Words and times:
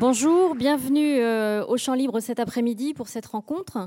Bonjour, 0.00 0.54
bienvenue 0.54 1.18
euh, 1.18 1.66
au 1.66 1.76
Champ 1.76 1.94
Libre 1.94 2.20
cet 2.20 2.38
après-midi 2.38 2.94
pour 2.94 3.08
cette 3.08 3.26
rencontre. 3.26 3.78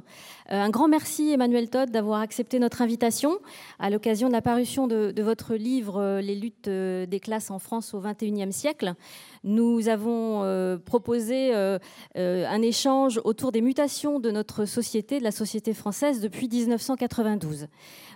Euh, 0.52 0.62
un 0.62 0.70
grand 0.70 0.90
merci 0.90 1.32
Emmanuel 1.32 1.70
Todd 1.70 1.90
d'avoir 1.90 2.20
accepté 2.20 2.60
notre 2.60 2.82
invitation 2.82 3.38
à 3.80 3.90
l'occasion 3.90 4.28
de 4.28 4.34
la 4.34 4.42
parution 4.42 4.88
de, 4.88 5.22
votre 5.22 5.56
livre 5.56 6.02
euh, 6.02 6.20
Les 6.20 6.36
luttes 6.36 6.68
des 6.68 7.20
classes 7.22 7.50
en 7.50 7.60
France 7.60 7.94
au 7.94 8.02
XXIe 8.02 8.52
siècle. 8.52 8.96
Nous 9.44 9.88
avons 9.90 10.80
proposé 10.86 11.54
un 12.16 12.62
échange 12.62 13.20
autour 13.24 13.52
des 13.52 13.62
mutations 13.62 14.20
de 14.20 14.30
notre 14.32 14.66
société, 14.66 15.20
de 15.20 15.24
la 15.24 15.32
société 15.32 15.74
française 15.74 16.22
depuis 16.22 16.48
1992. 16.48 17.68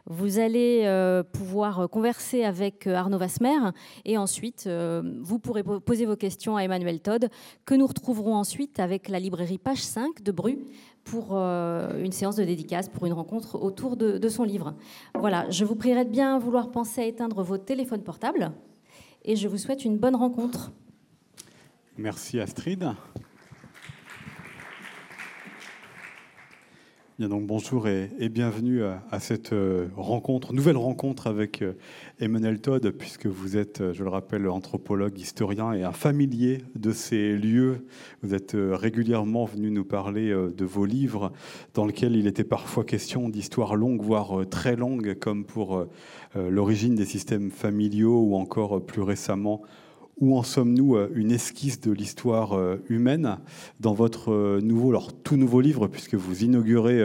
Vous 0.08 0.38
allez 0.38 0.82
euh, 0.84 1.24
pouvoir 1.24 1.90
converser 1.90 2.44
avec 2.44 2.86
euh, 2.86 2.94
Arnaud 2.94 3.18
Vasmer 3.18 3.58
et 4.06 4.20
ensuite 4.20 4.66
euh, 4.68 5.02
vous 5.24 5.40
pourrez 5.40 5.64
poser 5.64 6.06
vos 6.06 6.16
questions 6.16 6.58
à 6.58 6.62
Emmanuel 6.62 7.00
Todd 7.00 7.30
que 7.66 7.74
nous 7.74 7.88
retrouverons 7.88 8.36
ensuite 8.36 8.80
avec 8.80 9.10
la 9.10 9.20
librairie 9.20 9.58
Page 9.58 9.82
5 9.82 10.22
de 10.22 10.32
Bru 10.32 10.60
pour 11.04 11.38
une 11.38 12.12
séance 12.12 12.36
de 12.36 12.44
dédicace, 12.44 12.90
pour 12.90 13.06
une 13.06 13.14
rencontre 13.14 13.62
autour 13.62 13.96
de, 13.96 14.18
de 14.18 14.30
son 14.30 14.44
livre. 14.44 14.74
Voilà, 15.14 15.48
je 15.52 15.64
vous 15.64 15.76
prierai 15.76 16.04
de 16.04 16.10
bien 16.10 16.40
vouloir 16.40 16.72
penser 16.72 17.02
à 17.02 17.06
éteindre 17.06 17.44
vos 17.44 17.60
téléphones 17.60 18.02
portables 18.02 18.52
et 19.24 19.36
je 19.36 19.48
vous 19.48 19.60
souhaite 19.60 19.86
une 19.86 19.98
bonne 19.98 20.16
rencontre. 20.16 20.72
Merci 21.98 22.42
Astrid. 22.42 22.86
Bien 27.18 27.30
donc 27.30 27.48
bonjour 27.48 27.88
et, 27.88 28.10
bienvenue 28.28 28.84
à, 28.84 29.22
cette 29.22 29.54
euh, 29.54 29.88
rencontre, 29.96 30.52
nouvelle 30.52 30.76
rencontre 30.76 31.28
avec 31.28 31.62
euh, 31.62 31.72
Emmanuel 32.20 32.60
Todd, 32.60 32.92
puisque 32.92 33.28
vous 33.28 33.56
êtes, 33.56 33.80
euh, 33.80 33.94
je 33.94 34.04
le 34.04 34.10
rappelle, 34.10 34.50
anthropologue, 34.50 35.18
historien 35.18 35.72
et 35.72 35.84
un 35.84 35.94
familier 35.94 36.64
de 36.76 36.92
ces 36.92 37.38
lieux. 37.38 37.88
Vous 38.22 38.34
êtes 38.34 38.58
régulièrement 38.58 39.46
venu 39.46 39.72
nous 39.72 39.86
parler 39.86 40.32
de 40.32 40.66
vos 40.66 40.84
livres, 40.84 41.32
dans 41.74 41.86
lesquels 41.86 42.18
il 42.18 42.28
était 42.28 42.44
parfois 42.44 42.84
question 42.84 43.30
d'histoires 43.30 43.78
longues, 43.78 44.02
voire 44.02 44.46
très 44.50 44.76
longues, 44.76 45.14
comme 45.18 45.46
pour 45.46 45.86
l'origine 46.36 46.96
des 46.96 47.06
systèmes 47.06 47.52
familiaux 47.52 48.20
ou 48.24 48.36
encore 48.36 48.86
plus 48.86 49.02
récemment 49.02 49.62
où 50.20 50.38
en 50.38 50.44
sommes-nous 50.44 50.96
euh, 50.96 51.12
Une 51.14 51.32
esquisse 51.32 51.80
de 51.82 51.92
l'histoire 51.92 52.54
euh, 52.54 52.82
humaine 52.90 53.38
dans 53.80 53.94
votre 53.94 54.32
euh, 54.32 54.62
nouveau, 54.62 54.90
alors 54.90 55.12
tout 55.14 55.36
nouveau 55.36 55.62
livre, 55.62 55.88
puisque 55.88 56.16
vous 56.16 56.44
inaugurez 56.44 57.04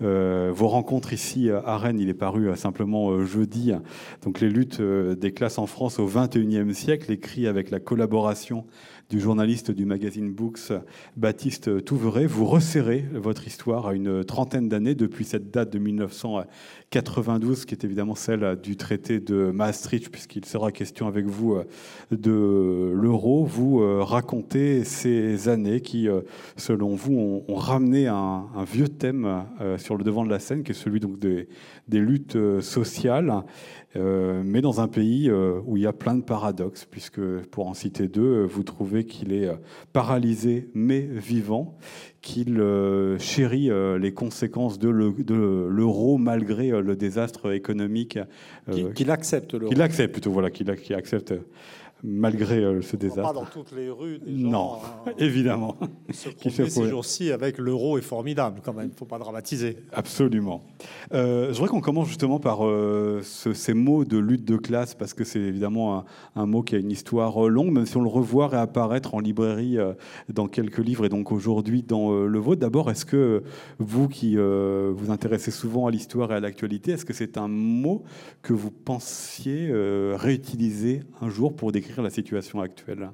vos 0.00 0.68
rencontres 0.68 1.12
ici 1.12 1.50
à 1.50 1.78
Rennes. 1.78 2.00
Il 2.00 2.08
est 2.08 2.14
paru 2.14 2.54
simplement 2.56 3.24
jeudi. 3.24 3.72
Donc 4.22 4.40
les 4.40 4.48
luttes 4.48 4.80
des 4.80 5.32
classes 5.32 5.58
en 5.58 5.66
France 5.66 5.98
au 5.98 6.06
XXIe 6.06 6.74
siècle, 6.74 7.10
écrit 7.12 7.46
avec 7.46 7.70
la 7.70 7.80
collaboration 7.80 8.64
du 9.08 9.20
journaliste 9.20 9.70
du 9.70 9.84
magazine 9.84 10.32
Books, 10.32 10.72
Baptiste 11.16 11.84
Touveret. 11.84 12.26
Vous 12.26 12.44
resserrez 12.44 13.04
votre 13.14 13.46
histoire 13.46 13.86
à 13.86 13.94
une 13.94 14.24
trentaine 14.24 14.68
d'années 14.68 14.96
depuis 14.96 15.24
cette 15.24 15.52
date 15.52 15.72
de 15.72 15.78
1992, 15.78 17.66
qui 17.66 17.74
est 17.74 17.84
évidemment 17.84 18.16
celle 18.16 18.58
du 18.60 18.76
traité 18.76 19.20
de 19.20 19.52
Maastricht, 19.52 20.10
puisqu'il 20.10 20.44
sera 20.44 20.72
question 20.72 21.06
avec 21.06 21.26
vous 21.26 21.54
euh, 21.54 21.64
de 22.10 22.92
l'euro. 22.94 23.44
Vous 23.44 23.80
euh, 23.80 24.02
racontez 24.02 24.82
ces 24.82 25.48
années 25.48 25.80
qui, 25.80 26.08
euh, 26.08 26.22
selon 26.56 26.96
vous, 26.96 27.44
ont, 27.48 27.54
ramené 27.54 28.08
un, 28.08 28.46
vieux 28.70 28.88
thème 28.88 29.44
sur 29.78 29.96
le 29.96 30.04
devant 30.04 30.24
de 30.24 30.30
la 30.30 30.38
scène, 30.38 30.62
qui 30.62 30.72
est 30.72 30.74
celui 30.74 31.00
donc 31.00 31.18
des, 31.18 31.48
des 31.88 32.00
luttes 32.00 32.36
sociales. 32.60 33.44
Euh, 33.96 34.42
mais 34.44 34.60
dans 34.60 34.80
un 34.80 34.88
pays 34.88 35.28
euh, 35.30 35.60
où 35.64 35.76
il 35.76 35.82
y 35.82 35.86
a 35.86 35.92
plein 35.92 36.14
de 36.14 36.22
paradoxes, 36.22 36.86
puisque 36.90 37.20
pour 37.50 37.66
en 37.66 37.74
citer 37.74 38.08
deux, 38.08 38.22
euh, 38.22 38.44
vous 38.44 38.62
trouvez 38.62 39.04
qu'il 39.04 39.32
est 39.32 39.50
paralysé 39.92 40.68
mais 40.74 41.00
vivant, 41.00 41.76
qu'il 42.20 42.60
chérit 43.18 43.70
les 44.00 44.12
conséquences 44.12 44.78
de 44.78 44.88
l'euro 44.88 46.18
malgré 46.18 46.70
le 46.70 46.96
désastre 46.96 47.52
économique. 47.52 48.18
Qu'il 48.94 49.10
accepte 49.12 49.54
l'euro. 49.54 49.70
Qu'il 49.70 49.80
accepte 49.80 50.12
plutôt, 50.12 50.32
voilà, 50.32 50.50
qu'il 50.50 50.68
accepte 50.70 51.34
malgré 52.04 52.62
euh, 52.62 52.82
ce 52.82 52.96
désastre. 52.96 53.22
Pas 53.22 53.32
dans 53.32 53.46
toutes 53.46 53.72
les 53.72 53.90
rues. 53.90 54.18
Des 54.18 54.40
gens, 54.40 54.48
non, 54.48 54.78
euh, 55.06 55.12
évidemment. 55.18 55.76
qui 56.38 56.50
se 56.50 56.66
ces 56.66 56.88
jours-ci 56.88 57.32
avec 57.32 57.58
l'euro 57.58 57.98
est 57.98 58.02
formidable 58.02 58.60
quand 58.62 58.72
même. 58.72 58.86
Il 58.86 58.92
ne 58.92 58.96
faut 58.96 59.06
pas 59.06 59.18
dramatiser. 59.18 59.78
Absolument. 59.92 60.64
Euh, 61.14 61.48
je 61.48 61.52
voudrais 61.54 61.68
qu'on 61.68 61.80
commence 61.80 62.08
justement 62.08 62.38
par 62.38 62.60
ces 63.22 63.74
mots 63.74 64.04
de 64.04 64.18
lutte 64.18 64.44
de 64.44 64.56
classe 64.56 64.94
parce 64.94 65.14
que 65.14 65.24
c'est 65.24 65.40
évidemment 65.40 66.04
un, 66.34 66.46
mot 66.46 66.62
qui 66.62 66.74
a 66.74 66.78
une 66.78 66.90
histoire 66.90 67.48
longue, 67.48 67.72
même 67.72 67.86
si 67.86 67.96
on 67.96 68.02
le 68.02 68.08
revoit 68.08 68.48
réapparaître 68.48 69.14
en 69.14 69.20
librairie 69.20 69.78
dans 70.28 70.48
quelques 70.48 70.78
livres 70.78 71.06
et 71.06 71.08
donc 71.08 71.32
aujourd'hui 71.32 71.82
dans 71.82 72.12
le 72.12 72.38
vôtre. 72.38 72.60
D'abord, 72.60 72.90
est-ce 72.90 73.04
que 73.04 73.42
vous 73.78 74.08
qui 74.08 74.36
vous 74.36 75.10
intéressez 75.10 75.50
souvent 75.50 75.86
à 75.86 75.90
l'histoire 75.90 76.32
et 76.32 76.34
à 76.34 76.40
l'actualité, 76.40 76.92
est-ce 76.92 77.04
que 77.04 77.12
c'est 77.12 77.38
un 77.38 77.48
mot 77.48 78.04
que 78.42 78.52
vous 78.52 78.70
pensiez 78.70 79.70
réutiliser 80.14 81.02
un 81.20 81.28
jour 81.28 81.54
pour 81.54 81.72
décrire 81.72 81.95
la 82.02 82.10
situation 82.10 82.60
actuelle? 82.60 83.10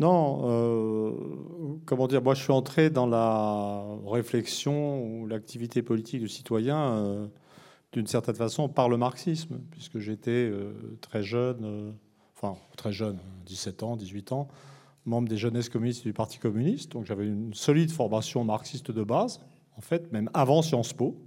Non, 0.00 0.40
euh, 0.44 1.12
comment 1.84 2.06
dire, 2.06 2.22
moi 2.22 2.32
je 2.32 2.42
suis 2.42 2.52
entré 2.52 2.88
dans 2.88 3.06
la 3.06 3.84
réflexion 4.06 5.04
ou 5.04 5.26
l'activité 5.26 5.82
politique 5.82 6.20
du 6.20 6.28
citoyen 6.28 6.94
euh, 6.94 7.26
d'une 7.92 8.06
certaine 8.06 8.34
façon 8.34 8.70
par 8.70 8.88
le 8.88 8.96
marxisme, 8.96 9.60
puisque 9.70 9.98
j'étais 9.98 10.30
euh, 10.30 10.72
très 11.02 11.22
jeune, 11.22 11.92
enfin 12.34 12.58
très 12.78 12.92
jeune, 12.92 13.18
17 13.44 13.82
ans, 13.82 13.96
18 13.96 14.32
ans, 14.32 14.48
membre 15.04 15.28
des 15.28 15.36
jeunesses 15.36 15.68
communistes 15.68 16.04
du 16.04 16.14
Parti 16.14 16.38
communiste, 16.38 16.92
donc 16.92 17.04
j'avais 17.04 17.26
une 17.26 17.52
solide 17.52 17.90
formation 17.90 18.42
marxiste 18.42 18.90
de 18.90 19.02
base, 19.04 19.40
en 19.76 19.82
fait, 19.82 20.10
même 20.12 20.30
avant 20.32 20.62
Sciences 20.62 20.94
Po, 20.94 21.20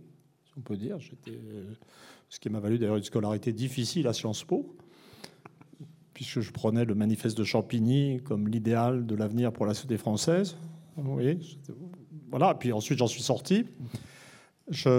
si 0.46 0.54
on 0.58 0.62
peut 0.62 0.78
dire. 0.78 0.98
Ce 2.30 2.40
qui 2.40 2.50
m'a 2.50 2.60
valu 2.60 2.80
d'ailleurs 2.80 2.98
une 2.98 3.04
scolarité 3.04 3.54
difficile 3.54 4.08
à 4.08 4.14
Sciences 4.14 4.44
Po 4.44 4.76
puisque 6.14 6.40
je 6.42 6.52
prenais 6.52 6.86
le 6.86 6.96
manifeste 6.96 7.38
de 7.38 7.44
Champigny 7.44 8.22
comme 8.24 8.48
l'idéal 8.48 9.06
de 9.06 9.16
l'avenir 9.16 9.52
pour 9.52 9.66
la 9.66 9.74
société 9.74 9.98
française. 9.98 10.58
Voyez 10.96 11.40
voilà, 12.30 12.56
puis 12.56 12.74
ensuite 12.74 12.98
j'en 12.98 13.08
suis 13.08 13.22
sorti. 13.22 13.66
J'ai 14.72 14.90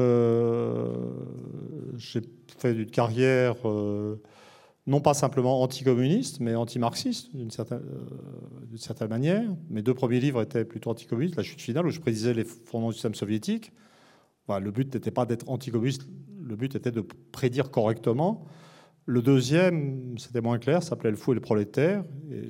fait 2.58 2.72
une 2.72 2.86
carrière 2.86 3.56
euh, 3.64 4.22
non 4.86 5.00
pas 5.00 5.14
simplement 5.14 5.60
anticommuniste, 5.62 6.38
mais 6.38 6.54
anti-marxiste 6.54 7.34
d'une 7.34 7.50
certaine, 7.50 7.82
euh, 7.82 8.76
certaine, 8.76 9.08
manière. 9.08 9.42
Mes 9.68 9.82
deux 9.82 9.94
premiers 9.94 10.20
livres 10.20 10.42
étaient 10.42 10.64
plutôt 10.64 10.90
anticommunistes, 10.90 11.34
La 11.34 11.42
chute 11.42 11.60
finale, 11.60 11.86
où 11.86 11.90
je 11.90 11.98
prédisais 11.98 12.34
les 12.34 12.44
fondements 12.44 12.90
du 12.90 12.94
système 12.94 13.16
soviétique. 13.16 13.72
le 14.48 14.70
but 14.70 14.94
n'était 14.94 15.10
pas 15.10 15.26
d'être 15.26 15.48
anticommuniste, 15.48 16.06
le 16.40 16.54
but 16.54 16.76
était 16.76 16.92
de 16.92 17.04
prédire 17.32 17.72
correctement 17.72 18.46
le 19.06 19.22
deuxième, 19.22 20.16
c'était 20.18 20.40
moins 20.40 20.58
clair, 20.58 20.82
s'appelait 20.82 21.10
Le 21.10 21.16
fou 21.16 21.32
et 21.32 21.34
le 21.34 21.40
prolétaire. 21.40 22.04
Et 22.30 22.48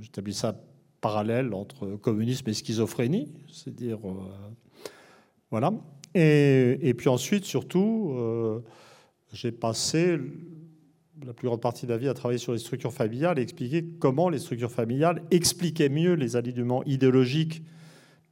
j'établis 0.00 0.34
ça 0.34 0.60
parallèle 1.00 1.54
entre 1.54 1.96
communisme 1.96 2.48
et 2.48 2.52
schizophrénie. 2.52 3.32
C'est-à-dire. 3.50 3.98
Euh, 4.04 4.14
voilà. 5.50 5.72
Et, 6.14 6.94
puis 6.96 7.08
ensuite, 7.08 7.44
surtout, 7.44 8.14
euh, 8.16 8.60
j'ai 9.32 9.52
passé 9.52 10.18
la 11.24 11.32
plus 11.32 11.48
grande 11.48 11.60
partie 11.60 11.86
de 11.86 11.90
la 11.90 11.98
vie 11.98 12.08
à 12.08 12.14
travailler 12.14 12.38
sur 12.38 12.52
les 12.52 12.58
structures 12.58 12.92
familiales 12.92 13.38
et 13.38 13.42
expliquer 13.42 13.84
comment 13.98 14.28
les 14.28 14.38
structures 14.38 14.72
familiales 14.72 15.22
expliquaient 15.30 15.88
mieux 15.88 16.14
les 16.14 16.36
alignements 16.36 16.82
idéologiques 16.84 17.62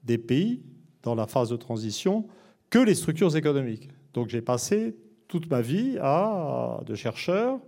des 0.03 0.19
pays 0.19 0.62
dans 1.03 1.15
la 1.15 1.27
phase 1.27 1.51
de 1.51 1.56
transition 1.56 2.27
que 2.71 2.79
les 2.79 2.95
structures 2.95 3.37
économiques. 3.37 3.89
Donc 4.12 4.29
j'ai 4.29 4.43
passé 4.43 4.97
toute 5.34 5.50
ma 5.50 5.62
vie 5.62 5.99
à, 6.00 6.78
de 6.87 6.95
chercheur 6.95 7.59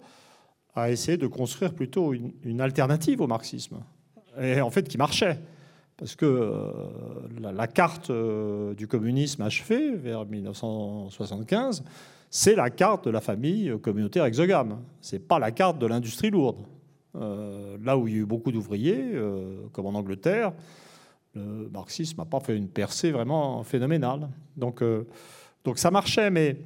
à 0.76 0.92
essayer 0.92 1.16
de 1.16 1.26
construire 1.26 1.74
plutôt 1.74 2.12
une, 2.12 2.60
alternative 2.60 3.20
au 3.20 3.26
marxisme. 3.26 3.78
Et 4.40 4.60
en 4.60 4.70
fait, 4.70 4.86
qui 4.86 4.96
marchait. 4.98 5.40
Parce 5.96 6.14
que 6.14 6.26
euh, 6.26 6.62
la, 7.40 7.66
carte 7.66 8.10
euh, 8.10 8.72
du 8.74 8.86
communisme 8.86 9.42
achevée 9.42 9.96
vers 9.96 10.24
1975, 10.26 11.82
c'est 12.30 12.54
la 12.54 12.70
carte 12.70 13.06
de 13.06 13.10
la 13.10 13.20
famille 13.20 13.74
communautaire 13.82 14.26
exogame. 14.26 14.78
C'est 15.00 15.26
pas 15.26 15.40
la 15.40 15.50
carte 15.50 15.80
de 15.80 15.86
l'industrie 15.86 16.30
lourde. 16.30 16.60
Euh, 17.16 17.78
là 17.82 17.98
où 17.98 18.06
il 18.06 18.14
y 18.14 18.16
a 18.18 18.20
eu 18.20 18.26
beaucoup 18.26 18.52
d'ouvriers, 18.52 19.12
comme 19.72 19.86
en 19.86 19.94
Angleterre, 19.94 20.52
le 21.34 21.68
marxisme 21.68 22.20
n'a 22.20 22.26
pas 22.26 22.38
fait 22.38 22.56
une 22.56 22.68
percée 22.68 23.10
vraiment 23.10 23.64
phénoménale. 23.64 24.28
Donc, 24.56 24.84
donc 25.64 25.78
ça 25.78 25.90
marchait, 25.90 26.30
mais 26.30 26.58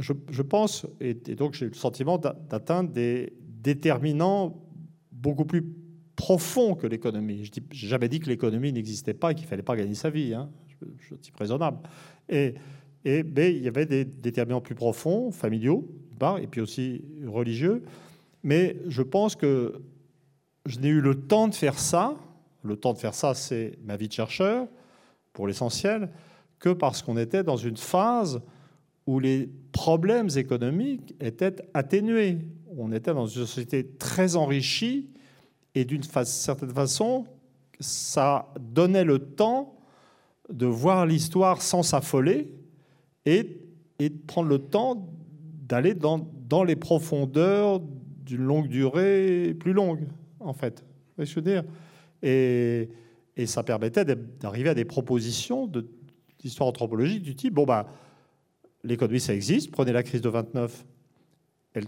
je, 0.00 0.42
pense, 0.42 0.86
et, 1.00 1.14
donc 1.14 1.54
j'ai 1.54 1.66
le 1.66 1.74
sentiment 1.74 2.18
d'atteindre 2.18 2.90
des 2.90 3.32
déterminants 3.40 4.62
beaucoup 5.12 5.44
plus 5.44 5.64
profonds 6.16 6.74
que 6.74 6.86
l'économie. 6.86 7.44
Je 7.44 7.60
n'ai 7.60 7.66
jamais 7.72 8.08
dit 8.08 8.20
que 8.20 8.28
l'économie 8.28 8.72
n'existait 8.72 9.14
pas 9.14 9.32
et 9.32 9.34
qu'il 9.34 9.44
ne 9.44 9.48
fallait 9.48 9.62
pas 9.62 9.76
gagner 9.76 9.94
sa 9.94 10.10
vie. 10.10 10.34
Hein. 10.34 10.50
Je, 10.98 11.14
suis 11.20 11.32
raisonnable. 11.38 11.78
Et, 12.28 12.54
et 13.04 13.22
mais 13.22 13.54
il 13.54 13.62
y 13.62 13.68
avait 13.68 13.86
des 13.86 14.04
déterminants 14.04 14.60
plus 14.60 14.74
profonds, 14.74 15.30
familiaux, 15.30 15.88
et 16.40 16.46
puis 16.46 16.60
aussi 16.60 17.02
religieux. 17.26 17.82
Mais 18.42 18.76
je 18.88 19.02
pense 19.02 19.36
que 19.36 19.80
je 20.66 20.78
n'ai 20.80 20.88
eu 20.88 21.00
le 21.00 21.14
temps 21.14 21.48
de 21.48 21.54
faire 21.54 21.78
ça 21.78 22.16
le 22.62 22.76
temps 22.76 22.92
de 22.92 22.98
faire 22.98 23.14
ça, 23.14 23.34
c'est 23.34 23.78
ma 23.84 23.96
vie 23.96 24.08
de 24.08 24.12
chercheur, 24.12 24.66
pour 25.32 25.46
l'essentiel, 25.46 26.10
que 26.58 26.70
parce 26.70 27.02
qu'on 27.02 27.16
était 27.16 27.42
dans 27.42 27.56
une 27.56 27.76
phase 27.76 28.42
où 29.06 29.18
les 29.18 29.48
problèmes 29.72 30.28
économiques 30.36 31.14
étaient 31.20 31.56
atténués. 31.74 32.38
On 32.76 32.92
était 32.92 33.12
dans 33.12 33.26
une 33.26 33.46
société 33.46 33.86
très 33.98 34.36
enrichie 34.36 35.08
et 35.74 35.84
d'une 35.84 36.02
certaine 36.02 36.70
façon, 36.70 37.26
ça 37.78 38.52
donnait 38.60 39.04
le 39.04 39.18
temps 39.18 39.76
de 40.52 40.66
voir 40.66 41.06
l'histoire 41.06 41.62
sans 41.62 41.82
s'affoler 41.82 42.52
et, 43.24 43.60
et, 43.98 44.08
de 44.08 44.18
prendre 44.26 44.48
le 44.48 44.58
temps 44.58 45.08
d'aller 45.68 45.94
dans, 45.94 46.28
dans, 46.48 46.64
les 46.64 46.76
profondeurs 46.76 47.80
d'une 48.26 48.42
longue 48.42 48.68
durée 48.68 49.54
plus 49.58 49.72
longue, 49.72 50.08
en 50.40 50.52
fait. 50.52 50.84
Je 51.18 51.34
veux 51.34 51.42
dire? 51.42 51.64
Et, 52.22 52.88
et 53.36 53.46
ça 53.46 53.62
permettait 53.62 54.04
d'arriver 54.04 54.70
à 54.70 54.74
des 54.74 54.84
propositions 54.84 55.70
d'histoire 56.38 56.68
anthropologique 56.68 57.22
du 57.22 57.36
type 57.36 57.54
bon, 57.54 57.64
bah, 57.64 57.86
l'économie, 58.84 59.20
ça 59.20 59.34
existe, 59.34 59.70
prenez 59.70 59.92
la 59.92 60.02
crise 60.02 60.20
de 60.20 60.28
29, 60.28 60.84
elle 61.74 61.86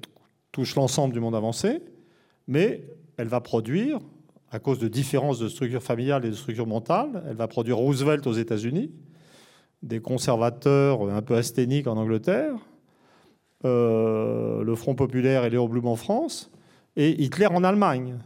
touche 0.52 0.74
l'ensemble 0.76 1.14
du 1.14 1.20
monde 1.20 1.34
avancé, 1.34 1.80
mais 2.46 2.84
elle 3.16 3.28
va 3.28 3.40
produire 3.40 3.98
à 4.50 4.58
cause 4.58 4.78
de 4.78 4.88
différences 4.88 5.38
de 5.38 5.48
structure 5.48 5.82
familiale 5.82 6.24
et 6.26 6.28
de 6.28 6.34
structure 6.34 6.66
mentale. 6.66 7.24
Elle 7.28 7.36
va 7.36 7.48
produire 7.48 7.78
Roosevelt 7.78 8.26
aux 8.26 8.34
États-Unis, 8.34 8.90
des 9.82 10.00
conservateurs 10.00 11.08
un 11.10 11.22
peu 11.22 11.34
asthéniques 11.34 11.86
en 11.86 11.96
Angleterre, 11.96 12.54
euh, 13.64 14.62
le 14.62 14.74
Front 14.74 14.94
populaire 14.94 15.44
et 15.44 15.50
Léon 15.50 15.68
Blum 15.68 15.86
en 15.86 15.96
France, 15.96 16.50
et 16.96 17.22
Hitler 17.22 17.46
en 17.46 17.64
Allemagne. 17.64 18.18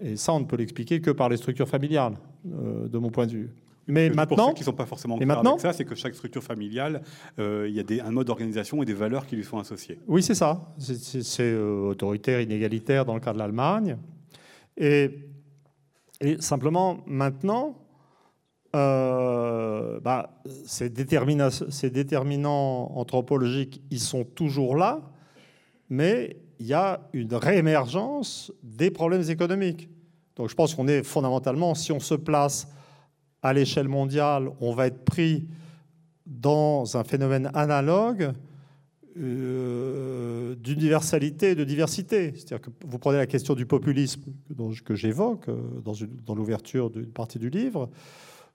Et 0.00 0.16
ça, 0.16 0.32
on 0.32 0.40
ne 0.40 0.44
peut 0.44 0.56
l'expliquer 0.56 1.00
que 1.00 1.10
par 1.10 1.28
les 1.28 1.36
structures 1.36 1.68
familiales, 1.68 2.14
euh, 2.46 2.88
de 2.88 2.98
mon 2.98 3.10
point 3.10 3.26
de 3.26 3.32
vue. 3.32 3.50
Mais 3.86 4.10
maintenant, 4.10 4.36
pour 4.36 4.48
ceux 4.48 4.54
qui 4.54 4.60
ne 4.60 4.66
sont 4.66 4.72
pas 4.72 4.86
forcément 4.86 5.18
clairs 5.18 5.38
avec 5.38 5.60
ça, 5.60 5.72
c'est 5.72 5.84
que 5.84 5.94
chaque 5.94 6.14
structure 6.14 6.42
familiale, 6.42 7.02
euh, 7.38 7.66
il 7.68 7.74
y 7.74 7.80
a 7.80 7.82
des, 7.82 8.00
un 8.00 8.10
mode 8.10 8.28
d'organisation 8.28 8.82
et 8.82 8.86
des 8.86 8.94
valeurs 8.94 9.26
qui 9.26 9.36
lui 9.36 9.44
sont 9.44 9.58
associées. 9.58 9.98
Oui, 10.06 10.22
c'est 10.22 10.34
ça. 10.34 10.74
C'est 10.78 11.54
autoritaire, 11.54 12.40
inégalitaire 12.40 13.04
dans 13.04 13.14
le 13.14 13.20
cas 13.20 13.32
de 13.32 13.38
l'Allemagne. 13.38 13.98
Et 14.76 15.10
et 16.22 16.40
simplement, 16.40 17.00
maintenant, 17.06 17.74
euh, 18.76 19.98
bah, 20.00 20.40
ces, 20.64 20.88
déterminants 20.88 22.92
anthropologiques, 22.96 23.82
ils 23.90 23.98
sont 23.98 24.22
toujours 24.22 24.76
là, 24.76 25.00
mais 25.90 26.36
il 26.60 26.66
y 26.66 26.74
a 26.74 27.00
une 27.12 27.34
réémergence 27.34 28.52
des 28.62 28.92
problèmes 28.92 29.28
économiques. 29.28 29.90
Donc 30.36 30.48
je 30.48 30.54
pense 30.54 30.76
qu'on 30.76 30.86
est 30.86 31.02
fondamentalement, 31.02 31.74
si 31.74 31.90
on 31.90 31.98
se 31.98 32.14
place 32.14 32.68
à 33.42 33.52
l'échelle 33.52 33.88
mondiale, 33.88 34.50
on 34.60 34.72
va 34.72 34.86
être 34.86 35.04
pris 35.04 35.44
dans 36.26 36.96
un 36.96 37.04
phénomène 37.04 37.50
analogue 37.54 38.32
euh, 39.18 40.54
d'universalité 40.54 41.50
et 41.50 41.54
de 41.54 41.64
diversité. 41.64 42.32
C'est-à-dire 42.34 42.60
que 42.60 42.70
vous 42.86 42.98
prenez 42.98 43.18
la 43.18 43.26
question 43.26 43.54
du 43.54 43.66
populisme 43.66 44.22
que 44.84 44.94
j'évoque 44.94 45.48
euh, 45.48 45.58
dans, 46.24 46.34
l'ouverture 46.34 46.88
d'une 46.88 47.12
partie 47.12 47.38
du 47.38 47.50
livre, 47.50 47.90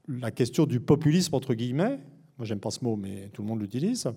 la 0.08 0.32
question 0.32 0.66
du 0.66 0.80
populisme 0.80 1.36
entre 1.36 1.54
guillemets, 1.54 2.00
moi 2.38 2.46
j'aime 2.46 2.60
pas 2.60 2.72
ce 2.72 2.84
mot 2.84 2.96
mais 2.96 3.30
tout 3.34 3.44
le 3.44 3.48
monde 3.48 3.62
l'utilise, 3.62 4.08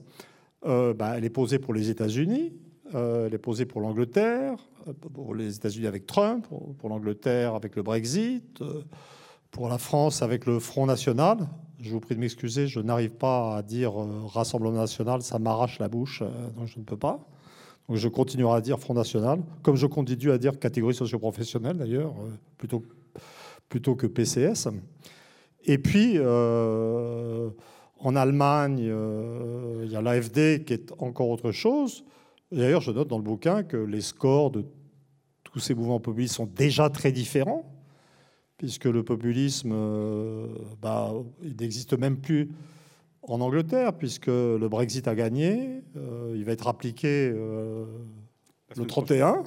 euh, 0.65 0.95
bah, 0.95 1.15
elle 1.17 1.25
est 1.25 1.31
posée 1.31 1.59
pour 1.59 1.75
les 1.75 1.91
États-Unis, 1.91 2.55
elle 2.95 3.35
est 3.35 3.39
posée 3.39 3.67
pour 3.67 3.81
l'Angleterre, 3.81 4.57
pour 5.13 5.35
les 5.35 5.57
États-Unis 5.57 5.87
avec 5.87 6.07
Trump, 6.07 6.47
pour 6.79 6.89
l'Angleterre 6.89 7.55
avec 7.55 7.77
le 7.77 7.83
Brexit, 7.83 8.63
pour 9.51 9.69
la 9.69 9.79
France 9.79 10.23
avec 10.23 10.47
le 10.47 10.59
Front 10.61 10.87
National, 10.87 11.49
je 11.81 11.91
vous 11.91 12.01
prie 12.01 12.15
de 12.15 12.21
m'excuser, 12.21 12.67
je 12.67 12.81
n'arrive 12.81 13.11
pas 13.11 13.57
à 13.57 13.63
dire 13.63 14.01
euh, 14.01 14.27
Rassemblement 14.27 14.79
national, 14.79 15.23
ça 15.23 15.39
m'arrache 15.39 15.79
la 15.79 15.89
bouche, 15.89 16.23
euh, 16.23 16.51
donc 16.51 16.67
je 16.67 16.79
ne 16.79 16.85
peux 16.85 16.97
pas. 16.97 17.27
Donc 17.89 17.97
je 17.97 18.09
continuerai 18.09 18.57
à 18.57 18.61
dire 18.61 18.79
Front 18.79 18.95
National, 18.95 19.41
comme 19.63 19.77
je 19.77 19.87
continue 19.87 20.31
à 20.31 20.39
dire 20.39 20.59
catégorie 20.59 20.95
socio-professionnelle 20.95 21.79
d'ailleurs, 21.79 22.15
euh, 22.21 22.31
plutôt, 22.59 22.83
plutôt 23.69 23.95
que 23.97 24.07
PCS. 24.07 24.69
Et 25.65 25.79
puis, 25.79 26.19
en 26.19 28.17
Allemagne, 28.17 28.79
il 28.79 29.91
y 29.91 29.97
a 29.97 30.01
l'AFD 30.01 30.65
qui 30.65 30.73
est 30.73 30.91
encore 30.99 31.29
autre 31.29 31.53
chose. 31.53 32.03
D'ailleurs, 32.51 32.81
je 32.81 32.93
note 32.93 33.09
dans 33.09 33.19
le 33.19 33.23
bouquin 33.23 33.63
que 33.63 33.77
les 33.77 34.01
scores 34.01 34.51
de 34.53 34.65
tous 35.45 35.59
ces 35.59 35.75
mouvements 35.75 36.01
populistes 36.01 36.37
sont 36.37 36.47
déjà 36.47 36.89
très 36.89 37.13
différents 37.13 37.80
puisque 38.61 38.85
le 38.85 39.03
populisme, 39.03 39.73
euh, 39.73 40.47
bah, 40.83 41.15
il 41.43 41.57
n'existe 41.59 41.99
même 41.99 42.19
plus 42.19 42.51
en 43.23 43.41
Angleterre, 43.41 43.95
puisque 43.95 44.27
le 44.27 44.69
Brexit 44.69 45.09
a 45.09 45.15
gagné. 45.15 45.83
Euh, 45.97 46.35
il 46.37 46.45
va 46.45 46.53
être 46.53 46.69
appliqué 46.69 47.33
euh, 47.35 47.87
le 48.77 48.87
31. 48.87 49.45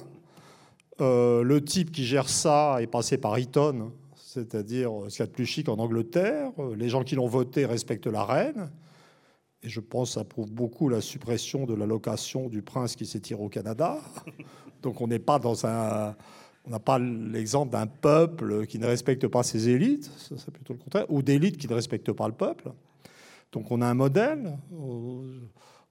le 0.98 1.58
type 1.60 1.92
qui 1.92 2.04
gère 2.04 2.28
ça 2.28 2.78
est 2.80 2.88
passé 2.88 3.16
par 3.16 3.36
Eton, 3.38 3.92
c'est-à-dire 4.16 4.90
ce 5.08 5.10
qu'il 5.10 5.20
y 5.20 5.22
a 5.22 5.26
de 5.26 5.30
plus 5.30 5.46
chic 5.46 5.68
en 5.68 5.76
Angleterre. 5.76 6.50
Les 6.76 6.88
gens 6.88 7.04
qui 7.04 7.14
l'ont 7.14 7.28
voté 7.28 7.66
respectent 7.66 8.08
la 8.08 8.24
reine. 8.24 8.68
Et 9.62 9.68
je 9.68 9.78
pense 9.78 10.08
que 10.08 10.14
ça 10.14 10.24
prouve 10.24 10.50
beaucoup 10.50 10.88
la 10.88 11.00
suppression 11.00 11.66
de 11.66 11.74
l'allocation 11.74 12.48
du 12.48 12.62
prince 12.62 12.96
qui 12.96 13.06
s'est 13.06 13.20
tiré 13.20 13.40
au 13.40 13.48
Canada. 13.48 13.98
Donc 14.82 15.00
on 15.00 15.06
n'est 15.06 15.20
pas 15.20 15.38
dans 15.38 15.66
un 15.66 16.16
on 16.64 16.70
n'a 16.70 16.78
pas 16.78 16.98
l'exemple 16.98 17.72
d'un 17.72 17.86
peuple 17.86 18.66
qui 18.66 18.78
ne 18.78 18.86
respecte 18.86 19.26
pas 19.28 19.42
ses 19.42 19.68
élites, 19.68 20.10
c'est 20.16 20.50
plutôt 20.50 20.72
le 20.72 20.78
contraire, 20.78 21.06
ou 21.10 21.22
d'élites 21.22 21.58
qui 21.58 21.68
ne 21.68 21.74
respectent 21.74 22.12
pas 22.12 22.26
le 22.26 22.34
peuple. 22.34 22.72
Donc 23.52 23.70
on 23.70 23.82
a 23.82 23.86
un 23.86 23.94
modèle. 23.94 24.58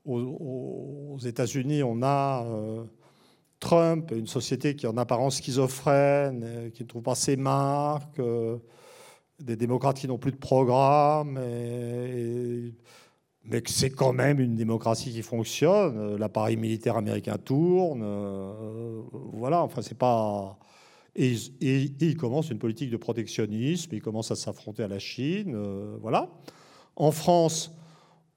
Aux, 0.05 1.17
États-Unis, 1.23 1.81
on 1.83 2.01
a 2.01 2.43
euh, 2.45 2.83
Trump, 3.59 4.11
une 4.11 4.27
société 4.27 4.75
qui 4.75 4.85
est 4.85 4.89
en 4.89 4.97
apparence 4.97 5.37
schizophrène, 5.37 6.43
euh, 6.43 6.69
qui 6.71 6.83
ne 6.83 6.87
trouve 6.89 7.03
pas 7.03 7.15
ses 7.15 7.37
marques, 7.37 8.19
euh, 8.19 8.57
des 9.39 9.55
démocrates 9.55 9.97
qui 9.97 10.07
n'ont 10.07 10.17
plus 10.17 10.33
de 10.33 10.37
programme, 10.37 11.39
mais 13.45 13.61
que 13.61 13.69
c'est 13.69 13.89
quand 13.89 14.13
même 14.13 14.39
une 14.39 14.55
démocratie 14.55 15.11
qui 15.11 15.21
fonctionne. 15.21 16.15
L'appareil 16.15 16.57
militaire 16.57 16.97
américain 16.97 17.37
tourne. 17.37 18.03
voilà, 19.33 19.61
enfin, 19.61 19.81
c'est 19.81 19.97
pas. 19.97 20.57
Et, 21.15 21.35
il 21.61 22.17
commence 22.17 22.49
une 22.49 22.57
politique 22.57 22.89
de 22.89 22.97
protectionnisme, 22.97 23.93
il 23.93 24.01
commence 24.01 24.31
à 24.31 24.35
s'affronter 24.35 24.83
à 24.83 24.87
la 24.87 24.99
Chine. 24.99 25.53
Euh, 25.55 25.97
voilà. 26.01 26.29
En 26.95 27.11
France, 27.11 27.71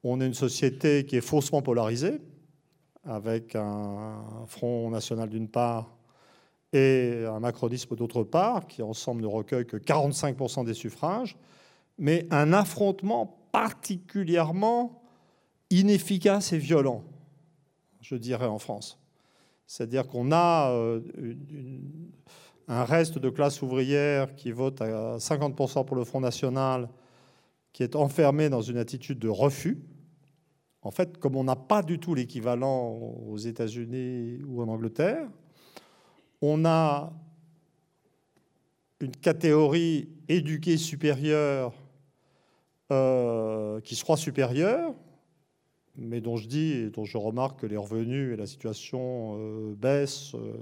on 0.02 0.20
est 0.20 0.26
une 0.26 0.34
société 0.34 1.06
qui 1.06 1.16
est 1.16 1.22
faussement 1.22 1.62
polarisée, 1.62 2.20
avec 3.04 3.54
un 3.56 4.22
Front 4.46 4.90
national 4.90 5.28
d'une 5.30 5.48
part 5.48 5.96
et 6.72 7.24
un 7.26 7.40
macronisme 7.40 7.96
d'autre 7.96 8.24
part, 8.24 8.66
qui 8.66 8.82
ensemble 8.82 9.22
ne 9.22 9.26
recueille 9.26 9.66
que 9.66 9.76
45% 9.76 10.64
des 10.66 10.74
suffrages, 10.74 11.36
mais 11.98 12.26
un 12.30 12.52
affrontement 12.52 13.35
particulièrement 13.52 15.02
inefficace 15.70 16.52
et 16.52 16.58
violent, 16.58 17.02
je 18.00 18.16
dirais, 18.16 18.46
en 18.46 18.58
France. 18.58 18.98
C'est-à-dire 19.66 20.06
qu'on 20.06 20.30
a 20.32 20.70
euh, 20.70 21.00
un 22.68 22.84
reste 22.84 23.18
de 23.18 23.30
classe 23.30 23.62
ouvrière 23.62 24.34
qui 24.36 24.52
vote 24.52 24.80
à 24.80 25.16
50% 25.18 25.84
pour 25.84 25.96
le 25.96 26.04
Front 26.04 26.20
National, 26.20 26.88
qui 27.72 27.82
est 27.82 27.96
enfermé 27.96 28.48
dans 28.48 28.62
une 28.62 28.78
attitude 28.78 29.18
de 29.18 29.28
refus. 29.28 29.82
En 30.82 30.90
fait, 30.90 31.18
comme 31.18 31.36
on 31.36 31.44
n'a 31.44 31.56
pas 31.56 31.82
du 31.82 31.98
tout 31.98 32.14
l'équivalent 32.14 32.90
aux 33.28 33.38
États-Unis 33.38 34.38
ou 34.46 34.62
en 34.62 34.68
Angleterre, 34.68 35.28
on 36.40 36.64
a 36.64 37.12
une 39.00 39.10
catégorie 39.10 40.08
éduquée 40.28 40.76
supérieure 40.76 41.74
euh, 42.92 43.80
qui 43.80 43.96
se 43.96 44.04
croit 44.04 44.16
supérieure, 44.16 44.94
mais 45.96 46.20
dont 46.20 46.36
je 46.36 46.46
dis 46.46 46.72
et 46.72 46.90
dont 46.90 47.04
je 47.04 47.18
remarque 47.18 47.60
que 47.60 47.66
les 47.66 47.76
revenus 47.76 48.32
et 48.32 48.36
la 48.36 48.46
situation 48.46 49.36
euh, 49.38 49.74
baissent. 49.74 50.34
Euh, 50.34 50.54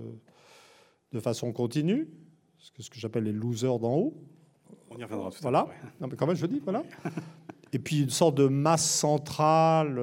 de 1.12 1.20
façon 1.20 1.52
continue, 1.52 2.08
ce 2.58 2.90
que 2.90 2.98
j'appelle 2.98 3.24
les 3.24 3.32
losers 3.32 3.78
d'en 3.78 3.94
haut. 3.94 4.14
On 4.90 4.96
y 4.96 5.04
reviendra. 5.04 5.30
Tout 5.30 5.38
voilà. 5.42 5.68
Non, 6.00 6.08
mais 6.08 6.16
quand 6.16 6.26
même, 6.26 6.34
je 6.34 6.46
dis, 6.46 6.60
voilà. 6.64 6.82
Et 7.72 7.78
puis 7.78 8.02
une 8.02 8.10
sorte 8.10 8.36
de 8.36 8.48
masse 8.48 8.88
centrale 8.88 10.00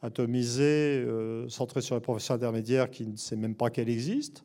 atomisée, 0.00 1.06
centrée 1.48 1.82
sur 1.82 1.94
les 1.94 2.00
professions 2.00 2.34
intermédiaires 2.34 2.90
qui 2.90 3.06
ne 3.06 3.16
sait 3.16 3.36
même 3.36 3.54
pas 3.54 3.68
qu'elle 3.68 3.90
existe. 3.90 4.44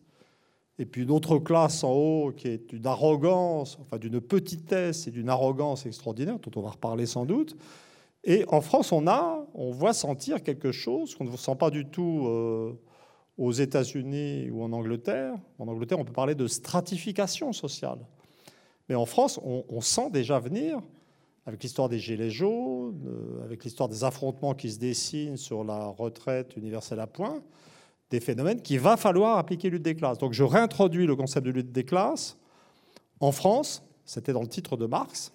Et 0.79 0.85
puis 0.85 1.03
une 1.03 1.11
autre 1.11 1.37
classe 1.37 1.83
en 1.83 1.91
haut 1.91 2.31
qui 2.35 2.47
est 2.47 2.69
d'une 2.69 2.87
arrogance, 2.87 3.77
enfin 3.81 3.97
d'une 3.97 4.19
petitesse 4.19 5.07
et 5.07 5.11
d'une 5.11 5.29
arrogance 5.29 5.85
extraordinaire, 5.85 6.39
dont 6.39 6.51
on 6.59 6.63
va 6.63 6.71
reparler 6.71 7.05
sans 7.05 7.25
doute. 7.25 7.55
Et 8.23 8.45
en 8.47 8.61
France, 8.61 8.91
on 8.91 9.05
a, 9.07 9.45
on 9.53 9.71
voit 9.71 9.93
sentir 9.93 10.41
quelque 10.41 10.71
chose 10.71 11.15
qu'on 11.15 11.25
ne 11.25 11.37
sent 11.37 11.55
pas 11.55 11.69
du 11.69 11.85
tout. 11.85 12.25
Euh, 12.27 12.73
aux 13.37 13.51
États-Unis 13.51 14.49
ou 14.51 14.63
en 14.63 14.71
Angleterre, 14.73 15.35
en 15.57 15.67
Angleterre, 15.67 15.99
on 15.99 16.05
peut 16.05 16.13
parler 16.13 16.35
de 16.35 16.47
stratification 16.47 17.51
sociale. 17.53 17.99
Mais 18.89 18.95
en 18.95 19.05
France, 19.05 19.39
on, 19.43 19.81
sent 19.81 20.09
déjà 20.11 20.39
venir, 20.39 20.79
avec 21.45 21.63
l'histoire 21.63 21.89
des 21.89 21.99
Gilets 21.99 22.29
jaunes, 22.29 23.01
euh, 23.07 23.43
avec 23.43 23.63
l'histoire 23.63 23.89
des 23.89 24.03
affrontements 24.03 24.53
qui 24.53 24.69
se 24.69 24.77
dessinent 24.77 25.37
sur 25.37 25.63
la 25.63 25.87
retraite 25.87 26.57
universelle 26.57 26.99
à 26.99 27.07
point, 27.07 27.41
des 28.10 28.19
phénomènes 28.19 28.62
qu'il 28.62 28.79
va 28.79 28.98
falloir 28.98 29.38
appliquer 29.38 29.69
lutte 29.69 29.83
des 29.83 29.95
classes. 29.95 30.17
Donc 30.17 30.33
je 30.33 30.43
réintroduis 30.43 31.05
le 31.05 31.15
concept 31.15 31.45
de 31.45 31.51
lutte 31.51 31.72
des 31.72 31.83
classes. 31.83 32.38
En 33.19 33.31
France, 33.31 33.83
c'était 34.05 34.33
dans 34.33 34.41
le 34.41 34.48
titre 34.48 34.77
de 34.77 34.86
Marx. 34.86 35.33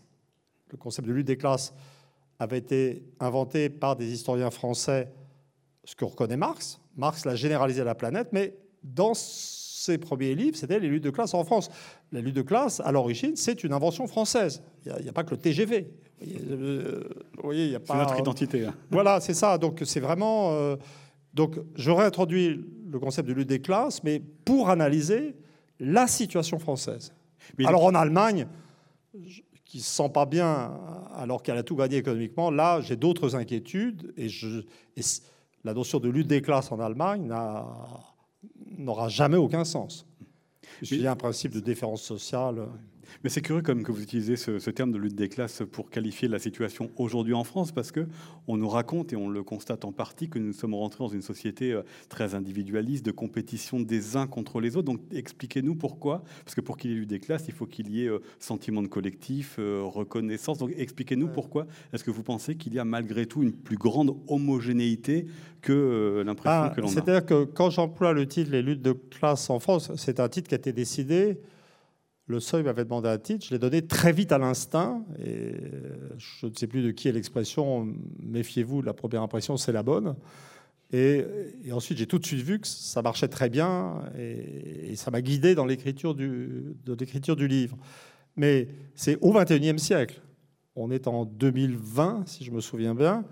Le 0.71 0.77
concept 0.77 1.09
de 1.09 1.13
lutte 1.13 1.27
des 1.27 1.37
classes 1.37 1.75
avait 2.39 2.59
été 2.59 3.03
inventé 3.19 3.69
par 3.69 3.97
des 3.97 4.13
historiens 4.13 4.51
français, 4.51 5.11
ce 5.85 5.97
que 5.97 6.05
reconnaît 6.05 6.37
Marx. 6.37 6.81
Marx 6.97 7.25
l'a 7.25 7.35
généralisé 7.35 7.81
à 7.81 7.85
la 7.85 7.95
planète, 7.95 8.29
mais 8.33 8.55
dans 8.83 9.15
ses 9.15 9.99
premiers 9.99 10.35
livres, 10.35 10.57
c'était 10.57 10.79
les 10.79 10.89
luttes 10.89 11.05
de 11.05 11.11
classe 11.11 11.35
en 11.35 11.45
France. 11.45 11.71
La 12.13 12.21
lutte 12.21 12.37
de 12.37 12.43
classe, 12.43 12.81
à 12.81 12.93
l'origine, 12.93 13.37
c'est 13.37 13.65
une 13.65 13.73
invention 13.73 14.07
française. 14.07 14.63
Il 14.85 15.03
n'y 15.03 15.09
a, 15.09 15.13
pas 15.13 15.25
que 15.25 15.31
le 15.31 15.37
TGV. 15.37 15.91
Euh, 16.23 17.05
vous 17.37 17.43
voyez, 17.43 17.67
il 17.67 17.73
y 17.73 17.75
a 17.75 17.81
pas. 17.81 17.95
C'est 17.95 18.01
notre 18.01 18.19
identité. 18.19 18.65
Hein. 18.67 18.75
Voilà, 18.91 19.21
c'est 19.21 19.35
ça. 19.35 19.59
Donc 19.59 19.83
c'est 19.85 20.01
vraiment. 20.01 20.53
Euh, 20.53 20.77
donc 21.39 21.55
j'aurais 21.77 22.05
introduit 22.05 22.67
le 22.91 22.99
concept 22.99 23.29
de 23.29 23.33
lutte 23.33 23.49
des 23.49 23.61
classes, 23.61 24.03
mais 24.03 24.21
pour 24.45 24.71
analyser 24.71 25.37
la 25.79 26.09
situation 26.09 26.59
française. 26.59 27.15
Alors 27.65 27.85
en 27.85 27.95
Allemagne, 27.95 28.49
qui 29.65 29.79
se 29.79 29.89
sent 29.89 30.11
pas 30.13 30.27
bien 30.27 30.73
alors 31.15 31.45
qu'elle 31.45 31.57
a 31.57 31.63
tout 31.63 31.77
gagné 31.77 31.99
économiquement, 31.99 32.51
là 32.51 32.81
j'ai 32.81 32.97
d'autres 32.97 33.37
inquiétudes 33.37 34.13
et, 34.17 34.29
je, 34.29 34.65
et 34.97 35.03
la 35.63 35.75
notion 35.75 36.01
de 36.01 36.09
lutte 36.09 36.27
des 36.27 36.43
classes 36.43 36.73
en 36.73 36.81
Allemagne 36.81 37.25
n'a 37.25 37.65
n'aura 38.77 39.09
jamais 39.09 39.37
aucun 39.37 39.65
sens. 39.65 40.07
Il 40.83 41.01
y 41.01 41.07
a 41.07 41.13
un 41.13 41.17
principe 41.17 41.53
de 41.53 41.61
déférence 41.61 42.03
sociale. 42.03 42.67
Mais 43.23 43.31
c'est 43.31 43.43
curieux 43.43 43.63
comme 43.63 43.83
que 43.83 43.93
vous 43.93 44.03
utilisez 44.03 44.37
ce, 44.37 44.71
terme 44.71 44.93
de 44.93 44.99
lutte 44.99 45.15
des 45.15 45.29
classes 45.29 45.63
pour 45.71 45.91
qualifier 45.91 46.29
la 46.29 46.39
situation 46.39 46.91
aujourd'hui 46.97 47.35
en 47.35 47.45
France, 47.45 47.73
parce 47.73 47.91
que 47.91 48.07
on 48.47 48.57
nous 48.57 48.69
raconte 48.69 49.13
et 49.13 49.17
on 49.17 49.29
le 49.29 49.43
constate 49.43 49.85
en 49.85 49.93
partie 49.93 50.29
que 50.29 50.39
nous 50.39 50.53
sommes 50.53 50.75
rentrés 50.75 51.05
dans 51.05 51.09
une 51.09 51.23
société 51.23 51.73
euh, 51.73 51.83
très 52.09 52.35
individualiste, 52.35 53.05
de 53.05 53.11
compétition 53.11 53.81
des 53.81 54.17
uns 54.17 54.27
contre 54.27 54.61
les 54.61 54.77
autres. 54.77 54.87
Donc 54.87 55.01
expliquez-nous 55.13 55.75
pourquoi, 55.75 56.23
parce 56.45 56.55
que 56.55 56.61
pour 56.61 56.77
qu'il 56.77 56.91
y 56.91 56.95
ait 56.95 56.97
lutte 56.97 57.09
des 57.09 57.21
classes, 57.21 57.45
il 57.49 57.55
faut 57.55 57.67
qu'il 57.67 57.91
y 57.91 58.05
ait 58.05 58.09
euh, 58.09 58.21
sentiment 58.39 58.83
de 58.83 58.89
collectif, 58.89 59.57
euh, 59.59 59.83
reconnaissance. 59.85 60.59
Donc 60.59 60.73
expliquez-nous 60.77 61.29
pourquoi 61.29 61.67
est-ce 61.93 62.05
que 62.05 62.11
vous 62.11 62.23
pensez 62.23 62.57
qu'il 62.57 62.75
y 62.75 62.79
a 62.79 62.85
malgré 62.85 63.27
tout 63.27 63.43
une 63.43 63.53
plus 63.53 63.77
grande 63.77 64.17
homogénéité 64.29 65.27
que 65.61 66.23
l'impression 66.25 66.63
ah, 66.65 66.73
que 66.75 66.81
l'on 66.81 66.89
a? 66.89 66.91
C'est-à-dire 66.91 67.27
que 67.27 67.45
quand 67.45 67.71
j'emploie 67.71 68.13
le 68.13 68.27
titre 68.27 68.51
les 68.51 68.63
luttes 68.63 68.83
de 68.83 68.93
classe 68.93 69.51
en 69.51 69.59
France, 69.59 69.91
c'est 69.97 70.21
un 70.21 70.29
titre 70.29 70.49
qui 70.49 70.55
a 70.55 70.59
été 70.59 70.73
décidé 70.73 71.39
le 72.29 72.41
seuil 72.41 72.63
m'avait 72.63 72.85
demandé 72.85 73.09
un 73.09 73.19
titre, 73.19 73.47
je 73.47 73.53
l'ai 73.53 73.59
donné 73.59 73.83
très 73.83 74.13
vite 74.13 74.33
à 74.33 74.39
l'instinct, 74.39 75.03
et 75.25 75.55
je 76.19 76.47
ne 76.47 76.55
sais 76.55 76.67
plus 76.67 76.83
de 76.83 76.91
qui 76.91 77.09
est 77.09 77.13
l'expression, 77.13 77.89
méfiez-vous, 78.23 78.83
la 78.83 78.93
première 78.93 79.23
impression, 79.23 79.57
c'est 79.57 79.73
la 79.73 79.83
bonne. 79.83 80.15
Et, 80.93 81.25
ensuite, 81.73 81.99
j'ai 81.99 82.07
tout 82.07 82.19
de 82.19 82.27
suite 82.27 82.41
vu 82.41 82.61
que 82.61 82.67
ça 82.67 83.01
marchait 83.01 83.29
très 83.29 83.49
bien, 83.49 84.03
et, 84.19 84.95
ça 84.97 85.11
m'a 85.11 85.23
guidé 85.23 85.55
dans 85.55 85.65
l'écriture 85.65 86.15
du, 86.15 86.77
l'écriture 86.87 87.35
du 87.35 87.49
livre. 87.49 87.77
Mais 88.37 88.69
c'est 88.95 89.17
au 89.23 89.33
XXIe 89.33 89.79
siècle. 89.79 90.21
On 90.77 90.91
est 90.91 91.09
en 91.09 91.25
2020, 91.25 92.25
si 92.27 92.45
je 92.45 92.51
me 92.51 92.61
souviens 92.61 92.95
bien. 92.95 93.25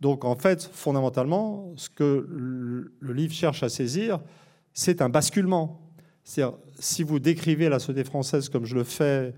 Donc, 0.00 0.24
en 0.24 0.34
fait, 0.34 0.68
fondamentalement, 0.72 1.72
ce 1.76 1.88
que 1.88 2.26
le 2.28 3.12
livre 3.12 3.32
cherche 3.32 3.62
à 3.62 3.68
saisir, 3.68 4.18
c'est 4.74 5.00
un 5.00 5.08
basculement. 5.08 5.80
C'est-à-dire, 6.24 6.56
si 6.78 7.02
vous 7.02 7.18
décrivez 7.18 7.68
la 7.68 7.78
société 7.78 8.04
française 8.04 8.48
comme 8.48 8.64
je 8.64 8.74
le 8.74 8.84
fais, 8.84 9.34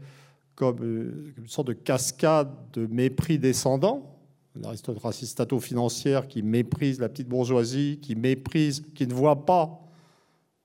comme 0.55 0.83
euh, 0.83 1.35
une 1.39 1.49
sorte 1.49 1.69
de 1.69 1.73
cascade 1.73 2.51
de 2.73 2.87
mépris 2.87 3.39
descendant, 3.39 4.15
une 4.57 4.67
aristocratie 4.67 5.27
stato-financière 5.27 6.29
qui 6.29 6.43
méprise 6.43 7.01
la 7.01 7.09
petite 7.09 7.29
bourgeoisie, 7.29 7.99
qui 8.01 8.15
méprise, 8.15 8.85
qui 8.95 9.07
ne 9.07 9.15
voit 9.15 9.45
pas 9.45 9.81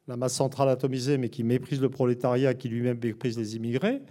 la 0.08 0.18
masse 0.18 0.34
centrale 0.34 0.70
atomisée, 0.70 1.18
mais 1.18 1.30
qui 1.30 1.44
méprise 1.44 1.82
le 1.82 1.90
prolétariat, 1.90 2.54
qui 2.54 2.70
lui-même 2.70 3.00
méprise 3.02 3.38
les 3.38 3.56
immigrés, 3.56 4.02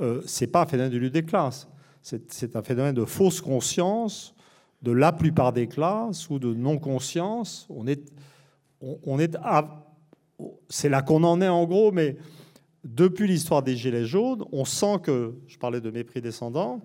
euh, 0.00 0.22
c'est 0.26 0.46
pas 0.46 0.62
un 0.62 0.66
phénomène 0.66 0.92
de 0.92 0.98
lutte 0.98 1.12
des 1.12 1.24
classes. 1.24 1.68
C'est 2.00 2.56
un 2.56 2.62
phénomène 2.62 2.94
de 2.96 3.04
fausse 3.04 3.40
conscience 3.40 4.34
de 4.82 4.90
la 4.90 5.12
plupart 5.12 5.52
des 5.52 5.68
classes 5.68 6.28
ou 6.30 6.40
de 6.40 6.52
non-conscience. 6.52 7.66
On 7.70 7.86
est, 7.86 8.12
on, 8.80 8.98
on 9.04 9.20
est 9.20 9.36
à, 9.36 9.91
c'est 10.68 10.88
là 10.88 11.02
qu'on 11.02 11.24
en 11.24 11.40
est 11.40 11.48
en 11.48 11.64
gros, 11.66 11.92
mais 11.92 12.16
depuis 12.84 13.28
l'histoire 13.28 13.62
des 13.62 13.76
Gilets 13.76 14.06
jaunes, 14.06 14.44
on 14.52 14.64
sent 14.64 14.98
que, 15.02 15.34
je 15.46 15.58
parlais 15.58 15.80
de 15.80 15.90
mépris 15.90 16.20
descendant, 16.20 16.80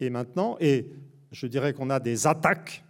et 0.00 0.10
maintenant, 0.10 0.56
et 0.60 0.90
je 1.30 1.46
dirais 1.46 1.72
qu'on 1.72 1.90
a 1.90 2.00
des 2.00 2.26
attaques 2.26 2.84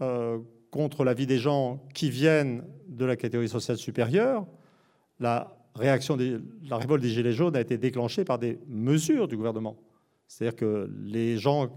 euh, 0.00 0.38
contre 0.70 1.04
la 1.04 1.14
vie 1.14 1.26
des 1.26 1.38
gens 1.38 1.82
qui 1.94 2.10
viennent 2.10 2.64
de 2.88 3.04
la 3.04 3.16
catégorie 3.16 3.48
sociale 3.48 3.78
supérieure. 3.78 4.46
La 5.18 5.56
réaction, 5.74 6.16
la 6.68 6.76
révolte 6.76 7.02
des 7.02 7.10
Gilets 7.10 7.32
jaunes 7.32 7.56
a 7.56 7.60
été 7.60 7.78
déclenchée 7.78 8.24
par 8.24 8.38
des 8.38 8.58
mesures 8.68 9.28
du 9.28 9.36
gouvernement. 9.36 9.76
C'est-à-dire 10.26 10.56
que 10.56 10.90
les 11.04 11.38
gens, 11.38 11.70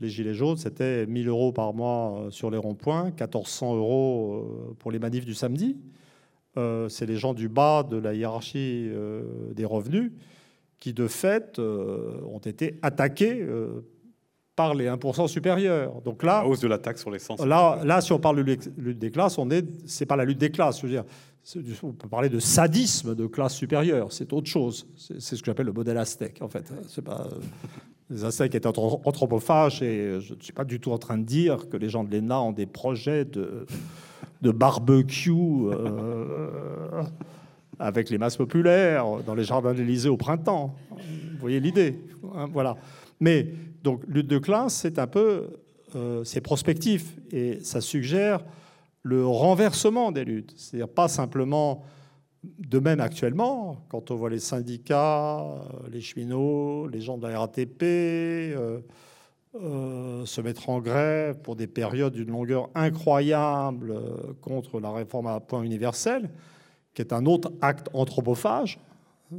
les 0.00 0.08
Gilets 0.08 0.34
jaunes, 0.34 0.56
c'était 0.56 1.06
1000 1.06 1.28
euros 1.28 1.52
par 1.52 1.72
mois 1.74 2.18
euh, 2.18 2.30
sur 2.30 2.50
les 2.50 2.58
ronds-points, 2.58 3.04
1400 3.04 3.76
euros 3.76 4.34
euh, 4.70 4.74
pour 4.78 4.90
les 4.90 4.98
manifs 4.98 5.24
du 5.24 5.34
samedi. 5.34 5.76
Euh, 6.56 6.88
c'est 6.88 7.06
les 7.06 7.16
gens 7.16 7.34
du 7.34 7.48
bas 7.48 7.82
de 7.82 7.96
la 7.96 8.14
hiérarchie 8.14 8.88
euh, 8.92 9.22
des 9.52 9.64
revenus 9.64 10.12
qui, 10.78 10.92
de 10.92 11.08
fait, 11.08 11.58
euh, 11.58 12.20
ont 12.26 12.38
été 12.38 12.78
attaqués 12.82 13.44
par 14.54 14.74
les 14.74 14.86
1% 14.86 15.26
supérieurs. 15.26 16.00
Donc 16.02 16.22
là, 16.22 16.42
la 16.42 16.48
hausse 16.48 16.60
de 16.60 16.68
la 16.68 16.78
taxe 16.78 17.00
sur 17.00 17.10
l'essence. 17.10 17.40
Là, 17.44 17.80
là, 17.84 18.00
si 18.00 18.12
on 18.12 18.20
parle 18.20 18.36
de 18.36 18.42
lutte 18.42 18.98
des 18.98 19.10
classes, 19.10 19.38
on 19.38 19.50
est, 19.50 19.66
c'est 19.86 20.06
pas 20.06 20.16
la 20.16 20.24
lutte 20.24 20.38
des 20.38 20.50
classes. 20.50 20.80
Je 20.80 20.86
veux 20.86 20.92
dire, 20.92 21.04
on 21.82 21.92
peut 21.92 22.08
parler 22.08 22.28
de 22.28 22.38
sadisme 22.38 23.14
de 23.14 23.26
classe 23.26 23.54
supérieure. 23.54 24.12
C'est 24.12 24.32
autre 24.32 24.48
chose. 24.48 24.86
C'est 24.96 25.20
ce 25.20 25.40
que 25.40 25.46
j'appelle 25.46 25.66
le 25.66 25.72
modèle 25.72 25.98
aztèque, 25.98 26.40
en 26.40 26.48
fait. 26.48 26.72
C'est 26.86 27.02
pas 27.02 27.26
les 28.10 28.24
Aztèques 28.24 28.54
étaient 28.54 28.66
anthropophages 28.66 29.82
et 29.82 30.20
je 30.20 30.34
ne 30.34 30.40
suis 30.40 30.52
pas 30.52 30.64
du 30.64 30.78
tout 30.78 30.92
en 30.92 30.98
train 30.98 31.18
de 31.18 31.24
dire 31.24 31.68
que 31.68 31.76
les 31.76 31.88
gens 31.88 32.04
de 32.04 32.14
l'ENA 32.14 32.40
ont 32.40 32.52
des 32.52 32.66
projets 32.66 33.24
de 33.24 33.66
de 34.44 34.50
barbecue 34.50 35.32
euh, 35.32 37.02
avec 37.78 38.10
les 38.10 38.18
masses 38.18 38.36
populaires 38.36 39.06
dans 39.26 39.34
les 39.34 39.44
jardins 39.44 39.72
de 39.72 39.78
l'Élysée 39.78 40.10
au 40.10 40.18
printemps. 40.18 40.76
Vous 40.90 41.40
voyez 41.40 41.60
l'idée 41.60 41.98
hein, 42.34 42.48
Voilà. 42.52 42.76
Mais 43.20 43.48
donc, 43.82 44.02
lutte 44.06 44.28
de 44.28 44.38
classe, 44.38 44.74
c'est 44.74 44.98
un 44.98 45.06
peu. 45.06 45.48
Euh, 45.96 46.24
c'est 46.24 46.40
prospectif 46.40 47.16
et 47.30 47.60
ça 47.62 47.80
suggère 47.80 48.40
le 49.02 49.24
renversement 49.24 50.10
des 50.10 50.24
luttes. 50.24 50.52
C'est-à-dire 50.56 50.88
pas 50.88 51.08
simplement. 51.08 51.84
De 52.58 52.78
même 52.78 53.00
actuellement, 53.00 53.84
quand 53.88 54.10
on 54.10 54.16
voit 54.16 54.30
les 54.30 54.38
syndicats, 54.38 55.44
les 55.90 56.00
cheminots, 56.00 56.88
les 56.88 57.00
gens 57.00 57.18
de 57.18 57.26
la 57.26 57.38
RATP, 57.38 57.82
euh, 57.82 58.80
euh, 59.54 60.26
se 60.26 60.40
mettre 60.40 60.68
en 60.68 60.80
grève 60.80 61.38
pour 61.40 61.54
des 61.54 61.68
périodes 61.68 62.14
d'une 62.14 62.30
longueur 62.30 62.70
incroyable 62.74 63.92
euh, 63.92 64.32
contre 64.40 64.80
la 64.80 64.90
réforme 64.90 65.28
à 65.28 65.38
point 65.38 65.62
universel, 65.62 66.30
qui 66.92 67.02
est 67.02 67.12
un 67.12 67.24
autre 67.26 67.52
acte 67.60 67.88
anthropophage, 67.92 68.80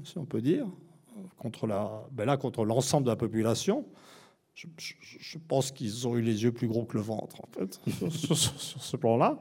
si 0.03 0.17
on 0.17 0.25
peut 0.25 0.41
dire, 0.41 0.67
contre 1.37 1.67
la, 1.67 2.03
ben 2.11 2.37
contre 2.37 2.63
l'ensemble 2.63 3.05
de 3.05 3.11
la 3.11 3.15
population. 3.15 3.85
Je, 4.55 5.37
pense 5.49 5.71
qu'ils 5.71 6.07
ont 6.07 6.15
eu 6.15 6.21
les 6.21 6.43
yeux 6.43 6.53
plus 6.53 6.67
gros 6.67 6.85
que 6.85 6.95
le 6.95 7.03
ventre, 7.03 7.41
en 7.41 7.49
fait, 7.51 7.79
sur, 8.09 8.37
ce 8.37 8.95
plan-là. 8.95 9.37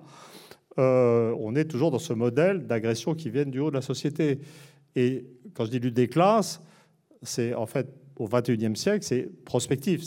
Euh, 0.78 1.34
on 1.38 1.54
est 1.54 1.64
toujours 1.64 1.90
dans 1.90 1.98
ce 1.98 2.12
modèle 2.12 2.66
d'agression 2.66 3.14
qui 3.14 3.30
vient 3.30 3.44
du 3.44 3.60
haut 3.60 3.70
de 3.70 3.76
la 3.76 3.82
société. 3.82 4.40
Et 4.96 5.26
quand 5.54 5.64
je 5.64 5.70
dis 5.70 5.78
lutte 5.78 5.94
des 5.94 6.08
classes, 6.08 6.60
c'est 7.22 7.54
en 7.54 7.66
fait 7.66 7.88
au 8.16 8.28
XXIe 8.28 8.76
siècle, 8.76 9.04
c'est 9.04 9.28
prospectif. 9.44 10.02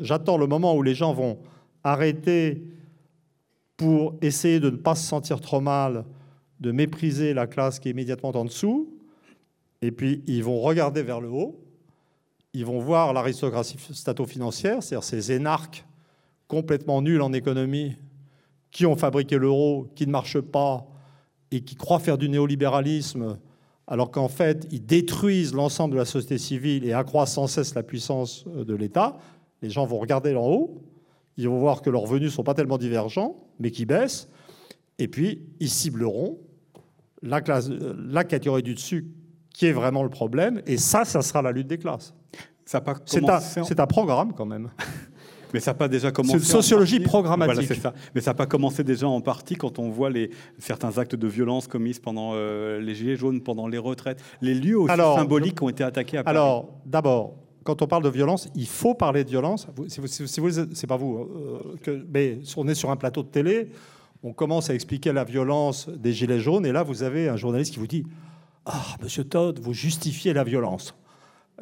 J'attends 0.00 0.36
le 0.36 0.46
moment 0.46 0.74
où 0.76 0.82
les 0.82 0.94
gens 0.94 1.14
vont 1.14 1.38
arrêter 1.84 2.62
pour 3.76 4.16
essayer 4.20 4.60
de 4.60 4.70
ne 4.70 4.76
pas 4.76 4.94
se 4.94 5.06
sentir 5.06 5.40
trop 5.40 5.60
mal, 5.60 6.04
de 6.60 6.72
mépriser 6.72 7.34
la 7.34 7.46
classe 7.46 7.78
qui 7.78 7.88
est 7.88 7.92
immédiatement 7.92 8.30
en 8.30 8.44
dessous, 8.44 8.90
et 9.82 9.90
puis 9.90 10.22
ils 10.26 10.42
vont 10.42 10.60
regarder 10.60 11.02
vers 11.02 11.20
le 11.20 11.28
haut, 11.28 11.60
ils 12.52 12.64
vont 12.64 12.78
voir 12.78 13.12
l'aristocratie 13.12 13.76
stato-financière, 13.92 14.82
c'est-à-dire 14.82 15.04
ces 15.04 15.32
énarques 15.32 15.84
complètement 16.48 17.02
nuls 17.02 17.20
en 17.20 17.32
économie, 17.32 17.96
qui 18.76 18.84
ont 18.84 18.94
fabriqué 18.94 19.38
l'euro, 19.38 19.88
qui 19.94 20.06
ne 20.06 20.12
marche 20.12 20.38
pas, 20.38 20.86
et 21.50 21.62
qui 21.62 21.76
croient 21.76 21.98
faire 21.98 22.18
du 22.18 22.28
néolibéralisme 22.28 23.38
alors 23.86 24.10
qu'en 24.10 24.28
fait, 24.28 24.68
ils 24.70 24.84
détruisent 24.84 25.54
l'ensemble 25.54 25.94
de 25.94 25.98
la 25.98 26.04
société 26.04 26.36
civile 26.36 26.84
et 26.84 26.92
accroissent 26.92 27.32
sans 27.32 27.46
cesse 27.46 27.74
la 27.74 27.82
puissance 27.82 28.44
euh, 28.48 28.66
de 28.66 28.74
l'État. 28.74 29.16
Les 29.62 29.70
gens 29.70 29.86
vont 29.86 29.98
regarder 29.98 30.34
en 30.34 30.46
haut, 30.46 30.82
ils 31.38 31.48
vont 31.48 31.58
voir 31.58 31.80
que 31.80 31.88
leurs 31.88 32.02
revenus 32.02 32.24
ne 32.24 32.34
sont 32.34 32.42
pas 32.42 32.52
tellement 32.52 32.76
divergents, 32.76 33.36
mais 33.60 33.70
qui 33.70 33.86
baissent, 33.86 34.28
et 34.98 35.08
puis 35.08 35.46
ils 35.58 35.70
cibleront 35.70 36.36
la, 37.22 37.40
classe, 37.40 37.70
euh, 37.70 37.94
la 38.10 38.24
catégorie 38.24 38.62
du 38.62 38.74
dessus 38.74 39.10
qui 39.54 39.64
est 39.64 39.72
vraiment 39.72 40.02
le 40.02 40.10
problème. 40.10 40.60
Et 40.66 40.76
ça, 40.76 41.06
ça 41.06 41.22
sera 41.22 41.40
la 41.40 41.50
lutte 41.50 41.68
des 41.68 41.78
classes. 41.78 42.12
C'est 42.66 42.76
un, 43.26 43.40
c'est 43.40 43.80
un 43.80 43.86
programme 43.86 44.34
quand 44.34 44.44
même. 44.44 44.68
Mais 45.56 45.60
ça 45.60 45.70
n'a 45.70 45.74
pas 45.78 45.88
déjà 45.88 46.12
commencé. 46.12 46.38
C'est 46.38 46.44
une 46.44 46.50
sociologie 46.50 47.00
programmatique. 47.00 47.54
Voilà, 47.54 47.66
c'est 47.66 47.80
ça. 47.80 47.94
Mais 48.14 48.20
ça 48.20 48.32
n'a 48.32 48.34
pas 48.34 48.44
commencé 48.44 48.84
déjà 48.84 49.08
en 49.08 49.22
partie 49.22 49.54
quand 49.56 49.78
on 49.78 49.88
voit 49.88 50.10
les, 50.10 50.28
certains 50.58 50.98
actes 50.98 51.14
de 51.14 51.26
violence 51.26 51.66
commis 51.66 51.94
pendant 51.94 52.32
euh, 52.34 52.78
les 52.78 52.94
Gilets 52.94 53.16
jaunes, 53.16 53.40
pendant 53.40 53.66
les 53.66 53.78
retraites. 53.78 54.22
Les 54.42 54.52
lieux 54.54 54.78
aussi 54.78 54.92
Alors, 54.92 55.16
symboliques 55.16 55.62
ont 55.62 55.70
été 55.70 55.82
attaqués 55.82 56.18
à 56.18 56.24
Paris. 56.24 56.36
Alors, 56.36 56.68
d'abord, 56.84 57.36
quand 57.64 57.80
on 57.80 57.86
parle 57.86 58.02
de 58.02 58.10
violence, 58.10 58.50
il 58.54 58.66
faut 58.66 58.92
parler 58.94 59.24
de 59.24 59.30
violence. 59.30 59.66
Si 59.88 60.00
vous, 60.00 60.06
si 60.06 60.22
vous- 60.22 60.28
si 60.28 60.40
vous- 60.40 60.74
c'est 60.74 60.86
pas 60.86 60.98
vous, 60.98 61.16
euh, 61.16 61.76
que, 61.82 62.04
mais 62.12 62.38
on 62.58 62.68
est 62.68 62.74
sur 62.74 62.90
un 62.90 62.96
plateau 62.96 63.22
de 63.22 63.28
télé, 63.28 63.70
on 64.22 64.34
commence 64.34 64.68
à 64.68 64.74
expliquer 64.74 65.12
la 65.14 65.24
violence 65.24 65.88
des 65.88 66.12
gilets 66.12 66.40
jaunes, 66.40 66.66
et 66.66 66.72
là, 66.72 66.82
vous 66.82 67.02
avez 67.02 67.28
un 67.30 67.36
journaliste 67.36 67.72
qui 67.72 67.78
vous 67.78 67.86
dit 67.86 68.04
Ah, 68.66 68.84
Monsieur 69.02 69.24
Todd, 69.24 69.58
vous 69.62 69.72
justifiez 69.72 70.32
la 70.34 70.44
violence. 70.44 70.94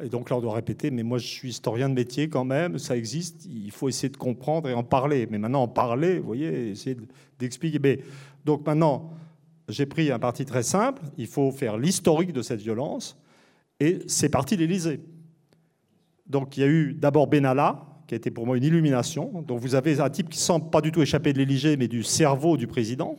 Et 0.03 0.09
donc 0.09 0.29
là, 0.29 0.37
on 0.37 0.41
doit 0.41 0.55
répéter, 0.55 0.91
mais 0.91 1.03
moi, 1.03 1.17
je 1.17 1.27
suis 1.27 1.49
historien 1.49 1.87
de 1.87 1.93
métier 1.93 2.27
quand 2.27 2.43
même, 2.43 2.77
ça 2.77 2.97
existe, 2.97 3.45
il 3.45 3.71
faut 3.71 3.87
essayer 3.87 4.09
de 4.09 4.17
comprendre 4.17 4.67
et 4.67 4.73
en 4.73 4.83
parler. 4.83 5.25
Mais 5.31 5.37
maintenant, 5.37 5.63
en 5.63 5.67
parler, 5.69 6.19
vous 6.19 6.25
voyez, 6.25 6.71
essayer 6.71 6.95
de- 6.95 7.07
d'expliquer. 7.39 7.79
Mais, 7.79 7.99
donc 8.43 8.65
maintenant, 8.67 9.11
j'ai 9.69 9.85
pris 9.85 10.11
un 10.11 10.19
parti 10.19 10.45
très 10.45 10.63
simple, 10.63 11.01
il 11.17 11.27
faut 11.27 11.49
faire 11.51 11.77
l'historique 11.77 12.33
de 12.33 12.41
cette 12.41 12.61
violence, 12.61 13.17
et 13.79 13.99
c'est 14.07 14.29
parti 14.29 14.57
l'Élysée. 14.57 14.99
Donc 16.27 16.57
il 16.57 16.59
y 16.59 16.63
a 16.63 16.67
eu 16.67 16.93
d'abord 16.93 17.27
Benalla, 17.27 17.85
qui 18.07 18.15
a 18.15 18.17
été 18.17 18.31
pour 18.31 18.45
moi 18.45 18.57
une 18.57 18.63
illumination. 18.63 19.43
Donc 19.47 19.59
vous 19.59 19.75
avez 19.75 19.99
un 19.99 20.09
type 20.09 20.29
qui 20.29 20.37
semble 20.37 20.69
pas 20.69 20.81
du 20.81 20.91
tout 20.91 21.01
échapper 21.01 21.33
de 21.33 21.39
l'Élysée, 21.39 21.77
mais 21.77 21.87
du 21.87 22.03
cerveau 22.03 22.57
du 22.57 22.67
président. 22.67 23.15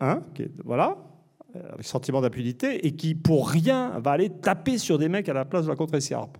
Hein, 0.00 0.22
voilà, 0.64 0.98
avec 1.54 1.84
sentiment 1.84 2.20
d'impunité, 2.20 2.86
et 2.86 2.92
qui 2.92 3.14
pour 3.14 3.48
rien 3.48 3.98
va 3.98 4.12
aller 4.12 4.30
taper 4.30 4.78
sur 4.78 4.98
des 4.98 5.08
mecs 5.08 5.28
à 5.28 5.32
la 5.32 5.44
place 5.44 5.64
de 5.64 5.70
la 5.70 5.76
contre-escarpe. 5.76 6.38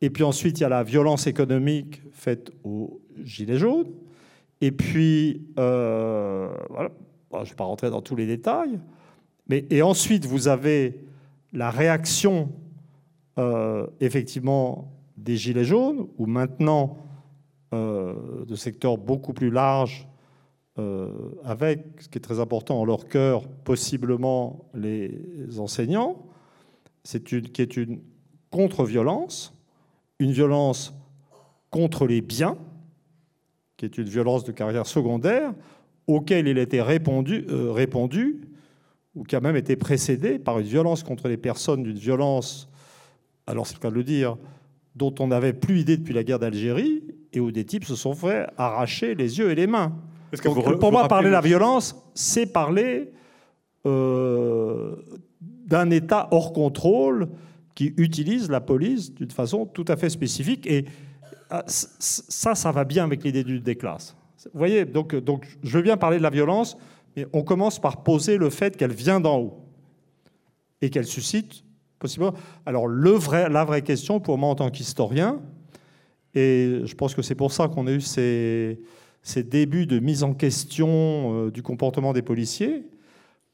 Et 0.00 0.10
puis 0.10 0.24
ensuite, 0.24 0.58
il 0.58 0.62
y 0.62 0.66
a 0.66 0.68
la 0.68 0.82
violence 0.82 1.26
économique 1.26 2.02
faite 2.12 2.50
aux 2.64 3.00
Gilets 3.24 3.58
jaunes. 3.58 3.90
Et 4.60 4.70
puis, 4.70 5.46
euh, 5.58 6.48
voilà, 6.68 6.90
je 7.32 7.38
ne 7.38 7.44
vais 7.44 7.54
pas 7.54 7.64
rentrer 7.64 7.90
dans 7.90 8.02
tous 8.02 8.16
les 8.16 8.26
détails. 8.26 8.78
Mais, 9.48 9.64
et 9.70 9.82
ensuite, 9.82 10.26
vous 10.26 10.48
avez 10.48 11.00
la 11.52 11.70
réaction, 11.70 12.50
euh, 13.38 13.86
effectivement, 14.00 14.92
des 15.16 15.36
Gilets 15.36 15.64
jaunes, 15.64 16.08
ou 16.18 16.26
maintenant 16.26 16.98
euh, 17.74 18.44
de 18.46 18.54
secteurs 18.54 18.98
beaucoup 18.98 19.32
plus 19.32 19.50
larges, 19.50 20.06
euh, 20.78 21.10
avec, 21.44 21.84
ce 22.00 22.08
qui 22.08 22.18
est 22.18 22.20
très 22.20 22.40
important, 22.40 22.80
en 22.80 22.84
leur 22.84 23.08
cœur, 23.08 23.48
possiblement 23.48 24.66
les 24.74 25.58
enseignants, 25.58 26.26
qui 27.04 27.62
est 27.62 27.76
une 27.76 28.00
contre-violence, 28.50 29.54
une 30.18 30.32
violence 30.32 30.94
contre 31.70 32.06
les 32.06 32.20
biens, 32.20 32.58
qui 33.76 33.84
est 33.84 33.98
une 33.98 34.08
violence 34.08 34.44
de 34.44 34.52
carrière 34.52 34.86
secondaire, 34.86 35.54
auquel 36.06 36.48
il 36.48 36.58
a 36.58 36.62
été 36.62 36.80
répondu, 36.80 37.46
euh, 37.48 37.72
répondu 37.72 38.40
ou 39.14 39.24
qui 39.24 39.34
a 39.34 39.40
même 39.40 39.56
été 39.56 39.76
précédé 39.76 40.38
par 40.38 40.58
une 40.58 40.66
violence 40.66 41.02
contre 41.02 41.26
les 41.28 41.38
personnes, 41.38 41.82
d'une 41.82 41.98
violence, 41.98 42.68
alors 43.46 43.66
c'est 43.66 43.74
le 43.74 43.80
cas 43.80 43.90
de 43.90 43.94
le 43.94 44.04
dire, 44.04 44.36
dont 44.94 45.14
on 45.18 45.28
n'avait 45.28 45.54
plus 45.54 45.80
idée 45.80 45.96
depuis 45.96 46.14
la 46.14 46.22
guerre 46.22 46.38
d'Algérie, 46.38 47.02
et 47.32 47.40
où 47.40 47.50
des 47.50 47.64
types 47.64 47.84
se 47.84 47.96
sont 47.96 48.14
fait 48.14 48.46
arracher 48.58 49.14
les 49.14 49.38
yeux 49.38 49.50
et 49.50 49.54
les 49.54 49.66
mains. 49.66 49.96
Est-ce 50.32 50.42
que 50.42 50.48
Donc, 50.48 50.56
vous 50.56 50.62
re- 50.62 50.78
pour 50.78 50.90
vous 50.90 50.96
moi, 50.98 51.08
parler 51.08 51.28
de 51.28 51.32
la 51.32 51.40
le- 51.40 51.46
violence, 51.46 51.96
c'est 52.14 52.46
parler 52.46 53.10
euh, 53.86 54.96
d'un 55.40 55.90
État 55.90 56.28
hors 56.30 56.52
contrôle 56.52 57.28
qui 57.74 57.92
utilise 57.96 58.48
la 58.50 58.60
police 58.60 59.12
d'une 59.14 59.30
façon 59.30 59.66
tout 59.66 59.84
à 59.88 59.96
fait 59.96 60.08
spécifique. 60.10 60.66
Et 60.66 60.86
ah, 61.50 61.62
ça, 61.66 62.54
ça 62.54 62.72
va 62.72 62.84
bien 62.84 63.04
avec 63.04 63.22
l'idée 63.24 63.44
du- 63.44 63.60
des 63.60 63.76
classes. 63.76 64.16
Vous 64.52 64.58
voyez, 64.58 64.84
donc, 64.84 65.14
donc 65.16 65.46
je 65.62 65.76
veux 65.76 65.82
bien 65.82 65.96
parler 65.96 66.18
de 66.18 66.22
la 66.22 66.30
violence, 66.30 66.76
mais 67.16 67.26
on 67.32 67.42
commence 67.42 67.78
par 67.80 68.02
poser 68.02 68.36
le 68.38 68.50
fait 68.50 68.76
qu'elle 68.76 68.92
vient 68.92 69.20
d'en 69.20 69.38
haut 69.38 69.58
et 70.82 70.90
qu'elle 70.90 71.06
suscite 71.06 71.64
possiblement. 71.98 72.34
Alors, 72.66 72.86
le 72.86 73.10
vrai, 73.10 73.48
la 73.48 73.64
vraie 73.64 73.82
question 73.82 74.20
pour 74.20 74.38
moi 74.38 74.50
en 74.50 74.54
tant 74.54 74.70
qu'historien, 74.70 75.40
et 76.34 76.82
je 76.84 76.94
pense 76.94 77.14
que 77.14 77.22
c'est 77.22 77.34
pour 77.34 77.50
ça 77.52 77.68
qu'on 77.68 77.86
a 77.86 77.92
eu 77.92 78.00
ces, 78.02 78.78
ces 79.26 79.42
débuts 79.42 79.86
de 79.86 79.98
mise 79.98 80.22
en 80.22 80.34
question 80.34 80.86
euh, 81.46 81.50
du 81.50 81.60
comportement 81.60 82.12
des 82.12 82.22
policiers, 82.22 82.86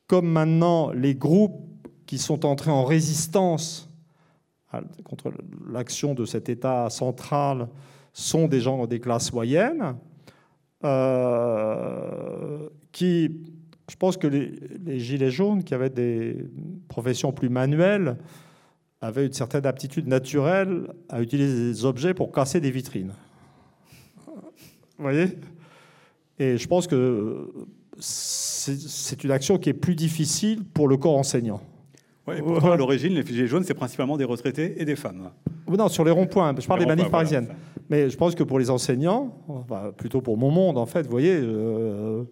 comme 0.06 0.28
maintenant 0.28 0.90
les 0.90 1.14
groupes 1.14 1.62
qui 2.04 2.18
sont 2.18 2.44
entrés 2.44 2.70
en 2.70 2.84
résistance 2.84 3.88
contre 5.02 5.32
l'action 5.70 6.12
de 6.12 6.26
cet 6.26 6.50
État 6.50 6.90
central 6.90 7.68
sont 8.12 8.48
des 8.48 8.60
gens 8.60 8.86
des 8.86 9.00
classes 9.00 9.32
moyennes, 9.32 9.96
euh, 10.84 12.68
qui, 12.92 13.30
je 13.90 13.96
pense 13.96 14.18
que 14.18 14.26
les, 14.26 14.52
les 14.84 15.00
gilets 15.00 15.30
jaunes, 15.30 15.64
qui 15.64 15.72
avaient 15.72 15.88
des 15.88 16.36
professions 16.88 17.32
plus 17.32 17.48
manuelles, 17.48 18.18
avaient 19.00 19.24
une 19.24 19.32
certaine 19.32 19.64
aptitude 19.64 20.06
naturelle 20.06 20.92
à 21.08 21.22
utiliser 21.22 21.72
des 21.72 21.84
objets 21.86 22.12
pour 22.12 22.30
casser 22.30 22.60
des 22.60 22.70
vitrines. 22.70 23.14
Vous 24.26 25.04
voyez? 25.04 25.38
Et 26.42 26.58
je 26.58 26.66
pense 26.66 26.88
que 26.88 27.52
c'est 28.00 29.22
une 29.22 29.30
action 29.30 29.58
qui 29.58 29.68
est 29.68 29.74
plus 29.74 29.94
difficile 29.94 30.64
pour 30.74 30.88
le 30.88 30.96
corps 30.96 31.16
enseignant. 31.16 31.60
Et 32.36 32.42
pourtant, 32.42 32.72
à 32.72 32.76
l'origine, 32.76 33.14
les 33.14 33.24
gilets 33.24 33.46
jaunes, 33.46 33.64
c'est 33.64 33.74
principalement 33.74 34.16
des 34.16 34.24
retraités 34.24 34.80
et 34.80 34.84
des 34.84 34.96
femmes. 34.96 35.30
Non, 35.68 35.88
sur 35.88 36.04
les 36.04 36.10
ronds-points, 36.10 36.54
je 36.58 36.66
parle 36.66 36.80
Les 36.80 36.86
des 36.86 36.90
manifs 36.90 37.10
parisiennes. 37.10 37.44
voilà. 37.44 37.58
Mais 37.90 38.10
je 38.10 38.16
pense 38.16 38.34
que 38.34 38.42
pour 38.42 38.58
les 38.58 38.70
enseignants, 38.70 39.36
enfin, 39.48 39.92
plutôt 39.96 40.20
pour 40.20 40.36
mon 40.36 40.50
monde, 40.50 40.78
en 40.78 40.86
fait, 40.86 41.02
vous 41.02 41.10
voyez, 41.10 41.34
euh, 41.34 42.24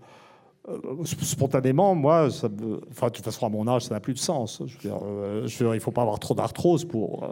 euh, 0.69 1.05
spontanément, 1.05 1.95
moi, 1.95 2.31
ça 2.31 2.49
enfin, 2.91 3.09
de 3.09 3.13
toute 3.13 3.25
façon, 3.25 3.47
à 3.47 3.49
mon 3.49 3.69
âge, 3.69 3.83
ça 3.83 3.95
n'a 3.95 4.01
plus 4.01 4.15
de 4.15 4.19
sens. 4.19 4.63
Je 4.67 4.75
veux 4.75 4.81
dire, 4.81 4.99
euh, 5.05 5.47
je 5.47 5.59
veux 5.59 5.67
dire, 5.67 5.75
il 5.75 5.79
ne 5.79 5.83
faut 5.83 5.91
pas 5.93 6.03
avoir 6.03 6.19
trop 6.19 6.35
d'arthrose 6.35 6.85
pour, 6.85 7.29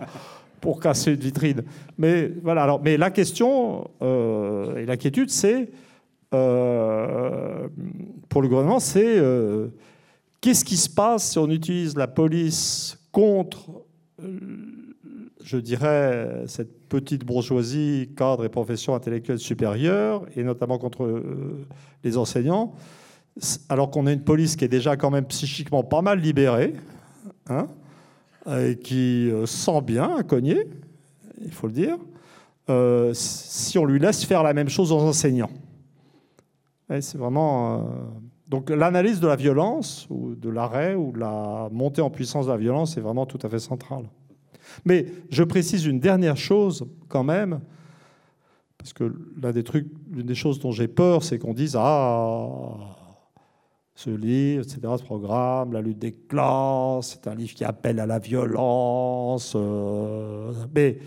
pour 0.60 0.80
casser 0.80 1.12
une 1.12 1.20
vitrine. 1.20 1.62
Mais 1.98 2.32
voilà, 2.42 2.62
alors, 2.64 2.80
mais 2.82 2.96
la 2.96 3.10
question 3.10 3.88
et 4.00 4.86
l'inquiétude, 4.86 5.30
c'est, 5.30 5.68
euh, 6.34 7.68
pour 8.28 8.42
le 8.42 8.48
gouvernement, 8.48 8.80
c'est 8.80 9.18
euh, 9.18 9.68
qu'est-ce 10.40 10.64
qui 10.64 10.76
se 10.76 10.88
passe 10.88 11.32
si 11.32 11.38
on 11.38 11.50
utilise 11.50 11.96
la 11.96 12.06
police 12.06 12.98
contre 13.12 13.84
euh, 14.22 14.38
je 15.44 15.56
dirais, 15.56 16.44
cette 16.46 16.88
petite 16.88 17.24
bourgeoisie, 17.24 18.10
cadre 18.16 18.44
et 18.44 18.48
profession 18.48 18.94
intellectuelle 18.94 19.40
supérieure, 19.40 20.24
et 20.36 20.44
notamment 20.44 20.78
contre 20.78 21.20
les 22.04 22.16
enseignants, 22.16 22.74
alors 23.68 23.90
qu'on 23.90 24.06
a 24.06 24.12
une 24.12 24.22
police 24.22 24.54
qui 24.54 24.64
est 24.64 24.68
déjà 24.68 24.96
quand 24.96 25.10
même 25.10 25.24
psychiquement 25.24 25.82
pas 25.82 26.00
mal 26.00 26.20
libérée, 26.20 26.74
hein, 27.48 27.66
et 28.56 28.76
qui 28.76 29.32
sent 29.46 29.80
bien 29.82 30.14
à 30.16 30.22
cogner, 30.22 30.68
il 31.44 31.50
faut 31.50 31.66
le 31.66 31.72
dire, 31.72 31.98
si 33.12 33.78
on 33.78 33.84
lui 33.84 33.98
laisse 33.98 34.24
faire 34.24 34.44
la 34.44 34.54
même 34.54 34.68
chose 34.68 34.92
aux 34.92 35.00
enseignants. 35.00 35.50
C'est 37.00 37.18
vraiment... 37.18 37.74
euh, 37.74 37.78
Donc 38.48 38.68
l'analyse 38.70 39.20
de 39.20 39.28
la 39.28 39.36
violence, 39.36 40.06
ou 40.10 40.34
de 40.34 40.50
l'arrêt, 40.50 40.94
ou 40.94 41.12
de 41.12 41.18
la 41.18 41.68
montée 41.72 42.02
en 42.02 42.10
puissance 42.10 42.46
de 42.46 42.50
la 42.52 42.58
violence 42.58 42.96
est 42.96 43.00
vraiment 43.00 43.24
tout 43.26 43.38
à 43.42 43.48
fait 43.48 43.58
centrale. 43.58 44.04
Mais 44.84 45.06
je 45.30 45.42
précise 45.42 45.86
une 45.86 46.00
dernière 46.00 46.36
chose 46.36 46.86
quand 47.08 47.24
même, 47.24 47.60
parce 48.78 48.92
que 48.92 49.12
l'un 49.40 49.52
des 49.52 49.62
trucs, 49.62 49.88
l'une 50.10 50.26
des 50.26 50.34
choses 50.34 50.58
dont 50.58 50.72
j'ai 50.72 50.88
peur, 50.88 51.22
c'est 51.22 51.38
qu'on 51.38 51.54
dise 51.54 51.76
ah 51.78 52.74
ce 53.94 54.10
livre, 54.10 54.64
etc., 54.64 54.80
ce 54.98 55.04
programme, 55.04 55.72
la 55.72 55.80
lutte 55.80 55.98
des 55.98 56.12
classes, 56.12 57.12
c'est 57.12 57.28
un 57.28 57.34
livre 57.34 57.54
qui 57.54 57.64
appelle 57.64 58.00
à 58.00 58.06
la 58.06 58.18
violence. 58.18 59.52
euh, 59.54 60.52
Mais 60.74 60.98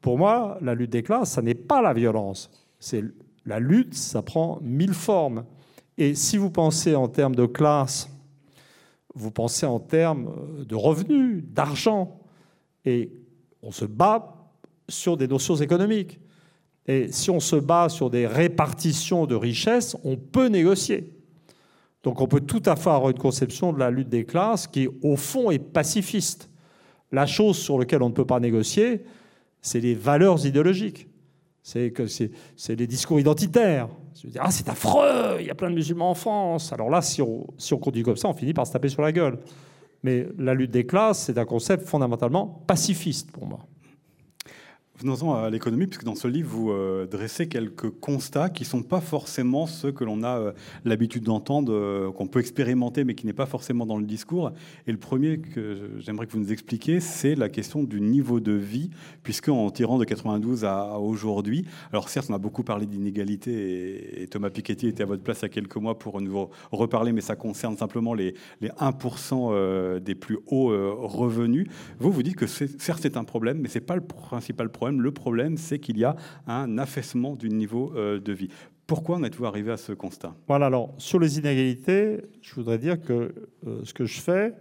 pour 0.00 0.18
moi, 0.18 0.58
la 0.60 0.74
lutte 0.74 0.90
des 0.92 1.02
classes, 1.02 1.30
ça 1.30 1.42
n'est 1.42 1.54
pas 1.54 1.82
la 1.82 1.92
violence. 1.92 2.50
C'est 2.78 3.02
la 3.46 3.60
lutte, 3.60 3.94
ça 3.94 4.22
prend 4.22 4.58
mille 4.62 4.94
formes. 4.94 5.44
Et 5.98 6.14
si 6.14 6.36
vous 6.36 6.50
pensez 6.50 6.94
en 6.94 7.08
termes 7.08 7.34
de 7.34 7.46
classe, 7.46 8.08
vous 9.14 9.30
pensez 9.30 9.66
en 9.66 9.78
termes 9.78 10.64
de 10.64 10.74
revenus, 10.74 11.44
d'argent. 11.46 12.20
Et 12.84 13.12
on 13.62 13.70
se 13.70 13.84
bat 13.84 14.34
sur 14.88 15.16
des 15.16 15.28
notions 15.28 15.56
économiques. 15.56 16.18
Et 16.86 17.10
si 17.12 17.30
on 17.30 17.40
se 17.40 17.56
bat 17.56 17.88
sur 17.88 18.10
des 18.10 18.26
répartitions 18.26 19.26
de 19.26 19.34
richesses, 19.34 19.96
on 20.04 20.16
peut 20.16 20.48
négocier. 20.48 21.14
Donc 22.02 22.20
on 22.20 22.26
peut 22.26 22.40
tout 22.40 22.62
à 22.66 22.76
fait 22.76 22.90
avoir 22.90 23.10
une 23.10 23.18
conception 23.18 23.72
de 23.72 23.78
la 23.78 23.90
lutte 23.90 24.10
des 24.10 24.24
classes 24.24 24.66
qui, 24.66 24.88
au 25.02 25.16
fond, 25.16 25.50
est 25.50 25.58
pacifiste. 25.58 26.50
La 27.12 27.26
chose 27.26 27.56
sur 27.56 27.78
laquelle 27.78 28.02
on 28.02 28.10
ne 28.10 28.14
peut 28.14 28.26
pas 28.26 28.40
négocier, 28.40 29.04
c'est 29.62 29.80
les 29.80 29.94
valeurs 29.94 30.44
idéologiques. 30.44 31.08
C'est 31.66 31.92
que 31.92 32.06
c'est 32.06 32.30
les 32.68 32.86
discours 32.86 33.18
identitaires. 33.18 33.88
Dire, 34.22 34.42
ah, 34.44 34.50
c'est 34.50 34.68
affreux, 34.68 35.38
il 35.40 35.46
y 35.46 35.50
a 35.50 35.54
plein 35.54 35.70
de 35.70 35.74
musulmans 35.74 36.10
en 36.10 36.14
France. 36.14 36.72
Alors 36.74 36.90
là, 36.90 37.00
si 37.00 37.22
on, 37.22 37.46
si 37.56 37.72
on 37.72 37.78
continue 37.78 38.04
comme 38.04 38.18
ça, 38.18 38.28
on 38.28 38.34
finit 38.34 38.52
par 38.52 38.66
se 38.66 38.72
taper 38.72 38.90
sur 38.90 39.00
la 39.00 39.12
gueule. 39.12 39.38
Mais 40.02 40.26
la 40.38 40.52
lutte 40.52 40.70
des 40.70 40.84
classes, 40.84 41.20
c'est 41.20 41.38
un 41.38 41.46
concept 41.46 41.86
fondamentalement 41.86 42.62
pacifiste 42.66 43.32
pour 43.32 43.46
moi. 43.46 43.60
Venons-en 45.04 45.34
à 45.34 45.50
l'économie, 45.50 45.86
puisque 45.86 46.04
dans 46.04 46.14
ce 46.14 46.26
livre, 46.26 46.48
vous 46.48 46.70
euh, 46.70 47.06
dressez 47.06 47.46
quelques 47.46 47.90
constats 47.90 48.48
qui 48.48 48.62
ne 48.62 48.68
sont 48.68 48.82
pas 48.82 49.02
forcément 49.02 49.66
ceux 49.66 49.92
que 49.92 50.02
l'on 50.02 50.22
a 50.22 50.38
euh, 50.38 50.52
l'habitude 50.86 51.24
d'entendre, 51.24 51.74
euh, 51.74 52.10
qu'on 52.10 52.26
peut 52.26 52.40
expérimenter, 52.40 53.04
mais 53.04 53.14
qui 53.14 53.26
n'est 53.26 53.34
pas 53.34 53.44
forcément 53.44 53.84
dans 53.84 53.98
le 53.98 54.06
discours. 54.06 54.52
Et 54.86 54.92
le 54.92 54.96
premier 54.96 55.40
que 55.40 55.90
j'aimerais 55.98 56.26
que 56.26 56.32
vous 56.32 56.38
nous 56.38 56.52
expliquiez, 56.52 57.00
c'est 57.00 57.34
la 57.34 57.50
question 57.50 57.82
du 57.82 58.00
niveau 58.00 58.40
de 58.40 58.52
vie, 58.52 58.88
puisque 59.22 59.50
en 59.50 59.70
tirant 59.70 59.98
de 59.98 60.06
92 60.06 60.64
à, 60.64 60.98
aujourd'hui, 60.98 61.66
alors 61.92 62.08
certes, 62.08 62.28
on 62.30 62.34
a 62.34 62.38
beaucoup 62.38 62.62
parlé 62.62 62.86
d'inégalité, 62.86 64.22
et, 64.22 64.26
Thomas 64.28 64.48
Piketty 64.48 64.88
était 64.88 65.02
à 65.02 65.06
votre 65.06 65.22
place 65.22 65.40
il 65.40 65.42
y 65.42 65.44
a 65.44 65.48
quelques 65.50 65.76
mois 65.76 65.98
pour 65.98 66.18
nous 66.22 66.48
reparler, 66.72 67.12
mais 67.12 67.20
ça 67.20 67.36
concerne 67.36 67.76
simplement 67.76 68.14
les, 68.14 68.32
les 68.62 68.70
1% 68.70 70.00
des 70.00 70.14
plus 70.14 70.38
hauts 70.46 70.72
revenus. 71.06 71.68
Vous, 71.98 72.10
vous 72.10 72.22
dites 72.22 72.36
que 72.36 72.46
certes, 72.46 73.00
c'est 73.02 73.18
un 73.18 73.24
problème, 73.24 73.58
mais 73.60 73.68
ce 73.68 73.74
n'est 73.74 73.84
pas 73.84 73.96
le 73.96 74.00
principal 74.00 74.70
problème 74.70 74.93
le 75.00 75.12
problème, 75.12 75.56
c'est 75.56 75.78
qu'il 75.78 75.98
y 75.98 76.04
a 76.04 76.16
un 76.46 76.78
affaissement 76.78 77.36
du 77.36 77.48
niveau 77.48 77.92
euh, 77.96 78.20
de 78.20 78.32
vie. 78.32 78.48
Pourquoi 78.86 79.16
en 79.16 79.24
êtes-vous 79.24 79.46
arrivé 79.46 79.72
à 79.72 79.76
ce 79.76 79.92
constat? 79.92 80.34
Voilà, 80.46 80.66
alors 80.66 80.94
sur 80.98 81.18
les 81.18 81.38
inégalités, 81.38 82.20
je 82.42 82.54
voudrais 82.54 82.78
dire 82.78 83.00
que 83.00 83.34
euh, 83.66 83.80
ce 83.84 83.94
que 83.94 84.04
je 84.04 84.20
fais 84.20 84.54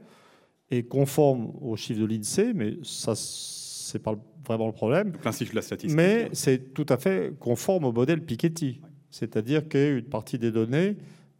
est 0.71 0.83
conforme 0.83 1.51
aux 1.61 1.75
chiffres 1.75 1.99
de 1.99 2.05
l'INSEE, 2.05 2.53
mais 2.53 2.77
ça, 2.83 3.13
c'est 3.15 4.01
pas 4.01 4.15
vraiment 4.45 4.67
le 4.67 4.73
problème. 4.73 5.11
Principe 5.11 5.51
de 5.51 5.55
la 5.55 5.61
statistique. 5.61 5.95
Mais 5.95 6.29
c'est 6.31 6.73
tout 6.73 6.85
à 6.89 6.97
fait 6.97 7.33
conforme 7.39 7.83
au 7.83 7.91
modèle 7.91 8.23
Piketty. 8.23 8.81
C'est-à-dire 9.09 9.67
qu'une 9.67 10.05
partie 10.05 10.39
des 10.39 10.51
données 10.51 10.95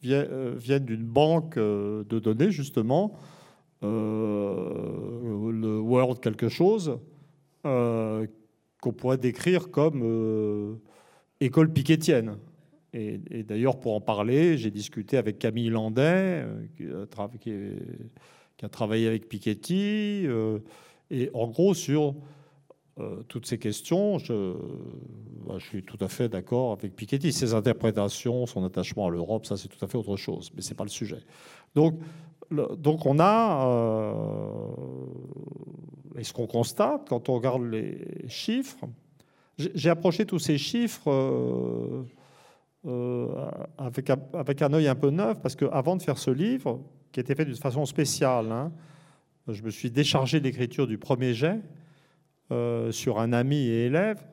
euh, 0.05 0.53
viennent 0.57 0.85
d'une 0.85 1.05
banque 1.05 1.57
de 1.57 2.19
données, 2.19 2.51
justement, 2.51 3.17
le 3.81 5.79
World 5.79 6.19
quelque 6.19 6.49
chose, 6.49 6.99
qu'on 8.83 8.91
pourrait 8.91 9.17
décrire 9.17 9.71
comme 9.71 10.01
euh, 10.03 10.75
école 11.39 11.71
piquetienne. 11.71 12.37
Et, 12.93 13.17
d'ailleurs, 13.43 13.79
pour 13.79 13.95
en 13.95 14.01
parler, 14.01 14.57
j'ai 14.57 14.69
discuté 14.69 15.15
avec 15.15 15.39
Camille 15.39 15.69
Landais, 15.69 16.43
euh, 16.45 16.65
qui, 16.75 18.65
a 18.65 18.69
travaillé 18.69 19.07
avec 19.07 19.29
Piketty. 19.29 20.25
Euh, 20.27 20.59
et 21.09 21.31
en 21.33 21.47
gros, 21.47 21.73
sur 21.73 22.13
toutes 23.29 23.47
ces 23.47 23.57
questions, 23.57 24.19
je, 24.19 24.53
bah, 25.47 25.55
je, 25.57 25.65
suis 25.65 25.83
tout 25.83 25.97
à 26.01 26.09
fait 26.09 26.27
d'accord 26.27 26.73
avec 26.73 26.93
Piketty. 26.93 27.31
Ses 27.31 27.53
interprétations, 27.53 28.45
son 28.45 28.65
attachement 28.65 29.07
à 29.07 29.09
l'Europe, 29.09 29.45
ça 29.45 29.57
c'est 29.57 29.69
tout 29.69 29.83
à 29.83 29.87
fait 29.87 29.97
autre 29.97 30.17
chose, 30.17 30.51
mais 30.55 30.61
ce 30.61 30.69
n'est 30.69 30.75
pas 30.75 30.83
le 30.83 30.89
sujet. 30.89 31.19
Donc, 31.73 31.99
donc 32.51 33.05
on 33.07 33.17
a 33.19 33.65
et 36.17 36.23
ce 36.23 36.33
qu'on 36.33 36.47
constate 36.47 37.07
quand 37.09 37.29
on 37.29 37.35
regarde 37.35 37.63
les 37.63 38.27
chiffres, 38.27 38.87
j'ai 39.57 39.89
approché 39.89 40.25
tous 40.25 40.39
ces 40.39 40.57
chiffres 40.57 41.11
euh, 41.11 42.03
euh, 42.85 43.49
avec, 43.77 44.09
un, 44.61 44.73
œil 44.73 44.87
un 44.87 44.95
peu 44.95 45.09
neuf, 45.09 45.39
parce 45.41 45.55
qu'avant 45.55 45.95
de 45.95 46.01
faire 46.01 46.17
ce 46.17 46.31
livre, 46.31 46.81
qui 47.11 47.19
était 47.19 47.35
fait 47.35 47.45
d'une 47.45 47.55
façon 47.55 47.85
spéciale, 47.85 48.51
hein, 48.51 48.71
je 49.47 49.61
me 49.61 49.69
suis 49.69 49.91
déchargé 49.91 50.39
d'écriture 50.39 50.87
du 50.87 50.97
premier 50.97 51.33
jet 51.33 51.59
euh, 52.51 52.91
sur 52.91 53.19
un 53.19 53.31
ami 53.33 53.57
et 53.57 53.85
élève, 53.85 54.23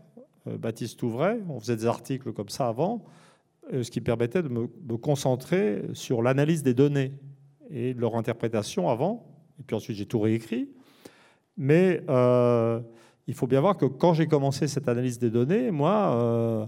Baptiste 0.46 1.02
Ouvray. 1.02 1.38
On 1.48 1.60
faisait 1.60 1.76
des 1.76 1.86
articles 1.86 2.32
comme 2.32 2.48
ça 2.48 2.68
avant, 2.68 3.04
ce 3.70 3.90
qui 3.90 4.00
permettait 4.00 4.42
de 4.42 4.48
me, 4.48 4.66
concentrer 4.96 5.82
sur 5.92 6.22
l'analyse 6.22 6.62
des 6.62 6.72
données 6.72 7.12
et 7.68 7.92
de 7.92 8.00
leur 8.00 8.16
interprétation 8.16 8.88
avant. 8.88 9.26
Et 9.60 9.62
puis 9.62 9.76
ensuite, 9.76 9.98
j'ai 9.98 10.06
tout 10.06 10.18
réécrit. 10.18 10.70
Mais 11.60 12.02
euh, 12.08 12.80
il 13.26 13.34
faut 13.34 13.46
bien 13.46 13.60
voir 13.60 13.76
que 13.76 13.84
quand 13.84 14.14
j'ai 14.14 14.26
commencé 14.26 14.66
cette 14.66 14.88
analyse 14.88 15.18
des 15.18 15.28
données, 15.28 15.70
moi, 15.70 16.14
euh, 16.14 16.66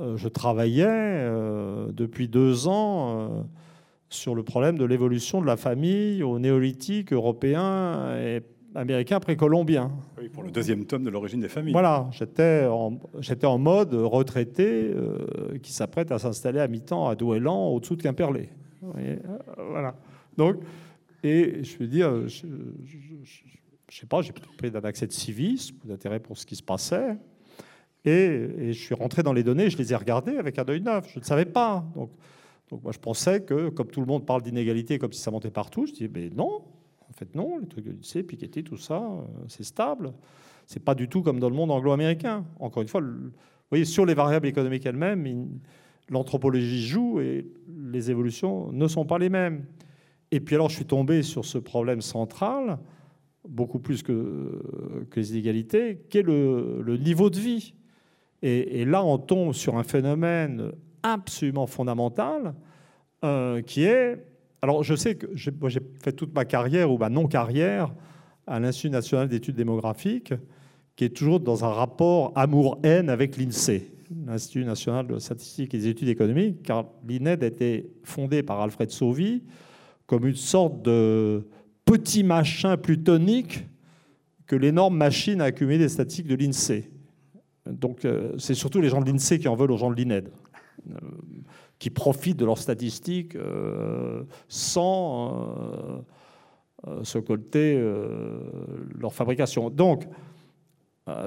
euh, 0.00 0.16
je 0.16 0.28
travaillais 0.28 1.28
depuis 1.92 2.28
deux 2.28 2.68
ans 2.68 3.44
sur 4.08 4.36
le 4.36 4.44
problème 4.44 4.78
de 4.78 4.84
l'évolution 4.84 5.40
de 5.40 5.46
la 5.46 5.56
famille 5.56 6.22
au 6.22 6.38
néolithique 6.38 7.12
européen 7.12 8.14
et 8.16 8.42
américain 8.76 9.18
précolombien. 9.18 9.90
Oui, 10.16 10.28
pour 10.28 10.44
le 10.44 10.52
deuxième 10.52 10.84
tome 10.84 11.02
de 11.02 11.10
l'origine 11.10 11.40
des 11.40 11.48
familles. 11.48 11.72
Voilà, 11.72 12.08
j'étais 12.12 12.66
en, 12.66 13.00
en, 13.42 13.58
mode 13.58 13.92
retraité 13.92 14.92
qui 15.64 15.72
s'apprête 15.72 16.12
à 16.12 16.20
s'installer 16.20 16.60
à 16.60 16.68
mi-temps 16.68 17.08
à 17.08 17.16
Douélan, 17.16 17.70
au-dessous 17.70 17.96
de 17.96 18.02
Quimperlé. 18.02 18.50
voilà. 19.68 19.96
Donc, 20.36 20.58
et 21.24 21.64
je 21.64 21.76
veux 21.78 21.88
dire, 21.88 22.28
je, 22.28 22.46
je 22.84 23.61
sais 24.00 24.06
pas, 24.06 24.22
j'ai 24.22 24.32
pris 24.32 24.70
d'un 24.70 24.80
accès 24.80 25.06
de 25.06 25.12
civisme, 25.12 25.76
d'intérêt 25.84 26.20
pour 26.20 26.38
ce 26.38 26.46
qui 26.46 26.56
se 26.56 26.62
passait. 26.62 27.16
Et, 28.04 28.72
je 28.72 28.78
suis 28.78 28.94
rentré 28.94 29.22
dans 29.22 29.32
les 29.32 29.42
données, 29.42 29.70
je 29.70 29.78
les 29.78 29.92
ai 29.92 29.96
regardées 29.96 30.36
avec 30.36 30.58
un 30.58 30.64
œil 30.68 30.80
neuf. 30.80 31.10
Je 31.12 31.18
ne 31.18 31.24
savais 31.24 31.44
pas. 31.44 31.84
Donc, 31.94 32.10
moi, 32.82 32.92
je 32.92 32.98
pensais 32.98 33.42
que, 33.42 33.68
comme 33.68 33.88
tout 33.88 34.00
le 34.00 34.06
monde 34.06 34.24
parle 34.24 34.42
d'inégalité 34.42 34.98
comme 34.98 35.12
si 35.12 35.20
ça 35.20 35.30
montait 35.30 35.50
partout, 35.50 35.86
je 35.86 35.92
dis, 35.92 36.08
mais 36.08 36.30
non, 36.30 36.62
en 37.08 37.12
fait, 37.12 37.34
non, 37.34 37.58
les 37.58 37.66
trucs 37.66 37.84
de 37.84 37.92
lycée, 37.92 38.22
Piketty, 38.22 38.64
tout 38.64 38.78
ça, 38.78 38.96
euh, 38.96 39.24
c'est 39.46 39.64
stable. 39.64 40.14
C'est 40.66 40.82
pas 40.82 40.94
du 40.94 41.08
tout 41.08 41.22
comme 41.22 41.38
dans 41.38 41.50
le 41.50 41.54
monde 41.54 41.70
anglo-américain. 41.70 42.46
Encore 42.58 42.82
une 42.82 42.88
fois, 42.88 43.02
vous 43.02 43.30
voyez, 43.70 43.84
sur 43.84 44.06
les 44.06 44.14
variables 44.14 44.46
économiques 44.46 44.86
elles-mêmes, 44.86 45.48
l'anthropologie 46.08 46.82
joue 46.82 47.20
et 47.20 47.46
les 47.68 48.10
évolutions 48.10 48.72
ne 48.72 48.88
sont 48.88 49.04
pas 49.04 49.18
les 49.18 49.28
mêmes. 49.28 49.66
Et 50.30 50.40
puis 50.40 50.54
alors, 50.54 50.70
je 50.70 50.76
suis 50.76 50.86
tombé 50.86 51.22
sur 51.22 51.44
ce 51.44 51.58
problème 51.58 52.00
central 52.00 52.78
beaucoup 53.48 53.78
plus 53.78 54.02
que, 54.02 54.60
les 55.16 55.32
inégalités, 55.32 56.00
qu'est 56.08 56.22
le, 56.22 56.82
le, 56.82 56.96
niveau 56.96 57.30
de 57.30 57.38
vie. 57.38 57.74
Et, 58.42 58.84
là, 58.84 59.04
on 59.04 59.18
tombe 59.18 59.52
sur 59.52 59.76
un 59.76 59.84
phénomène 59.84 60.72
absolument 61.02 61.66
fondamental 61.66 62.54
euh, 63.24 63.62
qui 63.62 63.84
est... 63.84 64.24
Alors, 64.62 64.82
je 64.82 64.94
sais 64.94 65.16
que 65.16 65.26
j'ai 65.34 65.52
fait 66.02 66.12
toute 66.12 66.34
ma 66.34 66.44
carrière 66.44 66.90
ou 66.90 66.98
ma 66.98 67.08
non-carrière 67.08 67.92
à 68.46 68.58
l'Institut 68.58 68.90
national 68.90 69.28
d'études 69.28 69.56
démographiques, 69.56 70.34
qui 70.96 71.04
est 71.04 71.16
toujours 71.16 71.40
dans 71.40 71.64
un 71.64 71.72
rapport 71.72 72.32
amour-haine 72.34 73.08
avec 73.08 73.36
l'INSEE, 73.36 73.92
l'Institut 74.26 74.64
national 74.64 75.06
de 75.06 75.18
statistique 75.18 75.74
et 75.74 75.78
des 75.78 75.88
études 75.88 76.08
économiques, 76.08 76.62
car 76.62 76.86
l'INED 77.06 77.42
a 77.42 77.46
été 77.46 77.90
fondé 78.02 78.42
par 78.42 78.60
Alfred 78.60 78.90
Sauvy 78.90 79.42
comme 80.06 80.26
une 80.26 80.36
sorte 80.36 80.82
de 80.82 81.46
petit 81.92 82.24
machin 82.24 82.78
plutonique 82.78 83.66
que 84.46 84.56
l'énorme 84.56 84.96
machine 84.96 85.42
à 85.42 85.44
accumuler 85.44 85.76
des 85.76 85.90
statistiques 85.90 86.26
de 86.26 86.34
l'INSEE. 86.34 86.90
Donc 87.66 88.04
euh, 88.06 88.32
c'est 88.38 88.54
surtout 88.54 88.80
les 88.80 88.88
gens 88.88 89.00
de 89.02 89.10
l'INSEE 89.10 89.38
qui 89.38 89.46
en 89.46 89.54
veulent 89.54 89.72
aux 89.72 89.76
gens 89.76 89.90
de 89.90 89.94
l'INED, 89.94 90.30
euh, 90.90 90.94
qui 91.78 91.90
profitent 91.90 92.38
de 92.38 92.46
leurs 92.46 92.58
statistiques 92.58 93.36
euh, 93.36 94.24
sans 94.48 96.04
se 97.02 97.18
colter 97.18 97.78
leur 98.98 99.12
fabrication. 99.12 99.68
Donc 99.70 100.04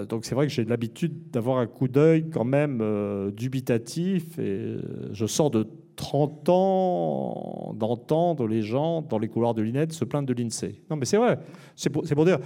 donc 0.09 0.25
c'est 0.25 0.35
vrai 0.35 0.47
que 0.47 0.53
j'ai 0.53 0.65
l'habitude 0.65 1.29
d'avoir 1.29 1.59
un 1.59 1.67
coup 1.67 1.87
d'œil 1.87 2.29
quand 2.29 2.43
même 2.43 3.31
dubitatif 3.31 4.39
et 4.39 4.77
je 5.11 5.25
sors 5.25 5.51
de 5.51 5.67
30 5.95 6.49
ans 6.49 7.73
d'entendre 7.75 8.47
les 8.47 8.61
gens 8.61 9.01
dans 9.01 9.17
les 9.17 9.27
couloirs 9.27 9.53
de 9.53 9.61
l'INED 9.61 9.91
se 9.91 10.05
plaindre 10.05 10.27
de 10.27 10.33
l'INSEE. 10.33 10.81
Non, 10.89 10.95
mais 10.95 11.05
c'est 11.05 11.17
vrai. 11.17 11.39
C'est 11.75 11.89
pour, 11.89 12.25
dire, 12.25 12.39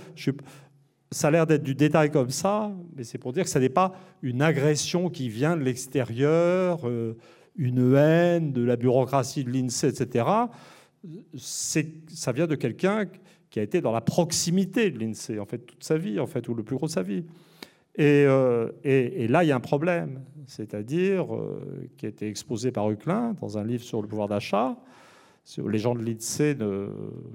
ça 1.12 1.27
a 1.27 1.31
l'air 1.31 1.47
d'être 1.47 1.63
du 1.63 1.75
détail 1.75 2.12
comme 2.12 2.29
ça, 2.29 2.71
mais 2.95 3.03
c'est 3.03 3.17
pour 3.17 3.33
dire 3.33 3.43
que 3.43 3.49
ce 3.49 3.59
n'est 3.59 3.69
pas 3.69 3.93
une 4.21 4.41
agression 4.41 5.09
qui 5.09 5.29
vient 5.29 5.57
de 5.57 5.63
l'extérieur, 5.63 6.88
euh, 6.88 7.17
une 7.55 7.95
haine 7.95 8.53
de 8.53 8.63
la 8.63 8.75
bureaucratie 8.75 9.43
de 9.43 9.51
l'INSEE, 9.51 9.88
etc. 9.88 10.25
Ça 11.35 12.31
vient 12.31 12.47
de 12.47 12.55
quelqu'un 12.55 13.05
qui 13.49 13.59
a 13.59 13.63
été 13.63 13.81
dans 13.81 13.91
la 13.91 14.01
proximité 14.01 14.91
de 14.91 14.99
l'INSEE, 14.99 15.39
en 15.39 15.45
fait, 15.45 15.59
toute 15.59 15.83
sa 15.83 15.97
vie, 15.97 16.19
en 16.19 16.27
fait, 16.27 16.47
ou 16.47 16.53
le 16.53 16.63
plus 16.63 16.75
gros 16.75 16.85
de 16.85 16.91
sa 16.91 17.03
vie. 17.03 17.25
Euh, 17.99 18.71
et, 18.83 19.27
là, 19.27 19.43
il 19.43 19.47
y 19.47 19.51
a 19.51 19.55
un 19.55 19.59
problème, 19.59 20.21
c'est-à-dire 20.47 21.35
euh, 21.35 21.89
qui 21.97 22.05
a 22.05 22.09
été 22.09 22.27
exposé 22.27 22.71
par 22.71 22.89
Huclin 22.89 23.35
dans 23.41 23.57
un 23.57 23.63
livre 23.63 23.83
sur 23.83 24.01
le 24.01 24.07
pouvoir 24.07 24.27
d'achat. 24.27 24.77
Les 25.57 25.79
gens 25.79 25.95
de 25.95 26.03
l'INSEE, 26.03 26.55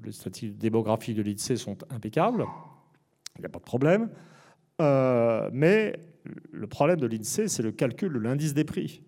les 0.04 0.12
statistiques 0.12 0.56
démographiques 0.56 1.16
de 1.16 1.22
l'INSEE 1.22 1.56
sont 1.56 1.76
impeccables, 1.90 2.46
il 3.36 3.40
n'y 3.40 3.46
a 3.46 3.48
pas 3.48 3.58
de 3.58 3.64
problème. 3.64 4.08
Euh, 4.80 5.50
mais 5.52 5.98
le 6.52 6.66
problème 6.68 7.00
de 7.00 7.06
l'INSEE, 7.06 7.48
c'est 7.48 7.62
le 7.62 7.72
calcul 7.72 8.12
de 8.12 8.18
l'indice 8.20 8.54
des 8.54 8.64
prix. 8.64 9.02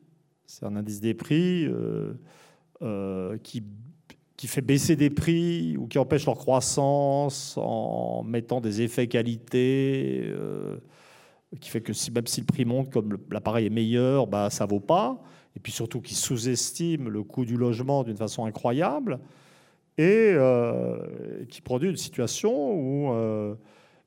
C'est 0.45 0.67
un 0.67 0.75
indice 0.75 1.01
des 1.01 1.15
prix 1.15 1.69
qui 3.41 4.47
fait 4.49 4.61
baisser 4.61 4.97
des 4.97 5.11
prix 5.11 5.77
ou 5.77 5.87
qui 5.87 5.99
empêche 5.99 6.27
leur 6.27 6.37
croissance 6.37 7.57
en 7.57 8.25
mettant 8.25 8.61
des 8.61 8.83
effets 8.83 9.07
qualité 9.07 10.35
qui 11.61 11.71
fait 11.71 11.81
que 11.81 11.93
si, 11.93 12.11
même 12.11 12.27
si 12.27 12.41
le 12.41 12.47
prix 12.47 12.65
monte, 12.65 12.91
comme 12.91 13.19
l'appareil 13.31 13.67
est 13.67 13.71
meilleur, 13.71 14.27
bah, 14.27 14.51
ça 14.51 14.65
ne 14.65 14.71
vaut 14.71 14.81
pas. 14.81 15.23
Et 15.57 15.61
puis 15.61 15.73
surtout 15.73 16.01
qui 16.01 16.15
sous-estime 16.15 17.09
le 17.09 17.23
coût 17.23 17.45
du 17.45 17.57
logement 17.57 18.05
d'une 18.05 18.17
façon 18.17 18.45
incroyable. 18.45 19.21
et 19.99 20.37
qui 21.49 21.63
produit 21.63 21.89
une 21.89 21.97
situation 21.97 22.75
où 22.75 23.11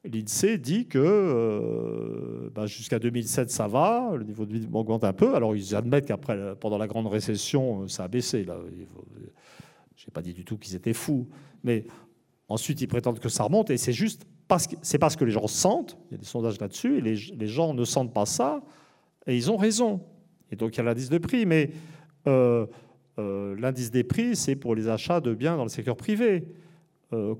l'INSEE 0.03 0.57
dit 0.57 0.87
que 0.87 0.99
euh, 0.99 2.49
bah, 2.53 2.65
jusqu'à 2.65 2.99
2007, 2.99 3.49
ça 3.49 3.67
va, 3.67 4.11
le 4.15 4.23
niveau 4.23 4.45
de 4.45 4.53
vie 4.53 4.67
augmente 4.71 5.03
un 5.03 5.13
peu. 5.13 5.35
Alors, 5.35 5.55
ils 5.55 5.75
admettent 5.75 6.07
qu'après, 6.07 6.55
pendant 6.59 6.77
la 6.77 6.87
grande 6.87 7.07
récession, 7.07 7.87
ça 7.87 8.05
a 8.05 8.07
baissé. 8.07 8.45
Je 9.95 10.05
n'ai 10.05 10.11
pas 10.13 10.21
dit 10.21 10.33
du 10.33 10.45
tout 10.45 10.57
qu'ils 10.57 10.75
étaient 10.75 10.93
fous. 10.93 11.27
Mais 11.63 11.85
ensuite, 12.47 12.81
ils 12.81 12.87
prétendent 12.87 13.19
que 13.19 13.29
ça 13.29 13.43
remonte. 13.43 13.69
Et 13.69 13.77
c'est 13.77 13.93
juste 13.93 14.25
c'est 14.57 14.97
parce 14.97 15.15
que 15.15 15.25
les 15.25 15.31
gens 15.31 15.47
sentent, 15.47 15.97
il 16.09 16.13
y 16.13 16.15
a 16.15 16.17
des 16.17 16.25
sondages 16.25 16.59
là-dessus, 16.59 16.97
et 16.97 17.01
les, 17.01 17.47
gens 17.47 17.73
ne 17.73 17.85
sentent 17.85 18.13
pas 18.13 18.25
ça, 18.25 18.61
et 19.27 19.35
ils 19.35 19.51
ont 19.51 19.57
raison. 19.57 20.01
Et 20.51 20.55
donc, 20.55 20.75
il 20.75 20.77
y 20.77 20.81
a 20.81 20.83
l'indice 20.83 21.09
de 21.09 21.17
prix. 21.19 21.45
Mais 21.45 21.69
euh, 22.27 22.65
euh, 23.19 23.55
l'indice 23.59 23.91
des 23.91 24.03
prix, 24.03 24.35
c'est 24.35 24.55
pour 24.55 24.73
les 24.73 24.87
achats 24.87 25.21
de 25.21 25.33
biens 25.33 25.55
dans 25.55 25.63
le 25.63 25.69
secteur 25.69 25.95
privé. 25.95 26.47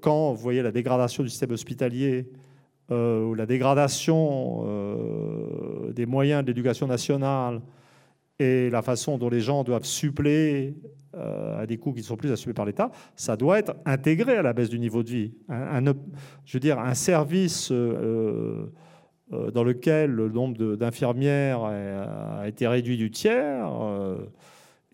quand 0.01 0.33
vous 0.33 0.41
voyez 0.41 0.61
la 0.61 0.71
dégradation 0.71 1.23
du 1.23 1.29
système 1.29 1.51
hospitalier, 1.51 2.27
euh, 2.91 3.23
ou 3.23 3.35
la 3.35 3.45
dégradation 3.45 4.63
euh, 4.65 5.91
des 5.93 6.07
moyens 6.07 6.41
de 6.41 6.47
l'éducation 6.47 6.87
nationale 6.87 7.61
et 8.39 8.69
la 8.69 8.81
façon 8.81 9.17
dont 9.17 9.29
les 9.29 9.41
gens 9.41 9.63
doivent 9.63 9.85
suppléer 9.85 10.75
euh, 11.15 11.61
à 11.61 11.65
des 11.65 11.77
coûts 11.77 11.91
qui 11.91 11.99
ne 11.99 12.05
sont 12.05 12.15
plus 12.15 12.31
assumés 12.31 12.53
par 12.53 12.65
l'État, 12.65 12.91
ça 13.15 13.35
doit 13.35 13.59
être 13.59 13.75
intégré 13.85 14.37
à 14.37 14.41
la 14.41 14.53
baisse 14.53 14.69
du 14.69 14.79
niveau 14.79 15.03
de 15.03 15.09
vie. 15.09 15.33
Je 15.49 16.53
veux 16.53 16.59
dire, 16.59 16.79
un 16.79 16.93
service 16.93 17.71
dans 17.71 19.63
lequel 19.63 20.11
le 20.11 20.29
nombre 20.29 20.75
d'infirmières 20.75 21.63
a 21.63 22.47
été 22.47 22.67
réduit 22.67 22.97
du 22.97 23.11
tiers 23.11 23.69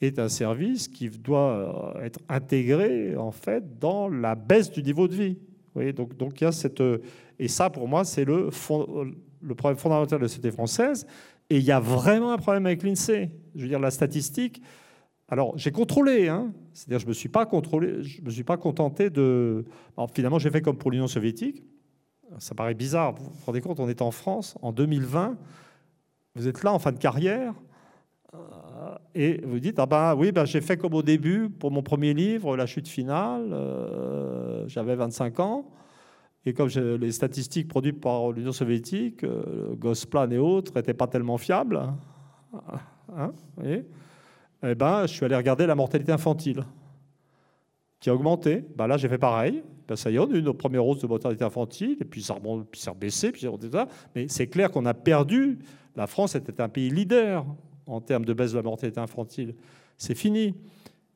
est 0.02 0.20
un 0.20 0.30
service 0.30 0.88
qui 0.88 1.10
doit 1.10 1.96
être 2.04 2.20
intégré 2.30 3.16
en 3.16 3.32
fait 3.32 3.80
dans 3.80 4.10
la 4.10 4.36
baisse 4.36 4.72
du 4.72 4.84
niveau 4.84 5.08
de 5.08 5.16
vie. 5.16 5.38
Vous 5.74 5.92
donc, 5.92 6.18
donc 6.18 6.42
il 6.42 6.46
y 6.46 6.48
a 6.48 6.52
cette 6.52 6.82
et 7.40 7.48
ça, 7.48 7.70
pour 7.70 7.88
moi, 7.88 8.04
c'est 8.04 8.26
le 8.26 8.50
problème 9.56 9.78
fondamental 9.78 10.20
de 10.20 10.24
la 10.24 10.28
société 10.28 10.52
française. 10.52 11.06
Et 11.50 11.58
il 11.58 11.64
y 11.64 11.72
a 11.72 11.80
vraiment 11.80 12.32
un 12.32 12.38
problème 12.38 12.66
avec 12.66 12.84
l'INSEE. 12.84 13.32
Je 13.56 13.62
veux 13.62 13.68
dire, 13.68 13.80
la 13.80 13.92
statistique. 13.92 14.62
Alors, 15.28 15.58
j'ai 15.58 15.72
contrôlé, 15.72 16.28
hein. 16.28 16.52
c'est-à-dire 16.74 17.00
je 17.00 17.06
ne 17.06 17.10
me 17.10 17.14
suis 17.14 17.30
pas 17.30 17.48
me 17.52 18.30
suis 18.30 18.44
pas 18.44 18.58
contenté 18.58 19.10
de. 19.10 19.66
Finalement, 20.14 20.40
j'ai 20.40 20.52
fait 20.52 20.62
comme 20.62 20.78
pour 20.78 20.92
l'Union 20.92 21.08
soviétique. 21.08 21.64
Ça 22.40 22.54
paraît 22.54 22.74
bizarre. 22.74 23.14
Vous 23.16 23.24
vous 23.26 23.46
rendez 23.46 23.62
compte, 23.62 23.80
on 23.80 23.90
est 23.90 24.02
en 24.02 24.12
France 24.12 24.56
en 24.62 24.72
2020. 24.72 25.38
Vous 26.36 26.48
êtes 26.48 26.64
là 26.64 26.74
en 26.74 26.80
fin 26.80 26.92
de 26.92 26.98
carrière 26.98 27.54
euh, 28.34 28.38
et 29.14 29.42
vous 29.46 29.60
dites 29.60 29.80
ah 29.80 29.86
ben 29.86 30.16
oui 30.16 30.34
ben 30.34 30.44
j'ai 30.44 30.60
fait 30.60 30.76
comme 30.76 30.94
au 30.94 31.02
début 31.02 31.50
pour 31.50 31.72
mon 31.72 31.82
premier 31.82 32.14
livre 32.14 32.58
La 32.58 32.66
chute 32.66 32.90
finale. 32.90 33.50
Euh, 33.54 34.68
j'avais 34.68 34.96
25 34.96 35.40
ans. 35.40 35.66
Et 36.46 36.54
comme 36.54 36.70
les 36.70 37.12
statistiques 37.12 37.68
produites 37.68 38.00
par 38.00 38.32
l'Union 38.32 38.52
soviétique, 38.52 39.24
euh, 39.24 39.76
Gosplan 39.76 40.30
et 40.30 40.38
autres, 40.38 40.74
n'étaient 40.76 40.94
pas 40.94 41.08
tellement 41.08 41.38
fiables, 41.38 41.82
hein, 43.16 43.32
eh 43.62 44.76
ben, 44.76 45.08
je 45.08 45.14
suis 45.14 45.26
allé 45.26 45.36
regarder 45.36 45.66
la 45.66 45.76
mortalité 45.76 46.12
infantile, 46.12 46.64
qui 48.00 48.10
a 48.10 48.16
augmenté. 48.16 48.66
Ben 48.76 48.88
là, 48.88 48.98
j'ai 48.98 49.10
fait 49.10 49.18
pareil. 49.18 49.64
Ben, 49.88 49.96
ça 49.96 50.10
y 50.10 50.16
est, 50.16 50.20
on 50.20 50.32
a 50.32 50.36
eu 50.36 50.42
nos 50.42 50.54
premières 50.54 50.86
hausses 50.86 51.02
de 51.02 51.08
mortalité 51.08 51.44
infantile, 51.44 51.98
et 52.00 52.06
puis 52.06 52.22
ça, 52.22 52.36
remonte, 52.36 52.68
puis 52.70 52.80
ça 52.80 52.92
a 52.92 52.94
baissé, 52.94 53.32
puis 53.32 53.42
ça. 53.42 53.88
Mais 54.16 54.28
c'est 54.28 54.48
clair 54.48 54.72
qu'on 54.72 54.86
a 54.86 54.94
perdu. 54.94 55.60
La 55.96 56.08
France 56.08 56.36
était 56.36 56.62
un 56.62 56.70
pays 56.70 56.90
leader 56.90 57.46
en 57.88 58.02
termes 58.02 58.26
de 58.26 58.34
baisse 58.34 58.52
de 58.52 58.58
la 58.58 58.64
mortalité 58.64 59.00
infantile. 59.00 59.56
C'est 59.98 60.16
fini. 60.16 60.54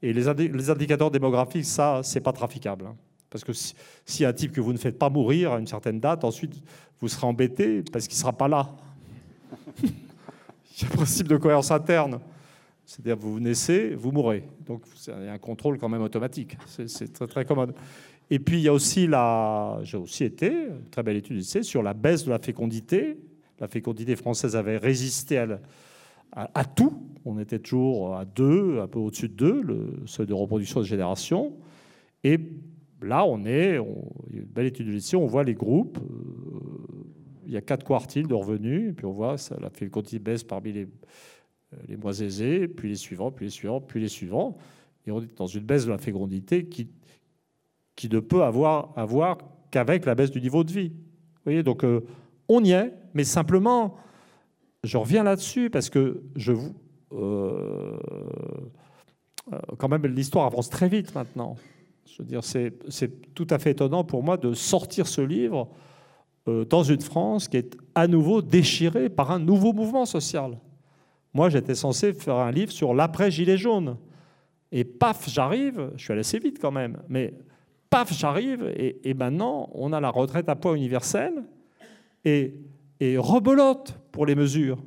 Et 0.01 0.13
les, 0.13 0.29
indicateurs 0.69 1.11
démographiques, 1.11 1.65
ça, 1.65 2.01
c'est 2.03 2.21
pas 2.21 2.31
traficable. 2.31 2.85
Parce 3.29 3.43
que 3.43 3.51
si, 3.53 4.25
un 4.25 4.33
type 4.33 4.51
que 4.51 4.61
vous 4.61 4.73
ne 4.73 4.77
faites 4.77 4.97
pas 4.97 5.09
mourir 5.09 5.53
à 5.53 5.59
une 5.59 5.67
certaine 5.67 5.99
date, 5.99 6.23
ensuite 6.23 6.53
vous 6.99 7.07
serez 7.07 7.27
embêté 7.27 7.83
parce 7.91 8.07
qu'il 8.07 8.15
ne 8.15 8.21
sera 8.21 8.33
pas 8.33 8.47
là. 8.47 8.69
Il 9.83 10.83
y 10.83 10.85
a 10.85 10.93
un 10.93 10.95
principe 10.95 11.27
de 11.27 11.37
cohérence 11.37 11.71
interne. 11.71 12.19
C'est-à-dire 12.85 13.17
vous 13.17 13.39
naissez, 13.39 13.93
vous 13.95 14.11
mourrez. 14.11 14.43
Donc 14.65 14.83
il 15.07 15.25
y 15.25 15.27
a 15.27 15.33
un 15.33 15.37
contrôle 15.37 15.77
quand 15.77 15.89
même 15.89 16.01
automatique. 16.01 16.57
C'est 16.65 17.13
très 17.13 17.27
très 17.27 17.45
commode. 17.45 17.75
Et 18.31 18.39
puis 18.39 18.57
il 18.57 18.63
y 18.63 18.67
a 18.67 18.73
aussi 18.73 19.07
la, 19.07 19.79
j'ai 19.83 19.97
aussi 19.97 20.23
été, 20.23 20.67
très 20.89 21.03
belle 21.03 21.17
étude 21.17 21.43
sur 21.43 21.83
la 21.83 21.93
baisse 21.93 22.25
de 22.25 22.31
la 22.31 22.39
fécondité. 22.39 23.19
La 23.59 23.67
fécondité 23.67 24.15
française 24.15 24.55
avait 24.55 24.77
résisté 24.77 25.37
à, 25.37 25.59
à, 26.31 26.65
tout. 26.65 27.03
On 27.25 27.39
était 27.39 27.59
toujours 27.59 28.15
à 28.15 28.25
2, 28.25 28.79
un 28.79 28.87
peu 28.87 28.99
au-dessus 28.99 29.29
de 29.29 29.33
2, 29.33 29.61
le 29.61 30.03
seuil 30.05 30.27
de 30.27 30.33
reproduction 30.33 30.79
de 30.79 30.85
génération. 30.85 31.53
Et 32.23 32.39
là, 33.01 33.25
on 33.25 33.45
est, 33.45 33.79
il 34.29 34.35
y 34.35 34.39
a 34.39 34.41
une 34.41 34.47
belle 34.47 34.67
étude 34.67 34.87
de 34.87 34.91
gestion, 34.91 35.23
on 35.23 35.27
voit 35.27 35.43
les 35.43 35.53
groupes. 35.53 35.97
Euh, 35.97 37.05
il 37.45 37.53
y 37.53 37.57
a 37.57 37.61
quatre 37.61 37.85
quartiles 37.85 38.27
de 38.27 38.33
revenus, 38.33 38.89
et 38.89 38.93
puis 38.93 39.05
on 39.05 39.11
voit 39.11 39.37
ça, 39.37 39.57
la 39.59 39.69
fécondité 39.69 40.19
baisse 40.19 40.43
parmi 40.43 40.71
les, 40.71 40.83
euh, 40.83 41.77
les 41.87 41.97
moins 41.97 42.13
aisés, 42.13 42.67
puis 42.67 42.89
les 42.89 42.95
suivants, 42.95 43.31
puis 43.31 43.45
les 43.45 43.51
suivants, 43.51 43.81
puis 43.81 43.99
les 43.99 44.07
suivants. 44.07 44.57
Et 45.07 45.11
on 45.11 45.21
est 45.21 45.37
dans 45.37 45.47
une 45.47 45.63
baisse 45.63 45.85
de 45.85 45.91
la 45.91 45.97
fécondité 45.97 46.65
qui, 46.65 46.89
ne 48.11 48.19
peut 48.19 48.43
avoir, 48.43 48.93
avoir 48.95 49.37
qu'avec 49.71 50.05
la 50.05 50.15
baisse 50.15 50.31
du 50.31 50.41
niveau 50.41 50.63
de 50.63 50.71
vie. 50.71 50.89
Vous 50.89 51.43
voyez, 51.45 51.63
donc 51.63 51.83
euh, 51.83 52.01
on 52.47 52.63
y 52.63 52.71
est, 52.71 52.93
mais 53.13 53.23
simplement, 53.23 53.95
je 54.83 54.97
reviens 54.97 55.23
là-dessus 55.23 55.69
parce 55.69 55.89
que 55.89 56.21
je 56.35 56.51
vous. 56.51 56.75
quand 59.77 59.89
même, 59.89 60.05
l'histoire 60.05 60.45
avance 60.45 60.69
très 60.69 60.87
vite 60.87 61.15
maintenant. 61.15 61.55
Je 62.11 62.21
veux 62.23 62.27
dire, 62.27 62.43
c'est 62.43 63.33
tout 63.33 63.47
à 63.49 63.59
fait 63.59 63.71
étonnant 63.71 64.03
pour 64.03 64.23
moi 64.23 64.37
de 64.37 64.53
sortir 64.53 65.07
ce 65.07 65.21
livre 65.21 65.69
euh, 66.47 66.65
dans 66.65 66.83
une 66.83 67.01
France 67.01 67.47
qui 67.47 67.57
est 67.57 67.77
à 67.95 68.07
nouveau 68.07 68.41
déchirée 68.41 69.09
par 69.09 69.31
un 69.31 69.39
nouveau 69.39 69.73
mouvement 69.73 70.05
social. 70.05 70.57
Moi, 71.33 71.49
j'étais 71.49 71.75
censé 71.75 72.13
faire 72.13 72.35
un 72.35 72.51
livre 72.51 72.71
sur 72.71 72.93
l'après-gilet 72.93 73.57
jaune. 73.57 73.97
Et 74.71 74.83
paf, 74.83 75.29
j'arrive, 75.29 75.91
je 75.95 76.03
suis 76.03 76.11
allé 76.11 76.21
assez 76.21 76.39
vite 76.39 76.59
quand 76.59 76.71
même, 76.71 76.97
mais 77.07 77.33
paf, 77.89 78.13
j'arrive, 78.13 78.71
et, 78.75 79.13
maintenant, 79.13 79.69
on 79.73 79.93
a 79.93 79.99
la 79.99 80.09
retraite 80.09 80.47
à 80.49 80.55
poids 80.55 80.75
universel, 80.75 81.43
et, 82.25 82.53
et 82.99 83.17
rebelote 83.17 83.97
pour 84.11 84.25
les 84.25 84.35
mesures. 84.35 84.77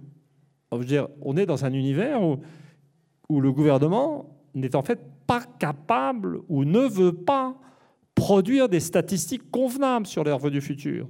Je 0.70 0.76
veux 0.76 0.84
dire, 0.84 1.08
on 1.20 1.36
est 1.36 1.46
dans 1.46 1.64
un 1.64 1.72
univers 1.72 2.22
où, 2.22 2.38
où 3.28 3.40
le 3.40 3.52
gouvernement 3.52 4.36
n'est 4.54 4.76
en 4.76 4.82
fait 4.82 5.00
pas 5.26 5.42
capable 5.58 6.40
ou 6.48 6.64
ne 6.64 6.80
veut 6.80 7.12
pas 7.12 7.56
produire 8.14 8.68
des 8.68 8.80
statistiques 8.80 9.50
convenables 9.50 10.06
sur 10.06 10.24
les 10.24 10.32
revenus 10.32 10.64
futurs. 10.64 11.08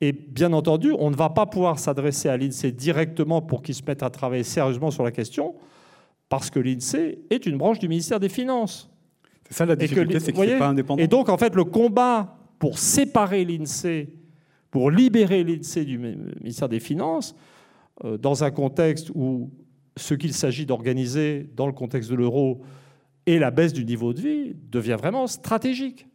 Et 0.00 0.12
bien 0.12 0.52
entendu, 0.52 0.92
on 0.98 1.10
ne 1.10 1.16
va 1.16 1.30
pas 1.30 1.46
pouvoir 1.46 1.78
s'adresser 1.78 2.28
à 2.28 2.36
l'INSEE 2.36 2.72
directement 2.72 3.40
pour 3.40 3.62
qu'il 3.62 3.74
se 3.74 3.82
mette 3.86 4.02
à 4.02 4.10
travailler 4.10 4.42
sérieusement 4.42 4.90
sur 4.90 5.04
la 5.04 5.12
question, 5.12 5.54
parce 6.28 6.50
que 6.50 6.58
l'INSEE 6.58 7.20
est 7.30 7.46
une 7.46 7.56
branche 7.56 7.78
du 7.78 7.88
ministère 7.88 8.18
des 8.18 8.28
Finances. 8.28 8.90
C'est 9.48 9.54
ça 9.54 9.66
la 9.66 9.76
difficulté, 9.76 10.18
c'est 10.18 10.32
que 10.32 10.58
pas 10.58 10.68
indépendant. 10.68 11.02
Et 11.02 11.06
donc, 11.06 11.28
en 11.28 11.38
fait, 11.38 11.54
le 11.54 11.64
combat 11.64 12.36
pour 12.58 12.78
séparer 12.78 13.44
l'INSEE, 13.44 14.08
pour 14.70 14.90
libérer 14.90 15.44
l'INSEE 15.44 15.84
du 15.84 15.98
ministère 15.98 16.68
des 16.68 16.80
Finances, 16.80 17.36
euh, 18.04 18.18
dans 18.18 18.42
un 18.42 18.50
contexte 18.50 19.10
où 19.14 19.50
ce 19.96 20.14
qu'il 20.14 20.32
s'agit 20.32 20.66
d'organiser 20.66 21.48
dans 21.54 21.66
le 21.66 21.72
contexte 21.72 22.10
de 22.10 22.16
l'euro 22.16 22.62
et 23.26 23.38
la 23.38 23.50
baisse 23.50 23.72
du 23.72 23.84
niveau 23.84 24.12
de 24.12 24.20
vie 24.20 24.54
devient 24.54 24.96
vraiment 24.98 25.26
stratégique. 25.26 26.06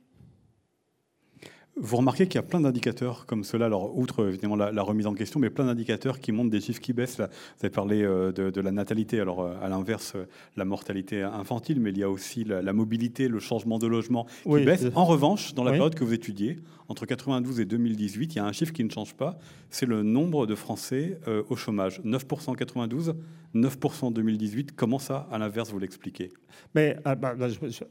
Vous 1.80 1.98
remarquez 1.98 2.26
qu'il 2.26 2.36
y 2.36 2.44
a 2.44 2.44
plein 2.44 2.60
d'indicateurs 2.60 3.26
comme 3.28 3.44
cela, 3.44 3.68
alors 3.68 3.96
outre 3.98 4.28
évidemment 4.28 4.56
la, 4.56 4.82
remise 4.82 5.06
en 5.06 5.14
question, 5.14 5.40
mais 5.40 5.52
plein 5.52 5.66
d'indicateurs 5.66 6.20
qui 6.20 6.32
montrent 6.32 6.50
des 6.50 6.62
chiffres 6.62 6.82
qui 6.82 6.92
baissent. 6.92 7.20
Là, 7.20 7.28
vous 7.28 7.66
avez 7.66 7.70
parlé 7.70 8.04
euh, 8.04 8.32
de, 8.32 8.62
la 8.62 8.72
natalité, 8.72 9.20
alors 9.20 9.42
euh, 9.42 9.54
à 9.62 9.70
l'inverse, 9.70 10.14
euh, 10.16 10.26
la 10.56 10.66
mortalité 10.66 11.22
infantile, 11.22 11.80
mais 11.80 11.92
il 11.92 11.98
y 12.00 12.04
a 12.04 12.10
aussi 12.10 12.44
la, 12.44 12.74
mobilité, 12.74 13.28
le 13.28 13.40
changement 13.40 13.78
de 13.78 13.86
logement 13.86 14.26
qui 14.44 14.66
baisse. 14.66 14.86
En 14.96 15.06
revanche, 15.06 15.54
dans 15.54 15.64
la 15.64 15.72
période 15.72 15.94
que 15.94 16.04
vous 16.04 16.14
étudiez, 16.14 16.58
entre 16.90 17.06
92 17.06 17.60
et 17.60 17.66
2018, 17.66 18.34
il 18.34 18.38
y 18.38 18.40
a 18.40 18.46
un 18.46 18.54
chiffre 18.54 18.74
qui 18.74 18.84
ne 18.84 18.90
change 18.90 19.14
pas, 19.14 19.38
c'est 19.70 19.86
le 19.86 20.02
nombre 20.02 20.48
de 20.48 20.56
Français 20.56 21.20
au 21.50 21.56
chômage. 21.56 22.02
9% 22.02 22.50
en 22.50 22.54
92, 22.54 23.16
9% 23.54 24.06
en 24.06 24.12
2018. 24.12 24.72
Comment 24.76 25.00
ça, 25.00 25.28
à 25.32 25.38
l'inverse, 25.38 25.72
vous 25.72 25.80
l'expliquez? 25.80 26.32
Mais, 26.74 26.98
ah, 27.06 27.16
bah, 27.16 27.36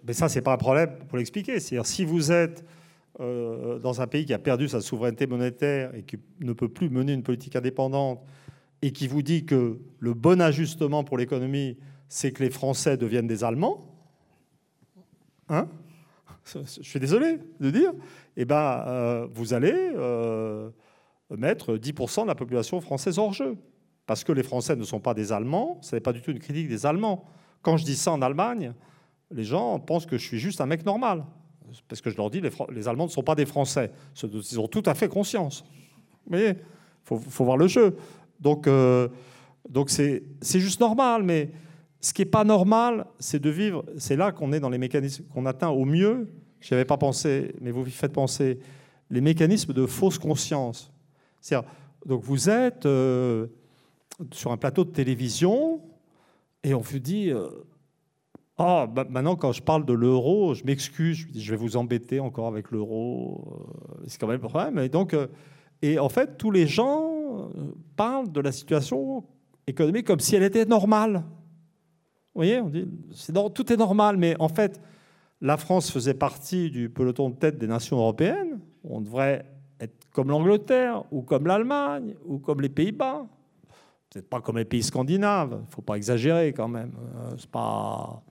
mais 0.07 0.13
ça, 0.13 0.29
c'est 0.29 0.43
pas 0.43 0.55
un 0.55 0.57
problème 0.57 0.91
pour 1.09 1.19
l'expliquer. 1.19 1.61
C'est-à-dire, 1.61 1.87
si 1.87 2.05
vous 2.05 2.33
êtes 2.33 2.65
euh, 3.21 3.79
dans 3.79 4.01
un 4.01 4.07
pays 4.07 4.27
qui 4.27 4.35
a 4.35 4.39
perdu 4.39 4.69
sa 4.69 4.81
souveraineté 4.81 5.27
monétaire 5.27 5.95
et 5.95 6.03
qui 6.03 6.19
ne 6.41 6.53
peut 6.53 6.69
plus 6.69 6.91
mener 6.91 7.13
une 7.13 7.23
politique 7.23 7.57
indépendante 7.57 8.21
et 8.83 8.93
qui 8.93 9.09
vous 9.09 9.23
dit 9.23 9.47
que 9.47 9.81
le 9.99 10.15
bon 10.15 10.41
ajustement 10.41 11.03
pour 11.03 11.17
l'économie, 11.17 11.79
c'est 12.09 12.33
que 12.33 12.43
les 12.43 12.51
Français 12.51 12.97
deviennent 12.97 13.27
des 13.27 13.43
Allemands, 13.43 13.97
hein? 15.49 15.69
Je 16.45 16.83
suis 16.83 17.01
désolé 17.01 17.39
de 17.59 17.71
dire, 17.71 17.93
eh 18.37 18.45
ben, 18.45 18.85
euh, 18.87 19.27
vous 19.33 19.53
allez 19.53 19.75
euh, 19.75 20.71
mettre 21.37 21.77
10% 21.77 22.23
de 22.23 22.29
la 22.29 22.37
population 22.37 22.81
française 22.81 23.19
hors 23.19 23.33
jeu. 23.33 23.57
Parce 24.07 24.23
que 24.23 24.31
les 24.31 24.45
Français 24.45 24.77
ne 24.77 24.85
sont 24.85 25.01
pas 25.01 25.15
des 25.15 25.33
Allemands, 25.33 25.79
ce 25.83 25.97
n'est 25.97 26.01
pas 26.01 26.13
du 26.13 26.23
tout 26.23 26.31
une 26.31 26.39
critique 26.39 26.69
des 26.69 26.87
Allemands. 26.87 27.25
Quand 27.63 27.77
je 27.77 27.85
dis 27.85 27.97
ça 27.97 28.13
en 28.13 28.23
Allemagne, 28.23 28.75
les 29.33 29.43
gens 29.43 29.81
pensent 29.81 30.07
que 30.07 30.19
je 30.19 30.25
suis 30.25 30.39
juste 30.39 30.61
un 30.61 30.67
mec 30.67 30.85
normal. 30.85 31.25
Parce 31.89 32.01
que 32.01 32.11
je 32.11 32.17
leur 32.17 32.31
dis, 32.31 32.41
les, 32.41 32.89
Allemands 32.89 33.07
ne 33.07 33.11
sont 33.11 33.23
pas 33.23 33.35
des 33.35 33.47
Français. 33.47 33.91
Ils 34.23 34.61
ont 34.61 34.69
tout 34.69 34.83
à 34.87 34.95
fait 34.95 35.09
conscience. 35.09 35.65
Vous 36.27 36.37
voyez 36.37 36.51
Il 36.51 37.19
faut, 37.29 37.45
voir 37.45 37.57
le 37.57 37.67
jeu. 37.67 37.97
Donc, 38.41 38.67
euh, 38.67 39.09
c'est 39.87 40.23
juste 40.61 40.81
normal. 40.81 41.23
Mais 41.23 41.51
ce 42.01 42.13
qui 42.13 42.23
n'est 42.23 42.27
pas 42.27 42.45
normal, 42.45 43.07
c'est 43.19 43.41
de 43.41 43.51
vivre. 43.51 43.85
C'est 43.99 44.17
là 44.17 44.33
qu'on 44.33 44.53
est 44.53 44.61
dans 44.61 44.71
les 44.71 44.79
mécanismes 44.79 45.25
qu'on 45.33 45.47
atteint 45.47 45.71
au 45.71 45.85
mieux. 45.85 46.29
Je 46.61 46.75
n'y 46.75 46.77
avais 46.77 46.85
pas 46.85 46.97
pensé, 46.97 47.55
mais 47.61 47.71
vous 47.71 47.85
faites 47.85 48.13
penser 48.13 48.59
les 49.11 49.21
mécanismes 49.21 49.73
de 49.73 49.87
fausse 49.87 50.19
conscience. 50.19 50.93
Donc 52.05 52.23
vous 52.23 52.49
êtes 52.51 52.87
euh, 52.87 53.47
sur 54.33 54.53
un 54.53 54.57
plateau 54.57 54.85
de 54.85 54.91
télévision 54.91 55.81
et 56.63 56.75
on 56.75 56.81
vous 56.81 56.99
dit 56.99 57.31
euh, 57.31 57.49
ah, 58.59 58.87
bah, 58.87 59.05
maintenant, 59.09 59.37
quand 59.37 59.53
je 59.53 59.63
parle 59.63 59.85
de 59.85 59.93
l'euro, 59.93 60.55
je 60.55 60.65
m'excuse, 60.65 61.27
je 61.35 61.51
vais 61.51 61.59
vous 61.59 61.77
embêter 61.77 62.21
encore 62.21 62.47
avec 62.47 62.71
l'euro. 62.71 63.69
Euh, 64.01 64.05
c'est 64.07 64.19
quand 64.19 64.27
même 64.27 64.41
le 64.41 64.49
problème. 64.49 64.79
Et, 64.79 64.89
donc, 64.89 65.13
euh, 65.13 65.27
et 65.83 65.99
en 65.99 66.09
fait, 66.09 66.39
tous 66.39 66.51
les 66.51 66.67
gens 66.67 67.51
euh, 67.55 67.75
parlent 67.97 68.33
de 68.33 68.41
la 68.41 68.53
situation 68.53 69.25
économique 69.67 70.07
comme 70.07 70.21
si 70.21 70.37
elle 70.37 70.43
était 70.43 70.65
normale. 70.65 71.23
Vous 72.35 72.43
voyez, 72.43 72.61
on 72.61 72.71
dit, 72.71 72.87
tout 73.55 73.73
est 73.73 73.77
normal, 73.77 74.17
mais 74.17 74.37
en 74.39 74.49
fait, 74.49 74.81
la 75.43 75.59
France 75.59 75.91
faisait 75.91 76.15
partie 76.15 76.71
du 76.71 76.89
peloton 76.89 77.29
de 77.29 77.35
tête 77.35 77.59
des 77.59 77.67
nations 77.67 77.99
européennes. 77.99 78.61
On 78.85 79.03
devrait 79.03 79.45
être 79.81 80.09
comme 80.13 80.29
l'Angleterre, 80.29 81.05
ou 81.11 81.21
comme 81.21 81.47
l'Allemagne, 81.47 82.15
ou 82.25 82.39
comme 82.39 82.63
les 82.63 82.71
Pays-Bas. 82.71 83.27
Peut-être 84.09 84.31
pas 84.31 84.41
comme 84.41 84.57
les 84.57 84.65
pays 84.65 84.83
scandinaves, 84.83 85.59
il 85.59 85.67
ne 85.67 85.71
faut 85.71 85.83
pas 85.83 85.97
exagérer 85.97 86.55
quand 86.55 86.69
même. 86.69 86.93
C'est 87.37 87.51
pas. 87.51 88.23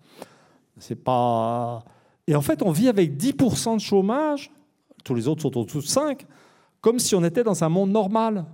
C'est 0.78 1.02
pas. 1.04 1.84
Et 2.28 2.36
en 2.36 2.42
fait, 2.42 2.62
on 2.62 2.72
vit 2.72 2.90
avec 2.90 3.16
10% 3.18 3.76
de 3.76 3.82
chômage, 3.82 4.52
tous 5.04 5.16
les 5.16 5.28
autres 5.28 5.42
sont 5.42 5.58
au-dessous 5.58 5.82
de 5.82 5.86
5, 5.86 6.26
comme 6.82 7.00
si 7.00 7.16
on 7.16 7.24
était 7.24 7.44
dans 7.44 7.64
un 7.64 7.70
monde 7.70 7.92
normal. 7.92 8.46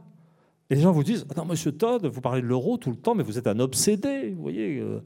Et 0.69 0.75
les 0.75 0.81
gens 0.81 0.91
vous 0.91 1.03
disent 1.03 1.25
Attends, 1.29 1.45
monsieur 1.45 1.71
Todd, 1.71 2.05
vous 2.05 2.21
parlez 2.21 2.41
de 2.41 2.47
l'euro 2.47 2.77
tout 2.77 2.91
le 2.91 2.95
temps, 2.95 3.15
mais 3.15 3.23
vous 3.23 3.37
êtes 3.37 3.47
un 3.47 3.59
obsédé. 3.59 4.31
Vous 4.31 4.41
voyez, 4.41 4.79
euh, 4.79 5.01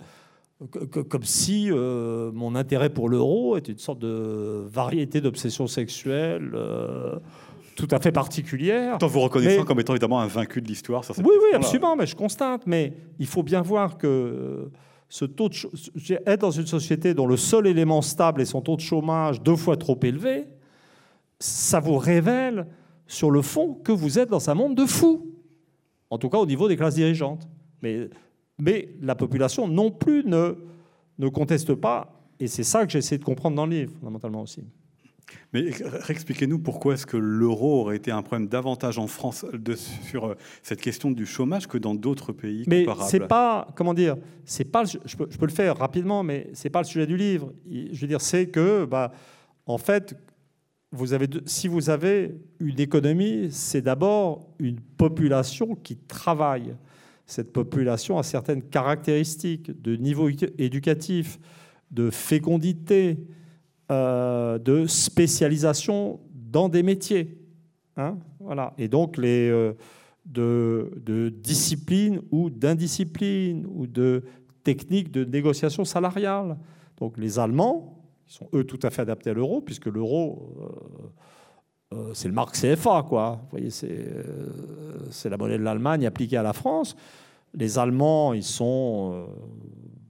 comme 1.10 1.23
si 1.23 1.69
euh, 1.71 2.32
mon 2.34 2.56
intérêt 2.56 2.89
pour 2.89 3.10
l'euro 3.10 3.58
était 3.58 3.71
une 3.71 3.80
sorte 3.80 3.99
de 3.99 4.65
variété 4.71 5.21
d'obsession 5.21 5.67
sexuelle. 5.67 6.51
Euh, 6.54 7.15
tout 7.75 7.88
à 7.91 7.99
fait 7.99 8.12
particulière. 8.12 8.97
Tout 8.97 9.06
en 9.06 9.10
vous 9.10 9.19
reconnaissant 9.19 9.65
comme 9.65 9.80
étant 9.82 9.93
évidemment 9.93 10.21
un 10.21 10.28
vaincu 10.28 10.62
de 10.62 10.67
l'histoire. 10.67 11.04
Oui, 11.17 11.23
oui, 11.25 11.49
absolument, 11.54 11.95
mais 11.95 12.06
je 12.06 12.15
constate. 12.15 12.62
Mais 12.65 12.93
il 13.19 13.28
faut 13.28 13.43
bien 13.43 13.62
voir 13.62 13.97
que 13.97 14.69
taux 15.23 15.49
être 16.25 16.41
dans 16.41 16.51
une 16.51 16.67
société 16.67 17.13
dont 17.13 17.28
le 17.28 17.38
seul 17.38 17.67
élément 17.67 18.01
stable 18.01 18.41
est 18.41 18.45
son 18.45 18.62
taux 18.62 18.75
de 18.75 18.82
chômage 18.82 19.41
deux 19.41 19.56
fois 19.56 19.78
trop 19.78 19.97
élevé, 20.04 20.47
ça 21.39 21.80
vous 21.80 21.97
révèle 21.97 22.67
sur 23.08 23.32
le 23.32 23.41
fond 23.41 23.75
que 23.75 23.93
vous 23.93 24.19
êtes 24.19 24.30
dans 24.30 24.49
un 24.49 24.54
monde 24.54 24.75
de 24.75 24.86
fous. 24.86 25.32
En 26.10 26.17
tout 26.17 26.30
cas 26.30 26.38
au 26.38 26.45
niveau 26.45 26.67
des 26.67 26.75
classes 26.75 26.95
dirigeantes. 26.95 27.47
Mais, 27.82 28.10
mais 28.58 28.89
la 29.01 29.15
population 29.15 29.67
non 29.67 29.91
plus 29.91 30.23
ne, 30.25 30.56
ne 31.19 31.30
conteste 31.30 31.75
pas, 31.75 32.21
et 32.39 32.47
c'est 32.47 32.63
ça 32.63 32.86
que 32.86 32.91
j'essaie 32.91 33.17
de 33.17 33.23
comprendre 33.23 33.56
dans 33.56 33.65
le 33.65 33.71
livre, 33.71 33.93
fondamentalement 33.99 34.41
aussi. 34.41 34.63
Mais 35.56 35.70
expliquez-nous 36.10 36.60
pourquoi 36.60 36.96
est-ce 36.96 37.06
que 37.06 37.15
l'euro 37.15 37.80
aurait 37.80 37.96
été 37.96 38.12
un 38.12 38.22
problème 38.22 38.50
davantage 38.50 39.00
en 39.00 39.08
France 39.08 39.46
de, 39.54 39.74
sur 39.76 40.26
euh, 40.26 40.36
cette 40.62 40.82
question 40.82 41.12
du 41.12 41.26
chômage 41.26 41.68
que 41.68 41.78
dans 41.78 41.96
d'autres 41.96 42.34
pays 42.34 42.65
mais 42.68 42.86
c'est 43.08 43.26
pas 43.26 43.70
comment 43.74 43.94
dire, 43.94 44.18
c'est 44.44 44.65
pas 44.65 44.84
je 44.84 44.98
peux, 45.15 45.28
je 45.30 45.38
peux, 45.38 45.46
le 45.46 45.54
faire 45.54 45.78
rapidement, 45.78 46.24
mais 46.24 46.50
c'est 46.52 46.70
pas 46.70 46.82
le 46.82 46.86
sujet 46.86 47.08
du 47.08 47.15
livre. 47.15 47.54
Je 47.72 48.02
veux 48.02 48.08
dire, 48.08 48.20
c'est 48.20 48.48
que 48.48 48.84
bah, 48.84 49.13
en 49.65 49.78
fait, 49.78 50.18
vous 50.91 51.13
avez 51.13 51.30
si 51.46 51.70
vous 51.70 51.89
avez 51.89 52.36
une 52.60 52.82
économie, 52.82 53.48
c'est 53.50 53.82
d'abord 53.82 54.50
une 54.60 54.82
population 54.82 55.76
qui 55.76 55.96
travaille. 55.96 56.76
Cette 57.26 57.54
population 57.54 58.20
a 58.20 58.24
certaines 58.24 58.62
caractéristiques 58.62 59.72
de 59.82 59.96
niveau 59.96 60.30
éducatif, 60.58 61.39
de 61.91 62.10
fécondité, 62.10 63.20
euh, 63.91 64.58
de 64.58 64.88
spécialisation 64.88 66.19
dans 66.34 66.69
des 66.69 66.82
métiers. 66.82 67.38
Hein, 67.98 68.17
voilà. 68.39 68.74
Et 68.80 68.88
donc 68.88 69.15
les, 69.15 69.48
euh, 69.48 69.74
de, 70.26 71.32
discipline 71.38 72.19
ou 72.32 72.50
d'indiscipline 72.50 73.67
ou 73.69 73.86
de 73.86 74.24
techniques 74.63 75.12
de 75.12 75.24
négociation 75.24 75.86
salariale. 75.86 76.58
Donc 76.98 77.19
les 77.19 77.38
Allemands, 77.38 78.02
ils 78.28 78.34
sont 78.34 78.50
eux 78.56 78.63
tout 78.63 78.80
à 78.82 78.89
fait 78.89 79.04
adaptés 79.04 79.30
à 79.30 79.34
l'euro, 79.34 79.62
puisque 79.62 79.86
l'euro, 79.86 80.58
euh, 81.93 82.12
c'est 82.15 82.28
le 82.28 82.34
marque 82.34 82.56
CFA, 82.56 83.06
quoi. 83.08 83.39
Vous 83.43 83.50
voyez, 83.52 83.69
c'est 83.69 85.30
la 85.30 85.38
monnaie 85.38 85.60
de 85.60 85.63
l'Allemagne 85.63 86.08
appliquée 86.08 86.38
à 86.38 86.43
la 86.43 86.54
France. 86.54 86.95
Les 87.54 87.78
Allemands, 87.78 88.34
ils 88.34 88.41
sont 88.41 89.28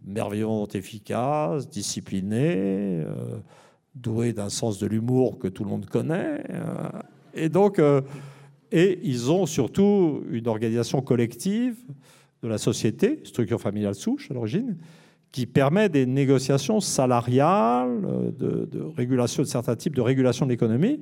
merveilleusement 0.06 0.66
efficaces, 0.68 1.68
disciplinés 1.68 3.04
doués 3.96 4.34
d'un 4.34 4.50
sens 4.50 4.78
de 4.78 4.88
l'humour 4.88 5.40
que 5.40 5.48
tout 5.48 5.64
le 5.64 5.70
monde 5.70 5.86
connaît. 5.86 6.44
Euh, 6.50 6.90
et 7.34 7.50
donc, 7.50 7.80
euh, 7.80 8.02
et 8.72 9.00
ils 9.04 9.32
ont 9.32 9.46
surtout 9.46 10.24
une 10.30 10.48
organisation 10.48 11.02
collective 11.02 11.78
de 12.44 12.48
la 12.48 12.58
société, 12.58 13.22
structure 13.24 13.60
familiale 13.60 13.96
souche 13.96 14.30
à 14.30 14.34
l'origine, 14.34 14.78
qui 15.32 15.46
permet 15.46 15.90
des 15.90 16.06
négociations 16.06 16.80
salariales, 16.80 18.06
euh, 18.06 18.66
de, 18.66 18.82
régulation 18.96 19.44
de 19.44 19.48
certains 19.48 19.76
types 19.76 19.96
de 19.96 20.02
régulation 20.02 20.46
de 20.46 20.52
l'économie. 20.52 21.02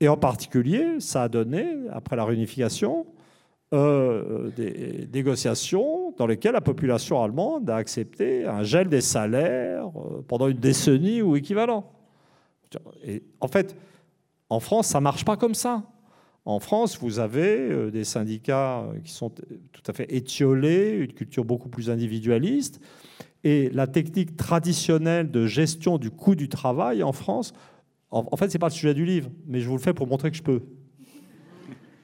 Et 0.00 0.08
en 0.08 0.16
particulier, 0.16 0.98
ça 0.98 1.24
a 1.24 1.28
donné, 1.28 1.66
après 1.92 2.16
la 2.16 2.24
réunification, 2.24 3.06
des 3.72 5.08
négociations 5.12 6.14
dans 6.16 6.28
lesquelles 6.28 6.52
la 6.52 6.60
population 6.60 7.20
allemande 7.20 7.68
a 7.68 7.74
accepté 7.74 8.44
un 8.44 8.62
gel 8.62 8.88
des 8.88 9.00
salaires 9.00 9.88
pendant 10.28 10.46
une 10.46 10.58
décennie 10.58 11.22
ou 11.22 11.34
équivalent. 11.34 11.90
Et 13.04 13.22
en 13.40 13.48
fait, 13.48 13.76
en 14.50 14.60
France, 14.60 14.88
ça 14.88 14.98
ne 14.98 15.04
marche 15.04 15.24
pas 15.24 15.36
comme 15.36 15.54
ça. 15.54 15.82
En 16.44 16.60
France, 16.60 16.98
vous 17.00 17.20
avez 17.20 17.58
euh, 17.58 17.90
des 17.90 18.04
syndicats 18.04 18.86
qui 19.02 19.12
sont 19.12 19.30
tout 19.30 19.82
à 19.86 19.92
fait 19.92 20.12
étiolés, 20.14 20.98
une 21.00 21.12
culture 21.12 21.44
beaucoup 21.44 21.68
plus 21.68 21.90
individualiste. 21.90 22.80
Et 23.44 23.70
la 23.70 23.86
technique 23.86 24.36
traditionnelle 24.36 25.30
de 25.30 25.46
gestion 25.46 25.98
du 25.98 26.10
coût 26.10 26.34
du 26.34 26.48
travail 26.48 27.02
en 27.02 27.12
France, 27.12 27.52
en 28.10 28.36
fait, 28.36 28.48
ce 28.48 28.54
n'est 28.54 28.60
pas 28.60 28.68
le 28.68 28.72
sujet 28.72 28.94
du 28.94 29.04
livre, 29.04 29.28
mais 29.46 29.60
je 29.60 29.68
vous 29.68 29.76
le 29.76 29.80
fais 29.82 29.92
pour 29.92 30.06
montrer 30.06 30.30
que 30.30 30.36
je 30.36 30.42
peux. 30.42 30.62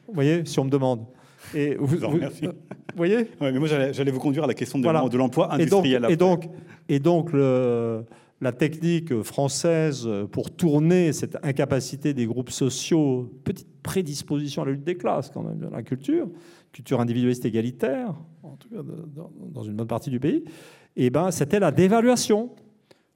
Vous 0.08 0.14
voyez, 0.14 0.44
si 0.44 0.58
on 0.58 0.64
me 0.64 0.70
demande. 0.70 1.06
Et 1.54 1.76
vous, 1.76 1.86
vous, 1.86 1.98
vous 1.98 2.50
voyez 2.96 3.28
mais 3.40 3.52
Moi, 3.52 3.68
j'allais 3.68 4.10
vous 4.10 4.18
conduire 4.18 4.44
à 4.44 4.46
la 4.46 4.54
question 4.54 4.78
de 4.78 5.16
l'emploi 5.16 5.54
industriel. 5.54 6.06
Et 6.08 6.16
donc, 6.16 6.44
et 6.44 6.48
donc, 6.48 6.54
et 6.88 6.98
donc 6.98 7.32
le, 7.32 8.04
la 8.40 8.52
technique 8.52 9.22
française 9.22 10.08
pour 10.32 10.50
tourner 10.50 11.12
cette 11.12 11.36
incapacité 11.44 12.14
des 12.14 12.26
groupes 12.26 12.50
sociaux, 12.50 13.30
petite 13.44 13.82
prédisposition 13.82 14.62
à 14.62 14.66
la 14.66 14.72
lutte 14.72 14.84
des 14.84 14.96
classes 14.96 15.30
quand 15.30 15.42
même, 15.42 15.58
de 15.58 15.66
la 15.66 15.82
culture, 15.82 16.28
culture 16.72 17.00
individualiste 17.00 17.44
égalitaire, 17.44 18.14
en 18.42 18.56
tout 18.56 18.68
cas 18.68 18.82
dans 19.52 19.62
une 19.62 19.74
bonne 19.74 19.86
partie 19.86 20.10
du 20.10 20.20
pays, 20.20 20.44
et 20.96 21.06
eh 21.06 21.10
ben, 21.10 21.30
c'était 21.30 21.60
la 21.60 21.70
dévaluation. 21.70 22.50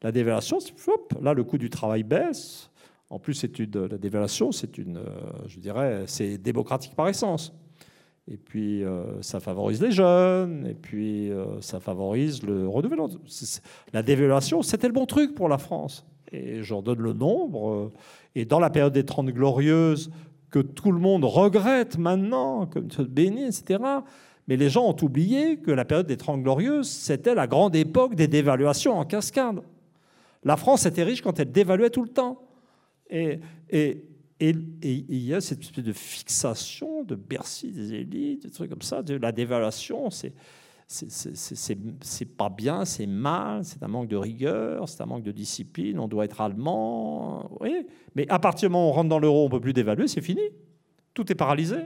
La 0.02 0.12
dévaluation, 0.12 0.58
hop, 0.86 1.14
là 1.20 1.32
le 1.32 1.44
coût 1.44 1.58
du 1.58 1.70
travail 1.70 2.02
baisse. 2.02 2.70
En 3.10 3.18
plus, 3.18 3.34
c'est 3.34 3.58
une, 3.58 3.86
la 3.86 3.98
dévaluation, 3.98 4.52
c'est 4.52 4.76
une, 4.78 5.00
je 5.46 5.58
dirais, 5.58 6.04
c'est 6.06 6.36
démocratique 6.38 6.94
par 6.94 7.08
essence. 7.08 7.52
Et 8.30 8.38
puis, 8.38 8.82
euh, 8.82 9.20
ça 9.20 9.38
favorise 9.38 9.82
les 9.82 9.92
jeunes, 9.92 10.66
et 10.66 10.74
puis 10.74 11.30
euh, 11.30 11.60
ça 11.60 11.78
favorise 11.78 12.42
le 12.42 12.66
renouvellement. 12.66 13.08
La 13.92 14.02
dévaluation, 14.02 14.62
c'était 14.62 14.86
le 14.86 14.94
bon 14.94 15.04
truc 15.04 15.34
pour 15.34 15.48
la 15.48 15.58
France. 15.58 16.06
Et 16.32 16.62
j'en 16.62 16.80
donne 16.80 17.00
le 17.00 17.12
nombre. 17.12 17.70
Euh, 17.70 17.92
et 18.34 18.46
dans 18.46 18.60
la 18.60 18.70
période 18.70 18.94
des 18.94 19.04
Trente 19.04 19.28
Glorieuses, 19.28 20.10
que 20.50 20.60
tout 20.60 20.90
le 20.90 21.00
monde 21.00 21.24
regrette 21.24 21.98
maintenant, 21.98 22.66
comme 22.66 22.88
béni, 23.08 23.44
etc., 23.44 23.80
mais 24.46 24.56
les 24.56 24.68
gens 24.68 24.86
ont 24.86 24.96
oublié 25.02 25.56
que 25.56 25.70
la 25.70 25.84
période 25.84 26.06
des 26.06 26.16
Trente 26.16 26.42
Glorieuses, 26.42 26.88
c'était 26.88 27.34
la 27.34 27.46
grande 27.46 27.74
époque 27.76 28.14
des 28.14 28.28
dévaluations 28.28 28.98
en 28.98 29.04
cascade. 29.04 29.62
La 30.44 30.56
France 30.56 30.84
était 30.86 31.02
riche 31.02 31.22
quand 31.22 31.38
elle 31.40 31.50
dévaluait 31.50 31.90
tout 31.90 32.02
le 32.02 32.10
temps. 32.10 32.42
Et, 33.08 33.40
et, 33.70 34.04
et, 34.40 34.54
il 34.82 35.22
y 35.22 35.32
a 35.32 35.40
cette 35.40 35.60
espèce 35.60 35.84
de 35.84 35.92
fixation 35.92 37.04
de 37.04 37.14
Bercy, 37.14 37.70
des 37.70 37.94
élites, 37.94 38.42
des 38.42 38.50
trucs 38.50 38.70
comme 38.70 38.82
ça, 38.82 39.02
de 39.02 39.14
la 39.14 39.32
dévaluation. 39.32 40.10
C'est 40.10 40.34
pas 42.36 42.50
bien, 42.50 42.84
c'est 42.84 43.06
mal, 43.06 43.64
c'est 43.64 43.82
un 43.82 43.88
manque 43.88 44.08
de 44.08 44.16
rigueur, 44.16 44.88
c'est 44.88 45.00
un 45.02 45.06
manque 45.06 45.22
de 45.22 45.32
discipline, 45.32 45.98
on 45.98 46.08
doit 46.08 46.24
être 46.24 46.40
allemand. 46.40 47.50
Oui. 47.60 47.86
Mais 48.14 48.28
à 48.28 48.38
partir 48.38 48.68
du 48.68 48.72
moment 48.72 48.88
où 48.88 48.90
on 48.90 48.94
rentre 48.94 49.08
dans 49.08 49.20
l'euro, 49.20 49.42
on 49.42 49.46
ne 49.46 49.50
peut 49.50 49.60
plus 49.60 49.72
dévaluer, 49.72 50.08
c'est 50.08 50.20
fini. 50.20 50.42
Tout 51.14 51.30
est 51.30 51.36
paralysé. 51.36 51.76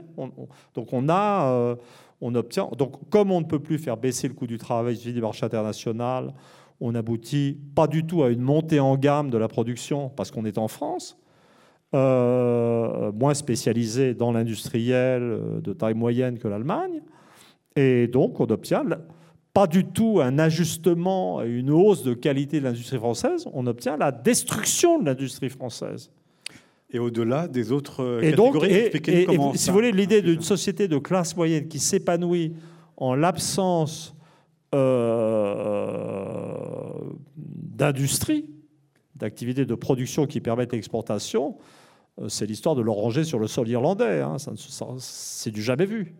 donc 0.73 0.91
on 0.91 1.07
a, 1.07 1.51
euh, 1.53 1.75
on 2.19 2.33
obtient. 2.33 2.67
Donc 2.77 3.09
comme 3.09 3.31
on 3.31 3.41
ne 3.41 3.45
peut 3.45 3.59
plus 3.59 3.77
faire 3.77 3.95
baisser 3.95 4.27
le 4.27 4.33
coût 4.33 4.47
du 4.47 4.57
travail 4.57 4.97
du 4.97 5.21
marché 5.21 5.45
international, 5.45 6.33
on 6.81 6.95
aboutit 6.95 7.59
pas 7.75 7.87
du 7.87 8.05
tout 8.05 8.23
à 8.23 8.29
une 8.29 8.41
montée 8.41 8.79
en 8.79 8.97
gamme 8.97 9.29
de 9.29 9.37
la 9.37 9.47
production 9.47 10.09
parce 10.09 10.31
qu'on 10.31 10.45
est 10.45 10.57
en 10.57 10.67
France, 10.67 11.19
euh, 11.95 13.11
moins 13.11 13.33
spécialisé 13.33 14.13
dans 14.13 14.31
l'industriel 14.31 15.21
euh, 15.21 15.61
de 15.61 15.73
taille 15.73 15.95
moyenne 15.95 16.37
que 16.37 16.47
l'Allemagne. 16.47 17.01
Et 17.75 18.07
donc, 18.07 18.39
on 18.39 18.45
obtient 18.45 18.83
pas 19.53 19.67
du 19.67 19.85
tout 19.85 20.19
un 20.21 20.37
ajustement, 20.39 21.41
une 21.41 21.71
hausse 21.71 22.03
de 22.03 22.13
qualité 22.13 22.59
de 22.59 22.65
l'industrie 22.65 22.97
française, 22.97 23.47
on 23.53 23.65
obtient 23.67 23.97
la 23.97 24.11
destruction 24.11 24.99
de 24.99 25.05
l'industrie 25.05 25.49
française. 25.49 26.11
Et 26.91 26.99
au-delà 26.99 27.47
des 27.47 27.71
autres 27.71 28.03
euh, 28.03 28.21
et 28.21 28.31
catégories, 28.31 29.25
donc, 29.35 29.55
si 29.57 29.69
vous 29.69 29.75
voulez, 29.75 29.91
l'idée 29.91 30.21
d'une 30.21 30.41
société 30.41 30.87
de 30.87 30.97
classe 30.97 31.35
moyenne 31.35 31.67
qui 31.67 31.79
s'épanouit 31.79 32.53
en 32.97 33.15
l'absence 33.15 34.15
euh, 34.73 36.53
d'industrie, 37.35 38.49
d'activités 39.15 39.65
de 39.65 39.75
production 39.75 40.25
qui 40.25 40.41
permettent 40.41 40.73
l'exportation, 40.73 41.57
c'est 42.27 42.45
l'histoire 42.45 42.75
de 42.75 42.81
l'oranger 42.81 43.23
sur 43.23 43.39
le 43.39 43.47
sol 43.47 43.67
irlandais. 43.69 44.21
Hein. 44.21 44.37
c'est 44.99 45.51
du 45.51 45.61
jamais 45.61 45.85
vu. 45.85 46.15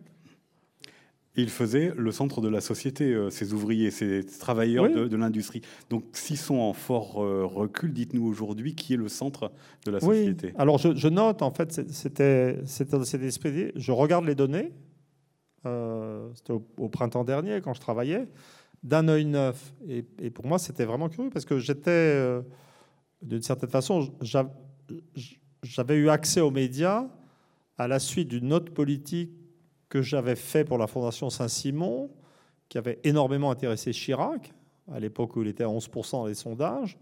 Il 1.36 1.48
faisait 1.48 1.92
le 1.96 2.10
centre 2.10 2.40
de 2.40 2.48
la 2.48 2.60
société, 2.60 3.14
euh, 3.14 3.30
ces 3.30 3.52
ouvriers, 3.52 3.90
ces 3.90 4.26
travailleurs 4.26 4.90
de, 4.90 5.16
l'industrie. 5.16 5.62
Donc, 5.88 6.04
s'ils 6.12 6.36
sont 6.36 6.56
en 6.56 6.72
fort 6.72 7.14
recul, 7.14 7.92
dites-nous 7.92 8.26
aujourd'hui 8.26 8.74
qui 8.74 8.94
est 8.94 8.96
le 8.96 9.08
centre 9.08 9.52
de 9.86 9.92
la 9.92 10.00
société. 10.00 10.48
Oui. 10.48 10.52
Alors, 10.58 10.78
je, 10.78 11.08
note, 11.08 11.42
en 11.42 11.52
fait, 11.52 11.92
c'était 11.92 12.58
cet 12.66 12.92
esprit. 13.22 13.72
Je 13.76 13.92
regarde 13.92 14.24
les 14.24 14.34
données, 14.34 14.72
euh, 15.66 16.30
c'était 16.34 16.52
au, 16.52 16.88
printemps 16.88 17.24
dernier 17.24 17.60
quand 17.60 17.74
je 17.74 17.80
travaillais, 17.80 18.28
d'un 18.82 19.08
œil 19.08 19.26
neuf. 19.26 19.74
Et, 19.88 20.02
pour 20.30 20.46
moi, 20.46 20.58
c'était 20.58 20.84
vraiment 20.84 21.08
curieux 21.08 21.30
parce 21.30 21.44
que 21.44 21.58
j'étais, 21.58 21.90
euh, 21.90 22.40
d'une 23.22 23.42
certaine 23.42 23.68
façon, 23.68 24.10
j'avais 25.62 25.96
eu 25.96 26.08
accès 26.08 26.40
aux 26.40 26.50
médias 26.50 27.06
à 27.78 27.88
la 27.88 27.98
suite 27.98 28.28
d'une 28.28 28.48
note 28.48 28.70
politique 28.70 29.30
que 29.88 30.02
j'avais 30.02 30.36
fait 30.36 30.64
pour 30.64 30.78
la 30.78 30.86
Fondation 30.86 31.30
Saint-Simon, 31.30 32.10
qui 32.68 32.78
avait 32.78 32.98
énormément 33.04 33.50
intéressé 33.50 33.92
Chirac, 33.92 34.52
à 34.92 35.00
l'époque 35.00 35.36
où 35.36 35.42
il 35.42 35.48
était 35.48 35.64
à 35.64 35.68
11% 35.68 36.12
dans 36.12 36.26
les 36.26 36.34
sondages. 36.34 36.98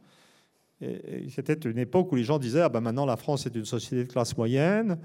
C'était 1.29 1.55
une 1.55 1.79
époque 1.79 2.13
où 2.13 2.15
les 2.15 2.25
gens 2.25 2.39
disaient 2.39 2.61
ah 2.61 2.69
ben 2.69 2.81
maintenant 2.81 3.05
la 3.05 3.17
France 3.17 3.47
est 3.47 3.55
une 3.55 3.65
société 3.65 4.05
de 4.05 4.13
classe 4.13 4.37
moyenne, 4.37 4.99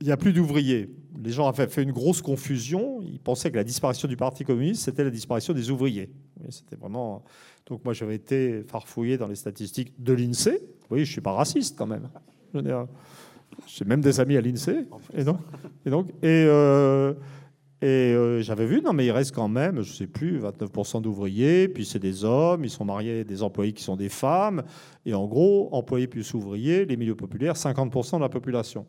il 0.00 0.06
n'y 0.06 0.12
a 0.12 0.16
plus 0.16 0.32
d'ouvriers. 0.32 0.90
Les 1.22 1.32
gens 1.32 1.48
avaient 1.48 1.68
fait 1.68 1.82
une 1.82 1.92
grosse 1.92 2.20
confusion. 2.20 3.00
Ils 3.02 3.18
pensaient 3.18 3.50
que 3.50 3.56
la 3.56 3.64
disparition 3.64 4.08
du 4.08 4.16
Parti 4.16 4.44
communiste, 4.44 4.82
c'était 4.82 5.04
la 5.04 5.10
disparition 5.10 5.54
des 5.54 5.70
ouvriers. 5.70 6.10
C'était 6.50 6.76
vraiment. 6.76 7.24
Donc 7.66 7.84
moi, 7.84 7.94
j'avais 7.94 8.14
été 8.14 8.62
farfouillé 8.64 9.16
dans 9.16 9.26
les 9.26 9.36
statistiques 9.36 9.92
de 9.98 10.12
l'INSEE. 10.12 10.60
Voyez, 10.88 11.04
je 11.04 11.12
suis 11.12 11.20
pas 11.20 11.32
raciste 11.32 11.76
quand 11.78 11.86
même. 11.86 12.08
J'ai 13.66 13.84
même 13.84 14.00
des 14.00 14.20
amis 14.20 14.36
à 14.36 14.40
l'INSEE. 14.40 14.86
Et 15.14 15.24
donc, 15.24 15.38
et 15.84 15.90
donc, 15.90 16.10
et, 16.22 16.46
euh, 16.48 17.14
et 17.82 17.86
euh, 17.86 18.40
j'avais 18.40 18.66
vu, 18.66 18.80
non, 18.82 18.92
mais 18.92 19.06
il 19.06 19.10
reste 19.10 19.34
quand 19.34 19.48
même, 19.48 19.82
je 19.82 19.92
sais 19.92 20.06
plus, 20.06 20.40
29% 20.40 21.02
d'ouvriers. 21.02 21.68
Puis 21.68 21.84
c'est 21.84 21.98
des 21.98 22.24
hommes, 22.24 22.64
ils 22.64 22.70
sont 22.70 22.84
mariés, 22.84 23.24
des 23.24 23.42
employés 23.42 23.72
qui 23.72 23.82
sont 23.82 23.96
des 23.96 24.08
femmes. 24.08 24.62
Et 25.04 25.14
en 25.14 25.26
gros, 25.26 25.68
employés 25.72 26.06
plus 26.06 26.34
ouvriers, 26.34 26.84
les 26.84 26.96
milieux 26.96 27.16
populaires, 27.16 27.54
50% 27.54 28.16
de 28.16 28.22
la 28.22 28.28
population. 28.28 28.86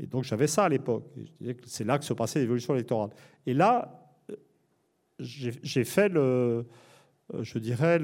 Et 0.00 0.06
donc 0.06 0.24
j'avais 0.24 0.46
ça 0.46 0.64
à 0.64 0.68
l'époque. 0.68 1.04
C'est 1.66 1.84
là 1.84 1.98
que 1.98 2.04
se 2.04 2.12
passait 2.12 2.40
l'évolution 2.40 2.74
électorale. 2.74 3.10
Et 3.46 3.54
là, 3.54 4.08
j'ai 5.18 5.84
fait 5.84 6.08
le, 6.08 6.64
je 7.40 7.58
dirais 7.58 7.98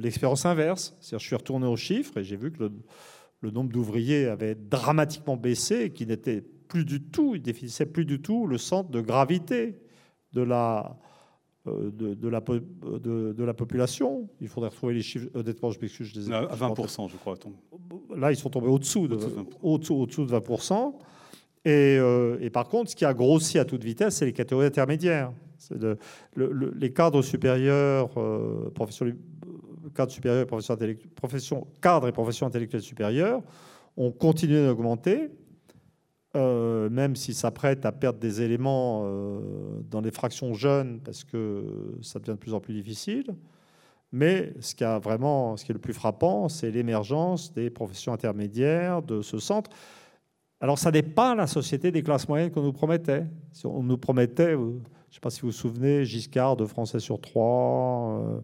l'expérience 0.00 0.46
inverse. 0.46 0.96
C'est-à-dire, 1.00 1.18
je 1.18 1.26
suis 1.26 1.36
retourné 1.36 1.66
aux 1.66 1.76
chiffres 1.76 2.16
et 2.18 2.24
j'ai 2.24 2.36
vu 2.36 2.50
que 2.50 2.70
nombre 3.42 3.70
d'ouvriers 3.70 4.26
avait 4.26 4.54
dramatiquement 4.54 5.36
baissé 5.36 5.82
et 5.82 5.90
qu'il 5.90 6.08
n'était 6.08 6.40
plus 6.40 6.84
du 6.84 7.02
tout, 7.02 7.34
il 7.34 7.42
définissait 7.42 7.86
plus 7.86 8.04
du 8.04 8.20
tout 8.20 8.46
le 8.46 8.58
centre 8.58 8.90
de 8.90 9.00
gravité 9.00 9.78
de 10.32 10.42
la, 10.42 10.98
euh, 11.66 11.90
de, 11.90 12.28
la, 12.28 12.40
de, 12.40 13.44
la 13.44 13.54
population. 13.54 14.28
Il 14.40 14.48
faudrait 14.48 14.70
retrouver 14.70 14.94
les 14.94 15.02
chiffres. 15.02 15.28
Honnêtement, 15.34 15.70
je 15.70 15.80
m'excuse. 15.80 16.12
Je 16.14 16.32
à 16.32 16.54
20%, 16.54 17.08
je 17.10 17.16
crois. 17.16 17.36
Là, 18.16 18.30
ils 18.30 18.36
sont 18.36 18.50
tombés 18.50 18.68
au-dessous 18.68 19.08
de, 19.08 19.18
au-dessous, 19.62 20.26
de 20.26 20.32
20%. 20.32 20.94
Et, 21.64 21.70
euh, 21.98 22.38
et, 22.40 22.50
par 22.50 22.68
contre, 22.68 22.90
ce 22.90 22.96
qui 22.96 23.04
a 23.04 23.14
grossi 23.14 23.58
à 23.58 23.64
toute 23.64 23.82
vitesse, 23.82 24.16
c'est 24.16 24.26
les 24.26 24.32
catégories 24.32 24.66
intermédiaires. 24.66 25.32
Les 26.36 26.92
cadres 26.92 27.22
supérieurs, 27.22 28.10
euh, 28.16 28.70
cadres 29.90 30.12
supérieurs 30.12 30.42
et 30.42 30.46
profession, 31.14 31.66
cadres 31.80 32.08
et 32.08 32.12
professions 32.12 32.46
intellectuelles 32.46 32.82
supérieures 32.82 33.42
ont 33.96 34.12
continué 34.12 34.64
d'augmenter. 34.64 35.30
Euh, 36.36 36.90
même 36.90 37.16
si 37.16 37.32
ça 37.32 37.50
prête 37.50 37.86
à 37.86 37.92
perdre 37.92 38.18
des 38.18 38.42
éléments 38.42 39.02
euh, 39.04 39.40
dans 39.90 40.02
les 40.02 40.10
fractions 40.10 40.52
jeunes, 40.52 41.00
parce 41.00 41.24
que 41.24 41.96
ça 42.02 42.18
devient 42.18 42.32
de 42.32 42.36
plus 42.36 42.52
en 42.52 42.60
plus 42.60 42.74
difficile. 42.74 43.34
Mais 44.12 44.52
ce 44.60 44.74
qui, 44.74 44.84
a 44.84 44.98
vraiment, 44.98 45.56
ce 45.56 45.64
qui 45.64 45.72
est 45.72 45.74
le 45.74 45.80
plus 45.80 45.94
frappant, 45.94 46.48
c'est 46.48 46.70
l'émergence 46.70 47.52
des 47.52 47.70
professions 47.70 48.12
intermédiaires 48.12 49.02
de 49.02 49.22
ce 49.22 49.38
centre. 49.38 49.70
Alors, 50.60 50.78
ça 50.78 50.90
n'est 50.90 51.02
pas 51.02 51.34
la 51.34 51.46
société 51.46 51.90
des 51.90 52.02
classes 52.02 52.28
moyennes 52.28 52.50
qu'on 52.50 52.62
nous 52.62 52.72
promettait. 52.72 53.26
On 53.64 53.82
nous 53.82 53.98
promettait, 53.98 54.54
euh, 54.54 54.56
je 54.56 55.10
ne 55.10 55.14
sais 55.14 55.20
pas 55.20 55.30
si 55.30 55.40
vous 55.40 55.48
vous 55.48 55.52
souvenez, 55.52 56.04
Giscard 56.04 56.56
de 56.56 56.66
Français 56.66 57.00
sur 57.00 57.20
trois, 57.20 58.42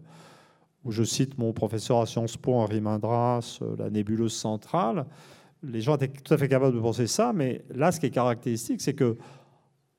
où 0.85 0.91
je 0.91 1.03
cite 1.03 1.37
mon 1.37 1.51
professeur 1.51 1.99
à 1.99 2.05
Sciences 2.05 2.37
Po, 2.37 2.53
Henri 2.53 2.79
Mindras, 2.79 3.59
la 3.77 3.89
nébuleuse 3.89 4.33
centrale 4.33 5.05
les 5.71 5.81
gens 5.81 5.95
étaient 5.95 6.07
tout 6.07 6.33
à 6.33 6.37
fait 6.37 6.47
capables 6.47 6.75
de 6.75 6.81
penser 6.81 7.07
ça, 7.07 7.33
mais 7.33 7.63
là, 7.73 7.91
ce 7.91 7.99
qui 7.99 8.05
est 8.05 8.11
caractéristique, 8.11 8.81
c'est 8.81 8.93
que 8.93 9.17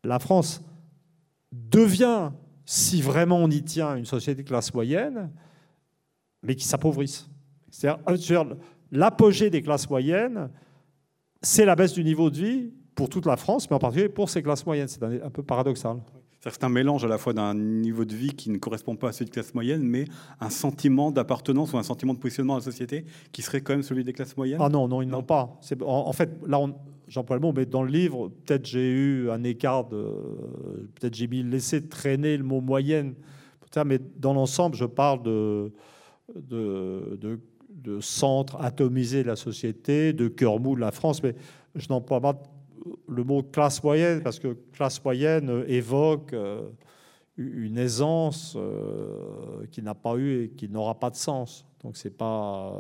la 0.05 0.19
France 0.19 0.63
devient, 1.53 2.31
si 2.65 3.03
vraiment 3.03 3.39
on 3.39 3.51
y 3.51 3.63
tient, 3.63 3.97
une 3.97 4.05
société 4.05 4.43
de 4.43 4.49
classe 4.49 4.73
moyenne, 4.73 5.31
mais 6.43 6.55
qui 6.55 6.65
s'appauvrisse. 6.65 7.29
C'est-à-dire, 7.71 8.41
euh, 8.41 8.55
l'apogée 8.93 9.51
des 9.51 9.63
classes 9.63 9.89
moyennes, 9.89 10.51
c'est 11.43 11.65
la 11.65 11.77
baisse 11.77 11.93
du 11.93 12.05
niveau 12.05 12.31
de 12.31 12.37
vie 12.37 12.73
pour 12.95 13.09
toute 13.09 13.27
la 13.27 13.37
France, 13.37 13.69
mais 13.69 13.77
en 13.77 13.79
particulier 13.79 14.09
pour 14.09 14.31
ces 14.31 14.43
classes 14.43 14.65
moyennes. 14.65 14.89
C'est 14.89 15.03
un 15.03 15.31
peu 15.31 15.43
paradoxal. 15.43 15.99
C'est 16.51 16.65
un 16.65 16.69
mélange 16.69 17.05
à 17.05 17.09
la 17.09 17.19
fois 17.19 17.33
d'un 17.33 17.55
niveau 17.55 18.05
de 18.05 18.15
vie 18.15 18.31
qui 18.31 18.51
ne 18.51 18.59
correspond 18.59 18.97
pas 18.97 19.09
à 19.09 19.13
celui 19.13 19.27
de 19.27 19.31
classe 19.31 19.55
moyenne, 19.55 19.83
mais 19.83 20.05
un 20.41 20.51
sentiment 20.51 21.11
d'appartenance 21.11 21.73
ou 21.73 21.79
un 21.79 21.83
sentiment 21.83 22.15
de 22.15 22.19
positionnement 22.19 22.55
dans 22.55 22.59
la 22.59 22.65
société 22.65 23.05
qui 23.33 23.43
serait 23.43 23.61
quand 23.61 23.73
même 23.73 23.83
celui 23.83 24.05
des 24.05 24.13
classes 24.13 24.37
moyennes? 24.37 24.61
Ah 24.61 24.69
non, 24.69 24.87
non, 24.89 25.03
ils 25.03 25.09
n'ont 25.09 25.23
pas. 25.23 25.59
En, 25.85 26.13
fait, 26.13 26.31
là, 26.47 26.61
j'emploie 27.09 27.37
le 27.37 27.43
mot, 27.43 27.53
mais 27.53 27.67
dans 27.67 27.83
le 27.83 27.91
livre, 27.91 28.29
peut-être 28.45 28.67
j'ai 28.67 28.91
eu 28.91 29.31
un 29.31 29.43
écart 29.45 29.89
de. 29.89 30.05
Peut-être 30.95 31.15
j'ai 31.15 31.27
mis 31.27 31.43
laissé 31.43 31.87
traîner 31.87 32.37
le 32.37 32.45
mot 32.45 32.61
moyenne. 32.61 33.15
Mais 33.85 34.01
dans 34.17 34.33
l'ensemble, 34.33 34.75
je 34.75 34.87
parle 34.87 35.23
de, 35.23 35.71
de, 36.35 37.19
de, 37.21 37.39
de 37.69 38.01
centre 38.01 38.57
atomisé 38.59 39.23
de 39.23 39.29
la 39.29 39.37
société, 39.37 40.15
de 40.15 40.29
cœur 40.29 40.59
mou 40.61 40.77
de 40.77 40.81
la 40.81 40.93
France, 40.93 41.23
mais 41.23 41.35
je 41.75 41.87
n'emploie 41.91 42.21
pas 42.21 42.43
le 43.09 43.25
mot 43.25 43.43
classe 43.43 43.83
moyenne, 43.83 44.23
parce 44.23 44.39
que 44.39 44.57
classe 44.73 45.03
moyenne 45.05 45.65
évoque 45.69 46.33
euh, 46.33 46.69
une 47.37 47.79
aisance 47.79 48.55
euh, 48.57 49.67
qui 49.71 49.83
n'a 49.83 49.95
pas 49.95 50.17
eu 50.17 50.45
et 50.45 50.49
qui 50.51 50.69
n'aura 50.69 50.99
pas 50.99 51.11
de 51.11 51.17
sens. 51.17 51.67
Donc 51.83 51.97
c'est 51.97 52.17
pas. 52.17 52.73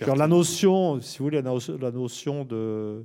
Euh, 0.00 0.14
la 0.14 0.28
notion, 0.28 1.00
si 1.00 1.18
vous 1.18 1.24
voulez, 1.24 1.42
la 1.42 1.90
notion 1.90 2.44
de 2.44 3.04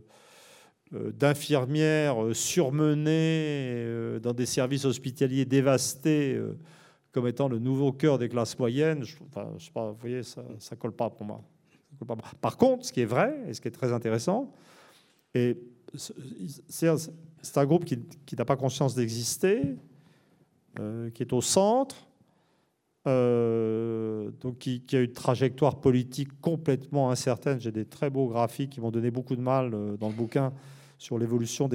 d'infirmières 0.91 2.17
surmenées 2.33 4.19
dans 4.21 4.33
des 4.33 4.45
services 4.45 4.85
hospitaliers 4.85 5.43
dévastés 5.43 6.39
comme 7.11 7.27
étant 7.27 7.47
le 7.47 7.57
nouveau 7.57 7.91
cœur 7.91 8.19
des 8.19 8.29
classes 8.29 8.57
moyennes, 8.59 9.03
je, 9.03 9.15
enfin, 9.27 9.49
je 9.57 9.65
sais 9.65 9.71
pas, 9.71 9.89
vous 9.89 9.97
voyez, 9.99 10.21
ça 10.21 10.43
ne 10.43 10.75
colle 10.75 10.91
pas 10.91 11.09
pour 11.09 11.25
moi. 11.25 11.41
Par 12.41 12.57
contre, 12.57 12.85
ce 12.85 12.93
qui 12.93 13.01
est 13.01 13.05
vrai 13.05 13.35
et 13.47 13.53
ce 13.53 13.61
qui 13.61 13.67
est 13.67 13.71
très 13.71 13.93
intéressant, 13.93 14.51
et 15.35 15.57
c'est 15.97 17.57
un 17.57 17.65
groupe 17.65 17.85
qui, 17.85 18.35
n'a 18.37 18.45
pas 18.45 18.55
conscience 18.55 18.95
d'exister, 18.95 19.75
euh, 20.79 21.09
qui 21.11 21.23
est 21.23 21.33
au 21.33 21.41
centre, 21.41 22.07
euh, 23.07 24.31
donc 24.41 24.57
qui, 24.59 24.83
a 24.93 25.01
une 25.01 25.11
trajectoire 25.11 25.81
politique 25.81 26.29
complètement 26.41 27.11
incertaine. 27.11 27.59
J'ai 27.59 27.73
des 27.73 27.85
très 27.85 28.09
beaux 28.09 28.27
graphiques 28.27 28.71
qui 28.71 28.81
m'ont 28.81 28.91
donné 28.91 29.11
beaucoup 29.11 29.35
de 29.35 29.41
mal 29.41 29.73
euh, 29.73 29.97
dans 29.97 30.07
le 30.07 30.15
bouquin 30.15 30.53
sur 30.97 31.19
l'évolution 31.19 31.69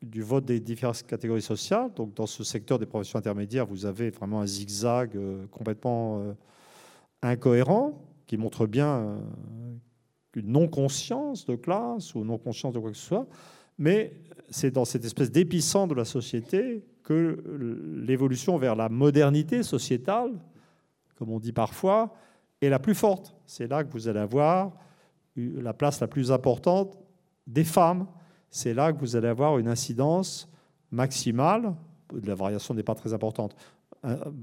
du 0.00 0.22
vote 0.22 0.46
des 0.46 0.58
diverses 0.58 1.02
catégories 1.02 1.42
sociales. 1.42 1.92
Donc 1.94 2.14
dans 2.14 2.26
ce 2.26 2.42
secteur 2.42 2.78
des 2.78 2.86
professions 2.86 3.18
intermédiaires, 3.18 3.66
vous 3.66 3.84
avez 3.84 4.10
vraiment 4.10 4.40
un 4.40 4.46
zigzag 4.46 5.18
complètement 5.50 6.34
incohérent 7.22 8.02
qui 8.26 8.38
montre 8.38 8.66
bien 8.66 9.18
une 10.36 10.52
non-conscience 10.52 11.46
de 11.46 11.56
classe 11.56 12.14
ou 12.14 12.24
non-conscience 12.24 12.72
de 12.74 12.78
quoi 12.78 12.90
que 12.90 12.96
ce 12.96 13.06
soit. 13.06 13.26
Mais 13.78 14.12
c'est 14.50 14.70
dans 14.70 14.84
cette 14.84 15.04
espèce 15.04 15.30
d'épicentre 15.30 15.94
de 15.94 15.98
la 15.98 16.04
société 16.04 16.84
que 17.02 17.42
l'évolution 17.96 18.56
vers 18.56 18.76
la 18.76 18.88
modernité 18.88 19.62
sociétale, 19.62 20.32
comme 21.16 21.30
on 21.30 21.38
dit 21.38 21.52
parfois, 21.52 22.14
est 22.60 22.68
la 22.68 22.78
plus 22.78 22.94
forte. 22.94 23.34
C'est 23.46 23.66
là 23.66 23.84
que 23.84 23.92
vous 23.92 24.08
allez 24.08 24.20
avoir 24.20 24.72
la 25.36 25.74
place 25.74 26.00
la 26.00 26.08
plus 26.08 26.32
importante 26.32 26.96
des 27.46 27.64
femmes. 27.64 28.06
C'est 28.50 28.74
là 28.74 28.92
que 28.92 28.98
vous 28.98 29.16
allez 29.16 29.28
avoir 29.28 29.58
une 29.58 29.68
incidence 29.68 30.48
maximale, 30.90 31.74
la 32.22 32.34
variation 32.34 32.72
n'est 32.74 32.84
pas 32.84 32.94
très 32.94 33.12
importante, 33.12 33.56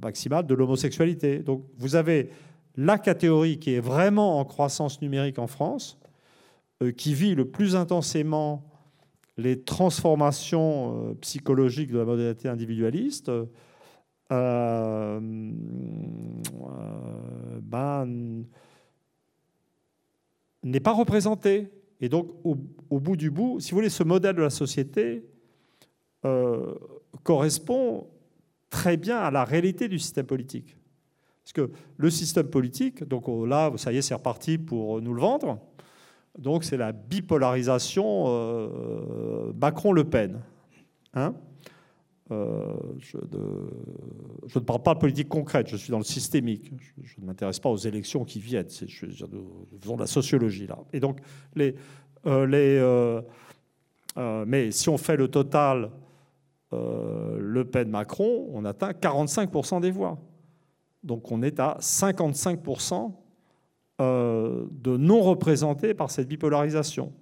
maximale 0.02 0.46
de 0.46 0.54
l'homosexualité. 0.54 1.40
Donc 1.40 1.64
vous 1.78 1.96
avez 1.96 2.30
la 2.76 2.98
catégorie 2.98 3.60
qui 3.60 3.74
est 3.74 3.80
vraiment 3.80 4.40
en 4.40 4.46
croissance 4.46 5.02
numérique 5.02 5.40
en 5.40 5.48
France, 5.48 6.00
euh, 6.82 6.92
qui 6.92 7.14
vit 7.14 7.36
le 7.36 7.46
plus 7.46 7.76
intensément 7.76 8.64
les 9.38 9.62
transformations 9.62 11.10
euh, 11.10 11.14
psychologiques 11.16 11.92
de 11.92 12.00
la 12.00 12.06
modernité 12.06 12.48
individualiste, 12.48 13.32
euh, 14.32 15.20
ben, 17.62 18.44
n'est 20.64 20.80
pas 20.80 20.94
représentée. 20.94 21.72
Et 22.00 22.10
donc, 22.10 22.32
au, 22.44 22.56
bout 23.00 23.16
du 23.16 23.30
bout, 23.30 23.60
si 23.60 23.72
vous 23.72 23.78
voulez, 23.78 23.90
ce 23.90 24.04
modèle 24.04 24.36
de 24.36 24.42
la 24.42 24.50
société 24.50 25.24
correspond 27.24 28.08
très 28.70 28.98
bien 28.98 29.20
à 29.20 29.30
la 29.30 29.44
réalité 29.44 29.88
du 29.88 30.00
système 30.00 30.26
politique. 30.26 30.78
Parce 31.44 31.54
que 31.54 31.72
le 31.98 32.10
système 32.10 32.48
politique, 32.48 33.04
donc 33.04 33.28
oh, 33.28 33.46
là, 33.46 33.72
ça 33.78 33.92
y 33.92 33.98
est, 33.98 34.02
c'est 34.02 34.14
reparti 34.14 34.58
pour 34.58 35.02
nous 35.02 35.14
le 35.14 35.22
vendre. 35.22 35.60
Donc 36.38 36.64
c'est 36.64 36.78
la 36.78 36.92
bipolarisation 36.92 38.26
euh, 38.28 39.52
Macron-Le 39.60 40.04
Pen. 40.06 40.42
Hein 41.14 41.36
euh, 42.32 42.74
je, 43.00 43.18
ne, 43.18 44.60
parle 44.62 44.84
pas 44.84 44.94
de 44.94 45.00
politique 45.00 45.28
concrète, 45.28 45.68
je 45.68 45.76
suis 45.76 45.92
dans 45.92 45.98
le 45.98 46.06
systémique. 46.06 46.72
Je, 47.02 47.20
ne 47.20 47.26
m'intéresse 47.26 47.60
pas 47.60 47.70
aux 47.70 47.76
élections 47.76 48.24
qui 48.24 48.40
viennent. 48.40 48.70
Je, 48.70 49.26
nous 49.26 49.68
faisons 49.82 49.96
de 49.96 50.02
la 50.02 50.08
sociologie 50.08 50.68
là. 50.68 50.78
Et 50.94 51.02
donc, 51.02 51.20
euh, 52.28 53.22
mais 54.46 54.72
si 54.72 54.88
on 54.88 54.98
fait 54.98 55.18
le 55.18 55.28
total 55.28 55.92
Le 56.72 57.64
Pen-Macron, 57.66 58.50
on 58.54 58.64
atteint 58.64 58.92
45% 58.92 59.82
des 59.82 59.92
voix. 59.92 60.18
Donc 61.04 61.32
on 61.32 61.42
est 61.42 61.60
à 61.60 61.78
55% 61.80 63.12
euh, 64.00 64.66
de 64.72 64.98
non 64.98 65.22
représentés 65.22 65.94
par 65.94 66.12
cette 66.12 66.28
bipolarisation. 66.28 67.14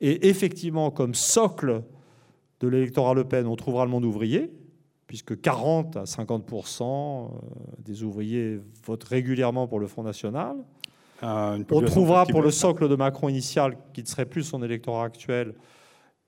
Et 0.00 0.28
effectivement, 0.28 0.90
comme 0.90 1.14
socle 1.14 1.82
de 2.60 2.68
l'électorat 2.68 3.14
Le 3.14 3.24
Pen, 3.24 3.46
on 3.46 3.56
trouvera 3.56 3.84
le 3.84 3.90
monde 3.90 4.04
ouvrier, 4.04 4.50
puisque 5.06 5.38
40 5.40 5.96
à 5.96 6.04
50% 6.04 6.82
euh, 6.82 7.28
des 7.78 8.02
ouvriers 8.02 8.60
votent 8.84 9.04
régulièrement 9.04 9.66
pour 9.66 9.78
le 9.78 9.86
Front 9.86 10.02
National. 10.02 10.56
on 11.22 11.82
trouvera 11.84 12.24
pour 12.26 12.42
le 12.42 12.50
socle 12.50 12.88
de 12.88 12.96
Macron 12.96 13.28
initial, 13.28 13.76
qui 13.92 14.02
ne 14.02 14.06
serait 14.06 14.26
plus 14.26 14.42
son 14.42 14.62
électorat 14.62 15.04
actuel, 15.04 15.54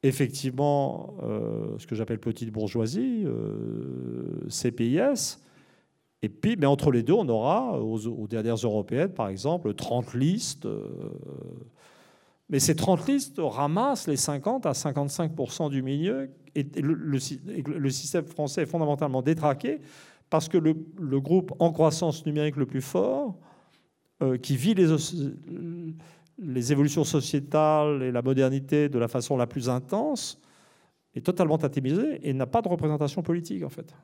effectivement 0.02 1.14
euh, 1.22 1.78
ce 1.78 1.86
que 1.86 1.94
j'appelle 1.94 2.20
petite 2.20 2.50
bourgeoisie, 2.50 3.26
CPIS. 4.48 5.38
Et 6.22 6.28
puis, 6.28 6.56
mais 6.56 6.66
entre 6.66 6.90
les 6.90 7.02
deux, 7.02 7.12
on 7.12 7.28
aura, 7.28 7.80
aux, 7.80 8.26
dernières 8.26 8.56
européennes, 8.56 9.12
par 9.12 9.28
exemple, 9.28 9.72
30 9.74 10.14
listes. 10.14 10.66
Euh, 10.66 10.88
mais 12.48 12.58
ces 12.58 12.74
30 12.74 13.06
listes 13.06 13.40
ramassent 13.40 14.08
les 14.08 14.16
50 14.16 14.66
à 14.66 14.72
55% 14.72 15.70
du 15.70 15.82
milieu. 15.82 16.30
Et 16.54 16.64
le, 16.82 17.18
système 17.90 18.26
français 18.26 18.62
est 18.62 18.66
fondamentalement 18.66 19.22
détraqué 19.22 19.80
parce 20.28 20.48
que 20.48 20.58
le, 20.58 20.74
groupe 21.20 21.52
en 21.60 21.72
croissance 21.72 22.26
numérique 22.26 22.56
le 22.56 22.66
plus 22.66 22.82
fort, 22.82 23.36
euh, 24.22 24.36
qui 24.38 24.56
vit 24.56 24.74
les, 24.74 24.88
les 26.38 26.72
évolutions 26.72 27.04
sociétales 27.04 28.02
et 28.02 28.10
la 28.10 28.22
modernité 28.22 28.88
de 28.88 28.98
la 28.98 29.06
façon 29.06 29.36
la 29.36 29.46
plus 29.46 29.68
intense, 29.68 30.40
est 31.14 31.24
totalement 31.24 31.56
atomisé 31.56 32.18
et 32.28 32.32
n'a 32.32 32.46
pas 32.46 32.62
de 32.62 32.68
représentation 32.68 33.22
politique, 33.22 33.62
en 33.62 33.68
fait. 33.68 33.94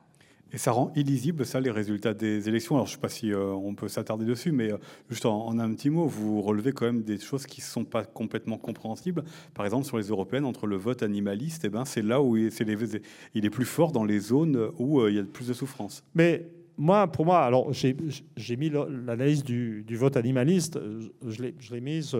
Et 0.53 0.57
ça 0.57 0.71
rend 0.71 0.91
illisible, 0.95 1.45
ça, 1.45 1.59
les 1.59 1.71
résultats 1.71 2.13
des 2.13 2.47
élections. 2.47 2.75
Alors, 2.75 2.85
je 2.85 2.91
ne 2.91 2.95
sais 2.95 3.01
pas 3.01 3.09
si 3.09 3.33
euh, 3.33 3.47
on 3.47 3.73
peut 3.73 3.87
s'attarder 3.87 4.25
dessus, 4.25 4.51
mais 4.51 4.71
euh, 4.71 4.77
juste 5.09 5.25
en, 5.25 5.57
un 5.57 5.73
petit 5.73 5.89
mot, 5.89 6.05
vous 6.05 6.41
relevez 6.41 6.71
quand 6.71 6.85
même 6.85 7.01
des 7.01 7.19
choses 7.19 7.45
qui 7.45 7.61
ne 7.61 7.65
sont 7.65 7.83
pas 7.83 8.05
complètement 8.05 8.57
compréhensibles. 8.57 9.23
Par 9.53 9.65
exemple, 9.65 9.85
sur 9.85 9.97
les 9.97 10.07
européennes, 10.07 10.45
entre 10.45 10.67
le 10.67 10.77
vote 10.77 11.03
animaliste, 11.03 11.65
eh 11.65 11.69
ben, 11.69 11.83
c'est 11.83 12.03
là 12.03 12.21
où 12.21 12.37
il 12.37 12.45
est, 12.47 13.49
plus 13.49 13.65
fort 13.65 13.91
dans 13.91 14.05
les 14.05 14.19
zones 14.19 14.71
où 14.77 15.01
euh, 15.01 15.09
il 15.09 15.17
y 15.17 15.19
a 15.19 15.23
plus 15.23 15.47
de 15.47 15.53
souffrance. 15.53 16.03
Mais 16.13 16.47
moi, 16.77 17.07
pour 17.07 17.25
moi, 17.25 17.39
alors 17.39 17.73
j'ai 17.73 18.55
mis 18.55 18.69
l'analyse 18.69 19.43
du, 19.43 19.83
vote 19.91 20.15
animaliste, 20.15 20.79
je 21.27 21.73
l'ai 21.73 21.81
mise. 21.81 22.15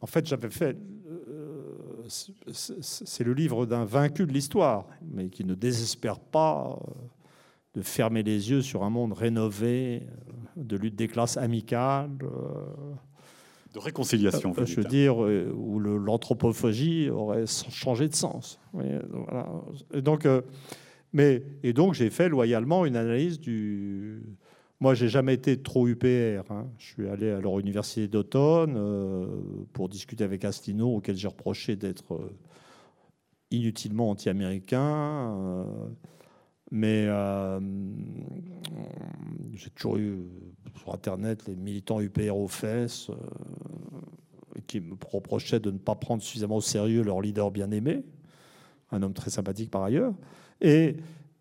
en 0.00 0.06
fait, 0.06 0.26
j'avais 0.26 0.50
fait. 0.50 0.76
c'est 2.08 3.24
le 3.24 3.32
livre 3.32 3.66
d'un 3.66 3.84
vaincu 3.84 4.26
de 4.26 4.32
l'histoire, 4.32 4.86
mais 5.12 5.28
qui 5.28 5.44
ne 5.44 5.54
désespère 5.54 6.18
pas 6.18 6.78
de 7.74 7.82
fermer 7.82 8.22
les 8.22 8.50
yeux 8.50 8.62
sur 8.62 8.82
un 8.82 8.90
monde 8.90 9.12
rénové, 9.12 10.02
euh, 10.02 10.22
de 10.56 10.76
lutte 10.76 10.96
des 10.96 11.08
classes 11.08 11.36
amicales. 11.36 12.10
Euh, 12.22 12.94
de 13.74 13.78
réconciliation. 13.78 14.52
Euh, 14.58 14.66
je 14.66 14.76
veux 14.76 14.84
dire, 14.84 15.18
où 15.18 15.78
l'anthropophagie 15.78 17.08
aurait 17.08 17.44
changé 17.46 18.08
de 18.08 18.14
sens. 18.14 18.58
Et 19.94 20.02
donc, 20.02 20.26
mais, 21.12 21.44
et 21.62 21.72
donc 21.72 21.94
j'ai 21.94 22.10
fait 22.10 22.28
loyalement 22.28 22.84
une 22.84 22.96
analyse 22.96 23.38
du. 23.38 24.22
Moi, 24.80 24.94
j'ai 24.94 25.08
jamais 25.08 25.34
été 25.34 25.62
trop 25.62 25.86
UPR. 25.86 26.50
Hein. 26.50 26.66
Je 26.78 26.86
suis 26.86 27.08
allé 27.08 27.30
à 27.30 27.40
leur 27.40 27.60
université 27.60 28.08
d'automne 28.08 28.76
pour 29.72 29.88
discuter 29.88 30.24
avec 30.24 30.44
Astino, 30.44 30.96
auquel 30.96 31.14
j'ai 31.14 31.28
reproché 31.28 31.76
d'être 31.76 32.18
inutilement 33.52 34.10
anti-américain. 34.10 35.64
Mais 36.70 37.06
euh, 37.08 37.60
j'ai 39.54 39.70
toujours 39.70 39.96
eu 39.96 40.24
sur 40.76 40.94
Internet 40.94 41.46
les 41.46 41.56
militants 41.56 42.00
UPR 42.00 42.36
aux 42.36 42.48
fesses 42.48 43.10
euh, 43.10 44.60
qui 44.66 44.80
me 44.80 44.94
reprochaient 45.04 45.60
de 45.60 45.70
ne 45.70 45.78
pas 45.78 45.96
prendre 45.96 46.22
suffisamment 46.22 46.56
au 46.56 46.60
sérieux 46.60 47.02
leur 47.02 47.20
leader 47.20 47.50
bien-aimé, 47.50 48.04
un 48.92 49.02
homme 49.02 49.14
très 49.14 49.30
sympathique 49.30 49.70
par 49.70 49.82
ailleurs. 49.82 50.14
Et, 50.60 50.96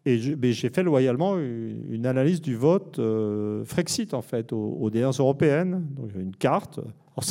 j'ai 0.05 0.69
fait 0.69 0.81
loyalement 0.81 1.37
une, 1.37 2.07
analyse 2.07 2.41
du 2.41 2.55
vote 2.55 2.97
euh, 2.97 3.63
Frexit, 3.65 4.15
en 4.15 4.23
fait, 4.23 4.51
aux, 4.53 4.77
aux 4.79 4.89
dernières 4.89 5.11
européennes. 5.11 5.85
Donc, 5.91 6.15
une 6.15 6.35
carte. 6.35 6.79
Alors, 6.79 7.23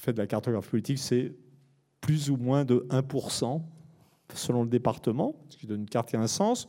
fait 0.00 0.12
de 0.12 0.18
la 0.18 0.26
cartographie 0.26 0.70
politique, 0.70 0.98
c'est 0.98 1.32
plus 2.00 2.30
ou 2.30 2.36
moins 2.36 2.64
de 2.64 2.86
1% 2.90 3.62
selon 4.34 4.62
le 4.62 4.68
département, 4.68 5.34
ce 5.48 5.56
qui 5.56 5.66
donne 5.66 5.80
une 5.80 5.88
carte 5.88 6.10
qui 6.10 6.16
a 6.16 6.20
un 6.20 6.26
sens. 6.26 6.68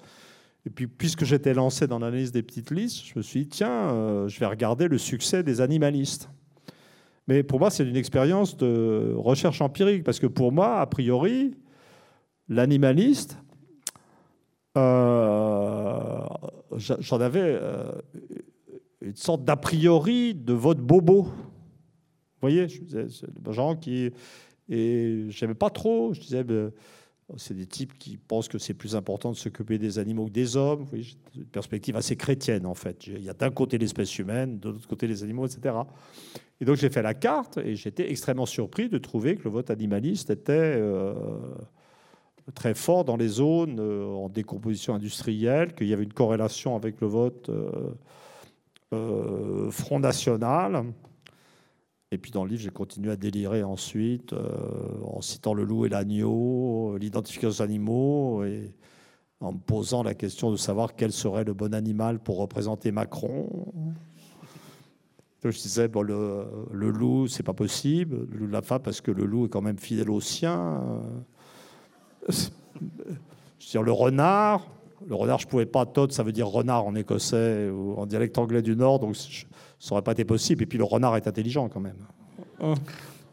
Et 0.65 0.69
puis, 0.69 0.87
puisque 0.87 1.25
j'étais 1.25 1.53
lancé 1.53 1.87
dans 1.87 1.99
l'analyse 1.99 2.31
des 2.31 2.43
petites 2.43 2.71
listes, 2.71 3.03
je 3.05 3.13
me 3.15 3.21
suis 3.21 3.41
dit, 3.41 3.47
tiens, 3.49 3.91
euh, 3.91 4.27
je 4.27 4.39
vais 4.39 4.45
regarder 4.45 4.87
le 4.87 4.97
succès 4.97 5.41
des 5.41 5.59
animalistes. 5.59 6.29
Mais 7.27 7.43
pour 7.43 7.59
moi, 7.59 7.69
c'est 7.71 7.87
une 7.87 7.95
expérience 7.95 8.57
de 8.57 9.13
recherche 9.17 9.61
empirique, 9.61 10.03
parce 10.03 10.19
que 10.19 10.27
pour 10.27 10.51
moi, 10.51 10.79
a 10.79 10.85
priori, 10.85 11.55
l'animaliste, 12.47 13.37
euh, 14.77 16.19
j'en 16.77 17.21
avais 17.21 17.41
euh, 17.41 17.91
une 19.01 19.15
sorte 19.15 19.43
d'a 19.43 19.55
priori 19.55 20.35
de 20.35 20.53
vote 20.53 20.79
bobo. 20.79 21.23
Vous 21.23 21.31
voyez, 22.41 22.67
je 22.67 22.81
disais, 22.81 23.05
des 23.27 23.53
gens 23.53 23.75
qui. 23.75 24.11
Et 24.69 25.25
j'aimais 25.29 25.55
pas 25.55 25.69
trop. 25.69 26.13
Je 26.13 26.21
disais, 26.21 26.43
ben, 26.43 26.71
c'est 27.37 27.53
des 27.53 27.65
types 27.65 27.97
qui 27.97 28.17
pensent 28.17 28.47
que 28.47 28.57
c'est 28.57 28.73
plus 28.73 28.95
important 28.95 29.31
de 29.31 29.37
s'occuper 29.37 29.77
des 29.77 29.99
animaux 29.99 30.25
que 30.25 30.31
des 30.31 30.57
hommes. 30.57 30.85
Vous 30.91 30.97
une 31.35 31.45
perspective 31.45 31.95
assez 31.95 32.15
chrétienne, 32.15 32.65
en 32.65 32.73
fait. 32.73 33.07
Il 33.07 33.23
y 33.23 33.29
a 33.29 33.33
d'un 33.33 33.51
côté 33.51 33.77
l'espèce 33.77 34.17
humaine, 34.19 34.59
de 34.59 34.69
l'autre 34.69 34.87
côté 34.87 35.07
les 35.07 35.23
animaux, 35.23 35.45
etc. 35.45 35.75
Et 36.59 36.65
donc 36.65 36.75
j'ai 36.75 36.89
fait 36.89 37.01
la 37.01 37.15
carte 37.15 37.57
et 37.57 37.75
j'étais 37.75 38.09
extrêmement 38.11 38.45
surpris 38.45 38.87
de 38.87 38.99
trouver 38.99 39.35
que 39.35 39.45
le 39.45 39.49
vote 39.49 39.71
animaliste 39.71 40.29
était 40.29 40.53
euh, 40.53 41.13
très 42.53 42.75
fort 42.75 43.03
dans 43.03 43.17
les 43.17 43.29
zones 43.29 43.79
euh, 43.79 44.05
en 44.05 44.29
décomposition 44.29 44.93
industrielle, 44.93 45.73
qu'il 45.73 45.87
y 45.87 45.93
avait 45.93 46.03
une 46.03 46.13
corrélation 46.13 46.75
avec 46.75 47.01
le 47.01 47.07
vote 47.07 47.49
euh, 48.93 49.71
Front 49.71 49.99
National. 49.99 50.83
Et 52.13 52.17
puis 52.17 52.31
dans 52.31 52.43
le 52.43 52.49
livre, 52.49 52.61
j'ai 52.61 52.69
continué 52.69 53.09
à 53.11 53.15
délirer 53.15 53.63
ensuite 53.63 54.33
euh, 54.33 54.49
en 55.05 55.21
citant 55.21 55.53
le 55.53 55.63
loup 55.63 55.85
et 55.85 55.89
l'agneau, 55.89 56.97
l'identification 56.97 57.49
des 57.49 57.61
animaux, 57.61 58.43
et 58.43 58.75
en 59.39 59.53
me 59.53 59.57
posant 59.57 60.03
la 60.03 60.13
question 60.13 60.51
de 60.51 60.57
savoir 60.57 60.95
quel 60.95 61.13
serait 61.13 61.45
le 61.45 61.53
bon 61.53 61.73
animal 61.73 62.19
pour 62.19 62.37
représenter 62.37 62.91
Macron. 62.91 63.49
je 65.41 65.49
disais, 65.49 65.87
bon, 65.87 66.01
le, 66.01 66.45
le 66.71 66.89
loup, 66.89 67.27
c'est 67.27 67.43
pas 67.43 67.53
possible. 67.53 68.27
Le 68.29 68.39
loup 68.39 68.47
la 68.47 68.61
femme, 68.61 68.81
parce 68.81 68.99
que 68.99 69.11
le 69.11 69.25
loup 69.25 69.45
est 69.45 69.49
quand 69.49 69.61
même 69.61 69.79
fidèle 69.79 70.09
au 70.09 70.19
sien. 70.19 70.81
Je 72.27 72.35
veux 72.35 73.71
dire, 73.71 73.83
le 73.83 73.91
renard, 73.93 74.67
le 75.07 75.15
renard, 75.15 75.39
je 75.39 75.45
ne 75.45 75.49
pouvais 75.49 75.65
pas. 75.65 75.85
Todd, 75.85 76.11
ça 76.11 76.23
veut 76.23 76.31
dire 76.31 76.47
renard 76.47 76.85
en 76.85 76.95
écossais 76.95 77.69
ou 77.69 77.95
en 77.97 78.05
dialecte 78.05 78.37
anglais 78.37 78.61
du 78.61 78.75
Nord, 78.75 78.99
donc 78.99 79.15
ça 79.15 79.45
n'aurait 79.89 80.03
pas 80.03 80.11
été 80.11 80.25
possible. 80.25 80.63
Et 80.63 80.65
puis 80.65 80.77
le 80.77 80.83
renard 80.83 81.15
est 81.17 81.27
intelligent 81.27 81.69
quand 81.69 81.79
même. 81.79 81.97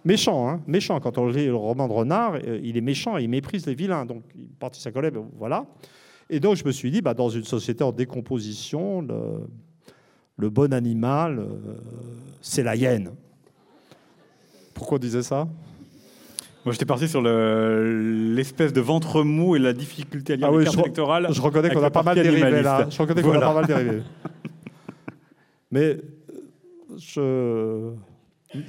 Méchant, 0.05 0.49
hein 0.49 0.61
méchant. 0.67 1.01
Quand 1.01 1.19
on 1.19 1.27
lit 1.27 1.47
le 1.47 1.55
roman 1.55 1.89
de 1.89 1.93
renard, 1.93 2.35
euh, 2.35 2.61
il 2.63 2.77
est 2.77 2.83
méchant, 2.83 3.17
il 3.17 3.29
méprise 3.29 3.67
les 3.67 3.75
vilains. 3.75 4.07
Donc 4.07 4.23
il 4.35 4.49
partit 4.49 4.81
sa 4.81 4.91
colère, 4.91 5.13
voilà. 5.37 5.67
Et 6.31 6.41
donc 6.41 6.57
je 6.57 6.65
me 6.65 6.73
suis 6.73 6.91
dit, 6.91 7.03
bah, 7.03 7.15
dans 7.15 7.29
une 7.29 7.45
société 7.45 7.85
en 7.85 7.93
décomposition, 7.93 9.07
le, 10.39 10.51
bon 10.51 10.73
animal, 10.73 11.39
euh, 11.39 11.47
c'est 12.41 12.63
la 12.63 12.77
hyène. 12.77 13.11
Pourquoi 14.75 14.97
on 14.97 15.01
disait 15.01 15.23
ça? 15.23 15.49
Moi, 16.69 16.75
j'étais 16.75 16.85
parti 16.85 17.09
sur 17.09 17.23
l'espèce 17.23 18.75
de 18.75 18.83
ventre 18.83 19.23
mou 19.23 19.57
et 19.57 19.59
la 19.59 19.73
difficulté 19.73 20.35
à 20.35 20.37
lire 20.37 20.51
ah 20.53 20.59
les 20.59 20.65
cartes 20.65 20.79
électorales. 20.81 21.29
Je 21.31 21.41
reconnais 21.41 21.71
qu'on 21.71 21.83
a 21.83 21.91
pas 21.91 22.03
mal 22.03 22.15
dérivé 22.15 22.61
là. 22.61 22.87
Je 22.91 22.99
reconnais 23.01 23.23
qu'on 23.23 23.33
a 23.33 23.41
pas 23.41 23.55
mal 23.55 23.67
dérivé. 23.67 24.03
Mais 25.71 25.97
je... 26.99 27.91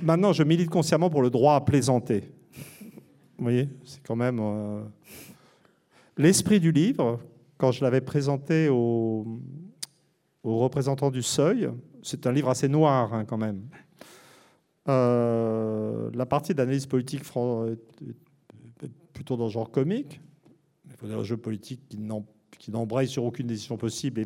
maintenant, 0.02 0.32
je 0.32 0.43
milite 0.43 0.70
consciemment 0.70 1.10
pour 1.10 1.22
le 1.22 1.30
droit 1.30 1.56
à 1.56 1.60
plaisanter. 1.60 2.24
Vous 3.38 3.43
voyez, 3.43 3.68
c'est 3.84 4.02
quand 4.08 4.16
même 4.16 4.39
euh, 4.39 4.80
l'esprit 6.16 6.62
du 6.62 6.72
livre. 6.72 7.20
Quand 7.58 7.74
je 7.74 7.84
l'avais 7.84 8.00
présenté 8.00 8.70
aux, 8.70 9.26
représentants 10.45 11.12
du 11.12 11.22
Seuil, 11.22 11.70
c'est 12.02 12.26
un 12.28 12.32
livre 12.32 12.47
assez 12.47 12.70
noir 12.70 13.14
hein, 13.14 13.26
quand 13.26 13.38
même. 13.38 13.64
Euh, 14.90 16.10
la 16.16 16.26
partie 16.26 16.56
d'analyse 16.56 16.88
politique 16.88 17.22
plutôt 19.14 19.38
dans 19.38 19.46
le 19.46 19.52
genre 19.52 19.70
comique. 19.70 20.20
Il 20.90 20.94
faut 20.94 21.06
dire 21.06 21.20
un 21.20 21.24
jeu 21.24 21.38
politique 21.38 21.82
qui 22.58 22.72
n'embraye 22.72 23.08
sur 23.08 23.24
aucune 23.24 23.48
décision 23.48 23.78
possible 23.78 24.26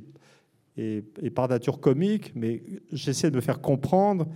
et, 0.77 1.03
par 1.35 1.49
nature 1.49 1.79
comique, 1.79 2.31
mais 2.35 2.63
j'essaie 2.91 3.29
de 3.29 3.35
me 3.35 3.41
faire 3.41 3.61
comprendre. 3.61 4.27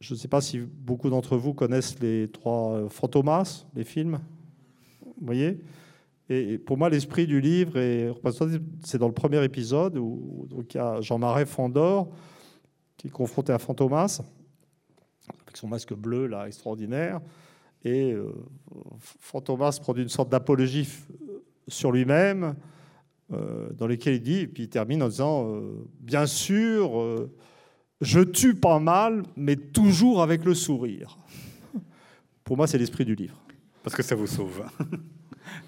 Je 0.00 0.14
ne 0.14 0.18
sais 0.18 0.28
pas 0.28 0.40
si 0.40 0.58
beaucoup 0.60 1.08
d'entre 1.08 1.36
vous 1.36 1.54
connaissent 1.54 1.98
les 1.98 2.28
trois 2.28 2.74
euh, 2.74 2.88
Fantomas, 2.88 3.64
les 3.74 3.84
films. 3.84 4.20
Vous 5.02 5.26
voyez 5.26 5.58
et 6.30 6.58
pour 6.58 6.76
moi, 6.76 6.90
l'esprit 6.90 7.26
du 7.26 7.40
livre, 7.40 7.72
c'est 8.84 8.98
dans 8.98 9.06
le 9.06 9.14
premier 9.14 9.42
épisode 9.42 9.96
où, 9.96 10.46
il 10.52 10.74
y 10.74 10.78
a 10.78 11.00
Jean-Marais 11.00 11.46
Fandor 11.46 12.10
qui 12.98 13.06
est 13.06 13.10
confronté 13.10 13.50
à 13.50 13.58
Fantomas 13.58 14.20
son 15.58 15.68
masque 15.68 15.94
bleu 15.94 16.26
là 16.26 16.46
extraordinaire. 16.46 17.20
Et 17.84 18.12
euh, 18.12 18.32
Fantomas 18.98 19.78
prend 19.80 19.94
une 19.94 20.08
sorte 20.08 20.30
d'apologie 20.30 20.88
sur 21.68 21.92
lui-même, 21.92 22.54
euh, 23.32 23.68
dans 23.72 23.86
lequel 23.86 24.14
il 24.14 24.22
dit, 24.22 24.40
et 24.40 24.46
puis 24.46 24.64
il 24.64 24.68
termine 24.68 25.02
en 25.02 25.08
disant 25.08 25.48
euh, 25.48 25.86
Bien 26.00 26.26
sûr, 26.26 27.28
je 28.00 28.20
tue 28.20 28.54
pas 28.54 28.78
mal, 28.78 29.22
mais 29.36 29.56
toujours 29.56 30.22
avec 30.22 30.44
le 30.44 30.54
sourire. 30.54 31.18
Pour 32.44 32.56
moi, 32.56 32.66
c'est 32.66 32.78
l'esprit 32.78 33.04
du 33.04 33.14
livre. 33.14 33.38
Parce 33.82 33.94
que 33.94 34.02
ça 34.02 34.14
vous 34.14 34.26
sauve. 34.26 34.64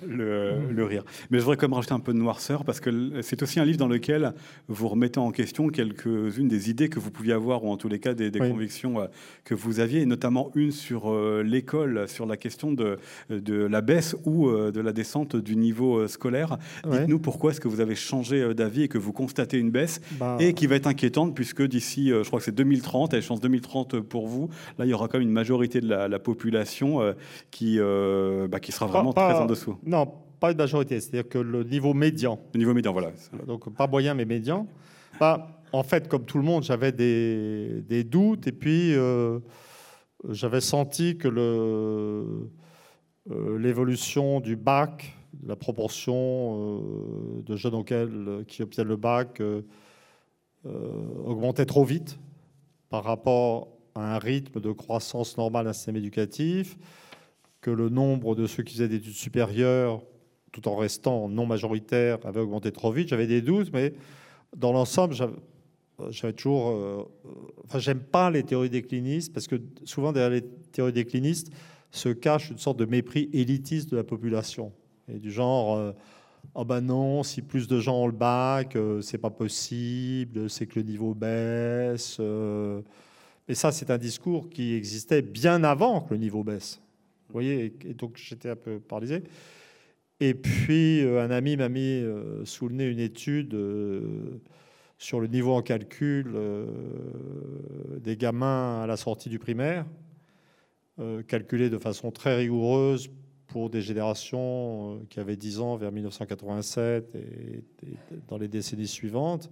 le, 0.06 0.84
rire. 0.84 1.04
Mais 1.30 1.38
je 1.38 1.44
voudrais 1.44 1.56
quand 1.56 1.68
même 1.68 1.74
rajouter 1.74 1.94
un 1.94 2.00
peu 2.00 2.12
de 2.12 2.18
noirceur 2.18 2.64
parce 2.64 2.80
que 2.80 3.20
c'est 3.22 3.42
aussi 3.42 3.60
un 3.60 3.64
livre 3.64 3.78
dans 3.78 3.88
lequel 3.88 4.32
vous 4.68 4.88
remettez 4.88 5.20
en 5.20 5.30
question 5.30 5.68
quelques-unes 5.68 6.48
des 6.48 6.70
idées 6.70 6.88
que 6.88 6.98
vous 6.98 7.10
pouviez 7.10 7.32
avoir 7.32 7.64
ou 7.64 7.70
en 7.70 7.76
tous 7.76 7.88
les 7.88 7.98
cas 7.98 8.14
des, 8.14 8.30
convictions 8.30 9.00
euh, 9.00 9.06
que 9.44 9.54
vous 9.54 9.80
aviez, 9.80 10.00
et 10.00 10.06
notamment 10.06 10.50
une 10.54 10.72
sur 10.72 11.10
euh, 11.10 11.42
l'école, 11.42 12.08
sur 12.08 12.26
la 12.26 12.36
question 12.36 12.72
de, 12.72 12.98
de 13.28 13.54
la 13.54 13.80
baisse 13.80 14.16
ou 14.24 14.48
euh, 14.48 14.70
de 14.70 14.80
la 14.80 14.92
descente 14.92 15.36
du 15.36 15.56
niveau 15.56 16.06
scolaire. 16.08 16.58
Dites-nous 16.86 17.18
pourquoi 17.18 17.52
est-ce 17.52 17.60
que 17.60 17.68
vous 17.68 17.80
avez 17.80 17.94
changé 17.94 18.54
d'avis 18.54 18.84
et 18.84 18.88
que 18.88 18.98
vous 18.98 19.12
constatez 19.12 19.58
une 19.58 19.70
baisse 19.70 20.00
bah. 20.12 20.36
et 20.40 20.54
qui 20.54 20.66
va 20.66 20.76
être 20.76 20.86
inquiétante 20.86 21.34
puisque 21.34 21.62
d'ici, 21.62 22.08
je 22.08 22.26
crois 22.26 22.38
que 22.38 22.44
c'est 22.44 22.54
2030, 22.54 23.14
elle 23.14 23.22
chance 23.22 23.40
2030 23.40 24.00
pour 24.00 24.26
vous, 24.26 24.48
là 24.78 24.84
il 24.86 24.88
y 24.88 24.94
aura 24.94 25.08
quand 25.08 25.18
même 25.18 25.28
une 25.28 25.34
majorité 25.34 25.80
de 25.80 25.88
la, 25.88 26.18
population 26.18 27.14
qui, 27.50 27.78
bah, 27.78 28.60
qui 28.60 28.72
sera 28.72 28.86
vraiment 28.86 29.12
très 29.12 29.34
en 29.34 29.46
dessous. 29.46 29.69
Non, 29.84 30.12
pas 30.40 30.50
une 30.50 30.56
majorité, 30.56 31.00
c'est-à-dire 31.00 31.28
que 31.28 31.38
le 31.38 31.62
niveau 31.64 31.94
médian. 31.94 32.38
Le 32.54 32.58
niveau 32.58 32.74
médian, 32.74 32.92
voilà. 32.92 33.12
Donc 33.46 33.72
pas 33.74 33.86
moyen, 33.86 34.14
mais 34.14 34.24
médian. 34.24 34.66
Bah, 35.18 35.60
en 35.72 35.82
fait, 35.82 36.08
comme 36.08 36.24
tout 36.24 36.38
le 36.38 36.44
monde, 36.44 36.62
j'avais 36.62 36.92
des, 36.92 38.04
doutes 38.04 38.46
et 38.46 38.52
puis 38.52 38.94
euh, 38.94 39.38
j'avais 40.28 40.60
senti 40.60 41.16
que 41.16 41.28
euh, 41.28 42.48
l'évolution 43.58 44.40
du 44.40 44.56
bac, 44.56 45.16
la 45.46 45.56
proportion 45.56 46.16
euh, 46.16 47.42
de 47.42 47.56
jeunes 47.56 47.74
auxquels, 47.74 48.44
qui 48.48 48.62
obtiennent 48.62 48.88
le 48.88 48.96
bac 48.96 49.42
augmentait 51.24 51.64
trop 51.64 51.84
vite 51.84 52.18
par 52.90 53.04
rapport 53.04 53.68
à 53.94 54.16
un 54.16 54.18
rythme 54.18 54.60
de 54.60 54.72
croissance 54.72 55.38
normale 55.38 55.64
d'un 55.64 55.72
système 55.72 55.96
éducatif 55.96 56.76
que 57.60 57.70
le 57.70 57.88
nombre 57.88 58.34
de 58.34 58.46
ceux 58.46 58.62
qui 58.62 58.74
faisaient 58.74 58.88
des 58.88 58.96
études 58.96 59.12
supérieures, 59.12 60.02
tout 60.52 60.66
en 60.68 60.76
restant 60.76 61.28
non 61.28 61.46
majoritaire, 61.46 62.18
avait 62.24 62.40
augmenté 62.40 62.72
trop 62.72 62.90
vite. 62.90 63.08
J'avais 63.08 63.26
des 63.26 63.42
doutes, 63.42 63.72
mais 63.72 63.92
dans 64.56 64.72
l'ensemble, 64.72 65.14
j'avais 66.10 66.32
toujours. 66.32 66.70
Euh, 66.70 67.04
enfin, 67.64 67.78
j'aime 67.78 68.00
pas 68.00 68.30
les 68.30 68.42
théories 68.42 68.70
déclinistes 68.70 69.32
parce 69.32 69.46
que 69.46 69.56
souvent 69.84 70.12
derrière 70.12 70.30
les 70.30 70.42
théories 70.72 70.92
déclinistes 70.92 71.52
se 71.90 72.08
cache 72.08 72.50
une 72.50 72.58
sorte 72.58 72.78
de 72.78 72.84
mépris 72.84 73.28
élitiste 73.32 73.90
de 73.90 73.96
la 73.96 74.04
population 74.04 74.72
et 75.08 75.18
du 75.18 75.30
genre. 75.30 75.76
Euh, 75.76 75.92
ah 76.54 76.64
ben 76.64 76.80
non, 76.80 77.22
si 77.22 77.42
plus 77.42 77.68
de 77.68 77.78
gens 77.78 78.02
ont 78.02 78.06
le 78.06 78.12
bac, 78.12 78.74
euh, 78.74 79.02
c'est 79.02 79.18
pas 79.18 79.30
possible, 79.30 80.48
c'est 80.48 80.66
que 80.66 80.80
le 80.80 80.86
niveau 80.86 81.14
baisse. 81.14 82.18
Mais 82.18 83.54
ça, 83.54 83.72
c'est 83.72 83.90
un 83.90 83.98
discours 83.98 84.48
qui 84.48 84.74
existait 84.74 85.22
bien 85.22 85.62
avant 85.64 86.00
que 86.00 86.14
le 86.14 86.20
niveau 86.20 86.42
baisse. 86.42 86.80
Vous 87.30 87.34
voyez, 87.34 87.72
et 87.84 87.94
donc 87.94 88.16
j'étais 88.16 88.50
un 88.50 88.56
peu 88.56 88.80
paralysé. 88.80 89.22
Et 90.20 90.34
puis 90.34 91.00
euh, 91.00 91.24
un 91.24 91.30
ami 91.30 91.56
m'a 91.56 91.68
mis 91.70 92.02
euh, 92.02 92.44
sous 92.44 92.68
le 92.68 92.74
nez 92.74 92.84
une 92.84 92.98
étude 92.98 93.54
euh, 93.54 94.40
sur 94.98 95.18
le 95.18 95.28
niveau 95.28 95.54
en 95.54 95.62
calcul 95.62 96.36
des 98.02 98.18
gamins 98.18 98.82
à 98.82 98.86
la 98.86 98.98
sortie 98.98 99.30
du 99.30 99.38
primaire, 99.38 99.86
calculé 101.26 101.70
de 101.70 101.78
façon 101.78 102.10
très 102.10 102.36
rigoureuse 102.36 103.08
pour 103.46 103.70
des 103.70 103.80
générations 103.80 105.00
qui 105.08 105.18
avaient 105.18 105.36
10 105.36 105.60
ans 105.60 105.76
vers 105.76 105.90
1987 105.90 107.14
et, 107.14 107.62
dans 108.28 108.36
les 108.36 108.48
décennies 108.48 108.86
suivantes. 108.86 109.50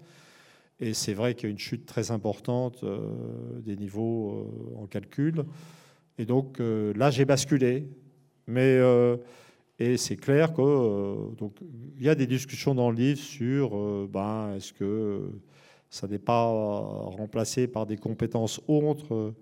Et 0.81 0.93
c'est 0.93 1.15
vrai 1.15 1.35
qu'il 1.35 1.45
y 1.45 1.47
a 1.47 1.51
une 1.51 1.59
chute 1.59 1.87
très 1.87 2.11
importante 2.11 2.85
des 3.65 3.77
niveaux 3.77 4.75
en 4.77 4.87
calcul. 4.87 5.47
Et 6.19 6.27
donc 6.27 6.61
euh, 6.61 6.93
là, 6.95 7.11
j'ai 7.11 7.25
basculé. 7.25 7.89
Mais 8.47 8.77
euh, 8.79 9.17
et 9.79 9.97
c'est 9.97 10.17
clair 10.17 10.53
que 10.53 10.61
euh, 10.61 11.31
donc 11.37 11.55
il 11.97 12.05
y 12.05 12.09
a 12.09 12.15
des 12.15 12.27
discussions 12.27 12.75
dans 12.75 12.91
le 12.91 12.97
livre 12.97 13.21
sur 13.21 13.71
ben 14.09 14.55
est-ce 14.57 14.73
que 14.73 15.31
ça 15.91 16.07
n'est 16.09 16.19
pas 16.19 16.47
remplacé 16.47 17.69
par 17.69 17.87
des 17.87 17.97
compétences 17.97 18.61
autres. 18.67 19.35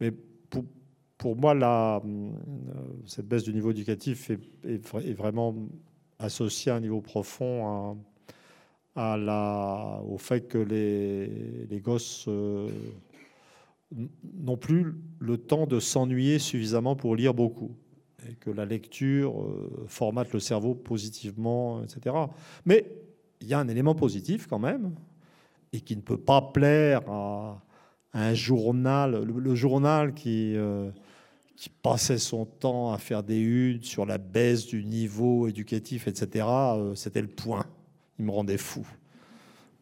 Mais 0.00 0.10
pour, 0.10 0.64
pour 1.18 1.36
moi, 1.36 1.54
la, 1.54 2.02
cette 3.04 3.26
baisse 3.28 3.44
du 3.44 3.52
niveau 3.52 3.70
éducatif 3.70 4.30
est, 4.64 5.14
vraiment 5.16 5.54
associée 6.18 6.72
à 6.72 6.76
un 6.76 6.80
niveau 6.80 7.00
profond 7.00 7.98
à 8.96 9.16
la, 9.16 10.00
au 10.08 10.18
fait 10.18 10.48
que 10.48 10.58
les, 10.58 11.66
les 11.70 11.80
gosses 11.80 12.28
non 13.92 14.56
plus 14.56 14.94
le 15.18 15.38
temps 15.38 15.66
de 15.66 15.80
s'ennuyer 15.80 16.38
suffisamment 16.38 16.94
pour 16.94 17.16
lire 17.16 17.34
beaucoup 17.34 17.74
et 18.28 18.34
que 18.34 18.50
la 18.50 18.64
lecture 18.64 19.40
euh, 19.40 19.84
formate 19.86 20.32
le 20.32 20.40
cerveau 20.40 20.74
positivement, 20.74 21.82
etc. 21.82 22.14
Mais 22.64 22.90
il 23.40 23.46
y 23.46 23.54
a 23.54 23.58
un 23.58 23.68
élément 23.68 23.94
positif 23.94 24.46
quand 24.46 24.58
même, 24.58 24.94
et 25.72 25.80
qui 25.80 25.96
ne 25.96 26.00
peut 26.00 26.18
pas 26.18 26.42
plaire 26.42 27.08
à, 27.08 27.62
un 28.14 28.34
journal, 28.34 29.22
le, 29.22 29.54
journal 29.54 30.14
qui, 30.14 30.56
euh, 30.56 30.90
qui 31.56 31.68
passait 31.68 32.18
son 32.18 32.46
temps 32.46 32.92
à 32.92 32.98
faire 32.98 33.22
des 33.22 33.38
unes 33.38 33.82
sur 33.82 34.06
la 34.06 34.18
baisse 34.18 34.66
du 34.66 34.84
niveau 34.84 35.46
éducatif, 35.46 36.08
etc. 36.08 36.46
Euh, 36.48 36.94
c'était 36.94 37.20
le 37.20 37.28
point. 37.28 37.66
Il 38.18 38.24
me 38.24 38.30
rendait 38.30 38.56
fou. 38.56 38.84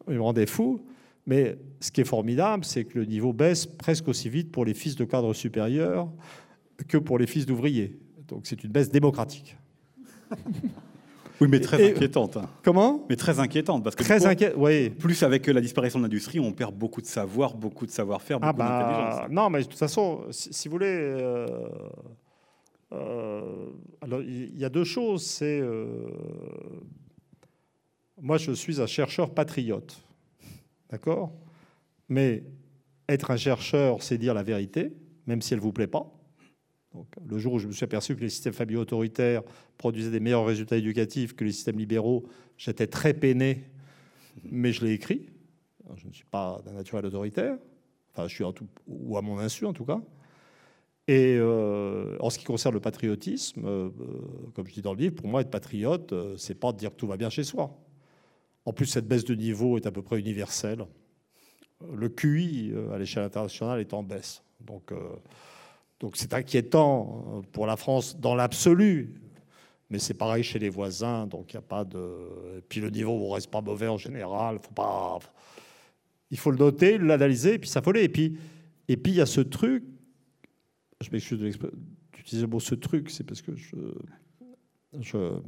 Il 0.07 0.15
me 0.15 0.21
rendait 0.21 0.45
fou. 0.45 0.81
Mais 1.27 1.57
ce 1.81 1.91
qui 1.91 2.01
est 2.01 2.05
formidable, 2.05 2.65
c'est 2.65 2.85
que 2.85 2.97
le 2.97 3.05
niveau 3.05 3.33
baisse 3.33 3.65
presque 3.65 4.07
aussi 4.07 4.29
vite 4.29 4.51
pour 4.51 4.65
les 4.65 4.73
fils 4.73 4.95
de 4.95 5.05
cadres 5.05 5.33
supérieurs 5.33 6.09
que 6.87 6.97
pour 6.97 7.19
les 7.19 7.27
fils 7.27 7.45
d'ouvriers. 7.45 7.99
Donc 8.27 8.47
c'est 8.47 8.63
une 8.63 8.71
baisse 8.71 8.89
démocratique. 8.89 9.57
Oui, 11.39 11.47
mais 11.47 11.59
très 11.59 11.91
inquiétante. 11.91 12.37
Hein. 12.37 12.49
Comment? 12.63 13.05
Mais 13.09 13.15
très 13.15 13.39
inquiétante, 13.39 13.83
parce 13.83 13.95
que 13.95 14.03
très 14.03 14.25
inquiétante. 14.25 14.57
oui. 14.57 14.89
plus 14.89 15.21
avec 15.21 15.45
la 15.45 15.61
disparition 15.61 15.99
de 15.99 16.05
l'industrie, 16.05 16.39
on 16.39 16.51
perd 16.51 16.73
beaucoup 16.73 16.99
de 16.99 17.05
savoir, 17.05 17.55
beaucoup 17.55 17.85
de 17.85 17.91
savoir-faire, 17.91 18.39
beaucoup 18.39 18.49
ah 18.49 18.53
bah, 18.53 18.79
d'intelligence. 18.79 19.31
Non, 19.31 19.49
mais 19.51 19.59
de 19.59 19.65
toute 19.65 19.77
façon, 19.77 20.25
si, 20.31 20.67
vous 20.67 20.71
voulez, 20.71 20.87
euh, 20.87 21.45
euh, 22.91 23.41
alors 24.01 24.21
il 24.21 24.57
y 24.57 24.65
a 24.65 24.69
deux 24.69 24.83
choses. 24.83 25.23
C'est 25.23 25.59
euh, 25.61 26.09
moi, 28.19 28.37
je 28.37 28.51
suis 28.53 28.81
un 28.81 28.87
chercheur 28.87 29.29
patriote. 29.29 30.01
D'accord? 30.89 31.33
Mais 32.09 32.43
être 33.09 33.31
un 33.31 33.37
chercheur, 33.37 34.01
c'est 34.03 34.17
dire 34.17 34.33
la 34.33 34.43
vérité, 34.43 34.93
même 35.25 35.41
si 35.41 35.53
elle 35.53 35.59
ne 35.59 35.63
vous 35.63 35.73
plaît 35.73 35.87
pas. 35.87 36.13
Donc, 36.93 37.07
le 37.25 37.37
jour 37.37 37.53
où 37.53 37.59
je 37.59 37.67
me 37.67 37.71
suis 37.71 37.83
aperçu 37.83 38.15
que 38.15 38.21
les 38.21 38.29
systèmes 38.29 38.53
familiaux 38.53 38.81
autoritaires 38.81 39.43
produisaient 39.77 40.11
des 40.11 40.19
meilleurs 40.19 40.45
résultats 40.45 40.77
éducatifs 40.77 41.35
que 41.35 41.43
les 41.43 41.51
systèmes 41.51 41.77
libéraux, 41.77 42.27
j'étais 42.57 42.87
très 42.87 43.13
peiné, 43.13 43.65
mais 44.43 44.71
je 44.71 44.85
l'ai 44.85 44.93
écrit. 44.93 45.29
Je 45.95 46.07
ne 46.07 46.11
suis 46.11 46.25
pas 46.25 46.61
d'un 46.65 46.73
naturel 46.73 47.05
autoritaire, 47.05 47.57
enfin, 48.11 48.27
je 48.27 48.33
suis 48.33 48.43
en 48.43 48.51
tout, 48.51 48.67
ou 48.87 49.17
à 49.17 49.21
mon 49.21 49.39
insu 49.39 49.65
en 49.65 49.73
tout 49.73 49.85
cas. 49.85 50.01
Et 51.07 51.37
euh, 51.39 52.17
en 52.19 52.29
ce 52.29 52.37
qui 52.37 52.43
concerne 52.43 52.73
le 52.73 52.81
patriotisme, 52.81 53.63
euh, 53.65 53.89
comme 54.53 54.67
je 54.67 54.73
dis 54.73 54.81
dans 54.81 54.93
le 54.93 54.99
livre, 54.99 55.15
pour 55.15 55.27
moi, 55.27 55.39
être 55.39 55.49
patriote, 55.49 56.11
euh, 56.11 56.35
c'est 56.35 56.55
pas 56.55 56.73
dire 56.73 56.91
que 56.91 56.97
tout 56.97 57.07
va 57.07 57.15
bien 57.15 57.29
chez 57.29 57.43
soi. 57.43 57.77
En 58.67 58.73
plus, 58.73 58.85
cette 58.85 59.07
baisse 59.07 59.23
de 59.23 59.33
niveau 59.33 59.77
est 59.77 59.85
à 59.85 59.91
peu 59.91 60.01
près 60.01 60.19
universelle. 60.19 60.85
Le 61.95 62.09
QI 62.09 62.73
à 62.93 62.97
l'échelle 62.97 63.23
internationale 63.23 63.79
est 63.79 63.93
en 63.93 64.03
baisse. 64.03 64.43
Donc, 64.59 64.91
donc 65.99 66.17
c'est 66.17 66.33
inquiétant 66.33 67.43
pour 67.53 67.65
la 67.65 67.77
France 67.77 68.17
dans 68.19 68.35
l'absolu. 68.35 69.13
Mais 69.89 69.99
c'est 69.99 70.15
pareil 70.15 70.43
chez 70.43 70.59
les 70.59 70.67
voisins, 70.67 71.27
donc 71.27 71.53
il 71.53 71.57
a 71.57 71.61
pas 71.61 71.85
de. 71.85 72.57
Et 72.57 72.61
puis 72.67 72.81
le 72.81 72.89
niveau 72.89 73.17
ne 73.17 73.33
reste 73.33 73.49
pas 73.49 73.61
mauvais 73.61 73.87
en 73.87 73.97
général. 73.97 74.59
Il 76.29 76.37
faut 76.37 76.51
le 76.51 76.57
noter, 76.57 76.97
l'analyser, 76.97 77.53
et 77.53 77.59
puis 77.59 77.69
s'affoler. 77.69 78.03
Et 78.03 78.09
puis, 78.09 78.37
et 78.89 78.97
puis 78.97 79.13
il 79.13 79.15
y 79.15 79.21
a 79.21 79.25
ce 79.25 79.39
truc 79.39 79.83
je 81.01 81.09
m'excuse 81.11 81.39
d'utiliser 81.39 82.45
le 82.45 82.51
mot 82.51 82.59
ce 82.59 82.75
truc, 82.75 83.09
c'est 83.09 83.23
parce 83.23 83.41
que 83.41 83.55
je, 83.55 85.39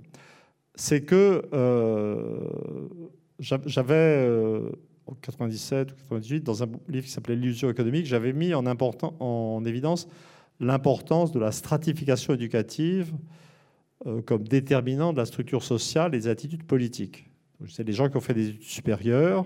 c'est 0.80 1.02
que 1.02 1.44
euh, 1.54 2.40
j'avais 3.40 3.94
euh, 3.96 4.72
en 5.08 5.14
97 5.14 5.92
ou 5.92 5.96
98 5.96 6.44
dans 6.44 6.64
un 6.64 6.68
livre 6.88 7.06
qui 7.06 7.12
s'appelait 7.12 7.36
L'illusion 7.36 7.70
économique, 7.70 8.06
j'avais 8.06 8.32
mis 8.32 8.54
en, 8.54 9.66
évidence 9.66 10.08
l'importance 10.62 11.34
de 11.34 11.40
la 11.40 11.52
stratification 11.52 12.34
éducative 12.34 13.14
euh, 14.08 14.22
comme 14.22 14.48
déterminant 14.48 15.12
de 15.12 15.18
la 15.18 15.26
structure 15.26 15.64
sociale 15.64 16.16
et 16.16 16.20
des 16.20 16.28
attitudes 16.30 16.64
politiques. 16.64 17.30
C'est 17.68 17.84
les 17.84 17.94
gens 17.94 18.10
qui 18.10 18.16
ont 18.16 18.22
fait 18.22 18.34
des 18.34 18.50
études 18.50 18.64
supérieures. 18.64 19.46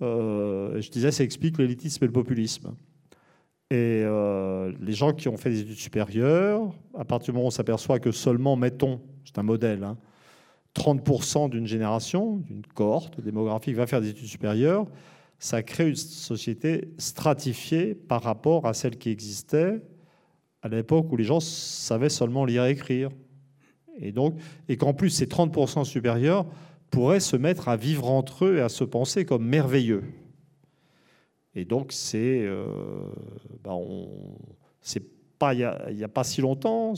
je 0.00 0.90
disais, 0.90 1.10
ça 1.10 1.24
explique 1.24 1.58
l'élitisme 1.58 2.04
et 2.04 2.06
le 2.06 2.12
populisme. 2.12 2.76
Et 3.70 4.04
les 4.80 4.92
gens 4.92 5.12
qui 5.12 5.26
ont 5.26 5.36
fait 5.36 5.50
des 5.50 5.62
études 5.62 5.74
supérieures, 5.74 6.72
à 6.96 7.04
partir 7.04 7.32
du 7.32 7.36
moment 7.36 7.46
où 7.46 7.48
on 7.48 7.50
s'aperçoit 7.50 7.98
que 7.98 8.12
seulement, 8.12 8.54
mettons, 8.54 9.00
c'est 9.24 9.38
un 9.38 9.42
modèle, 9.42 9.84
30% 10.76 11.44
hein, 11.44 11.48
d'une 11.48 11.66
génération, 11.66 12.36
d'une 12.36 12.64
cohorte 12.66 13.20
démographique 13.20 13.76
va 13.76 13.86
faire 13.86 14.00
des 14.00 14.10
études 14.10 14.26
supérieures, 14.26 14.86
ça 15.38 15.62
crée 15.62 15.88
une 15.88 15.96
société 15.96 16.88
stratifiée 16.98 17.94
par 17.94 18.22
rapport 18.22 18.66
à 18.66 18.74
celle 18.74 18.96
qui 18.96 19.10
existait 19.10 19.82
à 20.62 20.68
l'époque 20.68 21.12
où 21.12 21.16
les 21.16 21.24
gens 21.24 21.40
savaient 21.40 22.08
seulement 22.08 22.44
lire 22.44 22.64
et 22.64 22.70
écrire. 22.70 23.10
Et, 23.98 24.12
donc, 24.12 24.38
qu'en 24.78 24.94
plus, 24.94 25.10
ces 25.10 25.26
30% 25.26 25.84
supérieurs 25.84 26.46
pourraient 26.90 27.20
se 27.20 27.36
mettre 27.36 27.68
à 27.68 27.76
vivre 27.76 28.10
entre 28.10 28.46
eux 28.46 28.56
et 28.56 28.60
à 28.60 28.68
se 28.68 28.84
penser 28.84 29.24
comme 29.24 29.44
merveilleux. 29.44 30.04
Et 31.54 31.64
donc, 31.64 31.92
c'est 31.92 32.42
euh, 32.42 32.66
bah, 33.64 33.78
il 35.52 35.96
n'y 35.96 36.04
a, 36.04 36.08
pas 36.08 36.24
si 36.24 36.40
longtemps. 36.40 36.94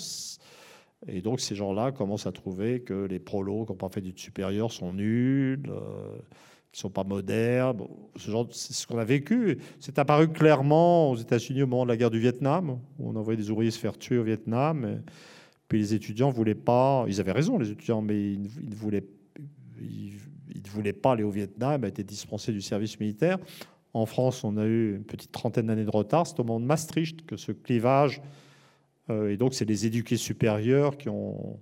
Et 1.07 1.22
donc, 1.22 1.40
ces 1.40 1.55
gens-là 1.55 1.92
commencent 1.92 2.26
à 2.26 2.32
trouver 2.32 2.80
que 2.80 3.05
les 3.05 3.18
prolos 3.18 3.64
qui 3.64 3.72
n'ont 3.72 3.78
pas 3.78 3.88
fait 3.88 4.01
d'études 4.01 4.18
supérieures 4.18 4.72
sont 4.72 4.92
nuls, 4.92 5.62
euh, 5.68 6.16
qu'ils 6.72 6.78
ne 6.78 6.80
sont 6.80 6.90
pas 6.90 7.05
modernes. 7.05 7.86
ce 8.16 8.30
genre, 8.30 8.49
c'est 8.51 8.72
ce 8.72 8.86
qu'on 8.86 8.99
a 8.99 9.05
vécu. 9.05 9.59
C'est 9.78 9.99
apparu 9.99 10.28
clairement 10.28 11.11
aux 11.11 11.16
États-Unis 11.16 11.62
au 11.62 11.66
moment 11.66 11.84
de 11.84 11.90
la 11.90 11.96
guerre 11.96 12.11
du 12.11 12.18
Vietnam, 12.18 12.80
où 12.99 13.11
on 13.11 13.16
envoyait 13.16 13.36
des 13.36 13.51
ouvriers 13.51 13.70
se 13.70 13.78
faire 13.78 13.96
tuer 13.96 14.18
au 14.18 14.24
Vietnam. 14.24 15.03
puis 15.68 15.78
les 15.78 15.94
étudiants 15.94 16.28
ne 16.28 16.34
voulaient 16.34 16.55
pas. 16.57 17.05
Ils 17.07 17.20
avaient 17.20 17.32
raison, 17.32 17.59
les 17.59 17.70
étudiants, 17.70 18.03
mais 18.03 18.32
ils, 18.32 18.42
ne 18.42 18.74
voulaient, 18.74 19.05
ils, 19.80 20.14
ils 20.53 20.68
voulaient 20.68 20.92
pas 20.92 21.12
aller 21.12 21.22
au 21.22 21.30
Vietnam, 21.30 21.84
étaient 21.84 22.03
dispensés 22.03 22.53
du 22.53 22.61
service 22.61 22.99
militaire. 22.99 23.38
En 23.94 24.05
France, 24.07 24.44
on 24.44 24.57
a 24.57 24.64
eu 24.64 24.96
une 24.96 25.05
petite 25.05 25.32
trentaine 25.32 25.66
d'années 25.66 25.84
de 25.84 25.90
retard. 25.90 26.26
C'est 26.26 26.38
au 26.40 26.44
moment 26.44 26.61
de 26.61 26.66
Maastricht 26.66 27.24
que 27.24 27.36
ce 27.36 27.53
clivage, 27.53 28.20
et 29.11 29.36
donc 29.36 29.54
c'est 29.54 29.64
les 29.64 29.86
éduqués 29.86 30.16
supérieurs 30.16 30.96
qui 30.96 31.09
ont, 31.09 31.61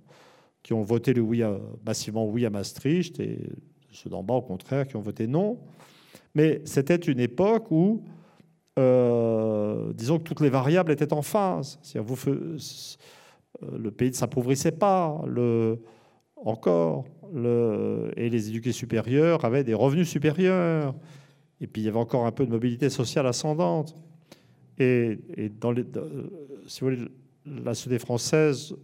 qui 0.63 0.73
ont 0.73 0.83
voté 0.83 1.13
le 1.13 1.21
oui 1.21 1.43
massivement 1.85 2.25
oui 2.27 2.45
à 2.45 2.49
Maastricht, 2.49 3.19
et 3.19 3.49
ceux 3.91 4.09
d'en 4.09 4.23
bas, 4.23 4.35
au 4.35 4.41
contraire, 4.41 4.87
qui 4.87 4.95
ont 4.95 5.01
voté 5.01 5.27
non. 5.27 5.59
Mais 6.35 6.61
c'était 6.65 6.97
une 6.97 7.19
époque 7.19 7.71
où, 7.71 8.03
euh, 8.77 9.91
disons 9.93 10.19
que 10.19 10.23
toutes 10.23 10.41
les 10.41 10.49
variables 10.49 10.91
étaient 10.91 11.13
en 11.13 11.23
phase. 11.23 11.79
Vous, 11.95 12.15
euh, 12.29 12.57
le 13.75 13.91
pays 13.91 14.09
ne 14.09 14.15
s'appauvrissait 14.15 14.73
pas, 14.73 15.19
le, 15.25 15.79
encore, 16.35 17.05
le, 17.33 18.11
et 18.15 18.29
les 18.29 18.49
éduqués 18.49 18.71
supérieurs 18.71 19.45
avaient 19.45 19.63
des 19.63 19.73
revenus 19.73 20.07
supérieurs. 20.07 20.93
Et 21.59 21.65
puis 21.65 21.81
il 21.81 21.85
y 21.85 21.87
avait 21.87 21.97
encore 21.97 22.27
un 22.27 22.31
peu 22.31 22.45
de 22.45 22.51
mobilité 22.51 22.89
sociale 22.89 23.25
ascendante. 23.25 23.95
Et, 24.77 25.17
dans 25.59 25.71
les, 25.71 25.85
si 26.67 26.81
vous 26.81 26.89
voulez, 26.89 27.07
la 27.63 27.73
société 27.73 27.99
française, 27.99 28.75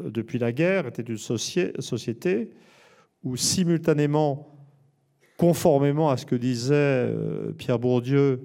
euh, 0.00 0.10
depuis 0.10 0.38
la 0.38 0.52
guerre, 0.52 0.86
était 0.86 1.02
une 1.02 1.18
société 1.18 2.50
où 3.22 3.36
simultanément, 3.36 4.52
conformément 5.36 6.10
à 6.10 6.16
ce 6.16 6.26
que 6.26 6.36
disait 6.36 6.74
euh, 6.74 7.52
Pierre 7.52 7.78
Bourdieu, 7.78 8.42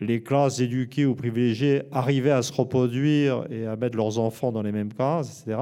les 0.00 0.22
classes 0.22 0.60
éduquées 0.60 1.06
ou 1.06 1.14
privilégiées 1.14 1.82
arrivaient 1.90 2.30
à 2.30 2.42
se 2.42 2.52
reproduire 2.52 3.46
et 3.50 3.66
à 3.66 3.76
mettre 3.76 3.96
leurs 3.96 4.18
enfants 4.18 4.52
dans 4.52 4.62
les 4.62 4.72
mêmes 4.72 4.92
classes, 4.92 5.42
etc. 5.42 5.58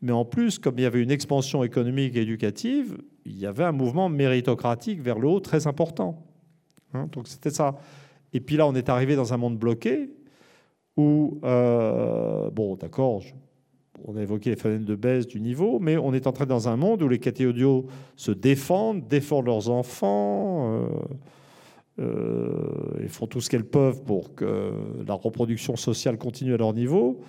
Mais 0.00 0.12
en 0.12 0.24
plus, 0.24 0.58
comme 0.58 0.78
il 0.78 0.82
y 0.82 0.86
avait 0.86 1.02
une 1.02 1.10
expansion 1.10 1.62
économique 1.62 2.16
et 2.16 2.22
éducative, 2.22 2.96
il 3.24 3.38
y 3.38 3.46
avait 3.46 3.64
un 3.64 3.72
mouvement 3.72 4.08
méritocratique 4.08 5.00
vers 5.00 5.18
le 5.18 5.28
haut 5.28 5.40
très 5.40 5.66
important. 5.66 6.26
Hein, 6.94 7.08
donc 7.12 7.28
c'était 7.28 7.50
ça. 7.50 7.76
Et 8.32 8.40
puis 8.40 8.56
là, 8.56 8.66
on 8.66 8.74
est 8.74 8.88
arrivé 8.88 9.16
dans 9.16 9.32
un 9.32 9.36
monde 9.36 9.58
bloqué 9.58 10.10
où, 10.96 11.40
euh, 11.44 12.50
bon, 12.50 12.76
d'accord, 12.76 13.22
on 14.04 14.16
a 14.16 14.22
évoqué 14.22 14.50
les 14.50 14.56
phénomènes 14.56 14.84
de 14.84 14.94
baisse 14.94 15.26
du 15.26 15.40
niveau, 15.40 15.78
mais 15.80 15.96
on 15.96 16.12
est 16.12 16.26
entré 16.26 16.46
dans 16.46 16.68
un 16.68 16.76
monde 16.76 17.02
où 17.02 17.08
les 17.08 17.18
catégories 17.18 17.86
se 18.16 18.30
défendent, 18.30 19.06
défendent 19.08 19.46
leurs 19.46 19.70
enfants, 19.70 20.72
euh, 20.72 20.88
euh, 22.00 23.04
et 23.04 23.08
font 23.08 23.26
tout 23.26 23.40
ce 23.40 23.48
qu'elles 23.48 23.64
peuvent 23.64 24.02
pour 24.02 24.34
que 24.34 24.72
la 25.06 25.14
reproduction 25.14 25.76
sociale 25.76 26.18
continue 26.18 26.54
à 26.54 26.56
leur 26.56 26.74
niveau, 26.74 27.20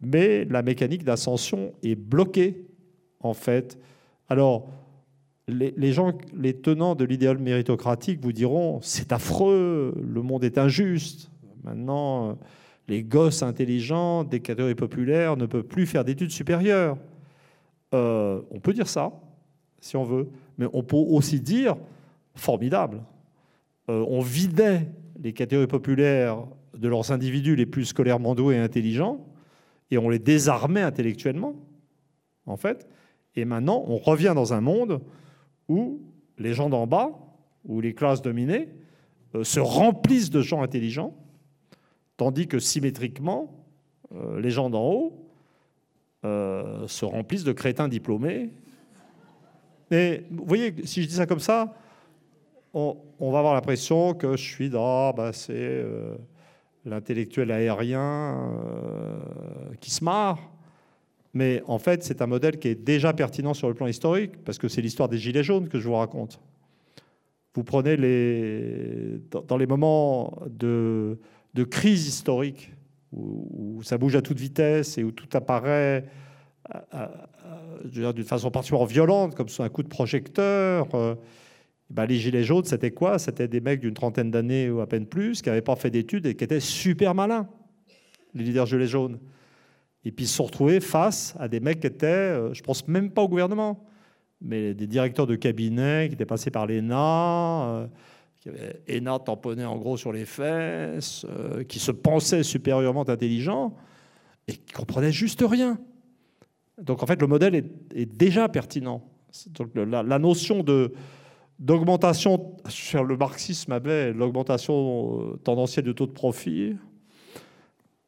mais 0.00 0.44
la 0.44 0.62
mécanique 0.62 1.04
d'ascension 1.04 1.72
est 1.82 1.94
bloquée, 1.94 2.66
en 3.20 3.34
fait. 3.34 3.78
Alors, 4.28 4.68
les, 5.48 5.92
gens, 5.92 6.12
les 6.36 6.54
tenants 6.54 6.94
de 6.94 7.04
l'idéal 7.04 7.38
méritocratique 7.38 8.20
vous 8.22 8.32
diront 8.32 8.80
c'est 8.82 9.12
affreux, 9.12 9.94
le 10.00 10.22
monde 10.22 10.44
est 10.44 10.58
injuste. 10.58 11.30
Maintenant, 11.64 12.38
les 12.88 13.02
gosses 13.02 13.42
intelligents 13.42 14.24
des 14.24 14.40
catégories 14.40 14.74
populaires 14.74 15.36
ne 15.36 15.46
peuvent 15.46 15.62
plus 15.64 15.86
faire 15.86 16.04
d'études 16.04 16.30
supérieures. 16.30 16.96
Euh, 17.94 18.40
on 18.50 18.60
peut 18.60 18.72
dire 18.72 18.88
ça, 18.88 19.12
si 19.80 19.96
on 19.96 20.04
veut, 20.04 20.28
mais 20.58 20.66
on 20.72 20.82
peut 20.82 20.96
aussi 20.96 21.40
dire 21.40 21.76
formidable. 22.34 23.02
Euh, 23.88 24.04
on 24.08 24.20
vidait 24.20 24.88
les 25.22 25.32
catégories 25.32 25.66
populaires 25.66 26.44
de 26.76 26.88
leurs 26.88 27.12
individus 27.12 27.56
les 27.56 27.66
plus 27.66 27.84
scolairement 27.84 28.34
doués 28.34 28.56
et 28.56 28.58
intelligents, 28.58 29.26
et 29.90 29.98
on 29.98 30.08
les 30.08 30.18
désarmait 30.18 30.82
intellectuellement, 30.82 31.54
en 32.46 32.56
fait. 32.56 32.88
Et 33.36 33.44
maintenant, 33.44 33.84
on 33.86 33.98
revient 33.98 34.32
dans 34.34 34.52
un 34.52 34.60
monde 34.60 35.00
où 35.68 36.00
les 36.38 36.54
gens 36.54 36.70
d'en 36.70 36.86
bas, 36.86 37.10
ou 37.64 37.80
les 37.80 37.94
classes 37.94 38.22
dominées, 38.22 38.68
euh, 39.34 39.44
se 39.44 39.60
remplissent 39.60 40.30
de 40.30 40.40
gens 40.40 40.62
intelligents, 40.62 41.14
tandis 42.22 42.46
que 42.46 42.60
symétriquement, 42.60 43.52
euh, 44.14 44.40
les 44.40 44.52
gens 44.52 44.70
d'en 44.70 44.84
haut 44.84 45.26
euh, 46.24 46.86
se 46.86 47.04
remplissent 47.04 47.42
de 47.42 47.52
crétins 47.52 47.88
diplômés. 47.88 48.50
Mais 49.90 50.22
vous 50.30 50.44
voyez, 50.46 50.72
si 50.84 51.02
je 51.02 51.08
dis 51.08 51.14
ça 51.14 51.26
comme 51.26 51.40
ça, 51.40 51.74
on, 52.74 52.96
va 53.18 53.40
avoir 53.40 53.54
l'impression 53.54 54.14
que 54.14 54.36
je 54.36 54.42
suis 54.42 54.70
dans, 54.70 55.12
bah, 55.12 55.32
c'est 55.32 55.84
l'intellectuel 56.86 57.50
aérien 57.50 58.50
qui 59.80 59.90
se 59.90 60.04
marre. 60.04 60.38
Mais 61.34 61.60
en 61.66 61.78
fait, 61.80 62.04
c'est 62.04 62.22
un 62.22 62.26
modèle 62.26 62.58
qui 62.58 62.68
est 62.68 62.76
déjà 62.76 63.12
pertinent 63.12 63.52
sur 63.52 63.68
le 63.68 63.74
plan 63.74 63.88
historique, 63.88 64.42
parce 64.44 64.58
que 64.58 64.68
c'est 64.68 64.80
l'histoire 64.80 65.08
des 65.08 65.18
Gilets 65.18 65.42
jaunes 65.42 65.68
que 65.68 65.80
je 65.80 65.88
vous 65.88 65.96
raconte. 65.96 66.40
Vous 67.54 67.64
prenez 67.64 67.96
les, 67.96 69.20
dans 69.48 69.56
les 69.58 69.66
moments 69.66 70.38
de, 70.48 71.18
crise 71.64 72.06
historique, 72.06 72.72
où, 73.12 73.80
ça 73.82 73.98
bouge 73.98 74.16
à 74.16 74.22
toute 74.22 74.38
vitesse 74.38 74.96
et 74.98 75.04
où 75.04 75.12
tout 75.12 75.28
apparaît 75.34 76.04
d'une 77.84 78.24
façon 78.24 78.50
particulièrement 78.50 78.86
violente, 78.86 79.34
comme 79.34 79.48
sur 79.48 79.64
un 79.64 79.68
coup 79.68 79.82
de 79.82 79.88
projecteur. 79.88 80.88
Bah, 81.92 82.06
les 82.06 82.16
gilets 82.16 82.42
jaunes, 82.42 82.64
c'était 82.64 82.90
quoi? 82.90 83.18
C'était 83.18 83.48
des 83.48 83.60
mecs 83.60 83.80
d'une 83.80 83.92
trentaine 83.92 84.30
d'années 84.30 84.70
ou 84.70 84.80
à 84.80 84.86
peine 84.86 85.04
plus, 85.04 85.42
qui 85.42 85.50
n'avaient 85.50 85.60
pas 85.60 85.76
fait 85.76 85.90
d'études 85.90 86.24
et 86.24 86.34
qui 86.34 86.44
étaient 86.44 86.60
super 86.60 87.14
malins, 87.14 87.46
les 88.34 88.44
leaders 88.44 88.64
gilets 88.64 88.86
jaunes. 88.86 89.18
Et 90.04 90.10
puis 90.10 90.24
ils 90.24 90.28
se 90.28 90.36
sont 90.36 90.44
retrouvés 90.44 90.80
face 90.80 91.34
à 91.38 91.48
des 91.48 91.60
mecs 91.60 91.80
qui 91.80 91.86
étaient, 91.86 92.06
euh, 92.06 92.54
je 92.54 92.62
pense 92.62 92.88
même 92.88 93.10
pas 93.10 93.22
au 93.22 93.28
gouvernement, 93.28 93.84
mais 94.40 94.72
des 94.72 94.86
directeurs 94.86 95.26
de 95.26 95.36
cabinet 95.36 96.06
qui 96.08 96.14
étaient 96.14 96.24
passés 96.24 96.50
par 96.50 96.66
l'ENA, 96.66 97.64
euh, 97.66 97.86
qui 98.42 98.48
avaient 98.48 98.82
ENA 98.90 99.20
tamponné 99.20 99.64
en 99.64 99.76
gros 99.76 99.96
sur 99.96 100.12
les 100.12 100.24
fesses, 100.24 101.24
euh, 101.28 101.62
qui 101.62 101.78
se 101.78 101.92
pensaient 101.92 102.42
supérieurement 102.42 103.08
intelligents 103.08 103.76
et 104.48 104.54
qui 104.54 104.72
comprenaient 104.72 105.12
juste 105.12 105.44
rien. 105.48 105.78
Donc 106.80 107.04
en 107.04 107.06
fait, 107.06 107.20
le 107.20 107.28
modèle 107.28 107.54
est, 107.54 108.06
déjà 108.06 108.48
pertinent. 108.48 109.00
Donc 109.50 109.70
la 109.76 110.18
notion 110.18 110.64
d'augmentation, 111.60 112.56
le 112.94 113.16
marxisme 113.16 113.70
avait 113.70 114.12
l'augmentation 114.12 115.20
euh, 115.20 115.36
tendancielle 115.36 115.84
du 115.84 115.94
taux 115.94 116.06
de 116.06 116.12
profit. 116.12 116.74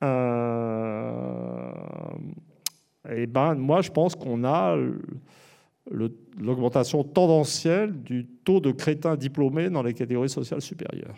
Euh, 0.02 1.70
et 3.08 3.26
ben, 3.28 3.54
moi, 3.54 3.82
je 3.82 3.90
pense 3.92 4.16
qu'on 4.16 4.42
a 4.42 4.76
l'augmentation 5.90 7.04
tendancielle 7.04 7.92
du 8.02 8.26
taux 8.44 8.60
de 8.60 8.72
crétins 8.72 9.16
diplômés 9.16 9.70
dans 9.70 9.82
les 9.82 9.94
catégories 9.94 10.30
sociales 10.30 10.62
supérieures. 10.62 11.16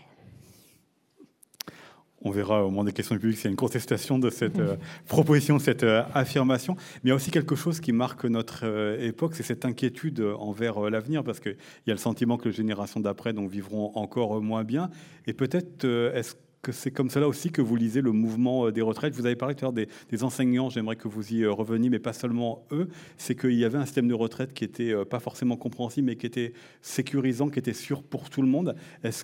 On 2.23 2.31
verra 2.31 2.65
au 2.65 2.71
moment 2.71 2.83
des 2.83 2.93
questions 2.93 3.15
du 3.15 3.21
public 3.21 3.37
s'il 3.37 3.45
y 3.45 3.49
a 3.49 3.51
une 3.51 3.57
contestation 3.57 4.19
de 4.19 4.31
cette 4.31 4.59
euh, 4.59 4.77
proposition, 5.07 5.59
de 5.59 5.63
cette 5.63 5.85
euh, 5.85 6.03
affirmation. 6.13 6.75
Mais 6.77 7.01
il 7.05 7.09
y 7.11 7.13
a 7.13 7.15
aussi 7.15 7.31
quelque 7.31 7.55
chose 7.55 7.79
qui 7.79 7.93
marque 7.93 8.25
notre 8.25 8.63
euh, 8.65 8.99
époque, 8.99 9.37
c'est 9.37 9.45
cette 9.45 9.65
inquiétude 9.65 10.21
envers 10.39 10.81
l'avenir, 10.91 11.23
parce 11.23 11.39
qu'il 11.39 11.57
y 11.87 11.91
a 11.91 11.95
le 11.95 12.01
sentiment 12.01 12.37
que 12.37 12.49
les 12.49 12.55
générations 12.55 12.99
d'après 12.99 13.33
vivront 13.33 13.93
encore 13.95 14.43
moins 14.43 14.65
bien. 14.65 14.91
Et 15.29 15.35
peut-être, 15.35 15.85
est-ce 15.85 16.35
c'est 16.73 16.91
comme 16.91 17.11
cela 17.11 17.29
aussi 17.29 17.51
que 17.51 17.63
vous 17.63 17.77
lisez 17.77 18.01
le 18.01 18.13
mouvement 18.13 18.67
euh, 18.67 18.73
des 18.73 18.83
retraites. 18.83 19.15
Vous 19.15 19.27
avez 19.27 19.37
parlé 19.37 19.55
tout 19.55 19.65
à 19.65 19.73
l'heure 19.73 19.87
des, 20.11 20.25
enseignants, 20.25 20.71
j'aimerais 20.71 20.97
que 20.97 21.09
vous 21.09 21.33
y 21.33 21.43
euh, 21.43 21.53
reveniez, 21.53 21.91
mais 21.91 21.99
pas 21.99 22.13
seulement 22.13 22.67
eux. 22.73 22.89
C'est 23.17 23.35
qu'il 23.35 23.55
y 23.55 23.65
avait 23.65 23.79
un 23.79 23.85
système 23.85 24.09
de 24.09 24.15
retraite 24.15 24.53
qui 24.53 24.65
était 24.65 24.93
euh, 24.93 25.05
pas 25.05 25.21
forcément 25.21 25.57
compréhensible, 25.57 26.07
mais 26.07 26.17
qui 26.17 26.27
était 26.27 26.53
sécurisant, 26.83 27.49
qui 27.49 27.59
était 27.59 27.73
sûr 27.73 28.03
pour 28.03 28.31
tout 28.31 28.43
le 28.43 28.49
monde. 28.49 28.75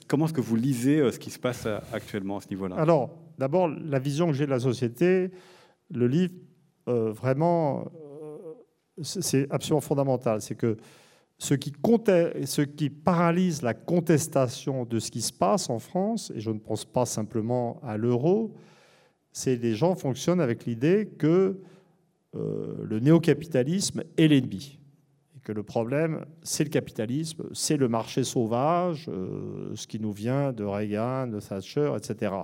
Comment 0.09 0.27
est-ce 0.27 0.33
que 0.33 0.41
vous 0.41 0.57
lisez 0.57 1.11
ce 1.11 1.19
qui 1.19 1.31
se 1.31 1.39
passe 1.39 1.67
actuellement 1.93 2.39
à 2.39 2.41
ce 2.41 2.49
niveau-là? 2.49 2.77
Alors, 2.77 3.11
d'abord, 3.39 3.69
la 3.69 3.99
vision 3.99 4.29
que 4.29 4.33
j'ai 4.33 4.47
de 4.47 4.51
la 4.51 4.61
société, 4.61 5.31
le 5.91 6.07
livre, 6.07 6.35
vraiment, 6.87 7.91
c'est 9.03 9.51
absolument 9.51 9.81
fondamental. 9.81 10.41
C'est 10.41 10.55
que 10.55 10.77
ce 11.43 11.55
qui, 11.55 12.91
paralyse 12.91 13.63
la 13.63 13.75
contestation 13.75 14.85
de 14.85 15.01
ce 15.01 15.11
qui 15.11 15.23
se 15.23 15.33
passe 15.33 15.71
en 15.71 15.81
France, 15.81 16.31
et 16.37 16.41
je 16.41 16.53
ne 16.53 16.61
pense 16.61 16.85
pas 16.85 17.05
simplement 17.05 17.81
à 17.83 17.97
l'euro, 17.97 18.55
c'est 19.33 19.57
les 19.57 19.75
gens 19.75 19.97
fonctionnent 19.97 20.41
avec 20.41 20.67
l'idée 20.67 21.11
que 21.19 21.59
euh, 22.37 22.77
le 22.85 23.01
néo-capitalisme 23.01 24.05
est 24.17 24.29
l'ennemi. 24.29 24.79
Et 25.37 25.41
que 25.41 25.51
le 25.51 25.65
problème, 25.65 26.25
c'est 26.45 26.63
le 26.63 26.71
capitalisme, 26.71 27.43
c'est 27.53 27.77
le 27.77 27.89
marché 27.89 28.23
sauvage, 28.23 29.09
euh, 29.09 29.73
ce 29.75 29.89
qui 29.89 29.99
nous 29.99 30.13
vient 30.13 30.53
de 30.53 30.63
Reagan, 30.63 31.27
de 31.27 31.41
Thatcher, 31.41 31.93
etc. 31.97 32.35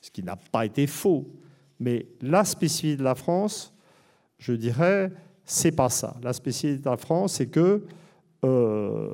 Ce 0.00 0.12
qui 0.12 0.22
n'a 0.22 0.36
pas 0.36 0.64
été 0.64 0.86
faux. 0.86 1.28
Mais 1.80 2.06
la 2.20 2.44
spécificité 2.44 2.98
de 2.98 3.04
la 3.04 3.16
France, 3.16 3.74
je 4.38 4.52
dirais, 4.52 5.10
c'est 5.44 5.74
pas 5.74 5.88
ça. 5.88 6.16
La 6.22 6.32
spécificité 6.32 6.80
de 6.84 6.88
la 6.88 6.96
France, 6.96 7.32
c'est 7.34 7.48
que 7.48 7.82
euh, 8.44 9.12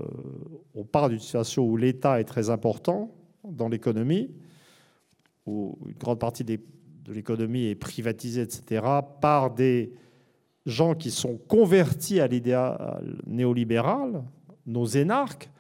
on 0.75 0.85
part 0.85 1.09
d'une 1.09 1.19
situation 1.19 1.65
où 1.65 1.77
l'État 1.77 2.21
est 2.21 2.25
très 2.25 2.51
important 2.51 3.11
dans 3.45 3.69
l'économie, 3.69 4.31
où 5.47 5.79
une 5.87 5.95
grande 5.95 6.19
partie 6.19 6.45
de 6.45 6.59
l'économie 7.09 7.67
est 7.67 7.75
privatisée, 7.75 8.43
etc., 8.43 8.85
par 9.21 9.51
des 9.51 9.93
gens 10.67 10.95
qui 10.95 11.11
sont 11.11 11.39
convertis 11.49 12.21
à 12.21 12.27
l'idéal 12.27 13.03
néolibéral, 13.27 14.25
nos 14.67 14.87
énarques, 14.87 15.51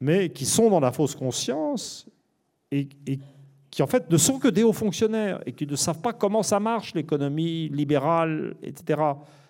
mais 0.00 0.30
qui 0.30 0.44
sont 0.44 0.70
dans 0.70 0.80
la 0.80 0.92
fausse 0.92 1.14
conscience 1.14 2.08
et, 2.70 2.88
et, 3.06 3.18
qui 3.70 3.82
en 3.82 3.86
fait 3.86 4.10
ne 4.10 4.16
sont 4.16 4.38
que 4.38 4.48
des 4.48 4.62
hauts 4.62 4.72
fonctionnaires 4.72 5.40
et 5.46 5.52
qui 5.52 5.66
ne 5.66 5.76
savent 5.76 6.00
pas 6.00 6.12
comment 6.12 6.42
ça 6.42 6.60
marche 6.60 6.94
l'économie 6.94 7.68
libérale, 7.68 8.56
etc., 8.62 9.00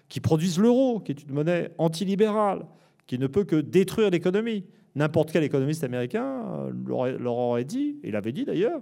qui 0.08 0.20
produisent 0.20 0.58
l'euro, 0.58 1.00
qui 1.00 1.12
est 1.12 1.22
une 1.22 1.32
monnaie 1.32 1.72
antilibérale, 1.78 2.64
qui 3.06 3.18
ne 3.18 3.26
peut 3.26 3.44
que 3.44 3.56
détruire 3.56 4.10
l'économie. 4.10 4.64
N'importe 4.94 5.30
quel 5.30 5.44
économiste 5.44 5.84
américain 5.84 6.68
euh, 6.68 7.18
leur 7.18 7.36
aurait 7.36 7.64
dit, 7.64 7.98
et 8.02 8.08
il 8.08 8.16
avait 8.16 8.32
dit 8.32 8.44
d'ailleurs, 8.44 8.80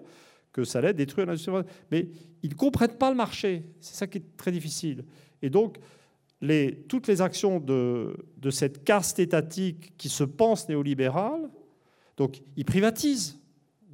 que 0.53 0.65
ça 0.65 0.79
allait 0.79 0.95
détruire 0.95 1.27
l'industrie. 1.27 1.53
Mais 1.91 2.09
ils 2.43 2.51
ne 2.51 2.55
comprennent 2.55 2.97
pas 2.97 3.11
le 3.11 3.17
marché. 3.17 3.65
C'est 3.81 3.97
ça 3.97 4.07
qui 4.07 4.19
est 4.19 4.37
très 4.37 4.53
difficile. 4.53 5.05
Et 5.43 5.51
donc, 5.51 5.79
toutes 6.89 7.07
les 7.07 7.21
actions 7.21 7.59
de, 7.61 8.17
cette 8.51 8.85
caste 8.85 9.19
étatique 9.19 9.95
qui 9.97 10.09
se 10.09 10.25
pense 10.25 10.69
néolibérale, 10.69 11.51
donc 12.17 12.41
ils 12.57 12.65
privatisent, 12.65 13.39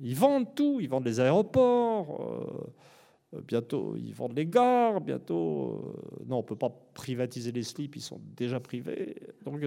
ils 0.02 0.14
vendent 0.14 0.54
tout, 0.54 0.78
ils 0.80 0.88
vendent 0.88 1.06
les 1.06 1.20
aéroports, 1.20 2.20
euh, 2.20 2.70
bientôt, 3.32 3.94
ils 3.96 4.12
vendent 4.12 4.36
les 4.36 4.46
gares. 4.46 5.00
Bientôt, 5.00 5.94
euh, 5.96 6.24
non, 6.26 6.38
on 6.38 6.42
peut 6.42 6.56
pas 6.56 6.70
privatiser 6.94 7.52
les 7.52 7.62
slips, 7.62 7.96
ils 7.96 8.02
sont 8.02 8.20
déjà 8.36 8.60
privés. 8.60 9.16
Donc, 9.44 9.60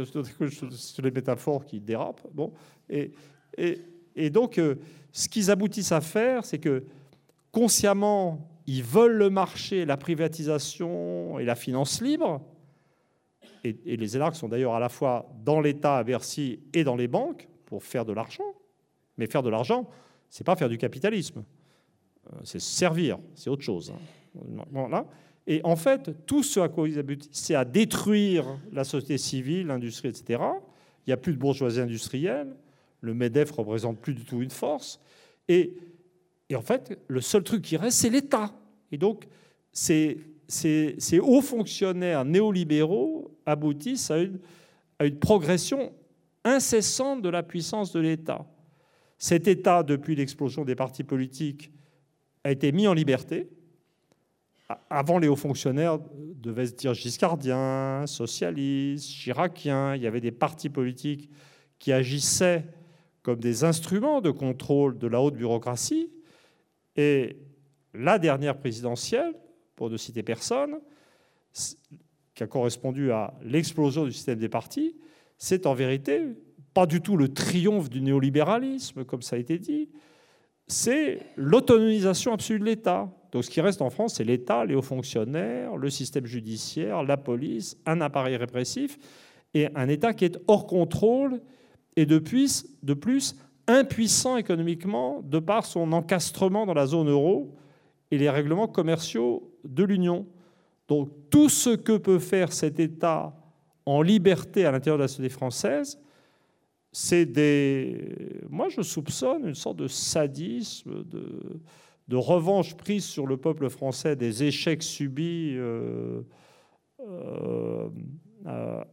c'est 0.72 1.01
les 1.01 1.11
métaphores 1.11 1.66
qui 1.66 1.80
dérapent. 1.80 2.28
Bon, 2.34 2.51
et, 2.89 4.30
donc, 4.30 4.57
euh, 4.57 4.76
ce 5.11 5.30
qu'ils 5.30 5.49
aboutissent 5.49 5.91
à 5.91 6.01
faire, 6.01 6.45
c'est 6.45 6.59
que 6.59 6.84
consciemment, 7.51 8.49
ils 8.68 8.84
veulent 8.84 9.18
le 9.18 9.30
marché, 9.30 9.86
la 9.86 9.97
privatisation 9.97 11.39
et 11.39 11.45
la 11.45 11.55
finance 11.55 12.01
libre. 12.01 12.41
Et, 13.64 13.95
les 13.95 14.16
élargs 14.16 14.36
sont 14.36 14.49
d'ailleurs 14.49 14.74
à 14.74 14.80
la 14.80 14.89
fois 14.89 15.32
dans 15.43 15.61
l'État 15.61 15.97
à 15.97 16.03
Bercy 16.03 16.59
et 16.74 16.84
dans 16.84 16.95
les 16.95 17.07
banques 17.07 17.47
pour 17.66 17.84
faire 17.84 18.03
de 18.03 18.11
l'argent. 18.11 18.43
Mais 19.18 19.28
faire 19.28 19.43
de 19.43 19.49
l'argent, 19.49 19.88
c'est 20.30 20.43
pas 20.43 20.55
faire 20.55 20.70
du 20.70 20.78
capitalisme. 20.78 21.43
Euh, 22.32 22.38
c'est 22.43 22.61
servir, 22.61 23.19
c'est 23.36 23.49
autre 23.49 23.63
chose. 23.63 23.93
Hein. 24.76 25.05
Et 25.45 25.61
en 25.63 25.76
fait, 25.76 26.26
tout 26.26 26.43
ce 26.43 26.59
à 26.59 26.69
quoi 26.69 26.88
ils 26.88 26.97
aboutissent, 26.97 27.30
c'est 27.32 27.55
à 27.55 27.65
détruire 27.65 28.45
la 28.71 28.84
société 28.84 29.17
civile, 29.17 29.67
l'industrie, 29.67 30.09
etc. 30.09 30.41
Il 31.05 31.09
n'y 31.09 31.13
a 31.13 31.17
plus 31.17 31.34
de 31.34 31.38
bourgeoisie 31.38 31.82
industrielle. 31.82 32.55
Le 33.01 33.13
MEDEF 33.13 33.51
représente 33.51 33.99
plus 33.99 34.13
du 34.13 34.24
tout 34.24 34.41
une 34.41 34.49
force. 34.49 35.01
Et, 35.49 35.74
et 36.49 36.55
en 36.55 36.61
fait, 36.61 36.97
le 37.07 37.19
seul 37.19 37.43
truc 37.43 37.61
qui 37.61 37.76
reste, 37.76 37.99
c'est 37.99 38.09
l'État. 38.09 38.53
Et 38.91 38.97
donc, 38.97 39.28
ces, 39.74 40.17
ces, 40.47 40.95
ces, 40.99 41.19
hauts 41.19 41.41
fonctionnaires 41.41 42.24
néolibéraux 42.24 43.36
aboutissent 43.45 44.11
à 44.11 44.19
une, 44.19 44.39
à 44.99 45.05
une 45.05 45.19
progression 45.19 45.91
incessante 46.45 47.21
de 47.21 47.30
la 47.30 47.43
puissance 47.43 47.91
de 47.91 47.99
l'État. 47.99 48.45
Cet 49.17 49.47
État, 49.47 49.84
depuis 49.84 50.15
l'explosion 50.15 50.63
des 50.63 50.76
partis 50.76 51.03
politiques, 51.03 51.71
a 52.44 52.52
été 52.52 52.72
mis 52.72 52.88
en 52.88 52.94
liberté. 52.94 53.50
Avant, 54.89 55.20
les 55.20 55.28
hauts 55.28 55.36
fonctionnaires 55.36 56.00
devaient 56.36 56.66
se 56.66 56.94
giscardiens, 56.94 58.06
socialistes, 58.08 59.10
chiraciens. 59.10 59.96
Il 59.96 60.02
y 60.02 60.08
avait 60.08 60.22
des 60.22 60.32
partis 60.32 60.70
politiques 60.70 61.30
qui 61.80 61.91
agissaient 61.91 62.66
comme 63.22 63.39
des 63.39 63.64
instruments 63.64 64.22
de 64.22 64.32
contrôle 64.32 64.98
de 64.98 65.08
la 65.08 65.22
haute 65.22 65.36
bureaucratie. 65.36 66.12
Et 66.96 67.38
la 67.94 68.20
dernière 68.20 68.58
présidentielle, 68.58 69.34
pour 69.76 69.89
ne 69.89 69.98
citer 69.98 70.24
personne, 70.24 70.80
qui 72.34 72.44
a 72.44 72.48
correspondu 72.48 73.12
à 73.12 73.34
l'explosion 73.44 74.06
du 74.06 74.12
système 74.12 74.39
des 74.39 74.50
partis, 74.50 74.96
c'est 75.38 75.66
en 75.66 75.74
vérité 75.74 76.24
pas 76.74 76.86
du 76.86 77.02
tout 77.02 77.18
le 77.18 77.28
triomphe 77.32 77.89
du 77.89 78.02
néolibéralisme, 78.02 79.06
comme 79.06 79.22
ça 79.22 79.36
a 79.36 79.39
été 79.39 79.60
dit, 79.60 79.89
c'est 80.68 81.20
l'autonomisation 81.36 82.34
absolue 82.34 82.59
de 82.59 82.66
l'État. 82.66 83.09
Donc 83.32 83.43
ce 83.43 83.49
qui 83.49 83.61
reste 83.61 83.82
en 83.82 83.89
France, 83.89 84.16
c'est 84.16 84.24
l'État, 84.24 84.66
les 84.66 84.76
hauts 84.76 84.82
fonctionnaires, 84.82 85.76
le 85.76 85.89
système 85.89 86.26
judiciaire, 86.26 87.03
la 87.03 87.18
police, 87.18 87.78
un 87.86 88.01
appareil 88.01 88.36
répressif 88.36 88.97
et 89.53 89.68
un 89.76 89.88
État 89.88 90.14
qui 90.14 90.26
est 90.26 90.39
hors 90.47 90.68
contrôle 90.68 91.41
et 91.95 92.05
de 92.05 92.20
plus, 92.20 92.66
de 92.84 92.93
plus 92.93 93.36
impuissant 93.68 94.38
économiquement 94.38 95.22
de 95.24 95.39
par 95.39 95.66
son 95.66 95.91
encastrement 95.93 96.66
dans 96.66 96.74
la 96.74 96.86
zone 96.86 97.09
euro 97.09 97.55
et 98.11 98.18
les 98.18 98.30
règlements 98.30 98.68
commerciaux 98.68 99.51
de 99.64 99.84
l'Union. 99.84 100.28
Donc 100.88 101.09
tout 101.30 101.49
ce 101.49 101.72
que 101.72 101.97
peut 101.97 102.20
faire 102.20 102.51
cet 102.51 102.80
État 102.80 103.36
en 103.86 104.01
liberté 104.01 104.66
à 104.66 104.72
l'intérieur 104.72 104.97
de 104.97 105.03
la 105.03 105.07
société 105.07 105.30
française, 105.30 105.99
c'est 106.94 107.26
des. 107.26 108.16
Moi, 108.50 108.70
je 108.70 108.82
soupçonne 108.84 109.48
une 109.48 109.56
sorte 109.56 109.78
de 109.78 109.88
sadisme, 109.88 111.04
de, 111.04 112.16
revanche 112.16 112.76
prise 112.76 113.04
sur 113.06 113.26
le 113.26 113.38
peuple 113.38 113.68
français 113.70 114.16
des 114.16 114.44
échecs 114.44 114.84
subis 114.84 115.56
euh, 115.58 116.22
euh, 117.00 117.89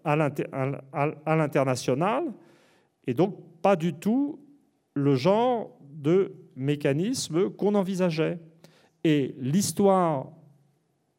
à 0.03 0.17
l'international, 1.37 2.33
et 3.07 3.13
donc 3.13 3.37
pas 3.61 3.77
du 3.77 3.93
tout 3.93 4.41
le 4.95 5.15
genre 5.15 5.79
de 5.83 6.33
mécanisme 6.57 7.51
qu'on 7.51 7.75
envisageait. 7.75 8.39
Et 9.05 9.35
l'histoire 9.39 10.29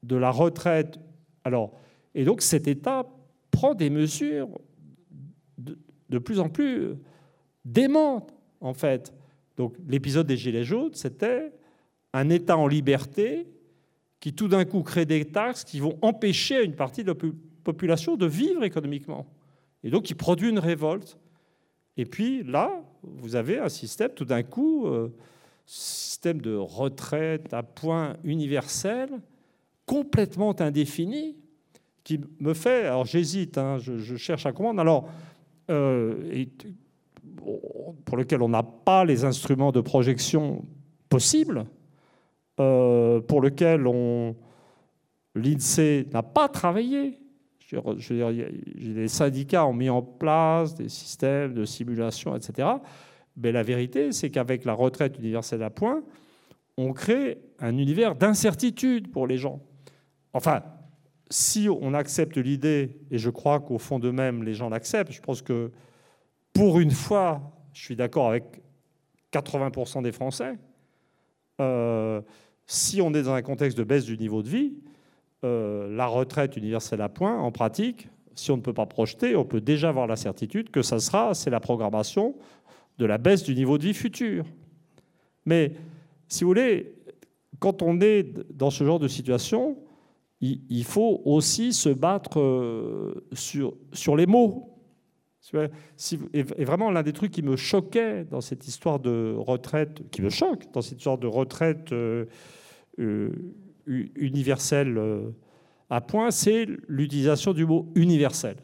de 0.01 0.15
la 0.15 0.31
retraite, 0.31 0.99
alors, 1.43 1.73
et 2.15 2.23
donc 2.23 2.41
cet 2.41 2.67
État 2.67 3.05
prend 3.51 3.75
des 3.75 3.91
mesures 3.91 4.49
de, 6.11 6.19
plus 6.19 6.39
en 6.39 6.49
plus 6.49 6.95
démentes, 7.65 8.33
en 8.59 8.73
fait. 8.73 9.13
Donc 9.57 9.75
l'épisode 9.87 10.27
des 10.27 10.37
Gilets 10.37 10.63
jaunes, 10.63 10.93
c'était 10.93 11.51
un 12.13 12.29
État 12.29 12.57
en 12.57 12.67
liberté 12.67 13.47
qui 14.19 14.33
tout 14.33 14.47
d'un 14.47 14.65
coup 14.65 14.83
crée 14.83 15.05
des 15.05 15.25
taxes 15.25 15.63
qui 15.63 15.79
vont 15.79 15.97
empêcher 16.01 16.63
une 16.63 16.75
partie 16.75 17.03
de 17.03 17.11
la 17.11 17.31
population 17.63 18.15
de 18.15 18.25
vivre 18.25 18.63
économiquement. 18.63 19.25
Et 19.83 19.89
donc 19.89 20.09
il 20.09 20.15
produit 20.15 20.49
une 20.49 20.59
révolte. 20.59 21.17
Et 21.97 22.05
puis 22.05 22.43
là, 22.43 22.83
vous 23.03 23.35
avez 23.35 23.59
un 23.59 23.69
système, 23.69 24.11
tout 24.11 24.25
d'un 24.25 24.43
coup, 24.43 24.87
euh, 24.87 25.09
système 25.65 26.41
de 26.41 26.55
retraite 26.55 27.53
à 27.53 27.63
point 27.63 28.17
universel, 28.23 29.09
complètement 29.85 30.59
indéfini, 30.61 31.35
qui 32.03 32.19
me 32.39 32.53
fait, 32.53 32.85
alors 32.85 33.05
j'hésite, 33.05 33.57
hein, 33.57 33.77
je, 33.77 34.15
cherche 34.15 34.45
à 34.45 34.51
comprendre, 34.51 34.81
alors, 34.81 35.09
euh, 35.71 36.45
pour 38.05 38.17
lequel 38.17 38.41
on 38.41 38.49
n'a 38.49 38.63
pas 38.63 39.05
les 39.05 39.25
instruments 39.25 39.71
de 39.71 39.81
projection 39.81 40.65
possibles, 41.09 41.65
euh, 42.59 43.21
pour 43.21 43.41
lequel 43.41 43.83
l'INSEE 45.35 46.07
n'a 46.13 46.23
pas 46.23 46.47
travaillé. 46.47 47.19
Je 47.59 47.77
veux 47.77 48.33
dire, 48.33 48.49
les 48.75 49.07
syndicats 49.07 49.65
ont 49.65 49.73
mis 49.73 49.89
en 49.89 50.01
place 50.01 50.75
des 50.75 50.89
systèmes 50.89 51.53
de 51.53 51.63
simulation, 51.63 52.35
etc. 52.35 52.67
Mais 53.37 53.53
la 53.53 53.63
vérité, 53.63 54.11
c'est 54.11 54.29
qu'avec 54.29 54.65
la 54.65 54.73
retraite 54.73 55.17
universelle 55.17 55.63
à 55.63 55.69
point, 55.69 56.03
on 56.77 56.91
crée 56.91 57.37
un 57.59 57.77
univers 57.77 58.15
d'incertitude 58.15 59.09
pour 59.09 59.25
les 59.25 59.37
gens. 59.37 59.61
Enfin, 60.33 60.63
si 61.31 61.69
on 61.69 61.93
accepte 61.93 62.37
l'idée, 62.37 62.99
et 63.09 63.17
je 63.17 63.29
crois 63.29 63.59
qu'au 63.59 63.77
fond 63.77 63.99
de 63.99 64.11
même, 64.11 64.43
les 64.43 64.53
gens 64.53 64.69
l'acceptent, 64.69 65.11
je 65.11 65.21
pense 65.21 65.41
que 65.41 65.71
pour 66.53 66.79
une 66.79 66.91
fois, 66.91 67.41
je 67.73 67.81
suis 67.81 67.95
d'accord 67.95 68.27
avec 68.27 68.61
80% 69.31 70.03
des 70.03 70.11
Français, 70.11 70.57
euh, 71.61 72.21
si 72.67 73.01
on 73.01 73.13
est 73.13 73.23
dans 73.23 73.33
un 73.33 73.41
contexte 73.41 73.77
de 73.77 73.83
baisse 73.83 74.05
du 74.05 74.17
niveau 74.17 74.43
de 74.43 74.49
vie, 74.49 74.73
euh, 75.43 75.93
la 75.95 76.05
retraite 76.05 76.57
universelle 76.57 77.01
à 77.01 77.09
point, 77.09 77.39
en 77.39 77.51
pratique, 77.51 78.09
si 78.35 78.51
on 78.51 78.57
ne 78.57 78.61
peut 78.61 78.73
pas 78.73 78.85
projeter, 78.85 79.35
on 79.35 79.45
peut 79.45 79.61
déjà 79.61 79.89
avoir 79.89 80.07
la 80.07 80.15
certitude 80.15 80.69
que 80.69 80.81
ça 80.81 80.99
sera, 80.99 81.33
c'est 81.33 81.49
la 81.49 81.59
programmation 81.59 82.35
de 82.97 83.05
la 83.05 83.17
baisse 83.17 83.43
du 83.43 83.55
niveau 83.55 83.77
de 83.77 83.83
vie 83.83 83.93
futur. 83.93 84.45
Mais 85.45 85.73
si 86.27 86.43
vous 86.43 86.49
voulez, 86.49 86.95
quand 87.59 87.81
on 87.81 87.99
est 88.01 88.23
dans 88.53 88.69
ce 88.69 88.83
genre 88.83 88.99
de 88.99 89.07
situation, 89.07 89.77
il 90.41 90.83
faut 90.83 91.21
aussi 91.25 91.71
se 91.71 91.89
battre 91.89 92.39
euh, 92.39 93.27
sur, 93.33 93.75
sur 93.93 94.15
les 94.15 94.25
mots. 94.25 94.67
Et 96.33 96.63
vraiment, 96.63 96.91
l'un 96.91 97.03
des 97.03 97.13
trucs 97.13 97.31
qui 97.31 97.41
me 97.41 97.55
choquait 97.55 98.25
dans 98.25 98.41
cette 98.41 98.67
histoire 98.67 98.99
de 98.99 99.35
retraite, 99.37 100.09
qui 100.09 100.21
me 100.21 100.29
choque 100.29 100.71
dans 100.73 100.81
cette 100.81 100.97
histoire 100.99 101.17
de 101.17 101.27
retraite 101.27 101.91
euh, 101.91 102.25
euh, 102.99 103.31
universelle 103.85 104.99
à 105.89 105.99
point, 105.99 106.31
c'est 106.31 106.67
l'utilisation 106.87 107.53
du 107.53 107.65
mot 107.65 107.91
universel. 107.95 108.55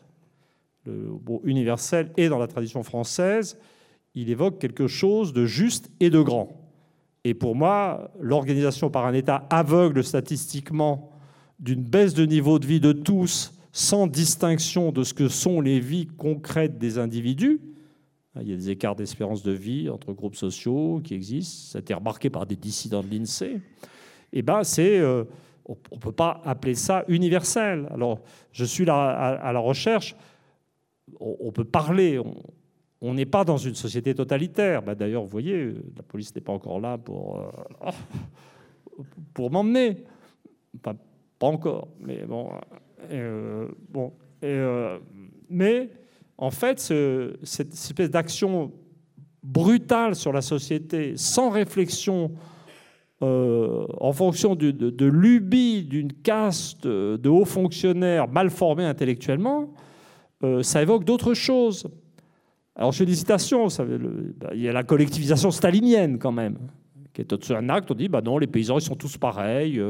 Le 0.86 1.10
mot 1.28 1.42
universel 1.44 2.12
est 2.16 2.30
dans 2.30 2.40
la 2.40 2.48
tradition 2.48 2.84
française, 2.84 3.60
il 4.16 4.30
évoque 4.30 4.60
quelque 4.60 4.88
chose 4.88 5.34
de 5.34 5.46
juste 5.46 5.92
et 6.00 6.10
de 6.10 6.22
grand. 6.22 6.72
Et 7.26 7.34
pour 7.34 7.56
moi, 7.56 8.12
l'organisation 8.20 8.90
par 8.90 9.06
un 9.06 9.14
État 9.14 9.46
aveugle 9.50 10.04
statistiquement 10.04 11.12
d'une 11.60 11.84
baisse 11.84 12.14
de 12.14 12.26
niveau 12.26 12.60
de 12.60 12.66
vie 12.66 12.80
de 12.80 12.92
tous, 12.92 13.54
sans 13.72 14.08
distinction 14.08 14.92
de 14.92 15.04
ce 15.04 15.14
que 15.14 15.28
sont 15.28 15.62
les 15.62 15.80
vies 15.80 16.08
concrètes 16.08 16.78
des 16.78 16.98
individus, 16.98 17.60
il 18.42 18.50
y 18.50 18.54
a 18.54 18.56
des 18.56 18.70
écarts 18.70 18.96
d'espérance 18.96 19.44
de 19.44 19.52
vie 19.52 19.90
entre 19.90 20.14
groupes 20.14 20.36
sociaux 20.36 21.02
qui 21.04 21.14
existent, 21.14 21.72
ça 21.72 21.80
a 21.80 21.82
été 21.82 21.94
remarqué 21.94 22.30
par 22.30 22.46
des 22.46 22.56
dissidents 22.56 23.04
de 23.04 23.10
l'INSEE, 23.10 23.56
et 24.34 24.40
eh 24.40 24.42
ben 24.42 24.64
c'est, 24.64 25.00
euh, 25.00 25.24
on 25.66 25.76
ne 25.96 26.00
peut 26.00 26.12
pas 26.12 26.42
appeler 26.44 26.76
ça 26.76 27.06
universel. 27.08 27.88
Alors, 27.92 28.20
je 28.52 28.66
suis 28.66 28.84
là 28.84 29.10
à, 29.36 29.54
la 29.54 29.60
recherche, 29.60 30.16
on, 31.20 31.52
peut 31.52 31.64
parler, 31.64 32.20
on 33.00 33.14
n'est 33.14 33.26
pas 33.26 33.46
dans 33.46 33.58
une 33.58 33.76
société 33.76 34.14
totalitaire. 34.14 34.82
Bah, 34.82 34.96
d'ailleurs, 34.96 35.24
vous 35.24 35.30
voyez, 35.30 35.74
la 35.96 36.04
police 36.04 36.36
n'est 36.36 36.42
pas 36.42 36.52
encore 36.52 36.82
là 36.82 36.98
pour, 36.98 37.40
euh, 37.40 37.92
pour 39.34 39.50
m'emmener. 39.50 40.04
Pas, 41.40 41.48
encore, 41.48 41.88
mais 42.00 42.24
bon. 42.26 42.50
Euh, 43.12 43.68
bon 43.90 44.14
euh, 44.44 45.00
mais 45.50 45.90
en 46.38 46.52
fait, 46.52 46.80
cette 46.80 47.74
espèce 47.74 48.10
d'action 48.10 48.72
brutale 49.44 50.16
sur 50.16 50.34
la 50.34 50.42
société, 50.42 51.14
sans 51.16 51.50
réflexion, 51.50 52.32
en 53.22 54.14
fonction 54.14 54.56
de, 54.56 54.70
de 54.70 55.82
d'une 55.82 56.14
caste 56.14 56.86
de 56.86 57.30
hauts 57.30 57.46
fonctionnaires 57.46 58.28
mal 58.28 58.52
formés 58.52 58.86
intellectuellement, 58.86 59.74
ça 60.62 60.84
évoque 60.84 61.06
d'autres 61.06 61.34
choses. 61.34 61.88
Alors, 62.78 62.92
je 62.92 63.00
fais 63.00 63.06
des 63.06 63.16
citations. 63.16 63.68
Bah, 64.38 64.50
il 64.54 64.62
y 64.62 64.70
a 64.70 64.72
la 64.72 64.84
collectivisation 64.84 65.50
stalinienne, 65.50 66.20
quand 66.20 66.32
même, 66.32 66.58
qui 67.14 67.22
est 67.22 67.52
un 67.52 67.70
acte. 67.70 67.90
On 67.90 67.96
dit 67.96 68.08
bah 68.08 68.22
non, 68.22 68.38
les 68.38 68.46
paysans, 68.46 68.78
ils 68.78 68.84
sont 68.84 68.96
tous 68.96 69.18
pareils. 69.18 69.82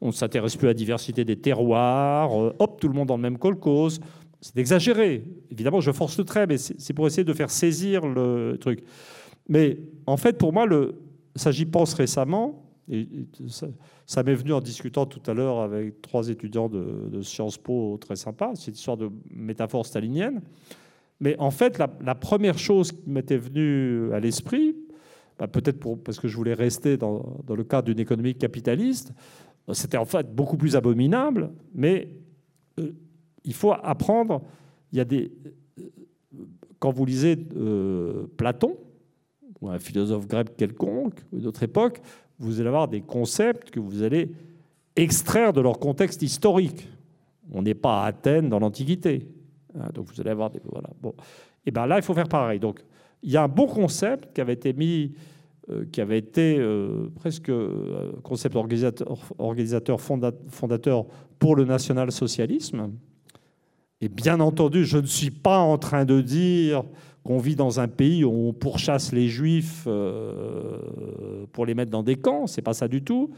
On 0.00 0.12
s'intéresse 0.12 0.56
plus 0.56 0.66
à 0.66 0.70
la 0.70 0.74
diversité 0.74 1.24
des 1.24 1.36
terroirs. 1.36 2.40
Euh, 2.40 2.56
hop, 2.58 2.80
tout 2.80 2.88
le 2.88 2.94
monde 2.94 3.08
dans 3.08 3.16
le 3.16 3.22
même 3.22 3.38
colcose. 3.38 4.00
C'est 4.40 4.56
exagéré. 4.58 5.24
Évidemment, 5.50 5.80
je 5.80 5.92
force 5.92 6.16
le 6.18 6.24
trait, 6.24 6.46
mais 6.46 6.56
c'est 6.56 6.94
pour 6.94 7.06
essayer 7.06 7.24
de 7.24 7.34
faire 7.34 7.50
saisir 7.50 8.06
le 8.06 8.56
truc. 8.58 8.82
Mais 9.48 9.78
en 10.06 10.16
fait, 10.16 10.38
pour 10.38 10.52
moi, 10.52 10.66
ça 11.36 11.50
j'y 11.50 11.66
pense 11.66 11.92
récemment. 11.92 12.64
Et 12.92 13.06
ça, 14.06 14.22
m'est 14.24 14.34
venu 14.34 14.52
en 14.52 14.60
discutant 14.60 15.06
tout 15.06 15.22
à 15.30 15.34
l'heure 15.34 15.60
avec 15.60 16.02
trois 16.02 16.28
étudiants 16.28 16.68
de, 16.68 17.22
Sciences 17.22 17.56
Po 17.56 17.96
très 18.00 18.16
sympas, 18.16 18.56
cette 18.56 18.76
histoire 18.76 18.96
de 18.96 19.10
métaphore 19.30 19.86
stalinienne. 19.86 20.40
Mais 21.20 21.36
en 21.38 21.52
fait, 21.52 21.78
la, 21.78 22.14
première 22.16 22.58
chose 22.58 22.90
qui 22.90 23.08
m'était 23.08 23.36
venue 23.36 24.12
à 24.12 24.18
l'esprit, 24.18 24.74
bah, 25.38 25.46
peut-être 25.46 25.78
parce 26.02 26.18
que 26.18 26.26
je 26.26 26.36
voulais 26.36 26.54
rester 26.54 26.96
dans, 26.96 27.38
le 27.48 27.62
cadre 27.62 27.86
d'une 27.86 28.00
économie 28.00 28.34
capitaliste, 28.34 29.12
c'était 29.72 29.96
en 29.96 30.04
fait 30.04 30.34
beaucoup 30.34 30.56
plus 30.56 30.76
abominable, 30.76 31.50
mais 31.74 32.08
euh, 32.78 32.92
il 33.44 33.54
faut 33.54 33.72
apprendre. 33.72 34.42
Il 34.92 34.98
y 34.98 35.00
a 35.00 35.04
des, 35.04 35.30
quand 36.78 36.90
vous 36.90 37.04
lisez 37.04 37.38
euh, 37.56 38.26
Platon, 38.36 38.76
ou 39.60 39.68
un 39.68 39.78
philosophe 39.78 40.26
grec 40.26 40.56
quelconque, 40.56 41.20
ou 41.32 41.38
d'autres 41.38 41.62
époques, 41.62 42.00
vous 42.38 42.58
allez 42.58 42.68
avoir 42.68 42.88
des 42.88 43.02
concepts 43.02 43.70
que 43.70 43.78
vous 43.78 44.02
allez 44.02 44.32
extraire 44.96 45.52
de 45.52 45.60
leur 45.60 45.78
contexte 45.78 46.22
historique. 46.22 46.88
On 47.52 47.62
n'est 47.62 47.74
pas 47.74 48.02
à 48.02 48.06
Athènes 48.06 48.48
dans 48.48 48.58
l'Antiquité. 48.58 49.28
Hein, 49.78 49.90
donc 49.92 50.06
vous 50.06 50.20
allez 50.20 50.30
avoir 50.30 50.50
des. 50.50 50.60
Voilà. 50.64 50.88
Bon. 51.00 51.14
Et 51.66 51.70
bien 51.70 51.86
là, 51.86 51.96
il 51.96 52.02
faut 52.02 52.14
faire 52.14 52.28
pareil. 52.28 52.58
Donc 52.58 52.82
il 53.22 53.30
y 53.30 53.36
a 53.36 53.42
un 53.42 53.48
bon 53.48 53.66
concept 53.66 54.32
qui 54.32 54.40
avait 54.40 54.54
été 54.54 54.72
mis, 54.72 55.04
euh, 55.04 55.18
qui 55.92 56.00
avait 56.00 56.18
été 56.18 56.56
euh, 56.58 57.10
presque 57.14 57.48
euh, 57.48 58.12
concept 58.22 58.56
organisateur, 58.56 60.00
fondateur 60.00 61.06
pour 61.38 61.56
le 61.56 61.64
national-socialisme. 61.64 62.90
Et 64.00 64.08
bien 64.08 64.40
entendu, 64.40 64.84
je 64.84 64.98
ne 64.98 65.06
suis 65.06 65.30
pas 65.30 65.58
en 65.58 65.78
train 65.78 66.04
de 66.04 66.20
dire 66.20 66.84
qu'on 67.22 67.38
vit 67.38 67.54
dans 67.54 67.80
un 67.80 67.88
pays 67.88 68.24
où 68.24 68.48
on 68.48 68.52
pourchasse 68.52 69.12
les 69.12 69.28
juifs 69.28 69.86
pour 71.52 71.66
les 71.66 71.74
mettre 71.74 71.90
dans 71.90 72.02
des 72.02 72.16
camps, 72.16 72.46
c'est 72.46 72.62
pas 72.62 72.72
ça 72.72 72.88
du 72.88 73.02
tout. 73.02 73.30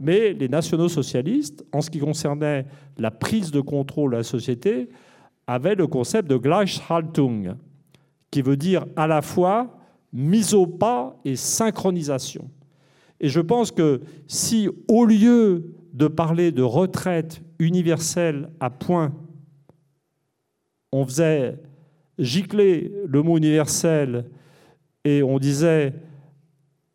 Mais 0.00 0.32
les 0.32 0.48
nationaux 0.48 0.88
socialistes, 0.88 1.64
en 1.70 1.80
ce 1.80 1.88
qui 1.88 2.00
concernait 2.00 2.66
la 2.98 3.12
prise 3.12 3.52
de 3.52 3.60
contrôle 3.60 4.10
de 4.10 4.16
la 4.16 4.22
société, 4.24 4.88
avait 5.46 5.76
le 5.76 5.86
concept 5.86 6.28
de 6.28 6.36
Gleichhaltung, 6.36 7.54
qui 8.32 8.42
veut 8.42 8.56
dire 8.56 8.86
à 8.96 9.06
la 9.06 9.22
fois 9.22 9.78
mise 10.12 10.54
au 10.54 10.66
pas 10.66 11.16
et 11.24 11.36
synchronisation. 11.36 12.50
Et 13.20 13.28
je 13.28 13.40
pense 13.40 13.70
que 13.70 14.00
si, 14.26 14.68
au 14.88 15.04
lieu 15.04 15.74
de 15.92 16.08
parler 16.08 16.52
de 16.52 16.62
retraite 16.62 17.42
universelle 17.58 18.50
à 18.60 18.70
point, 18.70 19.12
on 20.90 21.06
faisait 21.06 21.58
gicler 22.18 22.92
le 23.06 23.22
mot 23.22 23.36
universel 23.36 24.26
et 25.04 25.22
on 25.22 25.38
disait 25.38 25.94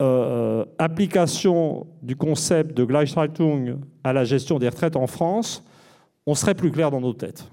euh, 0.01 0.65
application 0.77 1.87
du 2.03 2.15
concept 2.15 2.75
de 2.77 2.83
Gleichhaltung 2.83 3.79
à 4.03 4.13
la 4.13 4.25
gestion 4.25 4.59
des 4.59 4.69
retraites 4.69 4.95
en 4.95 5.07
France, 5.07 5.63
on 6.25 6.35
serait 6.35 6.53
plus 6.53 6.71
clair 6.71 6.91
dans 6.91 7.01
nos 7.01 7.13
têtes. 7.13 7.49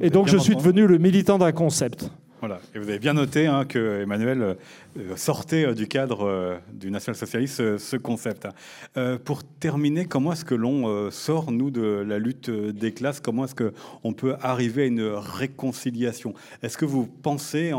et 0.00 0.10
donc 0.10 0.28
je 0.28 0.36
suis 0.36 0.56
devenu 0.56 0.86
le 0.86 0.98
militant 0.98 1.38
d'un 1.38 1.52
concept. 1.52 2.10
Voilà. 2.40 2.60
Et 2.74 2.78
vous 2.78 2.88
avez 2.88 3.00
bien 3.00 3.14
noté 3.14 3.46
hein, 3.46 3.64
que 3.64 4.02
Emmanuel 4.02 4.56
euh, 4.96 5.16
sortait 5.16 5.66
euh, 5.66 5.74
du 5.74 5.88
cadre 5.88 6.24
euh, 6.24 6.56
du 6.72 6.90
national-socialiste 6.90 7.78
ce 7.78 7.96
concept. 7.96 8.46
pour 9.24 9.42
terminer, 9.44 10.04
comment 10.04 10.32
est-ce 10.32 10.44
que 10.44 10.54
l'on 10.54 11.10
sort, 11.10 11.50
nous, 11.50 11.70
de 11.70 12.04
la 12.06 12.18
lutte 12.18 12.50
des 12.50 12.92
classes? 12.92 13.20
Comment 13.20 13.44
est-ce 13.44 13.54
qu'on 13.54 14.12
peut 14.12 14.36
arriver 14.40 14.84
à 14.84 14.86
une 14.86 15.02
réconciliation? 15.02 16.34
Est-ce 16.62 16.76
que 16.76 16.84
vous 16.84 17.06
pensez 17.06 17.72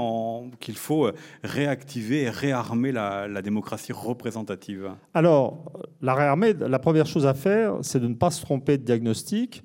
qu'il 0.60 0.78
faut 0.78 1.12
réactiver 1.44 2.24
et 2.24 2.30
réarmer 2.30 2.92
la, 2.92 3.28
la 3.28 3.42
démocratie 3.42 3.94
représentative? 3.94 4.92
Alors, 5.14 5.72
la 6.02 6.14
réarmer, 6.14 6.54
la 6.54 6.80
première 6.80 7.06
chose 7.06 7.26
à 7.26 7.34
faire, 7.34 7.78
c'est 7.82 8.00
de 8.00 8.08
ne 8.08 8.16
pas 8.16 8.32
se 8.32 8.42
tromper 8.42 8.78
de 8.78 8.84
diagnostic 8.84 9.64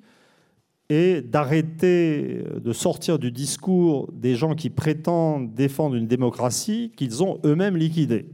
et 0.89 1.21
d'arrêter 1.21 2.43
de 2.63 2.73
sortir 2.73 3.17
du 3.17 3.31
discours 3.31 4.11
des 4.13 4.35
gens 4.35 4.53
qui 4.53 4.69
prétendent 4.69 5.53
défendre 5.53 5.95
une 5.95 6.07
démocratie 6.07 6.91
qu'ils 6.95 7.23
ont 7.23 7.39
eux-mêmes 7.43 7.75
liquidée. 7.75 8.27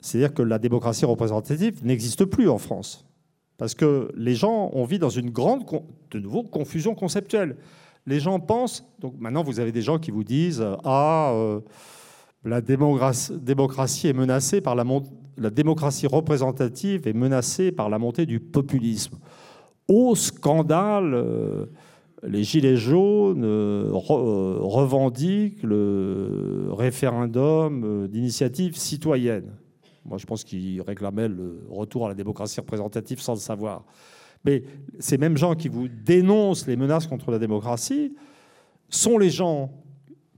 C'est-à-dire 0.00 0.34
que 0.34 0.42
la 0.42 0.58
démocratie 0.58 1.04
représentative 1.04 1.84
n'existe 1.84 2.24
plus 2.24 2.48
en 2.48 2.58
France. 2.58 3.06
Parce 3.58 3.74
que 3.74 4.10
les 4.16 4.34
gens, 4.34 4.70
ont 4.72 4.84
vit 4.84 4.98
dans 4.98 5.10
une 5.10 5.30
grande, 5.30 5.64
de 6.10 6.18
nouveau, 6.18 6.42
confusion 6.42 6.94
conceptuelle. 6.94 7.56
Les 8.06 8.18
gens 8.18 8.40
pensent, 8.40 8.84
donc 8.98 9.14
maintenant 9.18 9.42
vous 9.42 9.60
avez 9.60 9.70
des 9.70 9.82
gens 9.82 9.98
qui 9.98 10.10
vous 10.10 10.24
disent 10.24 10.64
Ah, 10.84 11.32
euh, 11.34 11.60
la 12.42 12.62
démocratie 12.62 14.08
est 14.08 14.14
menacée 14.14 14.62
par 14.62 14.74
la 14.74 15.50
démocratie 15.50 16.06
représentative 16.06 17.06
est 17.06 17.12
menacée 17.12 17.70
par 17.70 17.90
la 17.90 17.98
montée 17.98 18.24
du 18.24 18.40
populisme 18.40 19.18
au 19.90 20.14
scandale, 20.14 21.14
euh, 21.14 21.66
les 22.22 22.44
Gilets 22.44 22.76
jaunes 22.76 23.42
euh, 23.44 23.90
euh, 23.90 24.58
revendiquent 24.60 25.64
le 25.64 26.68
référendum 26.70 28.06
d'initiative 28.06 28.76
citoyenne. 28.76 29.50
Moi, 30.04 30.16
je 30.16 30.26
pense 30.26 30.44
qu'ils 30.44 30.80
réclamaient 30.80 31.28
le 31.28 31.66
retour 31.68 32.06
à 32.06 32.08
la 32.08 32.14
démocratie 32.14 32.60
représentative 32.60 33.20
sans 33.20 33.34
le 33.34 33.40
savoir. 33.40 33.84
Mais 34.44 34.62
ces 35.00 35.18
mêmes 35.18 35.36
gens 35.36 35.56
qui 35.56 35.68
vous 35.68 35.88
dénoncent 35.88 36.68
les 36.68 36.76
menaces 36.76 37.08
contre 37.08 37.32
la 37.32 37.40
démocratie 37.40 38.14
sont 38.88 39.18
les 39.18 39.28
gens 39.28 39.72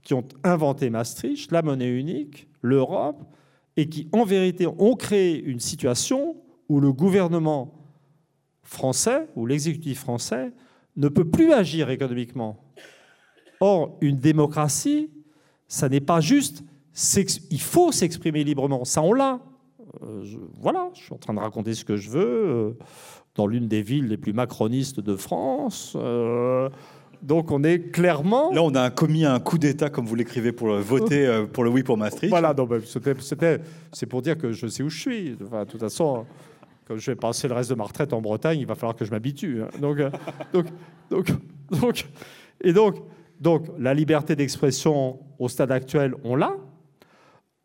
qui 0.01 0.15
ont 0.15 0.25
inventé 0.43 0.89
Maastricht, 0.89 1.51
la 1.51 1.61
monnaie 1.61 1.91
unique, 1.91 2.47
l'Europe, 2.61 3.23
et 3.77 3.87
qui, 3.87 4.09
en 4.13 4.25
vérité, 4.25 4.67
ont 4.67 4.95
créé 4.95 5.41
une 5.41 5.59
situation 5.59 6.35
où 6.69 6.79
le 6.79 6.91
gouvernement 6.91 7.82
français 8.63 9.27
ou 9.35 9.45
l'exécutif 9.45 9.99
français 9.99 10.51
ne 10.95 11.07
peut 11.07 11.25
plus 11.25 11.53
agir 11.53 11.89
économiquement. 11.89 12.57
Or, 13.59 13.97
une 14.01 14.17
démocratie, 14.17 15.09
ça 15.67 15.89
n'est 15.89 16.01
pas 16.01 16.21
juste, 16.21 16.63
il 17.49 17.61
faut 17.61 17.91
s'exprimer 17.91 18.43
librement, 18.43 18.85
ça 18.85 19.01
on 19.01 19.13
l'a. 19.13 19.39
Euh, 20.01 20.23
voilà, 20.59 20.89
je 20.95 21.03
suis 21.03 21.13
en 21.13 21.17
train 21.17 21.33
de 21.33 21.39
raconter 21.39 21.73
ce 21.73 21.85
que 21.85 21.97
je 21.97 22.09
veux 22.09 22.45
euh, 22.45 22.71
dans 23.35 23.47
l'une 23.47 23.67
des 23.67 23.81
villes 23.81 24.07
les 24.07 24.17
plus 24.17 24.33
macronistes 24.33 24.99
de 24.99 25.15
France. 25.15 25.93
Euh, 25.95 26.69
donc 27.21 27.51
on 27.51 27.63
est 27.63 27.91
clairement... 27.91 28.51
Là, 28.51 28.63
on 28.63 28.75
a 28.75 28.89
commis 28.89 29.23
un 29.23 29.39
coup 29.39 29.57
d'État, 29.57 29.89
comme 29.89 30.05
vous 30.05 30.15
l'écrivez, 30.15 30.51
pour 30.51 30.75
voter 30.75 31.45
pour 31.53 31.63
le 31.63 31.69
oui 31.69 31.83
pour 31.83 31.97
Maastricht. 31.97 32.29
Voilà, 32.29 32.53
c'est 33.93 34.05
pour 34.07 34.21
dire 34.21 34.37
que 34.37 34.51
je 34.51 34.67
sais 34.67 34.83
où 34.83 34.89
je 34.89 34.99
suis. 34.99 35.37
Enfin, 35.45 35.63
de 35.63 35.69
toute 35.69 35.79
façon, 35.79 36.25
comme 36.85 36.97
je 36.97 37.11
vais 37.11 37.15
passer 37.15 37.47
le 37.47 37.53
reste 37.53 37.69
de 37.69 37.75
ma 37.75 37.85
retraite 37.85 38.13
en 38.13 38.21
Bretagne, 38.21 38.59
il 38.59 38.65
va 38.65 38.75
falloir 38.75 38.95
que 38.95 39.05
je 39.05 39.11
m'habitue. 39.11 39.61
Hein. 39.61 39.69
Donc, 39.79 39.99
euh, 39.99 40.09
donc, 40.53 40.65
donc, 41.09 41.27
donc, 41.71 42.05
et 42.61 42.73
donc, 42.73 42.97
donc, 43.39 43.67
la 43.77 43.93
liberté 43.93 44.35
d'expression 44.35 45.19
au 45.39 45.49
stade 45.49 45.71
actuel, 45.71 46.15
on 46.23 46.35
l'a. 46.35 46.55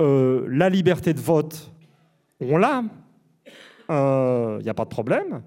Euh, 0.01 0.47
la 0.49 0.69
liberté 0.69 1.13
de 1.13 1.21
vote, 1.21 1.73
on 2.41 2.57
l'a. 2.57 2.85
Il 3.47 3.53
euh, 3.91 4.61
n'y 4.63 4.69
a 4.69 4.75
pas 4.75 4.85
de 4.85 4.91
problème. 4.91 5.43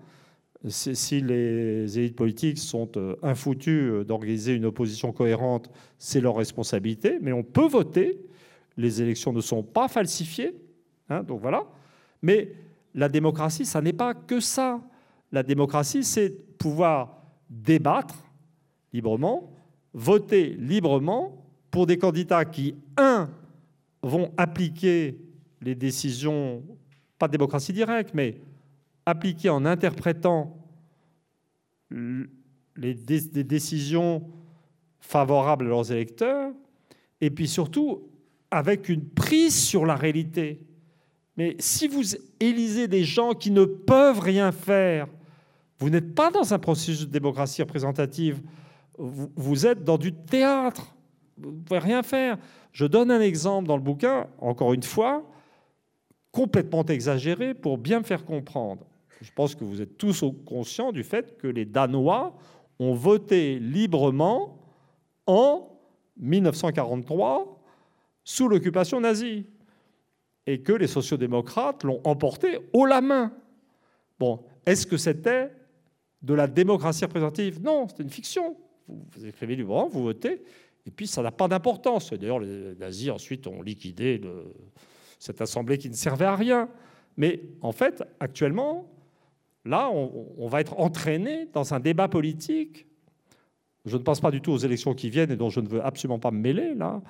Si 0.68 1.22
les 1.22 1.98
élites 1.98 2.16
politiques 2.16 2.60
sont 2.60 2.92
infoutues 3.24 4.06
d'organiser 4.06 4.54
une 4.54 4.66
opposition 4.66 5.12
cohérente, 5.12 5.72
c'est 5.98 6.22
leur 6.22 6.36
responsabilité. 6.36 7.18
Mais 7.20 7.32
on 7.32 7.42
peut 7.42 7.68
voter. 7.68 8.22
Les 8.78 9.02
élections 9.02 9.34
ne 9.34 9.42
sont 9.42 9.64
pas 9.64 9.88
falsifiées. 9.88 10.54
Hein, 11.10 11.24
donc 11.24 11.42
voilà. 11.42 11.64
Mais 12.22 12.52
la 12.94 13.10
démocratie, 13.10 13.66
ça 13.66 13.82
n'est 13.82 13.94
pas 13.94 14.14
que 14.14 14.40
ça. 14.40 14.82
La 15.32 15.44
démocratie, 15.44 16.04
c'est 16.04 16.58
pouvoir 16.58 17.24
débattre 17.50 18.16
librement, 18.94 19.52
voter 19.94 20.50
librement 20.50 21.46
pour 21.70 21.86
des 21.88 21.98
candidats 21.98 22.46
qui, 22.46 22.76
un, 22.98 23.30
vont 24.04 24.32
appliquer 24.38 25.18
les 25.62 25.76
décisions, 25.76 26.64
pas 27.18 27.28
de 27.28 27.34
démocratie 27.34 27.74
directe, 27.74 28.12
mais 28.14 28.42
appliquer 29.06 29.50
en 29.50 29.66
interprétant 29.66 30.58
les 31.90 32.94
décisions 33.44 34.24
favorables 35.00 35.66
à 35.66 35.70
leurs 35.70 35.92
électeurs, 35.92 36.52
et 37.20 37.30
puis 37.30 37.48
surtout 37.48 38.04
avec 38.50 38.90
une 38.90 39.06
prise 39.06 39.56
sur 39.56 39.86
la 39.86 39.96
réalité. 39.96 40.62
Mais 41.42 41.56
si 41.58 41.88
vous 41.88 42.04
élisez 42.40 42.88
des 42.88 43.04
gens 43.04 43.34
qui 43.34 43.50
ne 43.50 43.66
peuvent 43.66 44.20
rien 44.20 44.52
faire, 44.52 45.08
vous 45.80 45.90
n'êtes 45.90 46.14
pas 46.14 46.30
dans 46.30 46.54
un 46.54 46.60
processus 46.60 47.08
de 47.08 47.12
démocratie 47.12 47.64
représentative, 47.64 48.44
vous, 49.00 49.66
êtes 49.66 49.84
dans 49.84 49.98
du 49.98 50.14
théâtre, 50.14 50.96
vous 51.40 51.50
ne 51.50 51.62
pouvez 51.62 51.80
rien 51.80 52.04
faire. 52.04 52.38
Je 52.72 52.86
donne 52.86 53.10
un 53.10 53.22
exemple 53.22 53.68
dans 53.68 53.76
le 53.76 53.82
bouquin, 53.82 54.28
encore 54.38 54.74
une 54.74 54.84
fois, 54.84 55.24
complètement 56.32 56.86
exagéré 56.86 57.56
pour 57.56 57.80
bien 57.80 58.02
me 58.02 58.06
faire 58.06 58.24
comprendre. 58.24 58.86
Je 59.20 59.32
pense 59.34 59.56
que 59.56 59.64
vous 59.64 59.82
êtes 59.82 59.98
tous 59.98 60.24
conscients 60.46 60.92
du 60.92 61.04
fait 61.04 61.40
que 61.40 61.48
les 61.48 61.66
Danois 61.66 62.36
ont 62.78 62.94
voté 62.94 63.58
librement 63.58 64.60
en 65.26 65.72
1943 66.18 67.64
sous 68.24 68.48
l'occupation 68.48 69.02
nazie 69.02 69.48
et 70.48 70.62
que 70.62 70.74
les 70.74 70.88
sociodémocrates 70.88 71.84
l'ont 71.84 72.02
emporté 72.04 72.60
haut 72.74 72.86
la 72.86 73.02
main. 73.02 73.32
Bon, 74.20 74.44
est-ce 74.66 74.86
que 74.88 74.98
c'était 74.98 75.52
de 76.22 76.34
la 76.34 76.48
démocratie 76.48 77.06
représentative? 77.06 77.62
Non, 77.62 77.88
c'était 77.88 78.04
une 78.04 78.10
fiction. 78.10 78.56
Vous, 78.88 79.26
écrivez 79.26 79.56
librement, 79.56 79.88
vous 79.88 80.04
votez, 80.04 80.44
et 80.86 80.92
puis 80.92 81.08
ça 81.08 81.22
n'a 81.22 81.32
pas 81.32 81.48
d'importance. 81.48 82.12
D'ailleurs, 82.14 82.40
les 82.40 82.76
nazis 82.76 83.10
ensuite 83.10 83.48
ont 83.48 83.62
liquidé 83.62 84.20
cette 85.20 85.42
assemblée 85.42 85.78
qui 85.78 85.90
ne 85.90 85.96
servait 85.96 86.26
à 86.26 86.36
rien. 86.36 86.70
Mais 87.18 87.42
en 87.62 87.72
fait, 87.72 88.04
actuellement, 88.20 88.90
là, 89.64 89.90
on, 89.92 90.28
on 90.38 90.48
va 90.48 90.62
être 90.62 90.80
entraîné 90.80 91.48
dans 91.54 91.74
un 91.74 91.80
débat 91.80 92.08
politique. 92.08 92.88
Je 93.86 93.98
ne 93.98 94.02
pense 94.02 94.20
pas 94.20 94.32
du 94.32 94.42
tout 94.42 94.52
aux 94.52 94.58
élections 94.58 94.94
qui 94.94 95.10
viennent 95.10 95.32
et 95.32 95.36
dont 95.36 95.50
je 95.50 95.60
ne 95.60 95.68
veux 95.68 95.84
absolument 95.84 96.20
pas 96.20 96.32
me 96.32 96.40
mêler 96.40 96.74
là. 96.76 97.02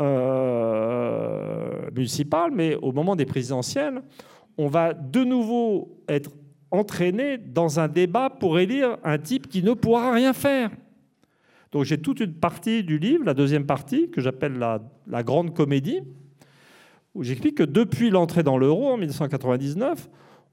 Euh, 0.00 1.90
municipales, 1.94 2.52
mais 2.54 2.74
au 2.76 2.92
moment 2.92 3.16
des 3.16 3.26
présidentielles, 3.26 4.00
on 4.56 4.68
va 4.68 4.94
de 4.94 5.24
nouveau 5.24 6.02
être 6.08 6.30
entraîné 6.70 7.36
dans 7.36 7.80
un 7.80 7.88
débat 7.88 8.30
pour 8.30 8.58
élire 8.58 8.96
un 9.04 9.18
type 9.18 9.48
qui 9.48 9.62
ne 9.62 9.74
pourra 9.74 10.12
rien 10.12 10.32
faire. 10.32 10.70
Donc 11.72 11.84
j'ai 11.84 11.98
toute 11.98 12.20
une 12.20 12.32
partie 12.32 12.82
du 12.82 12.98
livre, 12.98 13.24
la 13.24 13.34
deuxième 13.34 13.66
partie, 13.66 14.08
que 14.08 14.22
j'appelle 14.22 14.58
la, 14.58 15.22
grande 15.22 15.54
comédie, 15.54 16.00
où 17.14 17.22
j'explique 17.22 17.56
que 17.56 17.62
depuis 17.62 18.08
l'entrée 18.08 18.42
dans 18.42 18.56
l'euro 18.56 18.88
en 18.88 18.96
1999, 18.96 20.08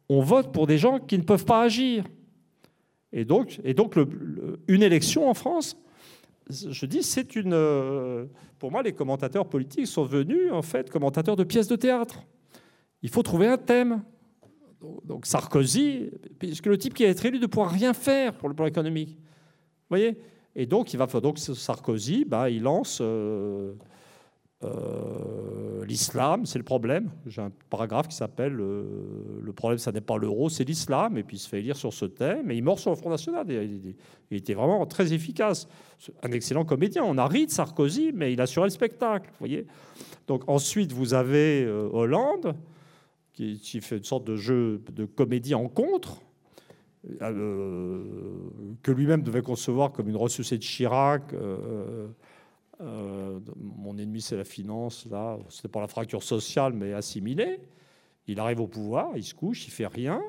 on 0.09 0.21
vote 0.21 0.51
pour 0.51 0.67
des 0.67 0.77
gens 0.77 0.99
qui 0.99 1.17
ne 1.17 1.23
peuvent 1.23 1.45
pas 1.45 1.61
agir. 1.61 2.03
Et 3.13 3.23
donc, 3.23 3.61
et 3.63 3.73
donc 3.73 3.95
une 4.67 4.83
élection 4.83 5.29
en 5.29 5.33
France, 5.33 5.77
je 6.49 6.85
dis, 6.85 7.03
c'est 7.03 7.35
une. 7.35 7.53
Euh, 7.53 8.25
pour 8.59 8.71
moi, 8.71 8.81
les 8.81 8.93
commentateurs 8.93 9.47
politiques 9.47 9.87
sont 9.87 10.05
venus, 10.05 10.51
en 10.51 10.61
fait, 10.61 10.89
commentateurs 10.89 11.35
de 11.35 11.43
pièces 11.43 11.67
de 11.67 11.75
théâtre. 11.75 12.23
Il 13.01 13.09
faut 13.09 13.23
trouver 13.23 13.47
un 13.47 13.57
thème. 13.57 14.01
Donc 15.03 15.25
Sarkozy, 15.25 16.11
puisque 16.37 16.67
le 16.67 16.77
type 16.77 16.93
qui 16.93 17.03
a 17.03 17.09
été 17.09 17.27
élu 17.27 17.39
ne 17.39 17.47
pourra 17.47 17.67
rien 17.67 17.93
faire 17.93 18.33
pour 18.35 18.47
le 18.47 18.53
plan 18.53 18.67
économique. 18.67 19.17
Vous 19.17 19.89
voyez? 19.89 20.19
Et 20.55 20.65
donc, 20.65 20.93
il 20.93 20.97
va 20.97 21.07
donc 21.07 21.39
Sarkozy, 21.39 22.25
bah, 22.25 22.49
il 22.49 22.63
lance 22.63 22.99
euh, 23.01 23.73
euh, 24.63 25.85
l'islam, 25.85 26.47
c'est 26.47 26.57
le 26.57 26.63
problème. 26.63 27.11
J'ai 27.27 27.41
un 27.41 27.51
paragraphe 27.69 28.07
qui 28.07 28.15
s'appelle 28.15 28.59
euh, 28.59 29.39
Le 29.41 29.53
problème, 29.53 29.77
ça 29.77 29.91
n'est 29.91 30.01
pas 30.01 30.17
l'euro, 30.17 30.49
c'est 30.49 30.63
l'islam. 30.63 31.17
Et 31.17 31.23
puis 31.23 31.37
il 31.37 31.39
se 31.39 31.47
fait 31.47 31.61
lire 31.61 31.77
sur 31.77 31.93
ce 31.93 32.05
thème. 32.05 32.49
Et 32.49 32.55
il 32.55 32.63
mord 32.63 32.79
sur 32.79 32.89
le 32.89 32.95
Front 32.95 33.11
National. 33.11 33.45
Il, 33.49 33.95
était 34.31 34.55
vraiment 34.55 34.85
très 34.85 35.13
efficace. 35.13 35.67
Un 36.23 36.31
excellent 36.31 36.65
comédien. 36.65 37.03
On 37.03 37.17
a 37.17 37.27
ri 37.27 37.45
de 37.45 37.51
Sarkozy, 37.51 38.11
mais 38.13 38.33
il 38.33 38.41
assurait 38.41 38.65
le 38.65 38.71
spectacle. 38.71 39.29
voyez 39.39 39.67
Donc 40.25 40.43
ensuite, 40.47 40.91
vous 40.91 41.13
avez 41.13 41.63
euh, 41.63 41.87
Hollande, 41.91 42.55
qui, 43.33 43.59
qui, 43.59 43.79
fait 43.81 43.97
une 43.97 44.03
sorte 44.03 44.25
de 44.25 44.35
jeu 44.35 44.81
de 44.91 45.05
comédie 45.05 45.53
en 45.53 45.67
contre. 45.67 46.23
que 47.19 48.91
lui-même 48.91 49.21
devait 49.21 49.43
concevoir 49.43 49.91
comme 49.91 50.09
une 50.09 50.17
ressuscité 50.17 50.57
de 50.57 50.63
Chirac. 50.63 51.31
Mon 52.79 53.97
ennemi, 53.97 54.21
c'est 54.21 54.37
la 54.37 54.43
finance. 54.43 55.05
Là, 55.09 55.37
c'était 55.49 55.67
pas 55.67 55.81
la 55.81 55.87
fracture 55.87 56.23
sociale, 56.23 56.73
mais 56.73 56.93
assimilée. 56.93 57.59
Il 58.27 58.39
arrive 58.39 58.59
au 58.59 58.67
pouvoir, 58.67 59.15
il 59.15 59.23
se 59.23 59.33
couche, 59.33 59.67
il 59.67 59.71
fait 59.71 59.87
rien. 59.87 60.21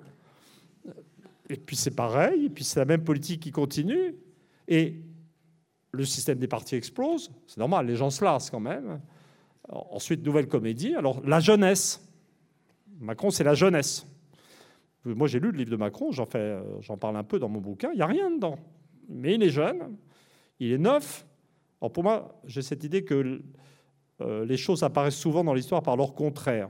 Et 1.50 1.56
puis 1.56 1.76
c'est 1.76 1.94
pareil, 1.94 2.46
et 2.46 2.50
puis 2.50 2.64
c'est 2.64 2.78
la 2.78 2.86
même 2.86 3.04
politique 3.04 3.40
qui 3.40 3.50
continue. 3.50 4.14
Et 4.68 5.02
le 5.92 6.04
système 6.04 6.38
des 6.38 6.48
partis 6.48 6.76
explose. 6.76 7.30
C'est 7.46 7.58
normal, 7.58 7.86
les 7.86 7.96
gens 7.96 8.10
se 8.10 8.24
lassent 8.24 8.50
quand 8.50 8.60
même. 8.60 9.00
ensuite, 9.68 10.24
nouvelle 10.24 10.48
comédie. 10.48 10.94
Alors, 10.94 11.20
la 11.26 11.40
jeunesse. 11.40 12.04
Macron, 13.00 13.30
c'est 13.30 13.44
la 13.44 13.54
jeunesse. 13.54 14.06
Moi, 15.04 15.28
j'ai 15.28 15.40
lu 15.40 15.50
le 15.52 15.58
livre 15.58 15.70
de 15.70 15.76
Macron, 15.76 16.10
j'en, 16.10 16.26
fais, 16.26 16.58
j'en 16.80 16.96
parle 16.96 17.16
un 17.16 17.24
peu 17.24 17.38
dans 17.38 17.48
mon 17.48 17.60
bouquin. 17.60 17.90
Il 17.92 17.96
n'y 17.96 18.02
a 18.02 18.06
rien 18.06 18.30
dedans. 18.30 18.58
Mais 19.08 19.34
il 19.34 19.42
est 19.42 19.50
jeune, 19.50 19.96
il 20.60 20.72
est 20.72 20.78
neuf. 20.78 21.24
Pour 21.80 22.02
moi, 22.02 22.40
j'ai 22.44 22.62
cette 22.62 22.82
idée 22.84 23.04
que 23.04 23.40
euh, 24.20 24.44
les 24.44 24.56
choses 24.56 24.82
apparaissent 24.82 25.16
souvent 25.16 25.44
dans 25.44 25.54
l'histoire 25.54 25.82
par 25.82 25.96
leur 25.96 26.14
contraire. 26.14 26.68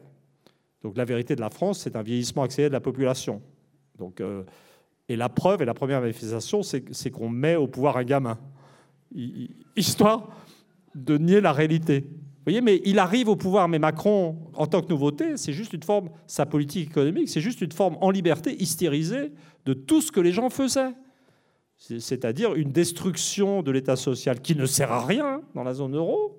Donc, 0.82 0.96
la 0.96 1.04
vérité 1.04 1.34
de 1.34 1.40
la 1.40 1.50
France, 1.50 1.80
c'est 1.80 1.96
un 1.96 2.02
vieillissement 2.02 2.42
accéléré 2.42 2.68
de 2.68 2.74
la 2.74 2.80
population. 2.80 3.42
Donc, 3.96 4.20
euh, 4.20 4.44
et 5.08 5.16
la 5.16 5.28
preuve 5.28 5.62
et 5.62 5.64
la 5.64 5.74
première 5.74 6.00
manifestation, 6.00 6.62
c'est 6.62 7.10
qu'on 7.10 7.30
met 7.30 7.56
au 7.56 7.66
pouvoir 7.66 7.96
un 7.96 8.04
gamin, 8.04 8.38
histoire 9.74 10.28
de 10.94 11.16
nier 11.16 11.40
la 11.40 11.52
réalité. 11.52 12.00
Vous 12.00 12.44
voyez, 12.44 12.60
mais 12.60 12.82
il 12.84 12.98
arrive 12.98 13.28
au 13.28 13.36
pouvoir, 13.36 13.68
mais 13.68 13.78
Macron, 13.78 14.36
en 14.54 14.66
tant 14.66 14.82
que 14.82 14.88
nouveauté, 14.88 15.36
c'est 15.36 15.52
juste 15.52 15.72
une 15.72 15.82
forme, 15.82 16.10
sa 16.26 16.44
politique 16.44 16.90
économique, 16.90 17.28
c'est 17.28 17.40
juste 17.40 17.62
une 17.62 17.72
forme 17.72 17.96
en 18.00 18.10
liberté, 18.10 18.54
hystérisée 18.60 19.32
de 19.64 19.72
tout 19.72 20.02
ce 20.02 20.12
que 20.12 20.20
les 20.20 20.32
gens 20.32 20.50
faisaient. 20.50 20.94
C'est-à-dire 21.78 22.54
une 22.54 22.72
destruction 22.72 23.62
de 23.62 23.70
l'État 23.70 23.94
social 23.94 24.40
qui 24.40 24.56
ne 24.56 24.66
sert 24.66 24.90
à 24.90 25.06
rien 25.06 25.42
dans 25.54 25.62
la 25.62 25.74
zone 25.74 25.94
euro, 25.96 26.36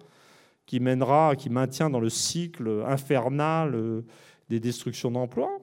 qui 0.65 0.79
mènera, 0.79 1.35
qui 1.35 1.49
maintient 1.49 1.89
dans 1.89 2.01
le 2.01 2.09
cycle 2.09 2.83
infernal 2.85 3.73
euh, 3.73 4.01
des 4.49 4.59
destructions 4.59 5.11
d'emplois. 5.11 5.57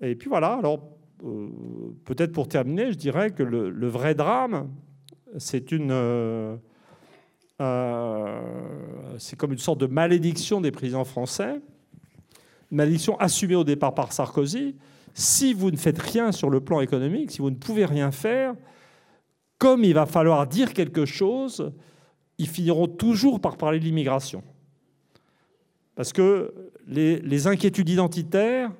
Et 0.00 0.14
puis 0.14 0.28
voilà, 0.28 0.54
alors 0.54 0.80
euh, 1.24 1.48
peut-être 2.04 2.32
pour 2.32 2.46
terminer, 2.46 2.92
je 2.92 2.98
dirais 2.98 3.30
que 3.30 3.42
le, 3.42 3.88
vrai 3.88 4.14
drame, 4.14 4.68
c'est 5.38 5.72
une. 5.72 5.90
Euh, 5.90 6.56
c'est 9.18 9.36
comme 9.36 9.52
une 9.52 9.58
sorte 9.58 9.78
de 9.80 9.86
malédiction 9.86 10.60
des 10.60 10.72
présidents 10.72 11.04
français, 11.04 11.60
malédiction 12.70 13.18
assumée 13.18 13.54
au 13.54 13.64
départ 13.64 13.94
par 13.94 14.12
Sarkozy. 14.12 14.76
Si 15.14 15.54
vous 15.54 15.70
ne 15.70 15.76
faites 15.76 15.98
rien 15.98 16.32
sur 16.32 16.50
le 16.50 16.60
plan 16.60 16.80
économique, 16.80 17.30
si 17.30 17.38
vous 17.38 17.50
ne 17.50 17.56
pouvez 17.56 17.86
rien 17.86 18.10
faire, 18.10 18.54
comme 19.58 19.84
il 19.84 19.94
va 19.94 20.06
falloir 20.06 20.46
dire 20.46 20.72
quelque 20.72 21.06
chose, 21.06 21.72
ils 22.38 22.48
finiront 22.48 22.88
toujours 22.88 23.40
par 23.40 23.56
parler 23.56 23.78
de 23.78 23.84
l'immigration. 23.84 24.42
Parce 25.94 26.12
que 26.12 26.52
les, 26.86 27.46
inquiétudes 27.46 27.88
identitaires, 27.88 28.72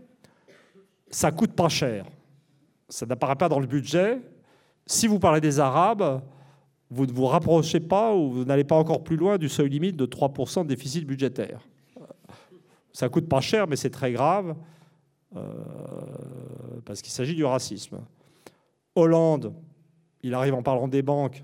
ça 1.09 1.31
coûte 1.31 1.53
pas 1.53 1.69
cher 1.69 2.05
ça 2.95 3.07
n'apparaît 3.07 3.37
pas 3.37 3.49
dans 3.49 3.59
le 3.59 3.67
budget. 3.67 4.21
Si 4.87 5.07
vous 5.07 5.19
parlez 5.19 5.41
des 5.41 5.59
Arabes, 5.59 6.23
vous 6.91 7.07
ne 7.07 7.13
vous 7.13 7.27
rapprochez 7.27 7.81
pas 7.81 8.15
ou 8.15 8.31
vous 8.31 8.45
n'allez 8.45 8.65
pas 8.65 8.77
encore 8.77 9.03
plus 9.03 9.17
loin 9.17 9.39
du 9.39 9.49
seuil 9.49 9.69
limite 9.69 9.97
de 9.97 10.07
3% 10.07 10.63
de 10.63 10.69
déficit 10.69 11.05
budgétaire. 11.05 11.61
Ça 12.93 13.09
coûte 13.09 13.29
pas 13.29 13.41
cher, 13.41 13.67
mais 13.67 13.77
c'est 13.77 13.91
très 13.91 14.13
grave 14.13 14.55
parce 16.85 17.03
qu'il 17.03 17.13
s'agit 17.13 17.35
du 17.35 17.45
racisme. 17.45 17.99
Hollande, 18.95 19.53
il 20.23 20.35
arrive 20.35 20.55
en 20.55 20.63
parlant 20.63 20.89
des 20.89 21.03
banques, 21.03 21.43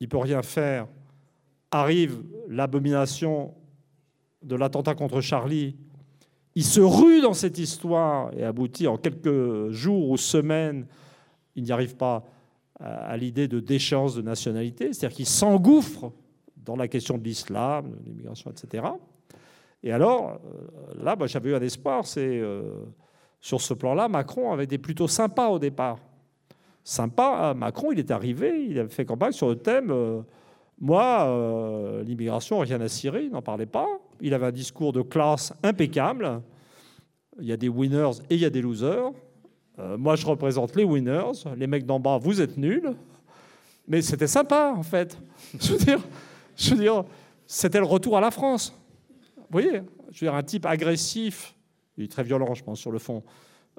il 0.00 0.08
peut 0.08 0.18
rien 0.18 0.42
faire. 0.42 0.86
Arrive 1.70 2.22
l'abomination 2.48 3.54
de 4.42 4.56
l'attentat 4.56 4.94
contre 4.94 5.20
Charlie, 5.20 5.76
il 6.54 6.64
se 6.64 6.80
rue 6.80 7.22
dans 7.22 7.32
cette 7.32 7.58
histoire 7.58 8.30
et 8.36 8.44
aboutit 8.44 8.86
en 8.86 8.98
quelques 8.98 9.70
jours 9.70 10.10
ou 10.10 10.16
semaines, 10.16 10.86
il 11.56 11.64
n'y 11.64 11.72
arrive 11.72 11.96
pas 11.96 12.24
à 12.78 13.16
l'idée 13.16 13.48
de 13.48 13.60
déchéance 13.60 14.14
de 14.14 14.22
nationalité, 14.22 14.92
c'est-à-dire 14.92 15.16
qu'il 15.16 15.26
s'engouffre 15.26 16.12
dans 16.56 16.76
la 16.76 16.88
question 16.88 17.16
de 17.16 17.24
l'islam, 17.24 17.90
de 18.00 18.04
l'immigration, 18.04 18.50
etc. 18.50 18.84
Et 19.82 19.92
alors, 19.92 20.40
euh, 20.44 21.02
là, 21.02 21.16
bah, 21.16 21.26
j'avais 21.26 21.50
eu 21.50 21.54
un 21.54 21.60
espoir, 21.62 22.06
c'est 22.06 22.40
euh, 22.40 22.84
sur 23.42 23.60
ce 23.60 23.74
plan-là, 23.74 24.08
Macron 24.08 24.52
avait 24.52 24.64
été 24.64 24.78
plutôt 24.78 25.08
sympa 25.08 25.48
au 25.48 25.58
départ. 25.58 25.98
Sympa, 26.82 27.52
Macron, 27.54 27.92
il 27.92 27.98
est 27.98 28.10
arrivé, 28.10 28.66
il 28.70 28.78
avait 28.78 28.88
fait 28.88 29.04
campagne 29.04 29.32
sur 29.32 29.50
le 29.50 29.56
thème 29.56 29.90
euh, 29.90 30.22
moi, 30.80 32.02
l'immigration, 32.04 32.58
rien 32.58 32.80
à 32.80 32.88
cirer, 32.88 33.24
il 33.24 33.30
n'en 33.30 33.40
parlait 33.40 33.66
pas. 33.66 33.86
Il 34.20 34.34
avait 34.34 34.46
un 34.46 34.52
discours 34.52 34.92
de 34.92 35.00
classe 35.00 35.52
impeccable. 35.62 36.42
Il 37.40 37.46
y 37.46 37.52
a 37.52 37.56
des 37.56 37.68
winners 37.68 38.18
et 38.28 38.34
il 38.34 38.40
y 38.40 38.44
a 38.44 38.50
des 38.50 38.62
losers. 38.62 39.12
Euh, 39.78 39.96
moi, 39.96 40.16
je 40.16 40.26
représente 40.26 40.74
les 40.74 40.82
winners. 40.82 41.44
Les 41.56 41.68
mecs 41.68 41.86
d'en 41.86 42.00
bas, 42.00 42.18
vous 42.18 42.40
êtes 42.40 42.56
nuls. 42.56 42.94
Mais 43.86 44.02
c'était 44.02 44.26
sympa, 44.26 44.74
en 44.76 44.82
fait. 44.82 45.16
Je 46.56 46.74
dire 46.74 47.04
c'était 47.46 47.78
le 47.78 47.86
retour 47.86 48.16
à 48.16 48.20
la 48.20 48.30
France. 48.30 48.74
Vous 49.36 49.44
voyez 49.50 49.82
Je 50.10 50.24
veux 50.24 50.30
dire, 50.30 50.34
un 50.34 50.42
type 50.42 50.66
agressif, 50.66 51.54
très 52.08 52.22
violent, 52.22 52.54
je 52.54 52.64
pense, 52.64 52.80
sur 52.80 52.92
le 52.92 52.98
fond, 52.98 53.22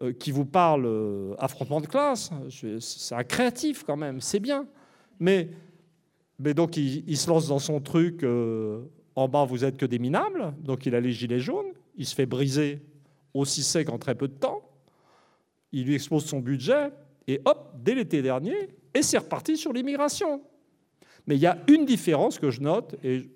euh, 0.02 0.14
qui 0.14 0.32
vous 0.32 0.46
parle 0.46 0.86
euh, 0.86 1.36
affrontement 1.40 1.82
de 1.82 1.88
classe. 1.88 2.32
C'est 2.80 3.16
un 3.16 3.24
créatif, 3.24 3.84
quand 3.84 3.98
même. 3.98 4.22
C'est 4.22 4.40
bien. 4.40 4.66
Mais, 5.20 5.50
mais 6.40 6.54
donc, 6.54 6.78
il, 6.78 7.18
se 7.18 7.30
lance 7.30 7.48
dans 7.48 7.60
son 7.60 7.80
truc 7.80 8.24
en 9.16 9.28
bas, 9.28 9.46
vous 9.46 9.64
êtes 9.64 9.78
que 9.78 9.86
des 9.86 10.00
minables. 10.00 10.54
Donc 10.60 10.86
il 10.86 10.96
a 10.96 11.00
les 11.00 11.12
gilets 11.12 11.40
jaunes. 11.40 11.74
Il 11.96 12.06
se 12.06 12.16
fait 12.16 12.26
briser 12.26 12.82
aussi 13.34 13.64
sec 13.64 13.90
en 13.90 13.98
très 13.98 14.16
peu 14.16 14.28
de 14.28 14.34
temps. 14.34 14.62
Il 15.72 15.86
lui 15.86 15.96
expose 15.96 16.26
son 16.26 16.40
budget. 16.40 16.92
Et 17.28 17.42
hop, 17.46 17.76
dès 17.82 17.96
l'été 17.96 18.22
dernier, 18.22 18.70
et 18.94 19.02
c'est 19.02 19.18
reparti 19.18 19.56
sur 19.56 19.72
l'immigration. 19.72 20.42
Mais 21.26 21.36
il 21.36 21.42
y 21.42 21.48
a 21.48 21.58
une 21.70 21.86
différence 21.86 22.38
que 22.38 22.52
je 22.52 22.60
note, 22.60 22.96
et 23.04 23.30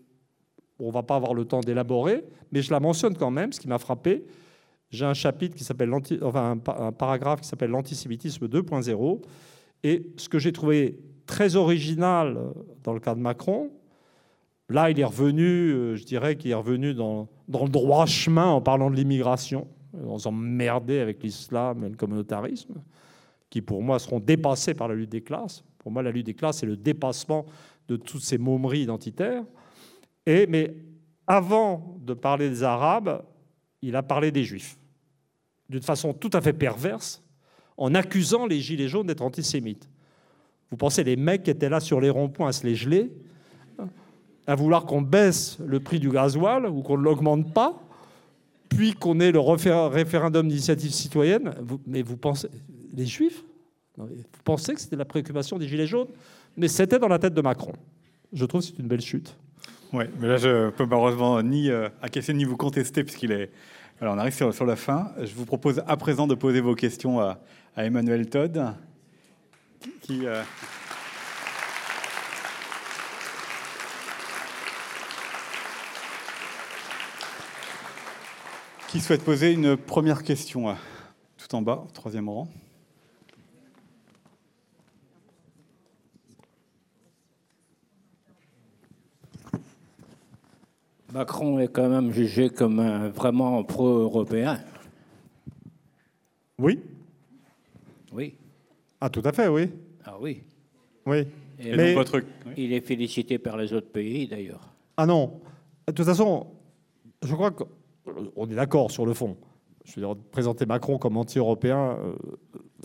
on 0.77 0.87
ne 0.87 0.91
va 0.91 1.03
pas 1.03 1.15
avoir 1.15 1.33
le 1.33 1.45
temps 1.45 1.61
d'élaborer, 1.61 2.25
mais 2.51 2.61
je 2.61 2.71
la 2.71 2.81
mentionne 2.81 3.15
quand 3.15 3.31
même, 3.31 3.53
ce 3.53 3.59
qui 3.61 3.67
m'a 3.69 3.77
frappé. 3.77 4.25
J'ai 4.89 5.05
un 5.05 5.13
chapitre 5.13 5.55
qui 5.55 5.63
s'appelle, 5.63 5.91
un 5.93 6.91
paragraphe 6.91 7.41
qui 7.41 7.47
s'appelle 7.47 7.71
l'antisémitisme 7.71 8.47
2.0, 8.47 9.21
et 9.83 10.11
ce 10.17 10.29
que 10.29 10.39
j'ai 10.39 10.53
trouvé 10.53 10.99
très 11.25 11.55
original 11.55 12.39
dans 12.83 12.93
le 12.93 12.99
cas 12.99 13.13
de 13.15 13.19
Macron, 13.19 13.71
Là, 14.69 14.89
il 14.89 14.99
est 14.99 15.05
revenu, 15.05 15.71
euh, 15.71 15.95
je 15.95 16.03
dirais 16.03 16.35
qu'il 16.35 16.51
est 16.51 16.55
revenu 16.55 16.93
dans, 16.93 17.29
le 17.47 17.69
droit 17.69 18.05
chemin 18.05 18.47
en 18.47 18.61
parlant 18.61 18.91
de 18.91 18.95
l'immigration, 18.95 19.67
en 20.05 20.17
s'emmerder 20.17 20.99
avec 20.99 21.23
l'islam 21.23 21.85
et 21.85 21.89
le 21.89 21.95
communautarisme, 21.95 22.75
qui 23.49 23.61
pour 23.61 23.81
moi 23.81 23.97
seront 23.97 24.19
dépassés 24.19 24.73
par 24.73 24.89
la 24.89 24.95
lutte 24.95 25.09
des 25.09 25.21
classes. 25.21 25.63
Pour 25.77 25.91
moi, 25.91 26.03
la 26.03 26.11
lutte 26.11 26.25
des 26.25 26.33
classes, 26.33 26.59
c'est 26.59 26.65
le 26.65 26.75
dépassement 26.75 27.45
de 27.87 27.95
toutes 27.95 28.21
ces 28.21 28.37
momeries 28.37 28.81
identitaires. 28.81 29.43
Et, 30.25 30.45
mais 30.47 30.75
avant 31.25 31.97
de 32.01 32.13
parler 32.13 32.49
des 32.49 32.63
Arabes, 32.63 33.23
il 33.81 33.95
a 33.95 34.03
parlé 34.03 34.31
des 34.31 34.43
Juifs, 34.43 34.77
d'une 35.69 35.81
façon 35.81 36.13
tout 36.13 36.31
à 36.33 36.41
fait 36.41 36.53
perverse, 36.53 37.23
en 37.77 37.93
accusant 37.93 38.47
les 38.47 38.59
Gilets 38.59 38.87
jaunes 38.87 39.07
d'être 39.07 39.21
antisémites. 39.21 39.87
Vous 40.71 40.77
pensez 40.77 41.03
les 41.03 41.15
mecs 41.15 41.43
qui 41.43 41.51
étaient 41.51 41.69
là 41.69 41.79
sur 41.79 42.01
les 42.01 42.09
ronds-points 42.09 42.49
à 42.49 42.51
se 42.51 42.65
les 42.65 42.75
geler 42.75 43.11
à 44.47 44.55
vouloir 44.55 44.85
qu'on 44.85 45.01
baisse 45.01 45.57
le 45.65 45.81
prix 45.81 45.99
du 45.99 46.09
gasoil 46.09 46.65
ou 46.67 46.81
qu'on 46.81 46.97
ne 46.97 47.03
l'augmente 47.03 47.53
pas, 47.53 47.77
puis 48.69 48.93
qu'on 48.93 49.19
ait 49.19 49.31
le 49.31 49.39
référendum 49.39 50.47
d'initiative 50.47 50.91
citoyenne? 50.91 51.53
mais 51.85 52.01
vous 52.01 52.17
pensez, 52.17 52.47
les 52.93 53.05
Juifs, 53.05 53.43
vous 53.97 54.07
pensez 54.45 54.73
que 54.73 54.79
c'était 54.79 54.95
la 54.95 55.05
préoccupation 55.05 55.57
des 55.57 55.67
Gilets 55.67 55.87
jaunes? 55.87 56.07
Mais 56.55 56.69
c'était 56.69 56.97
dans 56.97 57.09
la 57.09 57.19
tête 57.19 57.33
de 57.33 57.41
Macron. 57.41 57.73
Je 58.31 58.45
trouve 58.45 58.61
que 58.61 58.67
c'est 58.67 58.79
une 58.79 58.87
belle 58.87 59.01
chute. 59.01 59.35
Oui, 59.93 60.03
mais 60.19 60.27
là, 60.27 60.37
je 60.37 60.69
peux 60.69 60.85
malheureusement 60.85 61.41
ni 61.41 61.69
euh, 61.69 61.89
ni 62.29 62.43
vous 62.43 62.57
contester, 62.57 63.03
puisqu'il 63.03 63.31
est. 63.31 63.49
Alors, 64.01 64.15
on 64.15 64.17
arrive 64.17 64.33
sur, 64.33 64.65
la 64.65 64.75
fin. 64.75 65.11
Je 65.21 65.33
vous 65.33 65.45
propose 65.45 65.81
à 65.87 65.97
présent 65.97 66.27
de 66.27 66.35
poser 66.35 66.61
vos 66.61 66.75
questions 66.75 67.19
à, 67.19 67.39
Emmanuel 67.77 68.29
Todd, 68.29 68.73
qui. 70.01 70.25
Euh, 70.25 70.43
Qui 78.87 79.01
souhaite 79.01 79.25
poser 79.25 79.51
une 79.51 79.75
première 79.75 80.23
question 80.23 80.73
Tout 81.37 81.55
en 81.55 81.61
bas, 81.61 81.83
au 81.85 81.91
troisième 81.91 82.29
rang. 82.29 82.47
Macron 91.17 91.57
est 91.57 91.67
quand 91.69 91.89
même 91.89 92.11
jugé 92.11 92.49
comme 92.51 92.79
un 92.79 93.09
vraiment 93.09 93.63
pro-européen. 93.63 94.59
Oui. 96.59 96.79
Oui. 98.13 98.35
Ah, 99.01 99.09
tout 99.09 99.23
à 99.25 99.31
fait, 99.31 99.47
oui. 99.47 99.71
Ah 100.05 100.15
oui. 100.21 100.43
Oui. 101.07 101.25
Et 101.59 101.75
Mais- 101.75 101.95
votre... 101.95 102.21
Il 102.55 102.71
est 102.71 102.81
félicité 102.81 103.39
par 103.39 103.57
les 103.57 103.73
autres 103.73 103.89
pays, 103.89 104.27
d'ailleurs. 104.27 104.61
Ah 104.95 105.07
non. 105.07 105.41
De 105.87 105.93
toute 105.93 106.05
façon, 106.05 106.45
je 107.23 107.33
crois 107.33 107.49
qu'on 107.49 108.45
est 108.51 108.55
d'accord 108.55 108.91
sur 108.91 109.07
le 109.07 109.15
fond. 109.15 109.37
Je 109.85 109.99
veux 109.99 110.05
dire, 110.05 110.15
présenter 110.31 110.67
Macron 110.67 110.99
comme 110.99 111.17
anti-européen, 111.17 111.97
euh, 111.99 112.13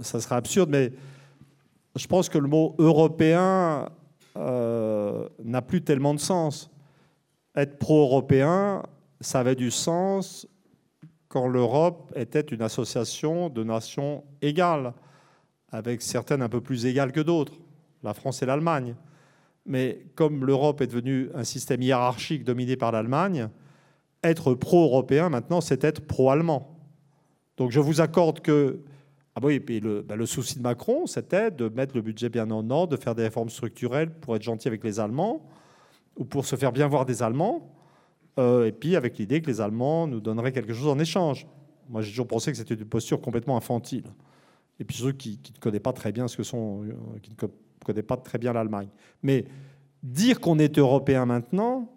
ça 0.01 0.21
serait 0.23 0.37
absurde, 0.37 0.71
mais 0.71 0.91
je 1.97 2.07
pense 2.07 2.31
que 2.31 2.39
le 2.39 2.49
mot 2.49 2.75
européen 2.79 3.91
euh, 4.39 5.29
n'a 5.45 5.61
plus 5.61 5.83
tellement 5.83 6.15
de 6.15 6.21
sens. 6.21 6.72
Être 7.55 7.79
pro-européen, 7.79 8.83
ça 9.21 9.41
avait 9.41 9.55
du 9.55 9.71
sens 9.71 10.47
quand 11.29 11.49
l'Europe 11.49 12.13
était 12.17 12.41
une 12.41 12.63
association 12.63 13.49
de 13.49 13.63
nations 13.63 14.25
égales, 14.41 14.95
avec 15.71 16.03
certaines 16.03 16.43
un 16.43 16.49
peu 16.49 16.61
plus 16.61 16.87
égales 16.87 17.13
que 17.13 17.21
d'autres, 17.21 17.55
la 18.03 18.15
France 18.15 18.43
et 18.43 18.47
l'Allemagne. 18.47 18.95
Mais 19.65 20.07
comme 20.15 20.45
l'Europe 20.45 20.81
est 20.81 20.87
devenue 20.87 21.31
un 21.35 21.45
système 21.45 21.83
hiérarchique 21.83 22.45
dominé 22.45 22.77
par 22.77 22.93
l'Allemagne, 22.93 23.49
être 24.23 24.55
pro-européen 24.55 25.29
maintenant, 25.29 25.61
c'est 25.61 25.85
être 25.85 26.07
pro-allemand. 26.07 26.79
Donc 27.57 27.71
je 27.71 27.81
vous 27.81 28.01
accorde 28.01 28.41
que 28.41 28.81
ah 29.35 29.41
oui, 29.43 29.55
et 29.55 29.61
puis 29.61 29.81
le, 29.81 30.03
ben, 30.03 30.17
le 30.17 30.27
souci 30.27 30.59
de 30.59 30.63
Macron, 30.63 31.07
c'était 31.07 31.51
de 31.51 31.69
mettre 31.69 31.95
le 31.95 32.03
budget 32.03 32.29
bien 32.29 32.51
en 32.51 32.69
ordre, 32.69 32.97
de 32.97 33.03
faire 33.03 33.15
des 33.15 33.23
réformes 33.23 33.49
structurelles 33.49 34.11
pour 34.11 34.37
être 34.37 34.43
gentil 34.43 34.69
avec 34.69 34.85
les 34.85 35.01
Allemands 35.01 35.43
ou 36.17 36.25
pour 36.25 36.45
se 36.45 36.57
faire 36.57 36.73
bien 36.73 36.87
voir 36.89 37.05
des 37.05 37.23
Allemands, 37.23 37.71
euh, 38.39 38.67
et 38.67 38.73
puis 38.73 38.97
avec 38.97 39.19
l'idée 39.19 39.43
que 39.43 39.47
les 39.47 39.61
Allemands 39.61 40.07
nous 40.07 40.21
donneraient 40.21 40.53
quelque 40.53 40.73
chose 40.73 40.89
en 40.89 40.99
échange. 40.99 41.47
Moi, 41.89 42.03
j'ai 42.03 42.11
toujours 42.11 42.29
pensé 42.29 42.51
que 42.51 42.57
c'était 42.57 42.75
une 42.75 42.87
posture 42.87 43.21
complètement 43.21 43.57
infantile. 43.57 44.05
Et 44.81 44.85
puis 44.85 44.97
ceux 44.97 45.13
qui, 45.13 45.39
ne 45.55 45.61
connaissent 45.61 45.81
pas 45.81 45.93
très 45.93 46.13
bien 46.13 46.29
ce 46.29 46.37
que 46.37 46.43
sont, 46.43 46.85
euh, 46.85 46.93
qui 47.23 47.31
ne 47.31 47.37
co- 47.37 47.53
connaissent 47.85 48.05
pas 48.05 48.17
très 48.17 48.39
bien 48.39 48.53
l'Allemagne. 48.53 48.89
Mais 49.23 49.45
dire 50.03 50.41
qu'on 50.41 50.59
est 50.59 50.79
européen 50.79 51.27
maintenant, 51.27 51.89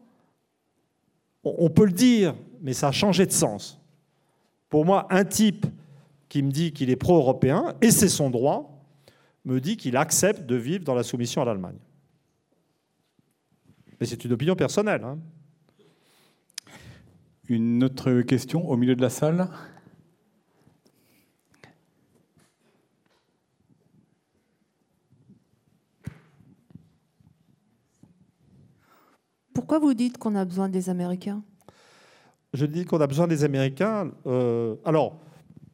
on 1.43 1.69
peut 1.69 1.85
le 1.85 1.91
dire, 1.91 2.35
mais 2.61 2.73
ça 2.73 2.89
a 2.89 2.91
changé 2.91 3.25
de 3.25 3.31
sens. 3.31 3.79
Pour 4.69 4.83
moi, 4.83 5.07
un 5.09 5.23
type 5.23 5.65
qui 6.27 6.41
me 6.41 6.51
dit 6.51 6.73
qu'il 6.73 6.89
est 6.89 6.95
pro-européen, 6.95 7.75
et 7.81 7.91
c'est 7.91 8.09
son 8.09 8.29
droit, 8.29 8.83
me 9.45 9.61
dit 9.61 9.77
qu'il 9.77 9.95
accepte 9.95 10.45
de 10.45 10.55
vivre 10.55 10.83
dans 10.83 10.95
la 10.95 11.03
soumission 11.03 11.43
à 11.43 11.45
l'Allemagne. 11.45 11.77
Mais 14.05 14.09
c'est 14.09 14.23
une 14.23 14.33
opinion 14.33 14.55
personnelle. 14.55 15.03
hein. 15.03 15.17
Une 17.49 17.83
autre 17.83 18.21
question 18.21 18.69
au 18.69 18.77
milieu 18.77 18.95
de 18.95 19.01
la 19.01 19.09
salle? 19.09 19.49
Pourquoi 29.55 29.79
vous 29.79 29.95
dites 29.95 30.19
qu'on 30.19 30.35
a 30.35 30.45
besoin 30.45 30.69
des 30.69 30.91
Américains? 30.91 31.43
Je 32.53 32.67
dis 32.67 32.85
qu'on 32.85 33.01
a 33.01 33.07
besoin 33.07 33.25
des 33.25 33.43
Américains. 33.43 34.11
euh, 34.27 34.75
alors, 34.85 35.19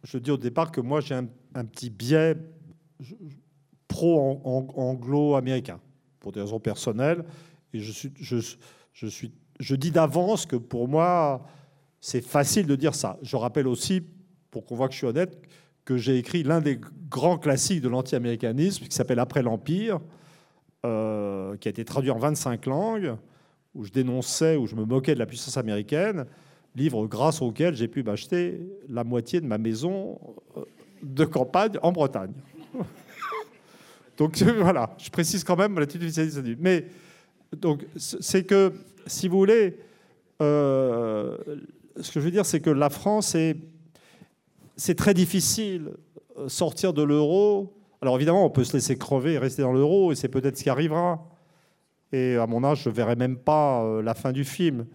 je 0.06 0.18
dis 0.18 0.32
au 0.32 0.38
départ 0.38 0.72
que 0.72 0.80
moi, 0.80 1.02
j'ai 1.02 1.16
un, 1.16 1.28
un 1.54 1.66
petit 1.66 1.90
biais 1.90 2.38
pro-anglo-américain, 3.90 5.82
pour 6.22 6.32
des 6.32 6.40
raisons 6.40 6.62
personnelles. 6.62 7.26
Je, 7.74 9.76
dis 9.76 9.92
d'avance 9.92 10.46
que 10.46 10.56
pour 10.56 10.88
moi, 10.88 11.46
c'est 12.00 12.22
facile 12.22 12.68
de 12.68 12.76
dire 12.76 12.96
ça. 12.96 13.18
Je 13.22 13.36
rappelle 13.36 13.68
aussi, 13.68 14.02
pour 14.50 14.66
qu'on 14.66 14.76
voit 14.76 14.88
que 14.88 14.94
je 14.94 15.00
suis 15.00 15.08
honnête, 15.08 15.38
que 15.86 15.98
j'ai 15.98 16.18
écrit 16.18 16.44
l'un 16.44 16.62
des 16.62 16.80
grands 17.10 17.38
classiques 17.38 17.82
de 17.82 17.90
l'anti-américanisme, 17.90 18.86
qui 18.86 18.96
s'appelle 18.96 19.20
Après 19.20 19.42
l'Empire, 19.42 20.00
euh, 20.86 21.56
qui 21.58 21.68
a 21.68 21.72
été 21.72 21.86
traduit 21.86 22.12
en 22.12 22.20
25 22.20 22.66
langues, 22.66 23.16
où 23.74 23.86
je 23.86 23.92
dénonçais, 23.92 24.58
où 24.58 24.68
je 24.68 24.76
me 24.76 24.86
moquais 24.86 25.14
de 25.14 25.20
la 25.20 25.26
puissance 25.26 25.58
américaine, 25.58 26.26
livre 26.76 27.08
grâce 27.08 27.42
auquel 27.42 27.76
j'ai 27.76 27.88
pu 27.88 28.04
m'acheter 28.04 28.62
la 28.90 29.04
moitié 29.04 29.42
de 29.42 29.46
ma 29.46 29.58
maison 29.58 30.20
euh, 30.58 30.64
de 31.04 31.26
campagne 31.26 31.78
en 31.82 31.92
Bretagne. 31.92 32.34
Donc 34.18 34.38
voilà, 34.60 34.96
je 34.98 35.10
précise 35.10 35.44
quand 35.44 35.56
même 35.56 35.80
l'attitude 35.80 36.04
officialiste. 36.04 36.42
Mais 36.60 36.86
donc 37.56 37.86
c'est 37.98 38.44
que, 38.44 38.74
si 39.08 39.28
vous 39.28 39.38
voulez, 39.38 39.78
euh, 40.42 41.38
ce 42.00 42.12
que 42.12 42.20
je 42.20 42.26
veux 42.26 42.32
dire, 42.32 42.46
c'est 42.46 42.62
que 42.62 42.70
la 42.70 42.90
France 42.90 43.36
est, 43.36 43.58
c'est 44.78 44.96
très 44.96 45.14
difficile 45.14 45.92
euh, 46.38 46.48
sortir 46.48 46.94
de 46.94 47.04
l'euro. 47.04 47.74
Alors 48.02 48.16
évidemment, 48.16 48.46
on 48.46 48.50
peut 48.50 48.64
se 48.64 48.74
laisser 48.74 48.98
crever 48.98 49.34
et 49.34 49.38
rester 49.38 49.62
dans 49.62 49.74
l'euro, 49.74 50.12
et 50.12 50.16
c'est 50.16 50.30
peut-être 50.30 50.58
ce 50.58 50.64
qui 50.64 50.70
arrivera. 50.70 51.28
Et 52.14 52.36
à 52.36 52.48
mon 52.48 52.64
âge, 52.64 52.84
je 52.84 52.90
ne 52.90 52.96
verrai 52.96 53.16
même 53.16 53.38
pas 53.38 53.84
euh, 53.84 54.02
la 54.02 54.14
fin 54.14 54.32
du 54.32 54.44
film. 54.44 54.86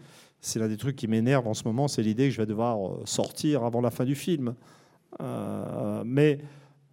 C'est 0.41 0.59
l'un 0.59 0.69
des 0.69 0.77
trucs 0.77 0.97
qui 0.97 1.09
m'énerve 1.09 1.47
en 1.47 1.55
ce 1.55 1.65
moment, 1.65 1.89
c'est 1.89 2.03
l'idée 2.03 2.29
que 2.29 2.35
je 2.35 2.41
vais 2.41 2.47
devoir 2.47 2.79
sortir 3.05 3.65
avant 3.65 3.81
la 3.81 3.91
fin 3.91 4.05
du 4.05 4.15
film. 4.15 4.55
Mais 6.05 6.39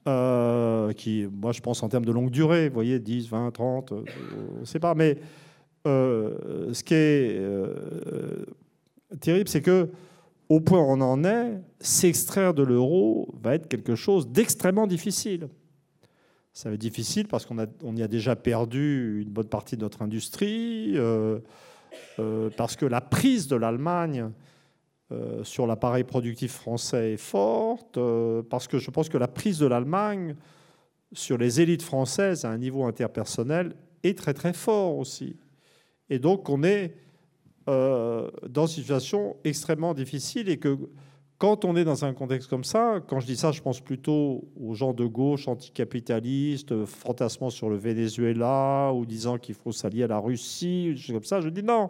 moi, 0.05 1.51
je 1.51 1.61
pense 1.61 1.83
en 1.83 1.89
termes 1.89 2.05
de 2.05 2.11
longue 2.11 2.29
durée, 2.29 2.67
vous 2.67 2.73
voyez, 2.73 2.99
10, 2.99 3.29
20, 3.29 3.51
30, 3.51 3.91
euh, 3.91 4.03
on 4.57 4.59
ne 4.61 4.65
sait 4.65 4.79
pas. 4.79 4.95
Mais 4.95 5.17
euh, 5.85 6.73
ce 6.73 6.83
qui 6.83 6.93
est 6.93 7.37
euh, 7.39 8.45
terrible, 9.19 9.49
c'est 9.49 9.61
que 9.61 9.89
au 10.49 10.59
point 10.59 10.79
où 10.79 10.83
on 10.83 11.01
en 11.01 11.23
est, 11.23 11.59
s'extraire 11.79 12.53
de 12.53 12.63
l'euro 12.63 13.33
va 13.41 13.55
être 13.55 13.67
quelque 13.67 13.95
chose 13.95 14.27
d'extrêmement 14.27 14.87
difficile. 14.87 15.47
Ça 16.53 16.69
va 16.69 16.75
être 16.75 16.81
difficile 16.81 17.27
parce 17.27 17.45
qu'on 17.45 17.57
on 17.83 17.95
y 17.95 18.03
a 18.03 18.07
déjà 18.07 18.35
perdu 18.35 19.21
une 19.21 19.29
bonne 19.29 19.47
partie 19.47 19.75
de 19.75 19.81
notre 19.81 20.01
industrie, 20.01 20.93
euh, 20.95 21.39
parce 22.57 22.75
que 22.75 22.85
la 22.85 23.01
prise 23.01 23.47
de 23.47 23.55
l'Allemagne 23.55 24.29
sur 25.43 25.67
l'appareil 25.67 26.03
productif 26.03 26.53
français 26.53 27.13
est 27.13 27.17
forte, 27.17 27.99
parce 28.49 28.67
que 28.67 28.79
je 28.79 28.89
pense 28.89 29.09
que 29.09 29.17
la 29.19 29.27
prise 29.27 29.59
de 29.59 29.67
l'Allemagne 29.67 30.35
sur 31.11 31.37
les 31.37 31.61
élites 31.61 31.83
françaises 31.83 32.45
à 32.45 32.49
un 32.49 32.57
niveau 32.57 32.85
interpersonnel 32.85 33.75
est 34.01 34.17
très 34.17 34.33
très 34.33 34.53
fort 34.53 34.97
aussi. 34.97 35.35
Et 36.13 36.19
donc 36.19 36.47
on 36.47 36.61
est 36.61 36.93
euh, 37.67 38.29
dans 38.47 38.67
une 38.67 38.75
situation 38.75 39.35
extrêmement 39.43 39.95
difficile 39.95 40.47
et 40.47 40.57
que 40.57 40.77
quand 41.39 41.65
on 41.65 41.75
est 41.75 41.83
dans 41.83 42.05
un 42.05 42.13
contexte 42.13 42.47
comme 42.47 42.63
ça, 42.63 43.01
quand 43.07 43.19
je 43.19 43.25
dis 43.25 43.35
ça, 43.35 43.51
je 43.51 43.63
pense 43.63 43.81
plutôt 43.81 44.47
aux 44.55 44.75
gens 44.75 44.93
de 44.93 45.07
gauche 45.07 45.47
anticapitalistes, 45.47 46.85
fantasmant 46.85 47.49
sur 47.49 47.67
le 47.67 47.77
Venezuela 47.77 48.93
ou 48.93 49.07
disant 49.07 49.39
qu'il 49.39 49.55
faut 49.55 49.71
s'allier 49.71 50.03
à 50.03 50.07
la 50.07 50.19
Russie, 50.19 50.95
comme 51.07 51.23
ça. 51.23 51.41
Je 51.41 51.49
dis 51.49 51.63
non. 51.63 51.89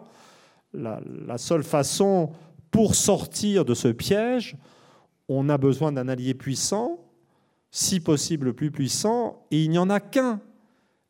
La, 0.72 1.02
la 1.26 1.36
seule 1.36 1.62
façon 1.62 2.32
pour 2.70 2.94
sortir 2.94 3.66
de 3.66 3.74
ce 3.74 3.88
piège, 3.88 4.56
on 5.28 5.50
a 5.50 5.58
besoin 5.58 5.92
d'un 5.92 6.08
allié 6.08 6.32
puissant, 6.32 6.98
si 7.70 8.00
possible 8.00 8.46
le 8.46 8.52
plus 8.54 8.70
puissant, 8.70 9.46
et 9.50 9.64
il 9.64 9.70
n'y 9.70 9.78
en 9.78 9.90
a 9.90 10.00
qu'un, 10.00 10.40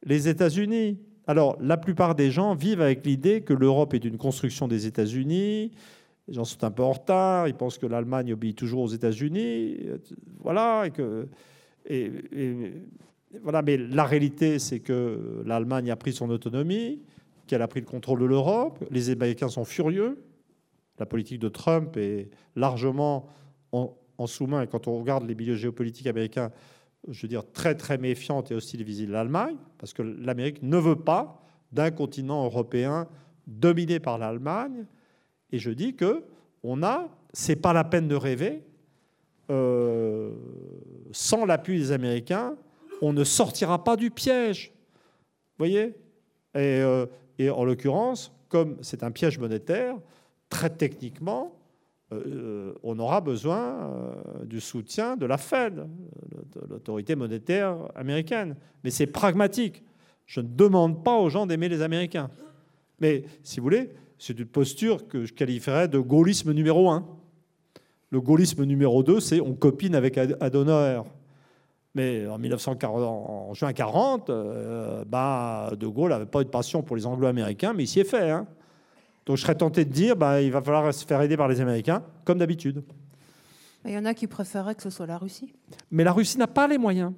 les 0.03 0.27
États-Unis. 0.27 0.99
Alors, 1.27 1.57
la 1.61 1.77
plupart 1.77 2.15
des 2.15 2.31
gens 2.31 2.55
vivent 2.55 2.83
avec 2.83 3.05
l'idée 3.07 3.41
que 3.41 3.55
l'Europe 3.55 3.95
est 3.95 4.05
une 4.05 4.19
construction 4.19 4.69
des 4.69 4.87
États-Unis. 4.87 5.71
Les 6.29 6.35
gens 6.35 6.45
sont 6.45 6.63
un 6.65 6.71
peu 6.71 6.83
en 6.83 6.93
retard. 6.93 7.49
Ils 7.49 7.55
pensent 7.55 7.79
que 7.79 7.87
l'Allemagne 7.87 8.33
obéit 8.33 8.57
toujours 8.57 8.83
aux 8.83 8.89
États-Unis. 8.89 9.79
Voilà. 10.41 10.87
Et 10.87 10.91
que, 10.91 11.27
voilà. 13.43 13.63
Mais 13.63 13.79
la 13.79 14.05
réalité, 14.05 14.59
c'est 14.59 14.81
que 14.81 15.43
l'Allemagne 15.47 15.91
a 15.91 15.97
pris 15.97 16.13
son 16.13 16.29
autonomie, 16.29 17.01
qu'elle 17.47 17.63
a 17.63 17.69
pris 17.69 17.81
le 17.81 17.87
contrôle 17.87 18.21
de 18.21 18.27
l'Europe. 18.27 18.85
Les 18.91 19.09
Américains 19.09 19.49
sont 19.49 19.65
furieux. 19.65 20.23
La 20.99 21.07
politique 21.07 21.41
de 21.41 21.49
Trump 21.49 21.97
est 21.97 22.29
largement 22.55 23.27
en, 23.73 23.97
en 24.19 24.27
sous-main. 24.27 24.63
Et 24.63 24.67
quand 24.67 24.89
on 24.89 24.99
regarde 24.99 25.27
les 25.27 25.35
milieux 25.35 25.57
géopolitiques 25.57 26.07
américains, 26.07 26.51
je 27.09 27.23
veux 27.23 27.29
dire, 27.29 27.45
très 27.53 27.75
très 27.75 27.99
méfiante 27.99 28.51
et 28.51 28.55
hostile 28.55 28.83
vis-à-vis 28.83 29.09
de 29.09 29.13
l'Allemagne, 29.13 29.57
parce 29.79 29.93
que 29.93 30.03
l'Amérique 30.03 30.63
ne 30.63 30.79
veut 30.79 30.97
pas 30.97 31.43
d'un 31.73 31.91
continent 31.91 32.45
européen 32.45 33.09
dominé 33.47 34.01
par 34.01 34.17
l'Allemagne. 34.19 34.87
Et 35.53 35.59
je 35.59 35.71
dis 35.71 35.95
que 35.95 36.25
on 36.63 36.83
a, 36.83 37.09
c'est 37.33 37.57
pas 37.57 37.73
la 37.73 37.85
peine 37.85 38.09
de 38.09 38.15
rêver. 38.15 38.63
euh, 39.51 40.31
sans 41.13 41.45
l'appui 41.45 41.79
des 41.79 41.93
Américains, 41.93 42.57
on 43.03 43.13
ne 43.13 43.25
sortira 43.25 43.83
pas 43.83 43.97
du 43.97 44.11
piège. 44.11 44.73
Vous 45.25 45.59
voyez? 45.59 45.95
Euh, 46.57 47.07
et 47.39 47.51
en 47.51 47.65
l'occurrence, 47.65 48.33
comme 48.49 48.77
c'est 48.83 49.03
un 49.03 49.11
piège 49.11 49.39
monétaire, 49.39 49.97
très 50.49 50.71
techniquement, 50.71 51.53
euh, 52.27 52.75
on 52.83 52.99
aura 52.99 53.21
besoin 53.21 53.59
euh, 53.59 54.45
du 54.45 54.61
soutien 54.61 55.17
de 55.17 55.27
la 55.27 55.39
Fed, 55.39 55.75
de 55.77 56.61
l'autorité 56.69 57.15
monétaire 57.17 57.77
américaine. 57.95 58.57
Mais 58.83 58.91
c'est 58.91 59.07
pragmatique. 59.07 59.83
Je 60.27 60.41
ne 60.41 60.49
demande 60.49 61.05
pas 61.05 61.17
aux 61.19 61.29
gens 61.29 61.47
d'aimer 61.47 61.69
les 61.69 61.83
Américains. 61.83 62.31
Mais 63.01 63.25
si 63.43 63.61
vous 63.61 63.65
voulez, 63.65 63.91
c'est 64.19 64.39
une 64.39 64.47
posture 64.47 65.07
que 65.09 65.25
je 65.25 65.33
qualifierais 65.35 65.89
de 65.89 65.99
gaullisme 65.99 66.53
numéro 66.53 66.91
un. 66.91 67.07
Le 68.11 68.21
gaullisme 68.21 68.65
numéro 68.65 69.03
2, 69.03 69.21
c'est 69.21 69.41
on 69.41 69.55
copine 69.55 69.95
avec 69.95 70.17
Ad- 70.17 70.37
Adenauer. 70.41 71.03
Mais 71.97 72.27
en, 72.27 72.39
1940, 72.39 73.03
en 73.03 73.55
juin 73.55 73.73
40, 73.73 74.31
bah, 75.07 75.71
De 75.79 75.87
Gaulle 75.87 76.11
n'avait 76.11 76.27
pas 76.27 76.41
eu 76.41 76.45
de 76.45 76.51
passion 76.51 76.83
pour 76.83 76.97
les 76.97 77.07
Anglo-Américains, 77.07 77.73
mais 77.73 77.85
il 77.85 77.87
s'y 77.87 78.01
est 78.01 78.05
fait. 78.05 78.31
Hein. 78.31 78.47
Donc 79.27 79.37
je 79.37 79.43
serais 79.43 79.55
tenté 79.55 79.85
de 79.85 79.93
dire 79.93 80.17
bah, 80.17 80.41
il 80.41 80.53
va 80.53 80.61
falloir 80.61 80.93
se 80.93 81.05
faire 81.05 81.21
aider 81.23 81.37
par 81.37 81.49
les 81.49 81.61
Américains, 81.61 82.03
comme 82.25 82.39
d'habitude. 82.39 82.83
Il 83.85 83.93
y 83.93 83.99
en 83.99 84.05
a 84.05 84.15
qui 84.15 84.27
préféraient 84.27 84.75
que 84.75 84.83
ce 84.83 84.91
soit 84.91 85.07
la 85.07 85.19
Russie. 85.19 85.53
Mais 85.91 86.05
la 86.05 86.13
Russie 86.13 86.39
n'a 86.39 86.47
pas 86.47 86.67
les 86.67 86.79
moyens. 86.79 87.13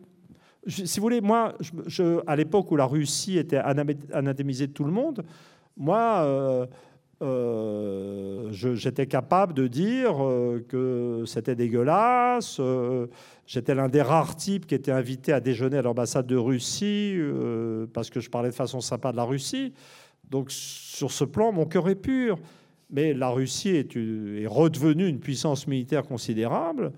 si 0.67 0.99
vous 0.99 1.03
voulez, 1.03 1.21
moi, 1.21 1.55
je, 1.87 2.21
à 2.27 2.35
l'époque 2.35 2.71
où 2.73 2.77
la 2.77 2.87
Russie 2.87 3.39
était 3.39 3.59
anathémisée 3.59 4.67
de 4.67 4.73
tout 4.73 4.85
le 4.85 4.91
monde, 4.91 5.25
moi, 5.77 6.23
euh, 6.25 6.67
euh, 7.23 8.51
j'étais 8.53 9.07
capable 9.07 9.55
de 9.55 9.69
dire 9.69 10.25
euh, 10.25 10.65
que 10.69 11.23
c'était 11.27 11.55
dégueulasse. 11.55 12.61
J'étais 13.47 13.75
l'un 13.75 13.89
des 13.89 14.03
rares 14.03 14.35
types 14.35 14.67
qui 14.67 14.75
était 14.75 14.91
invité 14.91 15.33
à 15.33 15.41
déjeuner 15.41 15.79
à 15.79 15.83
l'ambassade 15.83 16.27
de 16.27 16.37
Russie 16.37 17.17
parce 17.93 18.11
que 18.11 18.19
je 18.19 18.29
parlais 18.29 18.51
de 18.51 18.55
façon 18.55 18.81
sympa 18.81 19.13
de 19.13 19.17
la 19.17 19.25
Russie. 19.25 19.73
Donc 20.31 20.51
sur 20.51 21.11
ce 21.11 21.25
plan, 21.25 21.53
mon 21.53 21.67
cœur 21.67 21.89
est 21.89 21.97
pur. 21.97 22.39
Mais 22.91 23.15
la 23.15 23.31
Russie 23.31 23.71
est, 23.71 24.47
redevenue 24.47 25.09
une 25.09 25.19
puissance 25.19 25.67
militaire 25.67 26.05
considérable. 26.05 26.93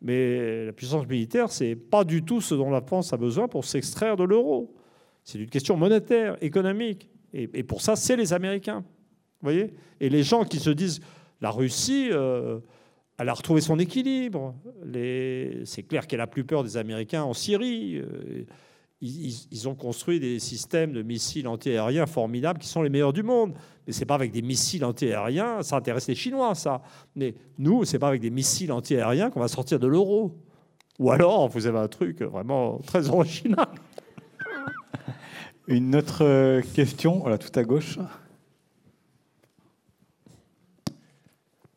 Mais 0.00 0.66
la 0.66 0.72
puissance 0.72 1.06
militaire, 1.06 1.50
ce 1.50 1.64
n'est 1.64 1.76
pas 1.76 2.04
du 2.04 2.22
tout 2.22 2.40
ce 2.40 2.54
dont 2.54 2.70
la 2.70 2.80
France 2.80 3.12
a 3.12 3.16
besoin 3.16 3.48
pour 3.48 3.64
s'extraire 3.64 4.16
de 4.16 4.24
l'euro. 4.24 4.74
C'est 5.22 5.38
une 5.38 5.48
question 5.48 5.76
monétaire, 5.76 6.36
économique. 6.42 7.08
Et, 7.32 7.64
pour 7.64 7.80
ça, 7.80 7.96
c'est 7.96 8.16
les 8.16 8.32
Américains. 8.32 8.84
voyez? 9.40 9.74
Et 10.00 10.08
les 10.08 10.22
gens 10.22 10.44
qui 10.44 10.60
se 10.60 10.70
disent 10.70 11.00
la 11.40 11.50
Russie, 11.50 12.08
euh, 12.12 12.60
elle 13.18 13.28
a 13.28 13.34
retrouvé 13.34 13.60
son 13.60 13.78
équilibre. 13.78 14.54
C'est 15.64 15.82
clair 15.82 16.06
qu'elle 16.06 16.20
a 16.20 16.26
plus 16.26 16.44
peur 16.44 16.62
des 16.62 16.76
Américains 16.76 17.24
en 17.24 17.34
Syrie. 17.34 17.96
Euh, 17.96 18.44
ils, 19.00 19.68
ont 19.68 19.74
construit 19.74 20.18
des 20.18 20.38
systèmes 20.38 20.92
de 20.92 21.02
missiles 21.02 21.46
antiaériens 21.46 22.06
formidables 22.06 22.58
qui 22.58 22.68
sont 22.68 22.82
les 22.82 22.88
meilleurs 22.88 23.12
du 23.12 23.22
monde. 23.22 23.54
Mais 23.86 23.92
c'est 23.92 24.06
pas 24.06 24.14
avec 24.14 24.32
des 24.32 24.42
missiles 24.42 24.84
antiaériens, 24.84 25.62
ça 25.62 25.76
intéresse 25.76 26.08
les 26.08 26.14
Chinois, 26.14 26.54
ça. 26.54 26.80
Mais 27.14 27.34
nous, 27.58 27.84
c'est 27.84 27.98
pas 27.98 28.08
avec 28.08 28.22
des 28.22 28.30
missiles 28.30 28.72
antiaériens 28.72 29.30
qu'on 29.30 29.40
va 29.40 29.48
sortir 29.48 29.78
de 29.78 29.86
l'euro. 29.86 30.38
Ou 30.98 31.10
alors, 31.10 31.48
vous 31.48 31.66
avez 31.66 31.78
un 31.78 31.88
truc 31.88 32.22
vraiment 32.22 32.78
très 32.86 33.10
original. 33.10 33.68
Une 35.66 35.96
autre 35.96 36.62
question, 36.74 37.18
voilà, 37.18 37.38
tout 37.38 37.58
à 37.58 37.64
gauche. 37.64 37.98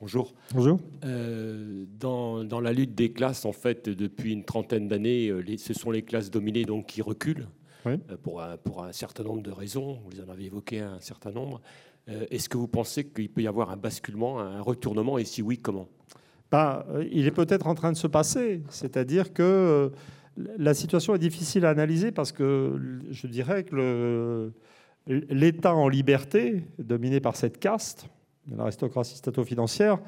Bonjour. 0.07 0.33
Bonjour. 0.53 0.79
Euh, 1.03 1.83
dans, 1.99 2.45
dans, 2.45 2.61
la 2.61 2.71
lutte 2.71 2.95
des 2.95 3.11
classes, 3.11 3.43
en 3.43 3.51
fait, 3.51 3.89
depuis 3.89 4.31
une 4.31 4.45
trentaine 4.45 4.87
d'années, 4.87 5.27
euh, 5.27 5.43
ce 5.57 5.73
sont 5.73 5.91
les 5.91 6.01
classes 6.01 6.31
dominées 6.31 6.63
donc, 6.63 6.85
qui 6.85 7.01
reculent 7.01 7.49
euh, 7.85 7.97
pour, 8.23 8.41
un, 8.41 8.55
pour, 8.55 8.85
un, 8.85 8.93
certain 8.93 9.23
nombre 9.23 9.41
de 9.41 9.51
raisons. 9.51 9.99
Vous 10.05 10.21
en 10.21 10.29
avez 10.29 10.45
évoqué 10.45 10.79
un 10.79 11.01
certain 11.01 11.31
nombre. 11.31 11.59
Est-ce 12.07 12.47
que 12.47 12.57
vous 12.57 12.69
pensez 12.69 13.03
qu'il 13.09 13.27
peut 13.29 13.41
y 13.41 13.47
avoir 13.47 13.69
un 13.69 13.75
basculement, 13.75 14.39
un 14.39 14.61
retournement 14.61 15.17
Et 15.17 15.25
si 15.25 15.41
oui, 15.41 15.57
comment? 15.57 15.89
Ben, 16.51 16.85
Il 17.11 17.27
est 17.27 17.31
peut-être 17.31 17.67
en 17.67 17.75
train 17.75 17.91
de 17.91 17.97
se 17.97 18.07
passer. 18.07 18.61
C'est-à-dire 18.69 19.33
que 19.33 19.91
la 20.37 20.73
situation 20.73 21.15
est 21.15 21.19
difficile 21.19 21.65
à 21.65 21.69
analyser 21.69 22.13
parce 22.13 22.31
que 22.31 22.79
je 23.11 23.27
dirais 23.27 23.65
que 23.65 24.53
l'État 25.05 25.75
en 25.75 25.89
liberté, 25.89 26.63
dominé 26.79 27.19
par 27.19 27.35
cette 27.35 27.59
caste, 27.59 28.07
l'aristocratie 28.55 29.15
stato-financière, 29.15 29.99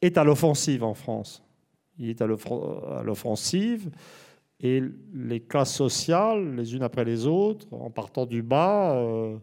est 0.00 0.16
à 0.16 0.24
l'offensive 0.24 0.84
en 0.84 0.94
France. 0.94 1.42
Il 1.98 2.08
est 2.08 2.22
à 2.22 2.26
l'offensive 2.26 3.90
et 4.60 4.82
les 5.14 5.40
classes 5.40 5.74
sociales, 5.74 6.56
les 6.56 6.74
unes 6.74 6.82
après 6.82 7.04
les 7.04 7.26
autres, 7.26 7.66
en 7.72 7.90
partant 7.90 8.26
du 8.26 8.42
bas, 8.42 8.92
euh, 8.96 9.36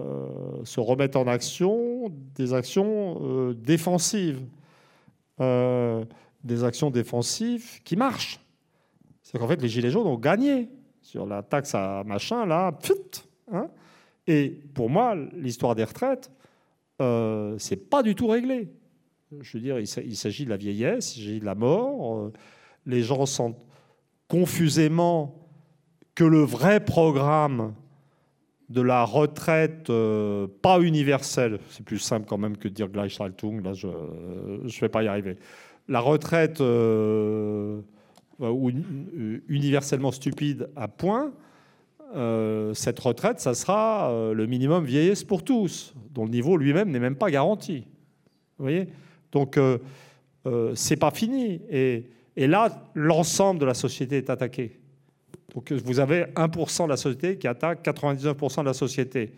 euh, 0.00 0.64
se 0.64 0.80
remettent 0.80 1.16
en 1.16 1.26
action 1.26 2.10
des 2.34 2.52
actions 2.52 3.20
euh, 3.22 3.54
défensives. 3.54 4.42
des 5.38 6.62
actions 6.62 6.90
défensives 6.90 7.82
qui 7.82 7.96
marchent. 7.96 8.38
C'est 9.22 9.38
qu'en 9.38 9.48
fait, 9.48 9.60
les 9.60 9.68
Gilets 9.68 9.90
jaunes 9.90 10.06
ont 10.06 10.18
gagné 10.18 10.68
sur 11.00 11.26
la 11.26 11.42
taxe 11.42 11.74
à 11.74 12.04
machin, 12.04 12.46
là, 12.46 12.72
pfft, 12.72 13.26
hein 13.50 13.68
et 14.26 14.50
pour 14.74 14.88
moi, 14.88 15.14
l'histoire 15.34 15.74
des 15.74 15.84
retraites, 15.84 16.30
euh, 17.00 17.56
c'est 17.58 17.88
pas 17.90 18.02
du 18.02 18.14
tout 18.14 18.28
réglé. 18.28 18.68
Je 19.40 19.56
veux 19.56 19.62
dire, 19.62 19.78
il 19.80 20.16
s'agit 20.16 20.44
de 20.44 20.50
la 20.50 20.56
vieillesse, 20.56 21.16
il 21.16 21.24
s'agit 21.24 21.40
de 21.40 21.44
la 21.44 21.54
mort. 21.54 22.18
Euh, 22.18 22.32
les 22.86 23.02
gens 23.02 23.26
sentent 23.26 23.58
confusément 24.28 25.48
que 26.14 26.24
le 26.24 26.42
vrai 26.42 26.84
programme 26.84 27.74
de 28.68 28.80
la 28.80 29.04
retraite 29.04 29.90
euh, 29.90 30.46
pas 30.62 30.80
universelle, 30.80 31.58
c'est 31.70 31.84
plus 31.84 31.98
simple 31.98 32.26
quand 32.26 32.38
même 32.38 32.56
que 32.56 32.68
de 32.68 32.74
dire 32.74 32.88
Gleichschaltung, 32.88 33.62
là 33.62 33.74
je 33.74 33.88
ne 33.88 34.80
vais 34.80 34.88
pas 34.88 35.02
y 35.02 35.08
arriver. 35.08 35.36
La 35.88 36.00
retraite 36.00 36.62
universellement 39.48 40.12
stupide 40.12 40.70
à 40.76 40.88
point, 40.88 41.32
euh, 42.14 42.74
cette 42.74 43.00
retraite, 43.00 43.40
ça 43.40 43.54
sera 43.54 44.10
euh, 44.10 44.34
le 44.34 44.46
minimum 44.46 44.84
vieillesse 44.84 45.24
pour 45.24 45.42
tous, 45.42 45.94
dont 46.10 46.24
le 46.24 46.30
niveau 46.30 46.56
lui-même 46.56 46.90
n'est 46.90 47.00
même 47.00 47.16
pas 47.16 47.30
garanti. 47.30 47.86
Vous 48.58 48.64
voyez? 48.64 48.88
Donc, 49.32 49.56
euh, 49.56 49.78
c'est 50.74 50.96
pas 50.96 51.10
fini. 51.10 51.60
Et, 51.70 52.06
là, 52.36 52.84
l'ensemble 52.94 53.58
de 53.60 53.66
la 53.66 53.74
société 53.74 54.18
est 54.18 54.30
attaqué. 54.30 54.78
Donc, 55.54 55.72
vous 55.72 55.98
avez 55.98 56.24
1% 56.36 56.84
de 56.84 56.90
la 56.90 56.96
société 56.96 57.36
qui 57.36 57.48
attaque 57.48 57.84
99% 57.84 58.60
de 58.60 58.66
la 58.66 58.74
société. 58.74 59.32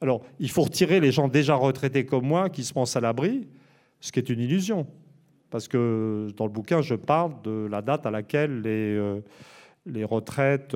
Alors, 0.00 0.22
il 0.40 0.50
faut 0.50 0.62
retirer 0.62 1.00
les 1.00 1.12
gens 1.12 1.28
déjà 1.28 1.54
retraités 1.54 2.06
comme 2.06 2.26
moi 2.26 2.48
qui 2.48 2.64
se 2.64 2.72
pensent 2.72 2.96
à 2.96 3.00
l'abri, 3.00 3.48
ce 4.00 4.12
qui 4.12 4.18
est 4.18 4.30
une 4.30 4.40
illusion. 4.40 4.86
Parce 5.50 5.68
que 5.68 6.28
dans 6.36 6.46
le 6.46 6.52
bouquin, 6.52 6.80
je 6.80 6.94
parle 6.94 7.32
de 7.42 7.68
la 7.70 7.82
date 7.82 8.06
à 8.06 8.10
laquelle 8.10 8.62
les 8.62 10.04
retraites 10.04 10.74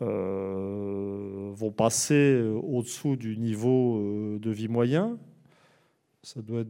euh, 0.00 1.50
vont 1.54 1.72
passer 1.72 2.14
euh, 2.14 2.52
au-dessous 2.52 3.16
du 3.16 3.36
niveau 3.36 3.98
euh, 3.98 4.38
de 4.38 4.48
vie 4.52 4.68
moyen. 4.68 5.18
Ça 6.22 6.40
doit 6.40 6.60
être. 6.60 6.68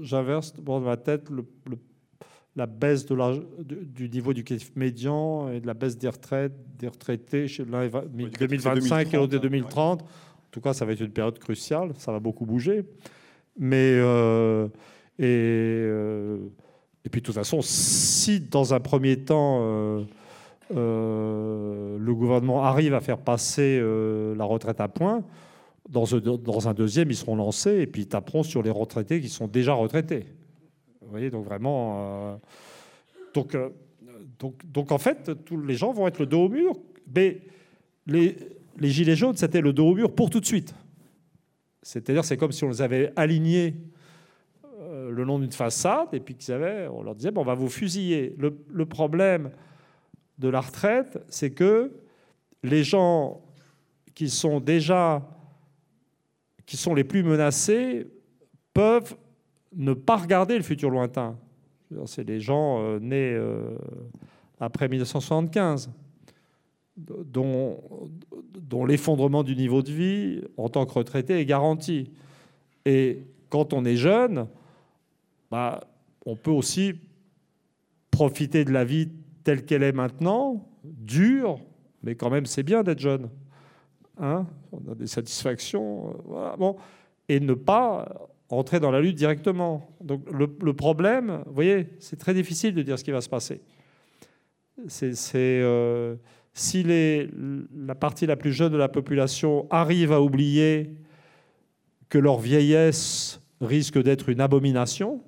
J'inverse 0.00 0.54
dans 0.54 0.80
ma 0.80 0.96
tête 0.96 1.28
le, 1.28 1.44
la 2.56 2.64
baisse 2.64 3.04
de 3.04 3.14
la, 3.14 3.34
du 3.60 4.08
niveau 4.08 4.32
du 4.32 4.44
médian 4.74 5.50
et 5.50 5.60
de 5.60 5.66
la 5.66 5.74
baisse 5.74 5.98
des 5.98 6.08
retraites, 6.08 6.54
des 6.78 6.88
retraités 6.88 7.48
chez 7.48 7.66
l'un 7.66 7.88
2025 7.88 9.12
et 9.12 9.16
l'autre 9.18 9.36
2030. 9.36 10.00
En 10.00 10.06
tout 10.50 10.62
cas, 10.62 10.72
ça 10.72 10.86
va 10.86 10.92
être 10.92 11.02
une 11.02 11.12
période 11.12 11.38
cruciale. 11.38 11.90
Ça 11.98 12.12
va 12.12 12.20
beaucoup 12.20 12.46
bouger. 12.46 12.86
Mais 13.58 13.98
et, 15.18 15.86
et 17.04 17.08
puis 17.10 17.20
de 17.20 17.26
toute 17.26 17.34
façon, 17.34 17.60
si 17.60 18.40
dans 18.40 18.72
un 18.72 18.80
premier 18.80 19.18
temps 19.18 20.06
euh, 20.76 21.98
le 21.98 22.14
gouvernement 22.14 22.64
arrive 22.64 22.94
à 22.94 23.00
faire 23.00 23.18
passer 23.18 23.78
euh, 23.80 24.34
la 24.34 24.44
retraite 24.44 24.80
à 24.80 24.88
point, 24.88 25.22
dans, 25.88 26.14
un 26.68 26.74
deuxième, 26.74 27.10
ils 27.10 27.16
seront 27.16 27.36
lancés 27.36 27.80
et 27.80 27.86
puis 27.86 28.02
ils 28.02 28.08
taperont 28.08 28.42
sur 28.42 28.62
les 28.62 28.70
retraités 28.70 29.20
qui 29.20 29.28
sont 29.28 29.48
déjà 29.48 29.74
retraités. 29.74 30.26
Vous 31.00 31.10
voyez, 31.10 31.30
donc 31.30 31.44
vraiment. 31.44 31.96
Euh, 31.96 32.36
donc, 33.34 33.56
donc, 34.38 34.54
donc, 34.64 34.92
en 34.92 34.98
fait, 34.98 35.32
tous 35.44 35.60
les 35.60 35.74
gens 35.74 35.92
vont 35.92 36.06
être 36.06 36.18
le 36.18 36.26
dos 36.26 36.44
au 36.44 36.48
mur. 36.48 36.74
Mais 37.14 37.40
les, 38.06 38.36
Gilets 38.80 39.16
jaunes, 39.16 39.36
c'était 39.36 39.60
le 39.60 39.72
dos 39.72 39.88
au 39.88 39.94
mur 39.94 40.14
pour 40.14 40.30
tout 40.30 40.40
de 40.40 40.46
suite. 40.46 40.74
C'est-à-dire, 41.82 42.24
c'est 42.24 42.36
comme 42.36 42.52
si 42.52 42.64
on 42.64 42.68
les 42.68 42.82
avait 42.82 43.12
alignés 43.16 43.74
le 44.90 45.24
long 45.24 45.38
d'une 45.38 45.52
façade 45.52 46.08
et 46.12 46.20
puis 46.20 46.34
qu'ils 46.34 46.54
avaient, 46.54 46.86
on 46.88 47.02
leur 47.02 47.14
disait, 47.14 47.30
bon, 47.30 47.42
on 47.42 47.44
va 47.44 47.54
vous 47.54 47.68
fusiller. 47.68 48.34
Le, 48.38 48.56
le 48.70 48.86
problème, 48.86 49.50
de 50.42 50.48
la 50.48 50.60
retraite, 50.60 51.18
c'est 51.28 51.52
que 51.52 51.92
les 52.62 52.84
gens 52.84 53.40
qui 54.14 54.28
sont 54.28 54.60
déjà 54.60 55.22
qui 56.66 56.76
sont 56.76 56.94
les 56.94 57.04
plus 57.04 57.22
menacés 57.22 58.06
peuvent 58.74 59.16
ne 59.74 59.94
pas 59.94 60.16
regarder 60.16 60.56
le 60.56 60.62
futur 60.62 60.90
lointain. 60.90 61.36
C'est 62.06 62.24
les 62.24 62.40
gens 62.40 62.80
euh, 62.80 62.98
nés 62.98 63.32
euh, 63.34 63.76
après 64.58 64.88
1975, 64.88 65.90
dont, 66.96 67.78
l'effondrement 68.86 69.42
du 69.42 69.54
niveau 69.54 69.82
de 69.82 69.92
vie 69.92 70.40
en 70.56 70.68
tant 70.68 70.86
que 70.86 70.94
retraité 70.94 71.40
est 71.40 71.44
garanti. 71.44 72.10
Et 72.86 73.26
quand 73.50 73.72
on 73.74 73.84
est 73.84 73.96
jeune, 73.96 74.46
bah, 75.50 75.80
on 76.24 76.36
peut 76.36 76.50
aussi 76.50 76.94
profiter 78.10 78.64
de 78.64 78.72
la 78.72 78.84
vie 78.84 79.08
telle 79.44 79.64
qu'elle 79.64 79.82
est 79.82 79.92
maintenant, 79.92 80.68
dure, 80.84 81.58
mais 82.02 82.14
quand 82.14 82.30
même 82.30 82.46
c'est 82.46 82.62
bien 82.62 82.82
d'être 82.82 83.00
jeune. 83.00 83.28
Hein 84.18 84.46
on 84.72 84.90
a 84.90 84.94
des 84.94 85.06
satisfactions, 85.06 86.16
euh, 86.30 86.56
bon, 86.56 86.76
et 87.28 87.40
ne 87.40 87.54
pas 87.54 88.30
entrer 88.48 88.80
dans 88.80 88.90
la 88.90 89.00
lutte 89.00 89.16
directement. 89.16 89.88
Donc 90.00 90.24
le, 90.30 90.72
problème, 90.74 91.42
vous 91.46 91.54
voyez, 91.54 91.88
c'est 91.98 92.18
très 92.18 92.34
difficile 92.34 92.74
de 92.74 92.82
dire 92.82 92.98
ce 92.98 93.04
qui 93.04 93.10
va 93.10 93.20
se 93.20 93.28
passer. 93.28 93.62
C'est 94.88 95.14
euh, 95.36 96.16
si 96.52 96.82
les, 96.82 97.30
la 97.74 97.94
partie 97.94 98.26
la 98.26 98.36
plus 98.36 98.52
jeune 98.52 98.72
de 98.72 98.76
la 98.76 98.88
population 98.88 99.66
arrive 99.70 100.12
à 100.12 100.20
oublier 100.20 100.94
que 102.08 102.18
leur 102.18 102.38
vieillesse 102.38 103.40
risque 103.60 104.02
d'être 104.02 104.28
une 104.28 104.40
abomination, 104.40 105.22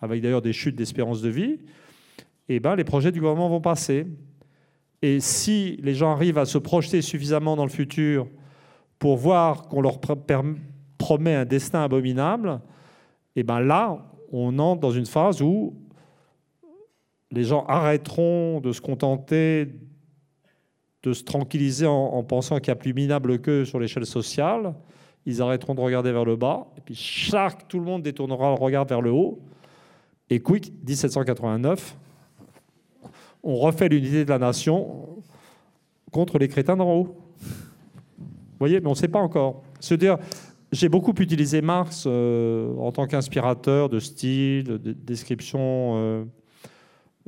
avec 0.00 0.22
d'ailleurs 0.22 0.42
des 0.42 0.52
chutes 0.52 0.76
d'espérance 0.76 1.22
de 1.22 1.28
vie, 1.28 1.58
eh 2.48 2.60
ben, 2.60 2.76
les 2.76 2.84
projets 2.84 3.12
du 3.12 3.20
gouvernement 3.20 3.48
vont 3.48 3.60
passer. 3.60 4.06
Et 5.02 5.20
si 5.20 5.78
les 5.82 5.94
gens 5.94 6.12
arrivent 6.12 6.38
à 6.38 6.44
se 6.44 6.58
projeter 6.58 7.02
suffisamment 7.02 7.56
dans 7.56 7.64
le 7.64 7.70
futur 7.70 8.26
pour 8.98 9.16
voir 9.16 9.68
qu'on 9.68 9.80
leur 9.80 9.98
promet 10.00 11.34
un 11.34 11.44
destin 11.44 11.82
abominable, 11.82 12.60
eh 13.36 13.42
ben 13.42 13.60
là, 13.60 14.10
on 14.32 14.58
entre 14.58 14.80
dans 14.80 14.90
une 14.90 15.06
phase 15.06 15.42
où 15.42 15.74
les 17.30 17.44
gens 17.44 17.64
arrêteront 17.66 18.60
de 18.60 18.72
se 18.72 18.80
contenter 18.80 19.68
de 21.04 21.12
se 21.12 21.22
tranquilliser 21.22 21.86
en, 21.86 22.22
pensant 22.24 22.58
qu'il 22.58 22.68
y 22.68 22.70
a 22.70 22.76
plus 22.76 22.94
minable 22.94 23.38
qu'eux 23.38 23.66
sur 23.66 23.78
l'échelle 23.78 24.06
sociale. 24.06 24.74
Ils 25.26 25.42
arrêteront 25.42 25.74
de 25.74 25.80
regarder 25.80 26.12
vers 26.12 26.24
le 26.24 26.36
bas, 26.36 26.66
et 26.76 26.80
puis 26.80 26.94
chaque, 26.94 27.68
tout 27.68 27.78
le 27.78 27.84
monde 27.84 28.02
détournera 28.02 28.48
le 28.48 28.60
regard 28.60 28.86
vers 28.86 29.00
le 29.00 29.10
haut. 29.10 29.40
Et 30.30 30.40
quick, 30.40 30.72
1789, 30.86 31.96
on 33.44 33.56
refait 33.56 33.88
l'unité 33.88 34.24
de 34.24 34.30
la 34.30 34.38
nation 34.38 35.08
contre 36.10 36.38
les 36.38 36.48
crétins 36.48 36.76
d'en 36.76 36.90
haut. 36.90 37.16
Vous 38.18 38.58
voyez, 38.58 38.80
mais 38.80 38.86
on 38.86 38.90
ne 38.90 38.96
sait 38.96 39.08
pas 39.08 39.18
encore. 39.18 39.62
Se 39.80 39.94
dire, 39.94 40.16
j'ai 40.72 40.88
beaucoup 40.88 41.12
utilisé 41.12 41.60
Marx 41.60 42.04
euh, 42.06 42.74
en 42.78 42.90
tant 42.90 43.06
qu'inspirateur 43.06 43.88
de 43.88 43.98
style, 43.98 44.64
de 44.64 44.92
description 44.92 45.94
euh, 45.96 46.24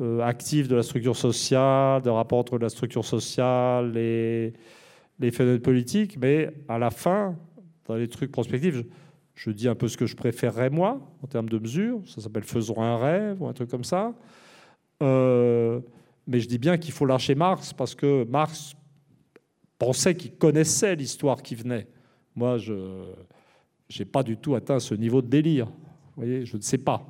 euh, 0.01 0.21
active 0.21 0.69
de 0.69 0.77
la 0.77 0.83
structure 0.83 1.17
sociale, 1.17 2.03
de 2.03 2.11
rapport 2.11 2.39
entre 2.39 2.59
la 2.59 2.71
structure 2.71 3.05
sociale 3.05 3.97
et 3.97 4.55
les 5.19 5.31
phénomènes 5.31 5.61
politiques, 5.61 6.19
mais 6.19 6.51
à 6.69 6.79
la 6.79 6.91
fin, 6.91 7.37
dans 7.87 7.95
les 7.95 8.09
trucs 8.09 8.33
prospectifs, 8.33 8.83
je, 9.35 9.51
dis 9.51 9.69
un 9.69 9.75
peu 9.75 9.89
ce 9.89 9.97
que 9.97 10.07
je 10.07 10.17
préférerais 10.17 10.71
moi 10.71 11.01
en 11.23 11.27
termes 11.27 11.49
de 11.49 11.59
mesures. 11.59 12.01
Ça 12.07 12.23
s'appelle 12.23 12.45
faisons 12.45 12.81
un 12.81 12.97
rêve 12.97 13.43
ou 13.43 13.47
un 13.49 13.53
truc 13.53 13.71
comme 13.71 13.85
ça. 13.85 14.15
Mais 16.27 16.41
je 16.41 16.49
dis 16.49 16.59
bien 16.59 16.77
qu'il 16.77 16.93
faut 16.93 17.07
lâcher 17.07 17.35
Marx 17.35 17.73
parce 17.73 17.95
que 17.95 18.25
Marx 18.25 18.75
pensait 19.79 20.15
qu'il 20.15 20.33
connaissait 20.33 20.97
l'histoire 20.97 21.43
qui 21.43 21.55
venait. 21.55 21.87
Moi, 22.35 22.59
je 22.59 23.05
n'ai 23.99 24.05
pas 24.05 24.23
du 24.23 24.37
tout 24.37 24.55
atteint 24.55 24.79
ce 24.79 24.95
niveau 24.95 25.23
de 25.23 25.29
délire. 25.29 25.67
Vous 25.67 26.23
voyez, 26.23 26.45
je 26.45 26.57
ne 26.57 26.63
sais 26.63 26.79
pas. 26.79 27.07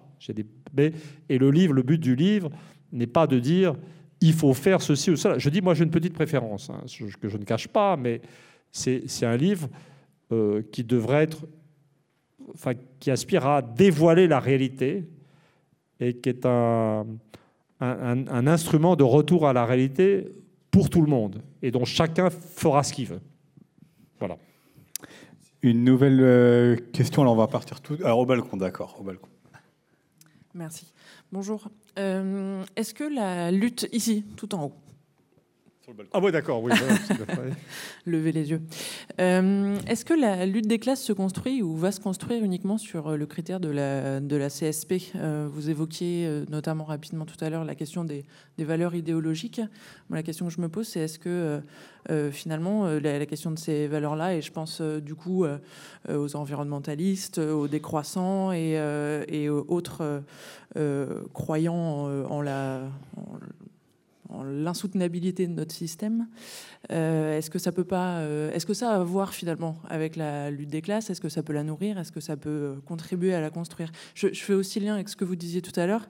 Des... 0.73 0.93
Et 1.29 1.39
le 1.39 1.51
livre, 1.51 1.73
le 1.73 1.83
but 1.83 1.99
du 1.99 2.17
livre 2.17 2.51
n'est 2.93 3.07
pas 3.07 3.27
de 3.27 3.39
dire 3.39 3.75
il 4.21 4.33
faut 4.33 4.55
faire 4.55 4.81
ceci 4.81 5.11
ou 5.11 5.17
cela. 5.17 5.39
Je 5.39 5.51
dis, 5.51 5.61
moi, 5.61 5.75
j'ai 5.75 5.85
une 5.85 5.91
petite 5.91 6.15
préférence, 6.15 6.71
hein, 6.71 6.83
que 7.21 7.29
je 7.29 7.37
ne 7.37 7.45
cache 7.45 7.69
pas, 7.69 7.97
mais 7.97 8.21
c'est 8.71 9.25
un 9.25 9.37
livre 9.37 9.69
euh, 10.33 10.63
qui 10.73 10.85
devrait 10.85 11.29
enfin, 12.55 12.73
qui 12.99 13.11
aspire 13.11 13.47
à 13.47 13.63
dévoiler 13.63 14.27
la 14.27 14.41
réalité 14.41 15.05
et 16.01 16.15
qui 16.15 16.29
est 16.29 16.47
un, 16.47 17.07
un 17.81 18.47
instrument 18.47 18.97
de 18.97 19.05
retour 19.05 19.47
à 19.47 19.53
la 19.53 19.65
réalité 19.67 20.33
pour 20.71 20.91
tout 20.91 21.01
le 21.01 21.09
monde 21.09 21.43
et 21.63 21.71
dont 21.71 21.87
chacun 21.87 22.29
fera 22.31 22.83
ce 22.83 22.93
qu'il 22.93 23.07
veut. 23.07 23.21
Voilà. 24.19 24.37
Une 25.63 25.85
nouvelle 25.85 26.21
euh, 26.21 26.77
question, 26.93 27.23
alors 27.23 27.35
on 27.35 27.39
va 27.39 27.47
partir 27.47 27.81
tout. 27.81 27.97
Alors 28.05 28.19
au 28.19 28.27
balcon, 28.27 28.57
d'accord, 28.57 28.97
au 29.01 29.03
balcon. 29.03 29.29
Merci. 30.55 30.93
Bonjour. 31.33 31.69
Euh, 31.99 32.63
est-ce 32.77 32.95
que 32.95 33.05
la 33.05 33.51
lutte 33.51 33.89
ici, 33.93 34.25
tout 34.37 34.55
en 34.55 34.65
haut, 34.65 34.73
ah 36.13 36.21
oui, 36.21 36.33
d'accord, 36.33 36.63
oui. 36.63 36.73
Levez 38.07 38.33
les 38.33 38.51
yeux. 38.51 38.61
Euh, 39.21 39.79
est-ce 39.87 40.05
que 40.05 40.15
la 40.15 40.45
lutte 40.45 40.67
des 40.67 40.79
classes 40.79 41.03
se 41.03 41.13
construit 41.13 41.63
ou 41.63 41.77
va 41.77 41.93
se 41.93 42.01
construire 42.01 42.43
uniquement 42.43 42.77
sur 42.77 43.09
euh, 43.09 43.17
le 43.17 43.27
critère 43.27 43.61
de 43.61 43.69
la, 43.69 44.21
de 44.21 44.37
la 44.37 44.49
CSP 44.49 44.95
euh, 45.15 45.49
Vous 45.51 45.71
évoquiez 45.71 46.45
notamment 46.51 46.85
rapidement 46.85 47.25
tout 47.25 47.43
à 47.45 47.51
l'heure 47.51 47.65
la 47.65 47.75
question 47.75 48.05
des, 48.05 48.25
des 48.59 48.65
valeurs 48.65 48.95
idéologiques. 48.95 49.61
la 50.11 50.23
question 50.23 50.47
que 50.47 50.53
je 50.53 50.61
me 50.61 50.69
pose, 50.69 50.89
c'est 50.89 51.01
est-ce 51.01 51.19
que 51.19 51.61
finalement 52.31 52.87
la, 52.87 53.27
question 53.27 53.51
de 53.51 53.59
ces 53.59 53.87
valeurs-là, 53.89 54.35
et 54.35 54.43
je 54.43 54.53
pense 54.53 54.81
du 54.81 55.15
coup 55.15 55.45
aux 56.09 56.37
environnementalistes, 56.37 57.39
aux 57.39 57.69
décroissants 57.69 58.53
et, 58.53 58.81
et 59.29 59.49
aux 59.49 59.65
autres 59.69 60.23
croyants 61.33 62.09
en 62.29 62.43
la 62.43 62.83
l'insoutenabilité 64.45 65.47
de 65.47 65.53
notre 65.53 65.75
système. 65.75 66.29
Euh, 66.91 67.39
est-ce 67.39 67.51
que 67.51 67.59
ça 67.59 67.73
peut 67.73 67.85
pas, 67.85 68.19
euh, 68.19 68.53
est-ce 68.53 68.67
que 68.67 68.75
ça 68.75 68.93
a 68.93 69.01
à 69.01 69.05
voir 69.05 69.35
finalement 69.35 69.77
avec 69.89 70.17
la 70.17 70.51
lutte 70.51 70.71
des 70.71 70.83
classes? 70.83 71.11
Est-ce 71.11 71.21
que 71.21 71.29
ça 71.29 71.43
peut 71.43 71.53
la 71.53 71.63
nourrir? 71.63 71.99
Est-ce 71.99 72.13
que 72.13 72.21
ça 72.21 72.37
peut 72.37 72.51
euh, 72.51 72.75
contribuer 72.85 73.35
à 73.35 73.41
la 73.41 73.51
construire? 73.51 73.91
Je, 74.15 74.29
fais 74.29 74.55
aussi 74.55 74.81
lien 74.81 74.95
avec 74.95 75.09
ce 75.09 75.17
que 75.17 75.25
vous 75.25 75.37
disiez 75.37 75.63
tout 75.63 75.79
à 75.79 75.87
l'heure, 75.87 76.09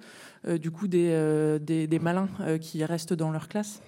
du 0.60 0.70
coup 0.70 0.86
des, 0.86 1.58
des 1.60 1.98
malins 1.98 2.28
qui 2.60 2.84
restent 2.84 3.14
dans 3.14 3.30
leur 3.30 3.48
classe 3.48 3.80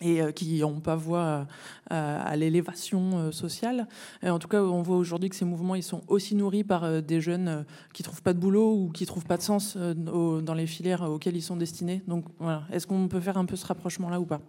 et 0.00 0.20
euh, 0.20 0.30
qui 0.30 0.60
n'ont 0.60 0.80
pas 0.80 0.96
voix 0.96 1.46
à, 1.90 2.36
l'élévation 2.36 3.18
euh, 3.18 3.32
sociale. 3.32 3.86
en 4.22 4.38
tout 4.38 4.48
cas, 4.48 4.62
on 4.62 4.82
voit 4.82 4.96
aujourd'hui 4.96 5.30
que 5.30 5.36
ces 5.36 5.44
mouvements 5.44 5.74
ils 5.74 5.82
sont 5.82 6.02
aussi 6.08 6.34
nourris 6.34 6.64
par 6.64 6.84
euh, 6.84 7.00
des 7.00 7.20
jeunes 7.20 7.64
qui 7.92 8.02
trouvent 8.02 8.22
pas 8.22 8.32
de 8.32 8.38
boulot 8.38 8.74
ou 8.74 8.90
qui 8.90 9.06
trouvent 9.06 9.24
pas 9.24 9.36
de 9.36 9.42
sens 9.42 9.76
dans 9.76 10.54
les 10.54 10.66
filières 10.66 11.02
auxquelles 11.02 11.36
ils 11.36 11.42
sont 11.42 11.56
destinés. 11.56 12.02
Donc 12.06 12.24
voilà, 12.38 12.64
est-ce 12.72 12.86
qu'on 12.86 13.08
peut 13.08 13.20
faire 13.20 13.38
un 13.38 13.44
peu 13.44 13.56
ce 13.56 13.66
rapprochement-là 13.66 14.20
ou 14.20 14.26
pas? 14.26 14.40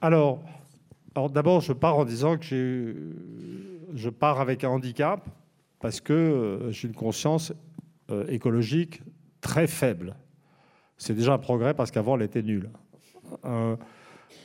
Alors 0.00 0.40
d'abord, 1.30 1.60
je 1.60 1.72
pars 1.72 1.96
en 1.96 2.04
disant 2.04 2.36
que 2.36 2.94
je 3.94 4.10
pars 4.10 4.40
avec 4.40 4.64
un 4.64 4.70
handicap 4.70 5.28
parce 5.80 6.00
que 6.00 6.68
j'ai 6.70 6.88
une 6.88 6.94
conscience 6.94 7.52
écologique 8.28 9.02
très 9.40 9.66
faible. 9.66 10.16
C'est 10.98 11.14
déjà 11.14 11.32
un 11.32 11.38
progrès 11.38 11.74
parce 11.74 11.90
qu'avant, 11.90 12.16
elle 12.16 12.22
était 12.22 12.42
nulle. 12.42 12.70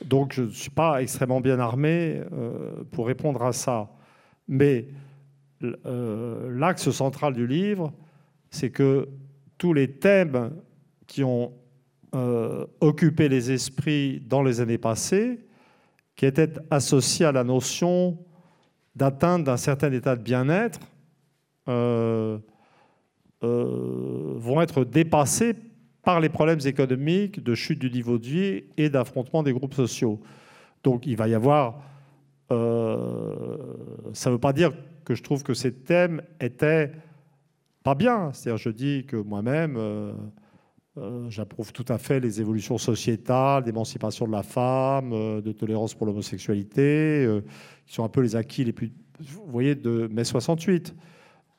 Donc 0.05 0.33
je 0.33 0.43
ne 0.43 0.49
suis 0.49 0.69
pas 0.69 1.01
extrêmement 1.01 1.41
bien 1.41 1.59
armé 1.59 2.21
euh, 2.31 2.83
pour 2.91 3.07
répondre 3.07 3.43
à 3.43 3.53
ça. 3.53 3.89
Mais 4.47 4.87
euh, 5.63 6.49
l'axe 6.57 6.89
central 6.91 7.33
du 7.33 7.47
livre, 7.47 7.91
c'est 8.49 8.69
que 8.69 9.09
tous 9.57 9.73
les 9.73 9.91
thèmes 9.91 10.51
qui 11.07 11.23
ont 11.23 11.51
euh, 12.15 12.65
occupé 12.79 13.27
les 13.27 13.51
esprits 13.51 14.21
dans 14.21 14.43
les 14.43 14.61
années 14.61 14.77
passées, 14.77 15.39
qui 16.15 16.25
étaient 16.25 16.53
associés 16.71 17.25
à 17.25 17.31
la 17.31 17.43
notion 17.43 18.17
d'atteinte 18.95 19.43
d'un 19.43 19.57
certain 19.57 19.91
état 19.91 20.15
de 20.15 20.21
bien-être, 20.21 20.79
vont 23.41 24.61
être 24.61 24.85
dépassés 24.85 25.53
par 26.07 26.21
les 26.21 26.29
problèmes 26.29 26.61
économiques, 26.63 27.43
de 27.43 27.53
chute 27.53 27.79
du 27.79 27.91
niveau 27.91 28.17
de 28.17 28.25
vie 28.25 28.63
et 28.77 28.89
d'affrontement 28.89 29.43
des 29.43 29.51
groupes 29.51 29.73
sociaux. 29.73 30.21
Donc 30.81 31.05
il 31.05 31.17
va 31.17 31.27
y 31.27 31.33
avoir... 31.33 31.81
Euh, 32.49 33.57
ça 34.13 34.29
ne 34.29 34.35
veut 34.35 34.39
pas 34.39 34.53
dire 34.53 34.71
que 35.03 35.15
je 35.15 35.21
trouve 35.21 35.43
que 35.43 35.53
ces 35.53 35.73
thèmes 35.73 36.21
étaient 36.39 36.93
pas 37.83 37.93
bien. 37.93 38.31
C'est-à-dire 38.31 38.57
je 38.57 38.69
dis 38.69 39.05
que 39.05 39.17
moi-même, 39.17 39.75
euh, 39.75 40.13
euh, 40.97 41.29
j'approuve 41.29 41.73
tout 41.73 41.83
à 41.89 41.97
fait 41.97 42.21
les 42.21 42.39
évolutions 42.39 42.77
sociétales, 42.77 43.63
d'émancipation 43.65 44.27
de 44.27 44.31
la 44.31 44.43
femme, 44.43 45.09
de 45.41 45.51
tolérance 45.51 45.93
pour 45.93 46.07
l'homosexualité, 46.07 47.27
qui 47.85 47.93
sont 47.93 48.05
un 48.05 48.09
peu 48.09 48.21
les 48.21 48.37
acquis 48.37 48.63
les 48.63 48.71
plus, 48.71 48.93
vous 49.19 49.43
voyez, 49.47 49.75
de 49.75 50.07
mai 50.09 50.23
68. 50.23 50.95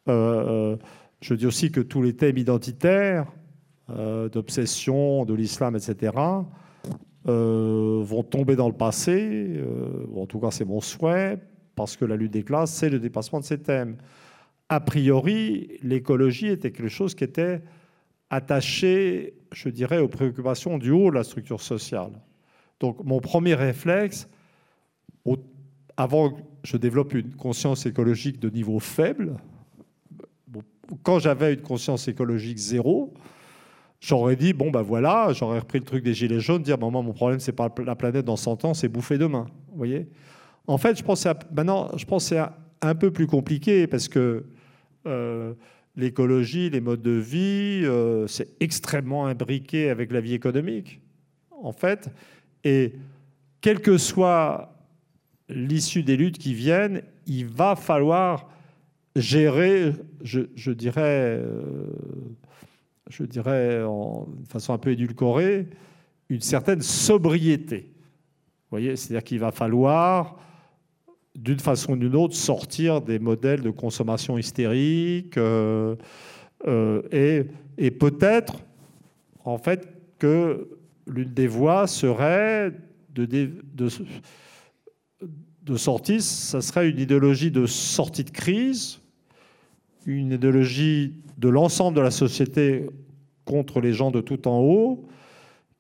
je 0.06 1.34
dis 1.34 1.44
aussi 1.44 1.70
que 1.70 1.82
tous 1.82 2.00
les 2.00 2.16
thèmes 2.16 2.38
identitaires, 2.38 3.26
d'obsession 3.89 5.24
de 5.24 5.35
l'islam, 5.35 5.77
etc., 5.77 6.12
euh, 7.28 8.01
vont 8.05 8.23
tomber 8.23 8.56
dans 8.56 8.69
le 8.69 8.74
passé, 8.74 9.48
euh, 9.56 10.06
en 10.16 10.24
tout 10.24 10.39
cas 10.39 10.51
c'est 10.51 10.65
mon 10.65 10.81
souhait, 10.81 11.39
parce 11.74 11.97
que 11.97 12.06
la 12.06 12.16
lutte 12.16 12.32
des 12.32 12.43
classes, 12.43 12.73
c'est 12.73 12.89
le 12.89 12.98
dépassement 12.98 13.40
de 13.40 13.44
ces 13.44 13.59
thèmes. 13.59 13.98
A 14.70 14.81
priori, 14.81 15.78
l'écologie 15.82 16.47
était 16.47 16.70
quelque 16.70 16.89
chose 16.89 17.15
qui 17.15 17.24
était 17.24 17.60
attaché, 18.31 19.35
je 19.52 19.69
dirais, 19.69 19.98
aux 19.98 20.09
préoccupations 20.09 20.78
du 20.78 20.90
haut 20.90 21.10
de 21.10 21.16
la 21.16 21.24
structure 21.24 21.60
sociale. 21.60 22.12
Donc 22.81 23.05
mon 23.05 23.20
premier 23.20 23.55
réflexe, 23.55 24.28
avant 25.97 26.31
que 26.31 26.40
je 26.62 26.77
développe 26.77 27.12
une 27.12 27.35
conscience 27.35 27.85
écologique 27.85 28.39
de 28.39 28.48
niveau 28.48 28.78
faible, 28.78 29.36
quand 31.02 31.19
j'avais 31.19 31.55
une 31.55 31.62
conscience 31.62 32.09
écologique 32.09 32.59
zéro, 32.59 33.12
J'aurais 34.00 34.36
dit, 34.36 34.52
bon, 34.52 34.70
ben 34.70 34.82
voilà, 34.82 35.32
j'aurais 35.32 35.58
repris 35.58 35.80
le 35.80 35.84
truc 35.84 36.04
des 36.04 36.14
Gilets 36.14 36.40
jaunes, 36.40 36.62
dire, 36.62 36.78
moi, 36.78 36.90
mon 36.90 37.12
problème, 37.12 37.40
c'est 37.40 37.52
pas 37.52 37.68
la 37.84 37.96
planète 37.96 38.24
dans 38.24 38.36
100 38.36 38.64
ans, 38.64 38.74
c'est 38.74 38.88
bouffer 38.88 39.18
demain. 39.18 39.46
Vous 39.70 39.76
voyez 39.76 40.08
En 40.66 40.78
fait, 40.78 40.96
je 40.96 41.02
pense 41.02 41.24
que 41.24 42.18
c'est 42.20 42.42
un 42.80 42.94
peu 42.94 43.10
plus 43.10 43.26
compliqué 43.26 43.86
parce 43.88 44.06
que 44.06 44.44
euh, 45.06 45.54
l'écologie, 45.96 46.70
les 46.70 46.80
modes 46.80 47.02
de 47.02 47.10
vie, 47.10 47.82
euh, 47.84 48.26
c'est 48.28 48.48
extrêmement 48.60 49.26
imbriqué 49.26 49.90
avec 49.90 50.12
la 50.12 50.20
vie 50.20 50.34
économique, 50.34 51.00
en 51.50 51.72
fait. 51.72 52.08
Et 52.62 52.94
quelle 53.60 53.80
que 53.80 53.98
soit 53.98 54.74
l'issue 55.48 56.04
des 56.04 56.16
luttes 56.16 56.38
qui 56.38 56.54
viennent, 56.54 57.02
il 57.26 57.46
va 57.46 57.74
falloir 57.74 58.48
gérer, 59.16 59.92
je, 60.22 60.70
dirais, 60.70 61.40
euh, 61.42 61.86
je 63.09 63.24
dirais 63.24 63.82
en, 63.85 64.26
façon 64.48 64.72
un 64.72 64.78
peu 64.78 64.90
édulcorée, 64.90 65.68
une 66.28 66.40
certaine 66.40 66.82
sobriété. 66.82 67.90
Vous 67.90 68.76
voyez, 68.76 68.97
c'est-à-dire 68.97 69.24
qu'il 69.24 69.40
va 69.40 69.51
falloir 69.51 70.36
d'une 71.35 71.60
façon 71.60 71.93
ou 71.93 71.97
d'une 71.97 72.16
autre, 72.16 72.35
sortir 72.35 73.01
des 73.01 73.18
modèles 73.18 73.62
de 73.62 73.70
consommation 73.70 74.36
hystérique 74.36 75.36
euh, 75.39 75.94
euh, 76.66 77.02
et, 77.12 77.47
et 77.78 77.90
peut-être, 77.90 78.56
en 79.44 79.56
fait, 79.56 79.89
que 80.18 80.68
l'une 81.06 81.32
des 81.32 81.47
voies 81.47 81.86
serait 81.86 82.72
de, 83.14 83.24
de, 83.24 83.89
de 85.62 85.76
sortie, 85.76 86.20
ça 86.20 86.60
serait 86.60 86.89
une 86.89 86.98
idéologie 86.98 87.51
de 87.51 87.66
sortie 87.66 88.24
de 88.24 88.30
crise, 88.30 89.01
une 90.06 90.32
idéologie 90.32 91.14
de 91.36 91.48
l'ensemble 91.48 91.96
de 91.96 92.02
la 92.02 92.10
société 92.10 92.86
contre 93.44 93.80
les 93.80 93.92
gens 93.92 94.10
de 94.10 94.20
tout 94.20 94.48
en 94.48 94.60
haut, 94.60 95.06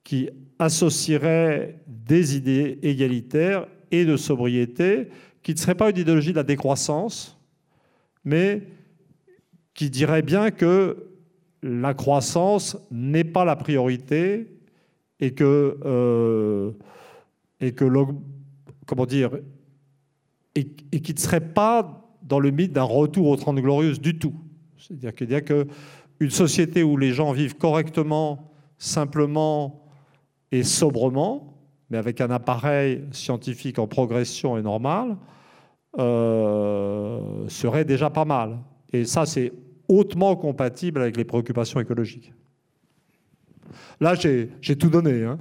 qui 0.04 0.30
associerait 0.58 1.80
des 1.86 2.36
idées 2.36 2.78
égalitaires 2.82 3.66
et 3.90 4.04
de 4.04 4.16
sobriété 4.16 5.08
qui 5.42 5.52
ne 5.54 5.58
serait 5.58 5.74
pas 5.74 5.90
une 5.90 5.98
idéologie 5.98 6.32
de 6.32 6.36
la 6.36 6.42
décroissance, 6.42 7.38
mais 8.24 8.62
qui 9.74 9.90
dirait 9.90 10.22
bien 10.22 10.50
que 10.50 11.08
la 11.62 11.94
croissance 11.94 12.76
n'est 12.90 13.24
pas 13.24 13.44
la 13.44 13.56
priorité 13.56 14.46
et 15.20 15.32
que, 15.32 15.78
euh, 15.84 16.72
et 17.60 17.72
que 17.72 17.84
comment 18.86 19.06
dire, 19.06 19.30
et, 20.54 20.66
qui 20.66 21.14
ne 21.14 21.18
serait 21.18 21.40
pas 21.40 22.07
dans 22.28 22.40
le 22.40 22.50
mythe 22.50 22.72
d'un 22.72 22.82
retour 22.82 23.28
aux 23.28 23.36
Trente 23.36 23.56
Glorieuses 23.56 24.00
du 24.00 24.18
tout. 24.18 24.34
C'est-à-dire 24.76 25.14
qu'il 25.14 25.30
y 25.30 25.34
a 25.34 25.40
qu'une 25.40 26.30
société 26.30 26.82
où 26.82 26.96
les 26.96 27.12
gens 27.12 27.32
vivent 27.32 27.56
correctement, 27.56 28.52
simplement 28.76 29.82
et 30.52 30.62
sobrement, 30.62 31.58
mais 31.90 31.98
avec 31.98 32.20
un 32.20 32.30
appareil 32.30 33.04
scientifique 33.12 33.78
en 33.78 33.86
progression 33.86 34.58
et 34.58 34.62
normal, 34.62 35.16
euh, 35.98 37.48
serait 37.48 37.84
déjà 37.84 38.10
pas 38.10 38.24
mal. 38.24 38.58
Et 38.92 39.04
ça, 39.04 39.26
c'est 39.26 39.52
hautement 39.88 40.36
compatible 40.36 41.00
avec 41.00 41.16
les 41.16 41.24
préoccupations 41.24 41.80
écologiques. 41.80 42.32
Là, 44.00 44.14
j'ai 44.14 44.76
tout 44.76 44.90
donné. 44.90 45.24
Hein. 45.24 45.38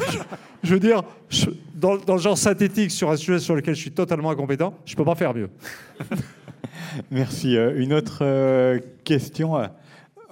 je 0.62 0.74
veux 0.74 0.80
dire, 0.80 1.02
dans, 1.82 2.14
le 2.14 2.20
genre 2.20 2.38
synthétique 2.38 2.92
sur 2.92 3.10
un 3.10 3.16
sujet 3.16 3.40
sur 3.40 3.56
lequel 3.56 3.74
je 3.74 3.80
suis 3.80 3.90
totalement 3.90 4.30
incompétent, 4.30 4.74
je 4.84 4.92
ne 4.92 4.96
peux 4.96 5.04
pas 5.04 5.16
faire 5.16 5.34
mieux. 5.34 5.50
Merci. 7.10 7.56
Euh, 7.56 7.80
une 7.80 7.92
autre 7.92 8.18
euh, 8.22 8.78
question 9.04 9.52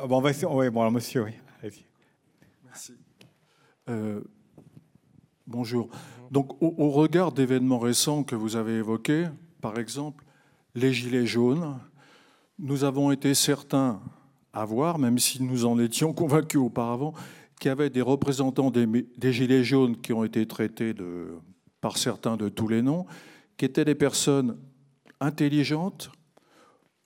bon, 0.06 0.18
on 0.18 0.20
va 0.20 0.30
oui, 0.30 0.70
bon, 0.70 0.80
alors, 0.80 0.92
monsieur, 0.92 1.24
oui. 1.24 1.32
Allez-y. 1.62 1.84
Merci. 2.64 2.94
bonjour. 5.46 5.88
Donc, 6.30 6.62
au, 6.62 6.90
regard 6.90 7.32
d'événements 7.32 7.80
récents 7.80 8.22
que 8.22 8.36
vous 8.36 8.54
avez 8.54 8.74
évoqués, 8.74 9.26
par 9.60 9.78
exemple 9.78 10.24
les 10.76 10.92
Gilets 10.92 11.26
jaunes, 11.26 11.76
nous 12.60 12.84
avons 12.84 13.10
été 13.10 13.34
certains 13.34 14.00
à 14.52 14.64
voir, 14.64 14.98
même 14.98 15.18
si 15.18 15.42
nous 15.42 15.64
en 15.64 15.78
étions 15.80 16.12
convaincus 16.12 16.60
auparavant, 16.60 17.14
qu'il 17.60 17.68
y 17.68 17.72
avait 17.72 17.90
des 17.90 18.00
représentants 18.00 18.70
des, 18.70 19.32
Gilets 19.32 19.62
jaunes 19.62 20.00
qui 20.00 20.14
ont 20.14 20.24
été 20.24 20.46
traités 20.46 20.94
par 21.82 21.98
certains 21.98 22.36
de 22.36 22.48
tous 22.48 22.66
les 22.66 22.80
noms, 22.80 23.06
qui 23.58 23.66
étaient 23.66 23.84
des 23.84 23.94
personnes 23.94 24.56
intelligentes, 25.20 26.10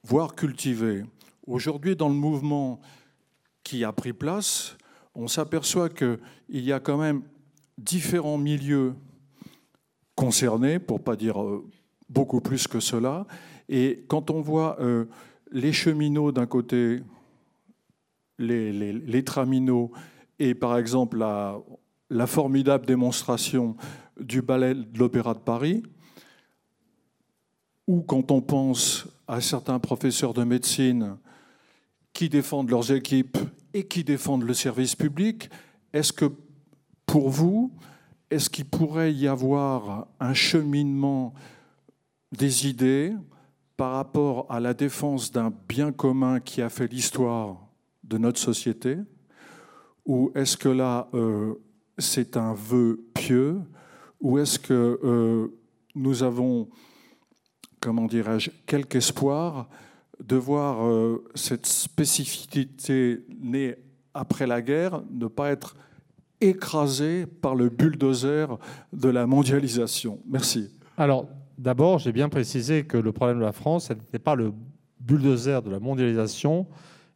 voire 0.04 0.36
cultivées. 0.36 1.04
Aujourd'hui, 1.46 1.96
dans 1.96 2.08
le 2.08 2.14
mouvement 2.14 2.80
qui 3.64 3.82
a 3.82 3.92
pris 3.92 4.12
place, 4.12 4.76
on 5.16 5.26
s'aperçoit 5.26 5.88
qu'il 5.88 6.18
y 6.48 6.72
a 6.72 6.78
quand 6.78 6.98
même 6.98 7.22
différents 7.76 8.38
milieux 8.38 8.94
concernés, 10.14 10.78
pour 10.78 11.02
pas 11.02 11.16
dire 11.16 11.42
euh, 11.42 11.66
beaucoup 12.08 12.40
plus 12.40 12.68
que 12.68 12.78
cela. 12.78 13.26
Et 13.68 14.04
quand 14.06 14.30
on 14.30 14.40
voit 14.40 14.80
euh, 14.80 15.06
les 15.50 15.72
cheminots 15.72 16.30
d'un 16.30 16.46
côté, 16.46 17.02
les, 18.38 18.72
les, 18.72 19.24
traminots, 19.24 19.90
et 20.44 20.54
par 20.54 20.76
exemple 20.76 21.16
la, 21.16 22.26
formidable 22.26 22.84
démonstration 22.84 23.76
du 24.20 24.42
ballet 24.42 24.74
de 24.74 24.98
l'Opéra 24.98 25.32
de 25.32 25.38
Paris, 25.38 25.82
ou 27.86 28.02
quand 28.02 28.30
on 28.30 28.42
pense 28.42 29.08
à 29.26 29.40
certains 29.40 29.78
professeurs 29.78 30.34
de 30.34 30.44
médecine 30.44 31.16
qui 32.12 32.28
défendent 32.28 32.70
leurs 32.70 32.92
équipes 32.92 33.38
et 33.72 33.86
qui 33.86 34.04
défendent 34.04 34.42
le 34.42 34.52
service 34.52 34.94
public, 34.94 35.48
est-ce 35.94 36.12
que 36.12 36.26
pour 37.06 37.30
vous, 37.30 37.72
est-ce 38.30 38.50
qu'il 38.50 38.66
pourrait 38.66 39.14
y 39.14 39.26
avoir 39.26 40.08
un 40.20 40.34
cheminement 40.34 41.32
des 42.32 42.68
idées 42.68 43.14
par 43.78 43.92
rapport 43.92 44.46
à 44.50 44.60
la 44.60 44.74
défense 44.74 45.32
d'un 45.32 45.52
bien 45.68 45.90
commun 45.90 46.38
qui 46.38 46.60
a 46.60 46.68
fait 46.68 46.92
l'histoire 46.92 47.66
de 48.02 48.18
notre 48.18 48.38
société? 48.38 48.98
Ou 50.06 50.30
est-ce 50.34 50.56
que 50.56 50.68
là, 50.68 51.08
euh, 51.14 51.54
c'est 51.98 52.36
un 52.36 52.54
vœu 52.54 53.04
pieux? 53.14 53.60
Ou 54.20 54.38
est-ce 54.38 54.58
que 54.58 55.00
euh, 55.02 55.48
nous 55.94 56.22
avons, 56.22 56.68
comment 57.80 58.06
dirais-je, 58.06 58.50
quelque 58.66 58.96
espoir 58.96 59.68
de 60.22 60.36
voir 60.36 60.86
euh, 60.86 61.24
cette 61.34 61.66
spécificité 61.66 63.24
née 63.40 63.76
après 64.12 64.46
la 64.46 64.62
guerre 64.62 65.02
ne 65.10 65.26
pas 65.26 65.50
être 65.50 65.76
écrasée 66.40 67.26
par 67.26 67.54
le 67.54 67.68
bulldozer 67.68 68.58
de 68.92 69.08
la 69.08 69.26
mondialisation? 69.26 70.20
Merci. 70.26 70.70
Alors, 70.96 71.26
D'abord, 71.58 71.98
j'ai 71.98 72.12
bien 72.12 72.28
précisé 72.28 72.84
que 72.84 72.96
le 72.96 73.12
problème 73.12 73.38
de 73.38 73.44
la 73.44 73.52
France, 73.52 73.86
ce 73.86 73.92
n'était 73.92 74.18
pas 74.18 74.34
le 74.34 74.52
bulldozer 75.00 75.62
de 75.62 75.70
la 75.70 75.78
mondialisation, 75.78 76.66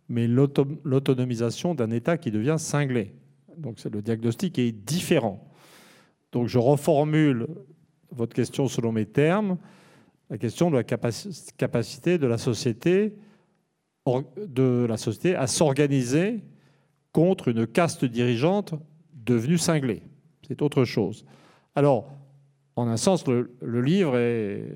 mais 0.09 0.26
l'autonomisation 0.26 1.74
d'un 1.74 1.90
État 1.90 2.16
qui 2.16 2.30
devient 2.30 2.56
cinglé. 2.59 3.14
Donc 3.56 3.82
le 3.85 4.02
diagnostic 4.02 4.59
est 4.59 4.72
différent. 4.72 5.48
Donc 6.32 6.47
je 6.48 6.59
reformule 6.59 7.47
votre 8.10 8.35
question 8.35 8.68
selon 8.68 8.93
mes 8.93 9.06
termes, 9.06 9.59
la 10.30 10.39
question 10.39 10.70
de 10.70 10.76
la 10.76 10.85
capacité 10.85 12.18
de 12.18 12.26
la 12.26 12.39
société, 12.39 13.14
à 15.36 15.47
s'organiser 15.47 16.43
contre 17.12 17.48
une 17.48 17.66
caste 17.66 18.05
dirigeante 18.05 18.74
devenue 19.12 19.59
cinglée. 19.59 20.02
C'est 20.47 20.62
autre 20.62 20.85
chose. 20.85 21.24
Alors, 21.74 22.10
en 22.76 22.89
un 22.89 22.97
sens, 22.97 23.26
le, 23.26 23.51
livre 23.82 24.12
euh, 24.14 24.66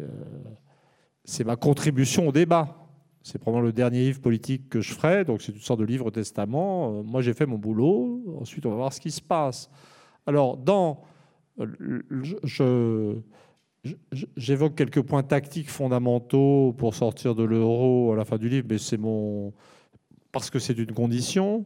c'est 1.24 1.44
ma 1.44 1.56
contribution 1.56 2.28
au 2.28 2.32
débat. 2.32 2.81
C'est 3.22 3.38
probablement 3.38 3.66
le 3.66 3.72
dernier 3.72 4.00
livre 4.00 4.20
politique 4.20 4.68
que 4.68 4.80
je 4.80 4.92
ferai, 4.92 5.24
donc 5.24 5.42
c'est 5.42 5.52
une 5.52 5.60
sorte 5.60 5.80
de 5.80 5.84
livre 5.84 6.10
testament. 6.10 6.92
Euh, 6.92 7.02
moi, 7.02 7.22
j'ai 7.22 7.34
fait 7.34 7.46
mon 7.46 7.58
boulot. 7.58 8.22
Ensuite, 8.40 8.66
on 8.66 8.70
va 8.70 8.76
voir 8.76 8.92
ce 8.92 9.00
qui 9.00 9.10
se 9.10 9.22
passe. 9.22 9.70
Alors, 10.26 10.56
dans, 10.56 11.02
je, 11.58 13.16
j'évoque 14.36 14.74
quelques 14.74 15.02
points 15.02 15.22
tactiques 15.22 15.70
fondamentaux 15.70 16.74
pour 16.76 16.94
sortir 16.94 17.34
de 17.34 17.44
l'euro 17.44 18.12
à 18.12 18.16
la 18.16 18.24
fin 18.24 18.38
du 18.38 18.48
livre, 18.48 18.66
mais 18.68 18.78
c'est 18.78 18.98
mon 18.98 19.52
parce 20.32 20.50
que 20.50 20.58
c'est 20.58 20.78
une 20.78 20.92
condition. 20.92 21.64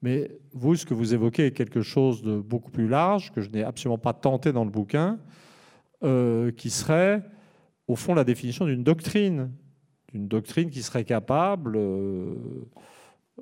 Mais 0.00 0.30
vous, 0.52 0.76
ce 0.76 0.86
que 0.86 0.94
vous 0.94 1.12
évoquez 1.12 1.46
est 1.46 1.52
quelque 1.52 1.82
chose 1.82 2.22
de 2.22 2.38
beaucoup 2.40 2.70
plus 2.70 2.88
large 2.88 3.32
que 3.32 3.40
je 3.40 3.50
n'ai 3.50 3.64
absolument 3.64 3.98
pas 3.98 4.12
tenté 4.12 4.52
dans 4.52 4.64
le 4.64 4.70
bouquin. 4.70 5.18
Euh, 6.04 6.52
qui 6.52 6.70
serait, 6.70 7.24
au 7.88 7.96
fond, 7.96 8.14
la 8.14 8.22
définition 8.22 8.66
d'une 8.66 8.84
doctrine, 8.84 9.50
d'une 10.12 10.28
doctrine 10.28 10.70
qui 10.70 10.82
serait 10.82 11.04
capable 11.04 11.76
euh, 11.76 12.34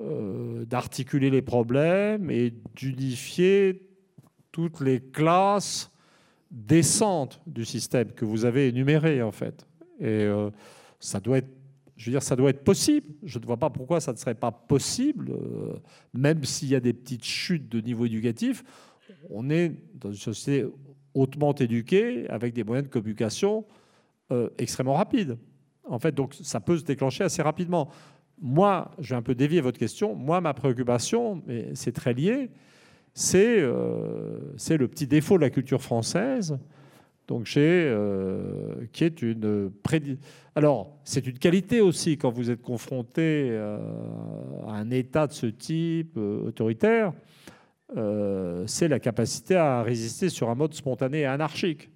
euh, 0.01 0.65
d'articuler 0.65 1.31
les 1.31 1.43
problèmes 1.43 2.31
et 2.31 2.53
d'unifier 2.75 3.89
toutes 4.53 4.81
les 4.81 5.01
classes 5.01 5.91
décentes 6.51 7.41
du 7.47 7.65
système 7.65 8.13
que 8.13 8.25
vous 8.25 8.45
avez 8.45 8.69
énumérées, 8.69 9.23
en 9.23 9.33
fait. 9.33 9.67
Et 10.01 10.29
ça 11.01 11.21
doit 11.21 11.39
être 11.39 11.49
je 11.97 12.07
veux 12.07 12.13
dire, 12.13 12.23
ça 12.23 12.37
doit 12.37 12.51
être 12.51 12.63
possible. 12.63 13.09
Je 13.23 13.39
ne 13.39 13.47
vois 13.47 13.57
pas 13.57 13.71
pourquoi 13.71 14.01
ça 14.01 14.13
ne 14.13 14.19
serait 14.19 14.35
pas 14.35 14.53
possible, 14.53 15.33
même 16.13 16.45
s'il 16.45 16.69
y 16.69 16.75
a 16.75 16.81
des 16.81 16.93
petites 16.93 17.25
chutes 17.25 17.71
de 17.71 17.81
niveau 17.81 18.05
éducatif. 18.05 18.63
On 19.31 19.49
est 19.49 19.73
dans 19.95 20.11
une 20.11 20.17
société 20.17 20.67
hautement 21.17 21.55
éduqués, 21.55 22.29
avec 22.29 22.53
des 22.53 22.63
moyens 22.63 22.87
de 22.87 22.93
communication 22.93 23.65
euh, 24.31 24.51
extrêmement 24.59 24.95
rapides. 24.95 25.39
En 25.89 25.99
fait, 25.99 26.13
donc 26.13 26.35
ça 26.41 26.61
peut 26.61 26.77
se 26.77 26.85
déclencher 26.85 27.25
assez 27.25 27.43
rapidement. 27.43 27.89
moi, 28.41 28.91
je 28.99 29.11
vais 29.11 29.17
un 29.17 29.23
peu 29.23 29.35
dévier 29.35 29.61
votre 29.61 29.79
question. 29.79 30.15
Moi, 30.15 30.41
ma 30.41 30.53
préoccupation, 30.53 31.43
mais 31.47 31.71
c'est 31.75 31.93
très 31.93 32.13
lié, 32.13 32.51
c'est 33.17 33.61
euh, 33.61 34.39
le 34.69 34.89
petit 34.89 35.07
défaut 35.07 35.37
de 35.37 35.43
la 35.43 35.49
culture 35.49 35.81
française, 35.81 36.59
donc 37.29 37.51
euh, 37.57 38.75
qui 38.93 39.05
est 39.05 39.23
une 39.23 39.73
Alors, 40.55 40.99
c'est 41.03 41.27
une 41.27 41.39
qualité 41.39 41.81
aussi 41.81 42.19
quand 42.19 42.31
vous 42.31 42.51
êtes 42.51 42.61
confronté 42.61 43.49
euh, 43.51 43.79
à 44.69 44.73
un 44.73 44.91
État 44.91 45.27
de 45.27 45.33
ce 45.33 45.47
type 45.47 46.19
autoritaire, 46.19 47.15
c'est 48.67 48.89
la 48.89 48.99
capacité 48.99 49.55
à 49.55 49.83
résister 49.83 50.29
sur 50.29 50.51
un 50.51 50.55
mode 50.55 50.75
spontané 50.75 51.21
et 51.21 51.25
anarchique. 51.25 51.89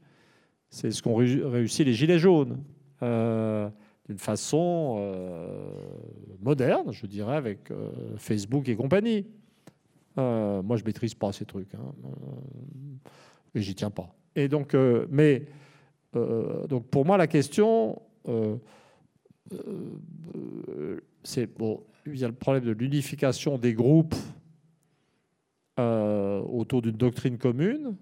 C'est 0.70 0.90
ce 0.90 1.02
qu'ont 1.02 1.16
réussi 1.16 1.84
les 1.84 1.92
Gilets 1.92 2.18
jaunes 2.18 2.58
d'une 4.10 4.18
façon 4.18 4.96
euh, 4.98 5.70
moderne, 6.40 6.90
je 6.90 7.06
dirais, 7.06 7.36
avec 7.36 7.70
euh, 7.70 7.92
Facebook 8.16 8.68
et 8.68 8.74
compagnie. 8.74 9.24
Euh, 10.18 10.62
moi, 10.62 10.76
je 10.76 10.82
maîtrise 10.82 11.14
pas 11.14 11.30
ces 11.30 11.44
trucs, 11.44 11.72
hein, 11.76 11.92
et 13.54 13.60
j'y 13.62 13.76
tiens 13.76 13.90
pas. 13.90 14.12
Et 14.34 14.48
donc, 14.48 14.74
mais 15.10 15.44
donc 16.12 16.88
pour 16.88 17.06
moi, 17.06 17.16
la 17.16 17.28
question, 17.28 18.02
c'est 21.22 21.46
bon. 21.46 21.84
Il 22.06 22.18
y 22.18 22.24
a 22.24 22.28
le 22.28 22.34
problème 22.34 22.64
de 22.64 22.72
l'unification 22.72 23.58
des 23.58 23.74
groupes 23.74 24.16
autour 25.78 26.82
d'une 26.82 26.96
doctrine 26.96 27.38
commune. 27.38 27.94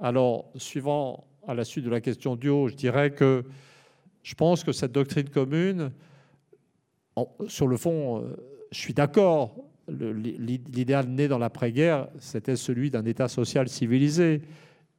Alors, 0.00 0.50
suivant 0.56 1.26
à 1.46 1.52
la 1.52 1.64
suite 1.64 1.84
de 1.84 1.90
la 1.90 2.00
question 2.00 2.34
du 2.36 2.48
haut, 2.48 2.68
je 2.68 2.76
dirais 2.76 3.10
que 3.10 3.44
je 4.22 4.34
pense 4.34 4.64
que 4.64 4.72
cette 4.72 4.92
doctrine 4.92 5.28
commune, 5.28 5.92
sur 7.48 7.66
le 7.66 7.76
fond, 7.76 8.22
euh, 8.22 8.36
je 8.70 8.78
suis 8.78 8.94
d'accord. 8.94 9.54
L'idéal 9.88 11.08
né 11.08 11.26
dans 11.26 11.38
l'après-guerre, 11.38 12.08
c'était 12.20 12.54
celui 12.54 12.90
d'un 12.90 13.04
État 13.04 13.26
social 13.26 13.68
civilisé. 13.68 14.42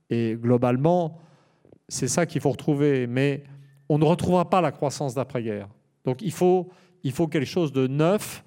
Et 0.10 0.36
globalement, 0.36 1.20
c'est 1.88 2.10
ça 2.10 2.26
qu'il 2.26 2.42
faut 2.42 2.52
retrouver. 2.52 3.08
Mais 3.08 3.44
on 3.88 3.98
ne 3.98 4.04
retrouvera 4.04 4.50
pas 4.50 4.60
la 4.60 4.72
croissance 4.72 5.14
d'après-guerre. 5.16 5.70
Donc 6.04 6.22
il 6.22 6.34
faut, 6.34 6.70
il 7.04 7.14
faut 7.14 7.28
quelque 7.28 7.48
chose 7.48 7.72
de 7.72 7.88
neuf 7.88 8.44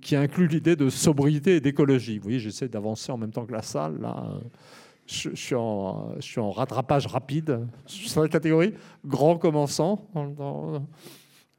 qui 0.00 0.16
inclut 0.16 0.48
l'idée 0.48 0.74
de 0.74 0.90
sobriété 0.90 1.56
et 1.56 1.60
d'écologie. 1.60 2.18
Vous 2.18 2.24
voyez, 2.24 2.40
j'essaie 2.40 2.68
d'avancer 2.68 3.12
en 3.12 3.18
même 3.18 3.30
temps 3.30 3.46
que 3.46 3.52
la 3.52 3.62
salle. 3.62 4.00
Là 4.00 4.40
je, 5.08 5.34
suis 5.34 5.54
en, 5.54 6.14
je, 6.16 6.26
suis 6.26 6.40
rattrapage 6.40 7.06
rapide 7.06 7.66
sur 7.86 8.22
la 8.22 8.28
catégorie 8.28 8.74
grand 9.04 9.38
commençant, 9.38 10.06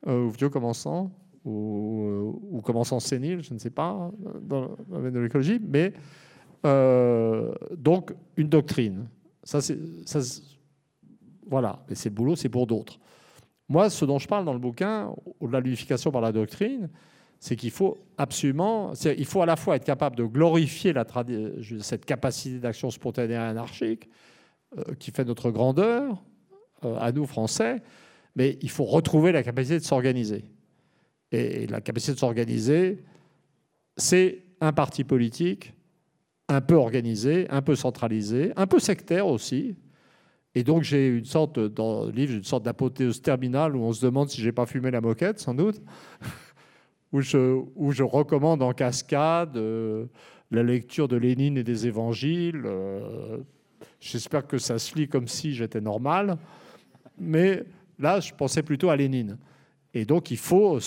euh, 0.08 0.26
ou 0.26 0.30
vieux 0.30 0.50
commençant, 0.50 1.12
ou, 1.44 2.04
euh, 2.06 2.32
ou, 2.52 2.62
commençant 2.62 3.00
sénile, 3.00 3.42
je 3.42 3.54
ne 3.54 3.60
sais 3.60 3.70
pas, 3.70 4.12
dans 4.42 4.76
domaine 4.88 5.14
de 5.14 5.20
l'écologie, 5.20 5.60
mais 5.62 5.94
euh, 6.66 7.54
donc 7.76 8.14
une 8.38 8.50
doctrine. 8.50 9.08
Ça, 9.44 9.60
voilà, 11.48 11.84
mais 11.90 11.96
c'est 11.96 12.10
le 12.10 12.16
boulot, 12.16 12.36
c'est 12.36 12.50
pour 12.50 12.68
d'autres. 12.68 13.00
Moi, 13.68 13.90
ce 13.90 14.06
dont 14.06 14.20
je 14.20 14.28
parle 14.28 14.46
dans 14.46 14.54
le 14.54 14.60
bouquin, 14.60 15.14
au-delà 15.40 15.60
de 15.60 15.66
l'unification 15.66 16.12
par 16.12 16.22
la 16.22 16.32
doctrine, 16.32 16.90
c'est 17.40 17.56
qu'il 17.56 17.72
faut 17.72 17.98
absolument, 18.18 18.92
il 19.18 19.26
faut 19.26 19.42
à 19.42 19.46
la 19.46 19.56
fois 19.56 19.78
être 19.78 19.86
capable 19.86 20.18
de 20.18 20.26
glorifier 20.26 20.94
cette 21.82 22.06
capacité 22.06 22.60
d'action 22.60 22.92
spontanée 22.92 23.34
et 23.34 23.38
anarchique 23.38 24.10
euh, 24.78 24.94
qui 25.00 25.12
fait 25.12 25.24
notre 25.24 25.50
grandeur 25.50 26.22
euh, 26.84 26.98
à 27.00 27.12
nous 27.12 27.26
Français, 27.26 27.82
mais 28.36 28.58
il 28.62 28.70
faut 28.70 28.84
retrouver 28.84 29.32
la 29.32 29.42
capacité 29.42 29.80
de 29.80 29.84
s'organiser. 29.84 30.46
Et 31.32 31.68
la 31.68 31.80
capacité 31.80 32.14
de 32.14 32.20
s'organiser, 32.20 33.04
c'est 33.96 34.44
un 34.60 34.74
parti 34.74 35.04
politique 35.04 35.74
un 36.50 36.62
peu 36.62 36.76
organisé, 36.76 37.48
un 37.50 37.62
peu 37.62 37.76
centralisé, 37.76 38.52
un 38.58 38.68
peu 38.68 38.80
sectaire 38.80 39.28
aussi. 39.28 39.76
Et 40.56 40.64
donc 40.64 40.84
j'ai 40.84 41.08
une 41.08 41.26
sorte, 41.26 41.60
dans 41.60 42.06
le 42.06 42.12
livre, 42.12 42.34
une 42.34 42.44
sorte 42.44 42.64
d'apothéose 42.64 43.22
terminale 43.22 43.76
où 43.76 43.84
on 43.84 43.94
se 43.94 44.04
demande 44.04 44.30
si 44.30 44.42
j'ai 44.42 44.52
pas 44.52 44.66
fumé 44.66 44.92
la 44.92 45.00
moquette, 45.00 45.40
sans 45.40 45.54
doute 45.54 45.80
où 47.12 47.22
je, 47.22 48.04
recommande 48.04 48.62
en 48.62 48.74
cascade 48.74 49.58
euh, 49.58 50.06
la 50.52 50.64
lecture 50.64 51.08
de 51.08 51.18
Lénine 51.18 51.58
et 51.58 51.64
des 51.64 51.88
évangiles. 51.88 52.64
Euh, 52.66 53.38
j'espère 54.00 54.48
que 54.48 54.58
ça 54.58 54.80
se 54.80 54.96
lit 54.96 55.08
comme 55.08 55.28
si 55.28 55.54
j'étais 55.54 55.82
normal. 55.82 56.38
Mais 57.20 57.64
là, 57.98 58.20
je 58.20 58.34
pensais 58.34 58.64
plutôt 58.64 58.90
à 58.90 58.96
Lénine. 58.96 59.38
Et 59.94 60.06
donc, 60.06 60.32
il 60.32 60.38
faut. 60.38 60.80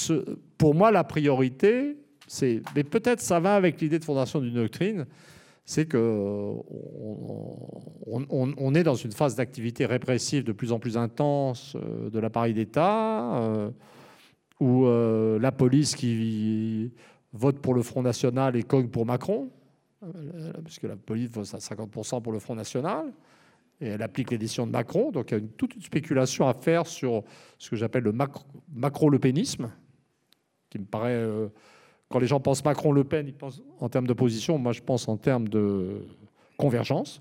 pour 0.56 0.74
moi, 0.74 0.90
la 0.92 1.04
priorité, 1.04 1.96
c'est. 2.26 2.62
Mais 2.76 2.84
peut-être 2.84 3.20
ça 3.20 3.40
va 3.40 3.56
avec 3.56 3.80
l'idée 3.80 3.98
de 3.98 4.04
fondation 4.04 4.40
d'une 4.40 4.54
doctrine 4.54 5.06
c'est 5.64 5.90
qu'on 5.90 6.64
on, 8.08 8.74
est 8.74 8.82
dans 8.82 8.96
une 8.96 9.12
phase 9.12 9.36
d'activité 9.36 9.86
répressive 9.86 10.42
de 10.42 10.52
plus 10.52 10.72
en 10.72 10.78
plus 10.78 10.96
intense 10.96 11.76
euh, 11.76 12.10
de 12.10 12.18
l'appareil 12.18 12.52
d'État 12.52 13.70
ou 14.62 14.86
euh, 14.86 15.40
la 15.40 15.50
police 15.50 15.96
qui 15.96 16.92
vote 17.32 17.58
pour 17.58 17.74
le 17.74 17.82
Front 17.82 18.02
National 18.02 18.54
et 18.54 18.62
cogne 18.62 18.86
pour 18.86 19.04
Macron, 19.04 19.50
euh, 20.04 20.52
puisque 20.64 20.84
la 20.84 20.94
police 20.94 21.30
vote 21.30 21.52
à 21.52 21.58
50% 21.58 22.22
pour 22.22 22.32
le 22.32 22.38
Front 22.38 22.54
National, 22.54 23.12
et 23.80 23.88
elle 23.88 24.02
applique 24.02 24.30
les 24.30 24.38
décisions 24.38 24.64
de 24.64 24.70
Macron. 24.70 25.10
Donc 25.10 25.32
il 25.32 25.34
y 25.34 25.36
a 25.38 25.44
toute 25.56 25.74
une 25.74 25.82
spéculation 25.82 26.46
à 26.46 26.54
faire 26.54 26.86
sur 26.86 27.24
ce 27.58 27.70
que 27.70 27.76
j'appelle 27.76 28.04
le 28.04 28.12
macro-le 28.72 29.18
pénisme, 29.18 29.68
qui 30.70 30.78
me 30.78 30.84
paraît. 30.84 31.10
Euh, 31.10 31.48
quand 32.08 32.20
les 32.20 32.28
gens 32.28 32.38
pensent 32.38 32.64
Macron-Le 32.64 33.02
Pen, 33.02 33.26
ils 33.26 33.34
pensent 33.34 33.62
en 33.80 33.88
termes 33.88 34.06
de 34.06 34.12
position. 34.12 34.58
Moi, 34.58 34.72
je 34.72 34.82
pense 34.82 35.08
en 35.08 35.16
termes 35.16 35.48
de 35.48 36.06
convergence. 36.56 37.20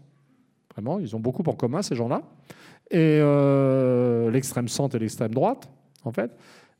Vraiment, 0.75 0.99
ils 0.99 1.15
ont 1.15 1.19
beaucoup 1.19 1.43
en 1.47 1.53
commun, 1.53 1.81
ces 1.81 1.95
gens-là. 1.95 2.21
Et 2.91 3.21
l'extrême 4.29 4.67
centre 4.67 4.97
et 4.97 4.99
l'extrême 4.99 5.33
droite, 5.33 5.71
en 6.03 6.11
fait. 6.11 6.35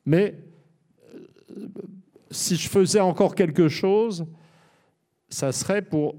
Mais 0.05 0.35
si 2.32 2.56
je 2.56 2.69
faisais 2.69 2.99
encore 2.99 3.36
quelque 3.36 3.68
chose, 3.68 4.26
ça 5.30 5.52
serait 5.52 5.82
pour 5.82 6.15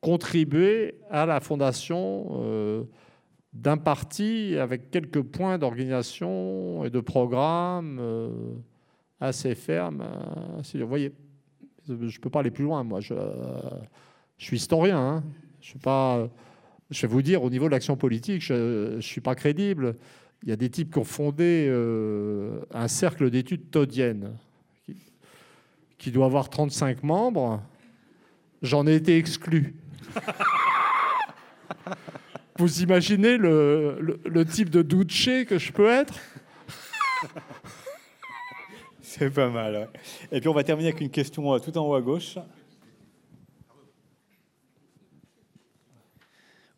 contribuer 0.00 0.96
à 1.10 1.26
la 1.26 1.40
fondation 1.40 2.40
euh, 2.42 2.84
d'un 3.52 3.76
parti 3.76 4.56
avec 4.58 4.90
quelques 4.90 5.22
points 5.22 5.58
d'organisation 5.58 6.84
et 6.84 6.90
de 6.90 7.00
programme 7.00 7.98
euh, 8.00 8.30
assez 9.20 9.54
fermes. 9.54 10.04
vous 10.74 10.86
voyez, 10.86 11.12
je 11.86 11.92
ne 11.92 12.20
peux 12.20 12.30
pas 12.30 12.40
aller 12.40 12.50
plus 12.50 12.64
loin, 12.64 12.82
moi. 12.82 13.00
Je, 13.00 13.14
suis 14.38 14.56
historien. 14.56 14.98
Hein. 14.98 15.24
Je, 15.60 15.78
pas, 15.78 16.28
je 16.90 17.06
vais 17.06 17.12
vous 17.12 17.22
dire, 17.22 17.44
au 17.44 17.50
niveau 17.50 17.66
de 17.66 17.70
l'action 17.70 17.96
politique, 17.96 18.42
je 18.42 18.96
ne 18.96 19.00
suis 19.00 19.20
pas 19.20 19.36
crédible 19.36 19.96
il 20.42 20.48
y 20.48 20.52
a 20.52 20.56
des 20.56 20.70
types 20.70 20.92
qui 20.92 20.98
ont 20.98 21.04
fondé 21.04 21.66
euh, 21.68 22.62
un 22.72 22.88
cercle 22.88 23.30
d'études 23.30 23.70
todiennes 23.70 24.36
qui, 25.98 26.10
doit 26.10 26.26
avoir 26.26 26.50
35 26.50 27.04
membres. 27.04 27.62
J'en 28.60 28.88
ai 28.88 28.96
été 28.96 29.16
exclu. 29.16 29.76
Vous 32.58 32.82
imaginez 32.82 33.36
le, 33.36 34.18
le, 34.24 34.44
type 34.44 34.68
de 34.68 34.82
douché 34.82 35.46
que 35.46 35.58
je 35.58 35.72
peux 35.72 35.88
être? 35.88 36.14
C'est 39.00 39.30
pas 39.30 39.48
mal. 39.48 39.88
Et 40.32 40.40
puis 40.40 40.48
on 40.48 40.54
va 40.54 40.64
terminer 40.64 40.88
avec 40.88 41.00
une 41.00 41.10
question 41.10 41.54
euh, 41.54 41.60
tout 41.60 41.76
en 41.78 41.86
haut 41.86 41.94
à 41.94 42.02
gauche. 42.02 42.36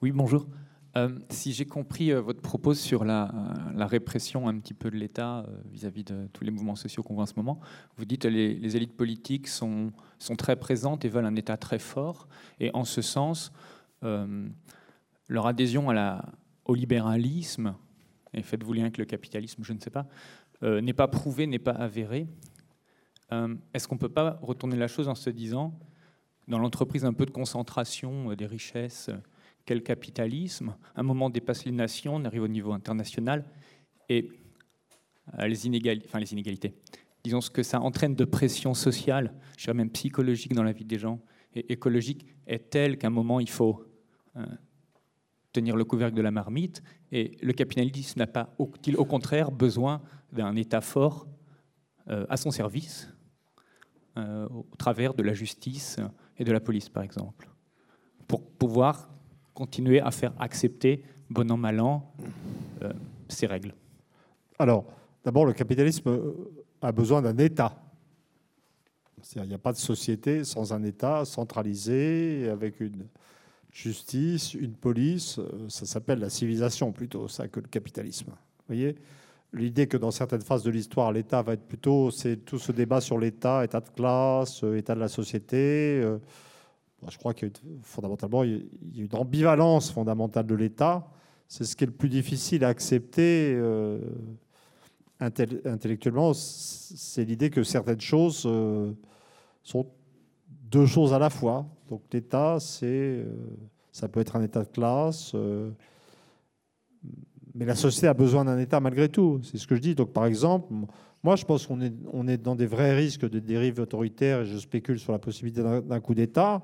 Oui, 0.03 0.13
bonjour. 0.13 0.47
Euh, 0.97 1.09
si 1.29 1.53
j'ai 1.53 1.65
compris 1.65 2.13
euh, 2.13 2.21
votre 2.21 2.41
propos 2.41 2.73
sur 2.73 3.03
euh, 3.03 3.07
la, 3.07 3.87
répression 3.87 4.47
un 4.47 4.59
petit 4.61 4.75
peu 4.75 4.91
de 4.91 4.97
l'État 4.97 5.45
vis-à-vis 5.73 6.05
de 6.05 6.29
tous 6.33 6.45
les 6.45 6.53
mouvements 6.53 6.77
sociaux 6.77 7.03
qu'on 7.03 7.15
voit 7.15 7.25
en 7.25 7.27
ce 7.27 7.35
moment, 7.37 7.59
vous 7.97 8.05
dites 8.05 8.23
que 8.23 8.29
les, 8.29 8.77
élites 8.77 8.97
politiques 8.97 9.49
sont, 9.49 9.93
très 10.39 10.57
présentes 10.57 11.05
et 11.05 11.09
veulent 11.09 11.27
un 11.27 11.35
État 11.35 11.57
très 11.57 11.81
fort. 11.81 12.29
Et 12.61 12.71
en 12.75 12.85
ce 12.85 13.03
sens, 13.03 13.53
leur 14.03 15.47
adhésion 15.47 15.89
au 16.65 16.75
libéralisme, 16.75 17.75
et 18.33 18.43
faites-vous 18.43 18.73
lien 18.73 18.83
avec 18.83 18.99
le 18.99 19.05
capitalisme, 19.05 19.63
je 19.65 19.73
ne 19.73 19.81
sais 19.81 19.91
pas, 19.91 20.07
n'est 20.63 20.93
pas 20.93 21.09
prouvée, 21.09 21.47
n'est 21.47 21.59
pas 21.59 21.73
avérée. 21.73 22.27
Est-ce 23.73 23.89
qu'on 23.89 23.97
ne 23.97 24.01
peut 24.01 24.09
pas 24.09 24.39
retourner 24.43 24.77
la 24.77 24.89
chose 24.89 25.09
en 25.09 25.15
se 25.15 25.31
disant, 25.31 25.79
dans 26.49 26.59
l'entreprise 26.59 27.05
un 27.05 27.13
peu 27.13 27.27
de 27.27 27.31
concentration 27.31 28.35
des 28.35 28.47
richesses, 28.47 29.11
quel 29.65 29.83
capitalisme. 29.83 30.77
Un 30.95 31.03
moment 31.03 31.31
dépasse 31.31 31.65
les 31.65 31.73
nations, 31.73 32.17
on 32.17 32.25
arrive 32.25 32.43
au 32.43 32.49
niveau 32.49 32.73
international 32.73 33.45
et 34.09 34.31
euh, 35.39 35.47
les, 35.47 35.67
inégalités. 35.67 36.75
Disons 37.23 37.41
ce 37.41 37.51
que 37.51 37.63
ça 37.63 37.81
entraîne 37.81 38.15
de 38.15 38.25
pression 38.25 38.75
sociale, 38.75 39.35
je 39.57 39.65
dirais 39.65 39.75
même 39.75 39.91
psychologique 39.91 40.53
dans 40.55 40.63
la 40.63 40.73
vie 40.73 40.85
des 40.85 40.99
gens 40.99 41.21
et 41.55 41.73
écologique 41.73 42.27
est 42.47 42.71
telle 42.71 42.99
qu'à 42.99 43.07
un 43.07 43.11
moment 43.11 43.41
il 43.41 43.49
faut 43.49 43.85
euh, 44.37 44.45
tenir 45.53 45.77
le 45.77 45.85
couvercle 45.85 46.17
de 46.17 46.23
la 46.23 46.31
marmite 46.31 46.83
et 47.13 47.37
le 47.41 47.53
capitalisme 47.53 48.19
n'a 48.19 48.27
pas, 48.27 48.55
au 48.59 49.05
contraire, 49.05 49.53
besoin 49.53 50.03
d'un 50.33 50.57
État 50.57 50.81
fort 50.81 51.29
à 52.07 52.37
son 52.37 52.51
service 52.51 53.09
au 54.17 54.67
travers 54.77 55.15
de 55.15 55.23
la 55.23 55.33
justice 55.33 56.01
et 56.37 56.45
de 56.45 56.53
la 56.53 56.61
police, 56.61 56.89
par 56.89 57.05
exemple, 57.05 57.49
pour 58.27 58.45
pouvoir 58.45 59.14
continuer 59.55 60.01
à 60.01 60.11
faire 60.11 60.33
accepter, 60.39 61.03
bon 61.31 61.51
an, 61.51 61.57
mal 61.57 61.81
an, 61.81 62.13
ces 63.29 63.47
règles 63.47 63.73
Alors, 64.59 64.85
d'abord, 65.25 65.47
le 65.47 65.53
capitalisme 65.53 66.23
a 66.83 66.93
besoin 66.93 67.23
d'un 67.23 67.39
État. 67.39 67.81
Il 69.37 69.43
n'y 69.43 69.55
a 69.55 69.59
pas 69.59 69.73
de 69.73 69.79
société 69.79 70.45
sans 70.45 70.73
un 70.73 70.83
État 70.83 71.25
centralisé, 71.25 72.49
avec 72.51 72.81
une 72.81 73.07
justice, 73.73 74.55
une 74.55 74.75
police. 74.75 75.41
Ça 75.69 75.87
s'appelle 75.87 76.21
la 76.21 76.31
civilisation 76.31 76.93
plutôt, 76.93 77.29
ça, 77.29 77.49
que 77.49 77.61
le 77.61 77.69
capitalisme. 77.69 78.31
Vous 78.31 78.75
voyez 78.75 78.97
L'idée 79.53 79.87
que 79.87 79.97
dans 79.97 80.11
certaines 80.11 80.41
phases 80.41 80.65
de 80.65 80.71
l'histoire, 80.71 81.13
l'État 81.13 81.41
va 81.43 81.53
être 81.53 81.67
plutôt, 81.67 82.11
c'est 82.11 82.39
tout 82.39 82.59
ce 82.59 82.73
débat 82.73 83.01
sur 83.01 83.19
l'État, 83.19 83.65
état 83.65 83.81
de 83.81 83.89
classe, 83.89 84.65
état 84.65 84.97
de 84.97 85.01
la 85.01 85.09
société. 85.09 86.01
Euh, 86.03 86.19
je 87.11 87.19
crois 87.19 87.35
que 87.35 87.47
fondamentalement, 87.83 88.45
il 88.45 88.69
y 88.93 89.01
a 89.01 89.05
une 89.05 89.15
ambivalence 89.15 89.91
fondamentale 89.91 90.47
de 90.47 90.55
l'État. 90.55 91.07
C'est 91.49 91.65
ce 91.65 91.77
qui 91.77 91.85
est 91.85 91.87
le 91.87 91.93
plus 91.93 92.09
difficile 92.09 92.65
à 92.65 92.69
accepter 92.69 93.55
euh, 93.55 93.99
intellectuellement, 95.21 96.33
c'est 96.35 97.25
l'idée 97.25 97.51
que 97.51 97.63
certaines 97.63 98.01
choses 98.01 98.45
euh, 98.47 98.93
sont 99.63 99.87
deux 100.49 100.87
choses 100.87 101.15
à 101.15 101.19
la 101.19 101.31
fois. 101.31 101.67
Donc 101.89 102.03
l'État, 102.13 102.59
c'est, 102.61 102.87
euh, 102.87 103.27
ça 103.93 104.09
peut 104.09 104.21
être 104.21 104.37
un 104.37 104.43
État 104.43 104.65
de 104.65 104.69
classe, 104.69 105.35
mais 107.55 107.65
la 107.65 107.77
société 107.77 108.09
a 108.09 108.15
besoin 108.15 108.45
d'un 108.45 108.59
État 108.59 108.81
malgré 108.81 109.09
tout. 109.09 109.41
C'est 109.45 109.59
ce 109.59 109.67
que 109.67 109.77
je 109.77 109.81
dis. 109.81 109.95
Donc 109.95 110.13
par 110.13 110.27
exemple, 110.27 110.73
moi 111.25 111.37
je 111.37 111.45
pense 111.45 111.67
qu'on 111.67 111.81
est, 111.81 112.37
dans 112.37 112.55
des 112.55 112.67
vrais 112.67 112.95
risques 112.95 113.29
de 113.29 113.41
dérive 113.41 113.81
autoritaire 113.81 114.43
et 114.43 114.47
je 114.47 114.59
spécule 114.59 114.99
sur 114.99 115.11
la 115.11 115.19
possibilité 115.19 115.63
d'un 115.63 116.01
coup 116.01 116.15
d'État. 116.15 116.63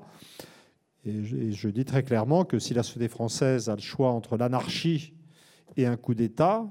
Et 1.03 1.23
je, 1.23 1.67
dis 1.67 1.83
très 1.83 2.03
clairement 2.03 2.45
que 2.45 2.59
si 2.59 2.75
la 2.75 2.83
société 2.83 3.07
française 3.07 3.69
a 3.69 3.75
le 3.75 3.81
choix 3.81 4.11
entre 4.11 4.37
l'anarchie 4.37 5.13
et 5.75 5.87
un 5.87 5.97
coup 5.97 6.13
d'État, 6.13 6.63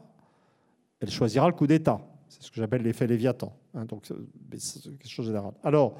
elle 1.01 1.11
choisira 1.11 1.49
le 1.49 1.53
coup 1.53 1.67
d'État. 1.67 2.01
C'est 2.29 2.45
ce 2.45 2.51
que 2.51 2.59
j'appelle 2.59 2.83
l'effet 2.83 3.09
Léviathan. 3.09 3.53
Hein, 3.75 3.87
donc, 3.87 4.07
c'est 4.07 4.83
quelque 4.83 5.09
chose 5.09 5.27
de 5.27 5.33
général. 5.33 5.53
Alors, 5.65 5.97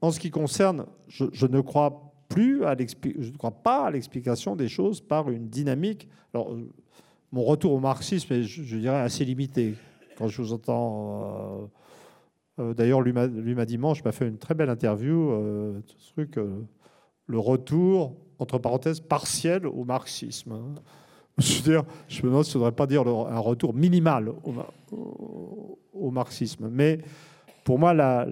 en 0.00 0.10
ce 0.10 0.18
qui 0.18 0.30
concerne, 0.30 0.86
je, 1.08 1.46
ne 1.46 1.60
crois 1.60 2.14
plus 2.30 2.64
à 2.64 2.74
pas 3.62 3.86
à 3.86 3.90
l'explication 3.90 4.56
des 4.56 4.68
choses 4.68 5.02
par 5.02 5.30
une 5.30 5.48
dynamique. 5.48 6.08
Alors, 6.32 6.54
euh, 6.54 6.66
mon 7.30 7.42
retour 7.42 7.72
au 7.72 7.80
marxisme 7.80 8.32
est, 8.32 8.42
je, 8.44 8.78
dirais, 8.78 9.00
assez 9.00 9.26
limité. 9.26 9.74
Je 10.28 10.42
vous 10.42 10.52
entends. 10.52 11.22
Euh, 11.22 11.66
euh, 12.60 12.74
d'ailleurs, 12.74 13.00
lui 13.00 13.12
m'a 13.12 13.64
dimanche 13.64 14.04
m'a 14.04 14.12
fait 14.12 14.28
une 14.28 14.38
très 14.38 14.54
belle 14.54 14.70
interview. 14.70 15.32
ce 15.86 16.12
truc, 16.12 16.38
le 17.26 17.38
retour, 17.38 18.14
entre 18.38 18.58
parenthèses, 18.58 19.00
partiel 19.00 19.66
au 19.66 19.84
marxisme. 19.84 20.52
Hein. 20.52 20.74
Je, 21.38 21.80
je 22.08 22.22
me 22.22 22.28
demande 22.28 22.44
si 22.44 22.50
ne 22.50 22.52
faudrait 22.54 22.72
pas 22.72 22.86
dire 22.86 23.06
un 23.06 23.38
retour 23.38 23.72
minimal 23.72 24.34
au, 24.92 26.10
marxisme. 26.10 26.68
Mais 26.70 26.98
pour 27.64 27.78
moi, 27.78 27.94
dans 27.94 28.26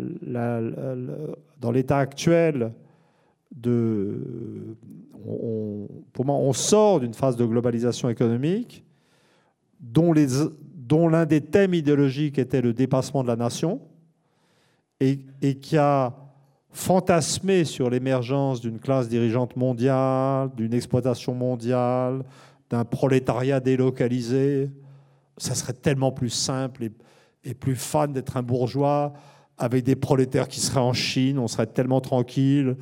l'état 1.72 1.98
actuel, 1.98 2.72
pour 6.12 6.24
moi, 6.24 6.34
on 6.34 6.52
sort 6.52 7.00
d'une 7.00 7.14
phase 7.14 7.36
de 7.36 7.46
globalisation 7.46 8.10
économique 8.10 8.84
dont, 9.80 10.12
les, 10.12 10.26
dont 10.88 11.06
l'un 11.06 11.26
des 11.26 11.42
thèmes 11.42 11.74
idéologiques 11.74 12.38
était 12.38 12.62
le 12.62 12.72
dépassement 12.72 13.22
de 13.22 13.28
la 13.28 13.36
nation 13.36 13.80
et, 15.00 15.18
qui 15.60 15.76
a 15.76 16.16
fantasmé 16.70 17.64
sur 17.64 17.90
l'émergence 17.90 18.60
d'une 18.62 18.78
classe 18.80 19.08
dirigeante 19.08 19.54
mondiale, 19.56 20.50
d'une 20.56 20.72
exploitation 20.72 21.34
mondiale, 21.34 22.24
d'un 22.70 22.84
prolétariat 22.84 23.60
délocalisé. 23.60 24.70
Ça 25.36 25.54
serait 25.54 25.74
tellement 25.74 26.10
plus 26.10 26.30
simple 26.30 26.88
et, 27.44 27.54
plus 27.54 27.76
fun 27.76 28.08
d'être 28.08 28.36
un 28.36 28.42
bourgeois 28.42 29.12
avec 29.58 29.84
des 29.84 29.96
prolétaires 29.96 30.48
qui 30.48 30.60
seraient 30.60 30.80
en 30.80 30.94
Chine. 30.94 31.38
On 31.38 31.48
serait 31.48 31.66
tellement 31.66 32.00
tranquille. 32.00 32.76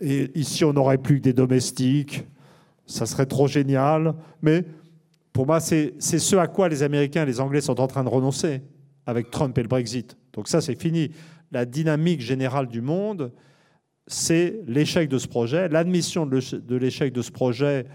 Et 0.00 0.30
ici, 0.38 0.64
on 0.64 0.72
n'aurait 0.72 0.98
plus 0.98 1.18
que 1.18 1.24
des 1.24 1.32
domestiques. 1.32 2.26
Ça 2.86 3.06
serait 3.06 3.26
trop 3.26 3.46
génial. 3.46 4.14
Mais 4.42 4.64
pour 5.32 5.46
moi, 5.46 5.60
c'est 5.60 6.00
ce 6.00 6.36
à 6.36 6.46
quoi 6.46 6.68
les 6.68 6.82
Américains 6.82 7.22
et 7.22 7.26
les 7.26 7.40
Anglais 7.40 7.60
sont 7.60 7.80
en 7.80 7.86
train 7.86 8.04
de 8.04 8.08
renoncer 8.08 8.62
avec 9.06 9.30
Trump 9.30 9.56
et 9.58 9.62
le 9.62 9.68
Brexit. 9.68 10.16
Donc 10.32 10.48
ça, 10.48 10.60
c'est 10.60 10.80
fini. 10.80 11.10
La 11.52 11.64
dynamique 11.64 12.20
générale 12.20 12.68
du 12.68 12.80
monde, 12.80 13.32
c'est 14.06 14.60
l'échec 14.66 15.08
de 15.08 15.18
ce 15.18 15.28
projet, 15.28 15.68
l'admission 15.68 16.26
de 16.26 16.76
l'échec 16.76 17.12
de 17.12 17.22
ce 17.22 17.30
projet 17.30 17.86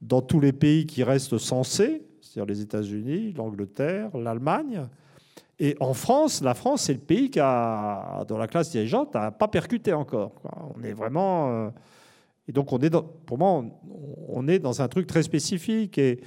dans 0.00 0.22
tous 0.22 0.40
les 0.40 0.52
pays 0.52 0.86
qui 0.86 1.02
restent 1.02 1.38
censés, 1.38 2.02
c'est-à-dire 2.20 2.46
les 2.46 2.60
États-Unis, 2.60 3.32
l'Angleterre, 3.32 4.16
l'Allemagne. 4.16 4.88
Et 5.58 5.74
en 5.80 5.94
France, 5.94 6.42
la 6.42 6.54
France, 6.54 6.82
c'est 6.82 6.92
le 6.92 7.00
pays 7.00 7.30
qui 7.30 7.40
a, 7.40 8.24
dans 8.28 8.36
la 8.36 8.46
classe 8.46 8.70
dirigeante, 8.70 9.14
n'a 9.14 9.30
pas 9.30 9.48
percuté 9.48 9.92
encore. 9.92 10.32
On 10.76 10.82
est 10.82 10.92
vraiment. 10.92 11.50
Euh, 11.50 11.70
et 12.46 12.52
donc, 12.52 12.72
on 12.72 12.78
est 12.78 12.94
pour 13.24 13.38
moi, 13.38 13.64
on 14.28 14.48
est 14.48 14.58
dans 14.58 14.82
un 14.82 14.88
truc 14.88 15.06
très 15.06 15.22
spécifique. 15.22 15.96
Et 15.98 16.20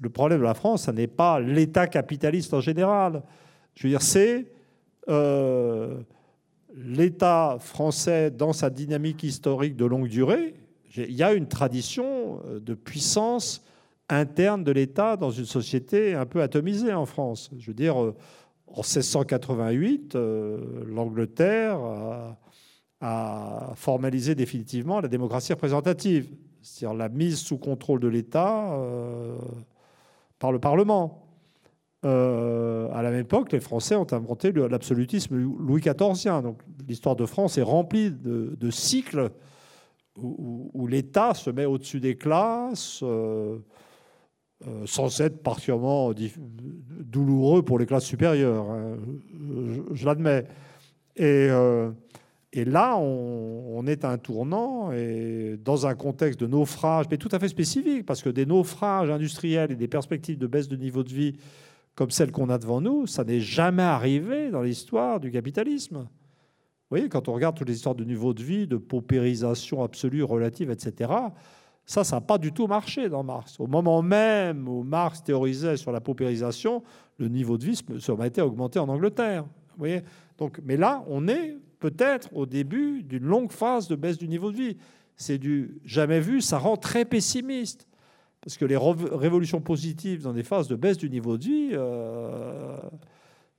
le 0.00 0.10
problème 0.10 0.38
de 0.38 0.44
la 0.44 0.54
France, 0.54 0.84
ce 0.84 0.90
n'est 0.90 1.06
pas 1.06 1.40
l'État 1.40 1.86
capitaliste 1.86 2.54
en 2.54 2.60
général. 2.60 3.22
Je 3.74 3.84
veux 3.84 3.90
dire, 3.90 4.02
c'est 4.02 4.46
euh, 5.08 6.00
l'État 6.74 7.56
français 7.58 8.30
dans 8.30 8.52
sa 8.52 8.70
dynamique 8.70 9.22
historique 9.22 9.76
de 9.76 9.84
longue 9.84 10.08
durée, 10.08 10.54
il 10.96 11.12
y 11.12 11.22
a 11.22 11.32
une 11.32 11.48
tradition 11.48 12.40
euh, 12.46 12.60
de 12.60 12.74
puissance 12.74 13.64
interne 14.08 14.62
de 14.62 14.72
l'État 14.72 15.16
dans 15.16 15.30
une 15.30 15.46
société 15.46 16.14
un 16.14 16.26
peu 16.26 16.42
atomisée 16.42 16.92
en 16.92 17.06
France. 17.06 17.50
Je 17.58 17.68
veux 17.68 17.74
dire, 17.74 18.02
euh, 18.02 18.14
en 18.66 18.80
1688, 18.80 20.14
euh, 20.14 20.84
l'Angleterre 20.86 21.78
a, 23.00 23.72
formalisé 23.74 24.36
définitivement 24.36 25.00
la 25.00 25.08
démocratie 25.08 25.52
représentative, 25.52 26.28
c'est-à-dire 26.60 26.96
la 26.96 27.08
mise 27.08 27.38
sous 27.38 27.58
contrôle 27.58 27.98
de 27.98 28.06
l'État 28.06 28.78
par 30.42 30.52
le 30.52 30.58
Parlement. 30.58 31.22
à 32.02 33.00
la 33.02 33.10
même 33.10 33.20
époque, 33.20 33.52
les 33.52 33.60
Français 33.60 33.94
ont 33.94 34.06
inventé 34.10 34.52
l'absolutisme 34.52 35.36
louis 35.36 35.80
XIVien. 35.80 36.42
Donc 36.42 36.58
l'histoire 36.88 37.16
de 37.16 37.24
France 37.26 37.58
est 37.58 37.62
remplie 37.62 38.10
de 38.10 38.70
cycles 38.70 39.30
où, 40.16 40.86
l'État 40.86 41.34
se 41.34 41.50
met 41.50 41.64
au-dessus 41.64 42.00
des 42.00 42.16
classes, 42.16 43.00
euh, 43.02 43.58
euh, 44.66 44.86
sans 44.86 45.20
être 45.20 45.42
particulièrement 45.42 46.12
douloureux 46.12 47.62
pour 47.62 47.78
les 47.78 47.86
classes 47.86 48.04
supérieures. 48.04 48.70
Hein. 48.70 48.96
je, 49.92 50.04
l'admets. 50.04 50.44
Et, 51.16 51.48
euh, 51.50 51.90
et, 52.52 52.64
là, 52.64 52.96
on, 52.98 53.86
est 53.86 54.04
à 54.04 54.10
un 54.10 54.18
tournant, 54.18 54.92
et 54.92 55.58
dans 55.62 55.86
un 55.86 55.94
contexte 55.94 56.38
de 56.40 56.46
naufrage, 56.46 57.06
mais 57.10 57.16
tout 57.16 57.30
à 57.32 57.38
fait 57.38 57.48
spécifique, 57.48 58.06
parce 58.06 58.22
que 58.22 58.30
des 58.30 58.46
naufrages 58.46 59.10
industriels 59.10 59.72
et 59.72 59.76
des 59.76 59.88
perspectives 59.88 60.38
de 60.38 60.46
baisse 60.46 60.68
de 60.68 60.76
niveau 60.76 61.02
de 61.02 61.10
vie 61.10 61.36
comme 61.94 62.10
celles 62.10 62.30
qu'on 62.30 62.48
a 62.48 62.58
devant 62.58 62.80
nous, 62.80 63.06
ça 63.06 63.24
n'est 63.24 63.40
jamais 63.40 63.82
arrivé 63.82 64.50
dans 64.50 64.62
l'histoire 64.62 65.20
du 65.20 65.30
capitalisme 65.30 66.06
voyez, 66.92 67.08
quand 67.08 67.28
on 67.28 67.32
regarde 67.32 67.56
toutes 67.56 67.68
les 67.68 67.76
histoires 67.76 67.94
de 67.94 68.04
niveau 68.04 68.34
de 68.34 68.42
vie, 68.42 68.66
de 68.66 68.76
paupérisation 68.76 69.82
absolue, 69.82 70.22
relative, 70.22 70.70
etc., 70.70 71.10
ça, 71.84 72.04
ça 72.04 72.16
n'a 72.16 72.20
pas 72.20 72.38
du 72.38 72.52
tout 72.52 72.68
marché 72.68 73.08
dans 73.08 73.24
Marx. 73.24 73.58
Au 73.58 73.66
moment 73.66 74.02
même 74.02 74.68
où 74.68 74.84
Marx 74.84 75.24
théorisait 75.24 75.76
sur 75.76 75.90
la 75.90 76.00
paupérisation, 76.00 76.82
le 77.18 77.28
niveau 77.28 77.58
de 77.58 77.64
vie 77.64 77.76
se 77.76 78.12
mettait 78.12 78.40
à 78.40 78.46
augmenter 78.46 78.78
en 78.78 78.88
Angleterre. 78.88 79.42
Vous 79.42 79.78
voyez 79.78 80.02
Donc, 80.38 80.60
mais 80.64 80.76
là, 80.76 81.02
on 81.08 81.26
est 81.26 81.56
peut-être 81.82 82.28
au 82.32 82.46
début 82.46 83.02
d'une 83.02 83.24
longue 83.24 83.50
phase 83.50 83.88
de 83.88 83.96
baisse 83.96 84.16
du 84.16 84.28
niveau 84.28 84.52
de 84.52 84.56
vie. 84.56 84.76
C'est 85.16 85.36
du 85.36 85.80
jamais 85.84 86.20
vu, 86.20 86.40
ça 86.40 86.58
rend 86.58 86.76
très 86.76 87.04
pessimiste. 87.04 87.88
Parce 88.40 88.56
que 88.56 88.64
les 88.64 88.76
révolutions 88.76 89.60
positives 89.60 90.22
dans 90.22 90.32
des 90.32 90.44
phases 90.44 90.68
de 90.68 90.76
baisse 90.76 90.96
du 90.96 91.10
niveau 91.10 91.36
de 91.36 91.44
vie, 91.44 91.70
euh, 91.72 92.76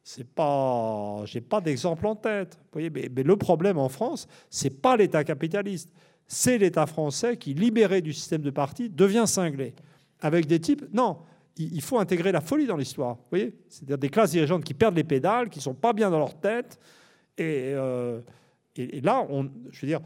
c'est 0.03 0.27
pas, 0.27 1.21
j'ai 1.25 1.41
pas 1.41 1.59
d'exemple 1.59 2.07
en 2.07 2.15
tête. 2.15 2.55
Vous 2.55 2.79
voyez, 2.79 2.89
mais, 2.89 3.23
le 3.23 3.35
problème 3.35 3.77
en 3.77 3.89
France, 3.89 4.27
c'est 4.49 4.81
pas 4.81 4.95
l'État 4.95 5.25
capitaliste, 5.25 5.91
c'est 6.25 6.57
l'État 6.57 6.85
français 6.85 7.35
qui, 7.35 7.53
libéré 7.53 8.01
du 8.01 8.13
système 8.13 8.41
de 8.41 8.51
parti, 8.51 8.89
devient 8.89 9.25
cinglé. 9.25 9.73
Avec 10.21 10.45
des 10.45 10.61
types, 10.61 10.85
non, 10.93 11.17
il 11.57 11.81
faut 11.81 11.99
intégrer 11.99 12.31
la 12.31 12.41
folie 12.41 12.67
dans 12.67 12.77
l'histoire. 12.77 13.15
Vous 13.15 13.29
voyez, 13.31 13.53
c'est-à-dire 13.67 13.97
des 13.97 14.09
classes 14.09 14.31
dirigeantes 14.31 14.63
qui 14.63 14.73
perdent 14.73 14.95
les 14.95 15.03
pédales, 15.03 15.49
qui 15.49 15.59
sont 15.59 15.73
pas 15.73 15.91
bien 15.91 16.09
dans 16.09 16.19
leur 16.19 16.39
tête. 16.39 16.79
Et, 17.37 17.73
euh, 17.73 18.21
et, 18.75 19.01
là, 19.01 19.25
on, 19.29 19.49
je 19.71 19.81
veux 19.81 19.87
dire, 19.87 20.01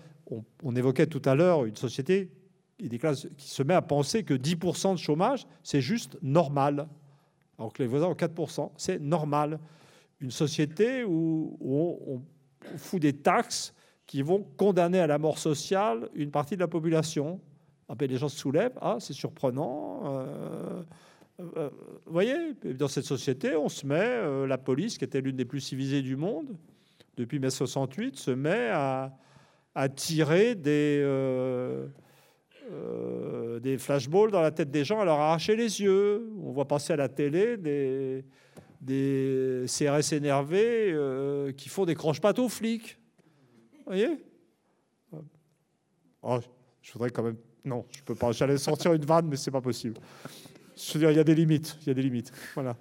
on, 0.64 0.76
évoquait 0.76 1.08
tout 1.08 1.22
à 1.26 1.36
l'heure 1.36 1.66
une 1.66 1.76
société 1.76 2.32
et 2.80 2.90
des 2.90 3.00
qui 3.00 3.50
se 3.50 3.64
met 3.64 3.74
à 3.74 3.82
penser 3.82 4.24
que 4.24 4.34
10% 4.34 4.94
de 4.94 5.00
chômage, 5.00 5.48
c'est 5.64 5.82
juste 5.82 6.18
normal. 6.22 6.88
Alors 7.58 7.74
que 7.74 7.82
les 7.82 7.88
voisins 7.88 8.08
ont 8.08 8.14
4%, 8.14 8.72
c'est 8.78 9.00
normal 9.00 9.60
une 10.20 10.32
société 10.32 11.04
où, 11.04 11.58
on, 11.62 12.22
fout 12.78 13.02
des 13.02 13.14
taxes 13.14 13.74
qui 14.06 14.22
vont 14.22 14.44
condamner 14.58 15.00
à 15.00 15.08
la 15.08 15.18
mort 15.18 15.38
sociale 15.38 16.10
une 16.14 16.32
partie 16.32 16.56
de 16.56 16.60
la 16.60 16.68
population. 16.68 17.40
Ah 17.88 17.96
ben, 17.96 18.10
les 18.10 18.18
gens 18.18 18.28
se 18.28 18.38
soulèvent, 18.38 18.78
ah, 18.82 18.98
c'est 19.00 19.14
surprenant. 19.14 20.02
Euh, 20.06 20.84
euh, 21.40 21.70
vous 22.06 22.12
voyez, 22.12 22.54
dans 22.78 22.88
cette 22.88 23.06
société, 23.06 23.56
on 23.56 23.70
se 23.70 23.86
met, 23.86 24.48
la 24.48 24.58
police, 24.58 24.98
qui 24.98 25.06
était 25.06 25.22
l'une 25.22 25.36
des 25.36 25.46
plus 25.46 25.62
civilisées 25.62 26.02
du 26.02 26.16
monde, 26.16 26.58
depuis 27.18 27.40
mai 27.40 27.50
68, 27.50 28.16
se 28.16 28.32
met 28.32 28.70
à, 28.72 29.12
tirer 29.96 30.56
des, 30.56 31.02
euh, 31.04 31.88
des 33.60 33.78
flashballs 33.78 34.32
dans 34.32 34.42
la 34.42 34.52
tête 34.52 34.72
des 34.72 34.86
gens 34.86 35.00
à 35.00 35.06
leur 35.06 35.20
arracher 35.20 35.56
les 35.56 35.82
yeux. 35.82 36.32
On 36.42 36.52
voit 36.52 36.68
passer 36.68 36.94
à 36.94 36.96
la 36.96 37.10
télé 37.10 37.58
des, 37.58 38.24
des 38.82 39.66
CRS 39.68 40.14
énervés 40.14 40.92
euh, 40.92 41.52
qui 41.52 41.70
font 41.70 41.86
des 41.86 41.96
croche-pattes 41.96 42.40
aux 42.40 42.50
flics. 42.50 42.98
Vous 43.78 43.84
voyez? 43.88 44.24
Oh, 46.22 46.40
Je 46.82 46.94
voudrais 46.94 47.10
quand 47.10 47.24
même. 47.24 47.38
Non, 47.64 47.86
je 47.92 48.02
peux 48.04 48.16
pas. 48.16 48.32
J'allais 48.32 48.58
sortir 48.58 48.94
une 48.94 49.06
vanne, 49.06 49.28
mais 49.28 49.36
c'est 49.36 49.52
pas 49.52 49.62
possible. 49.62 50.00
Je 50.76 50.94
veux 50.94 51.00
dire, 51.00 51.12
il 51.12 51.18
y 51.18 51.20
a 51.20 51.24
des 51.24 51.36
limites. 51.36 51.78
Il 51.82 51.88
y 51.88 51.92
a 51.92 51.94
des 51.94 52.02
limites. 52.02 52.32
Voilà. 52.54 52.76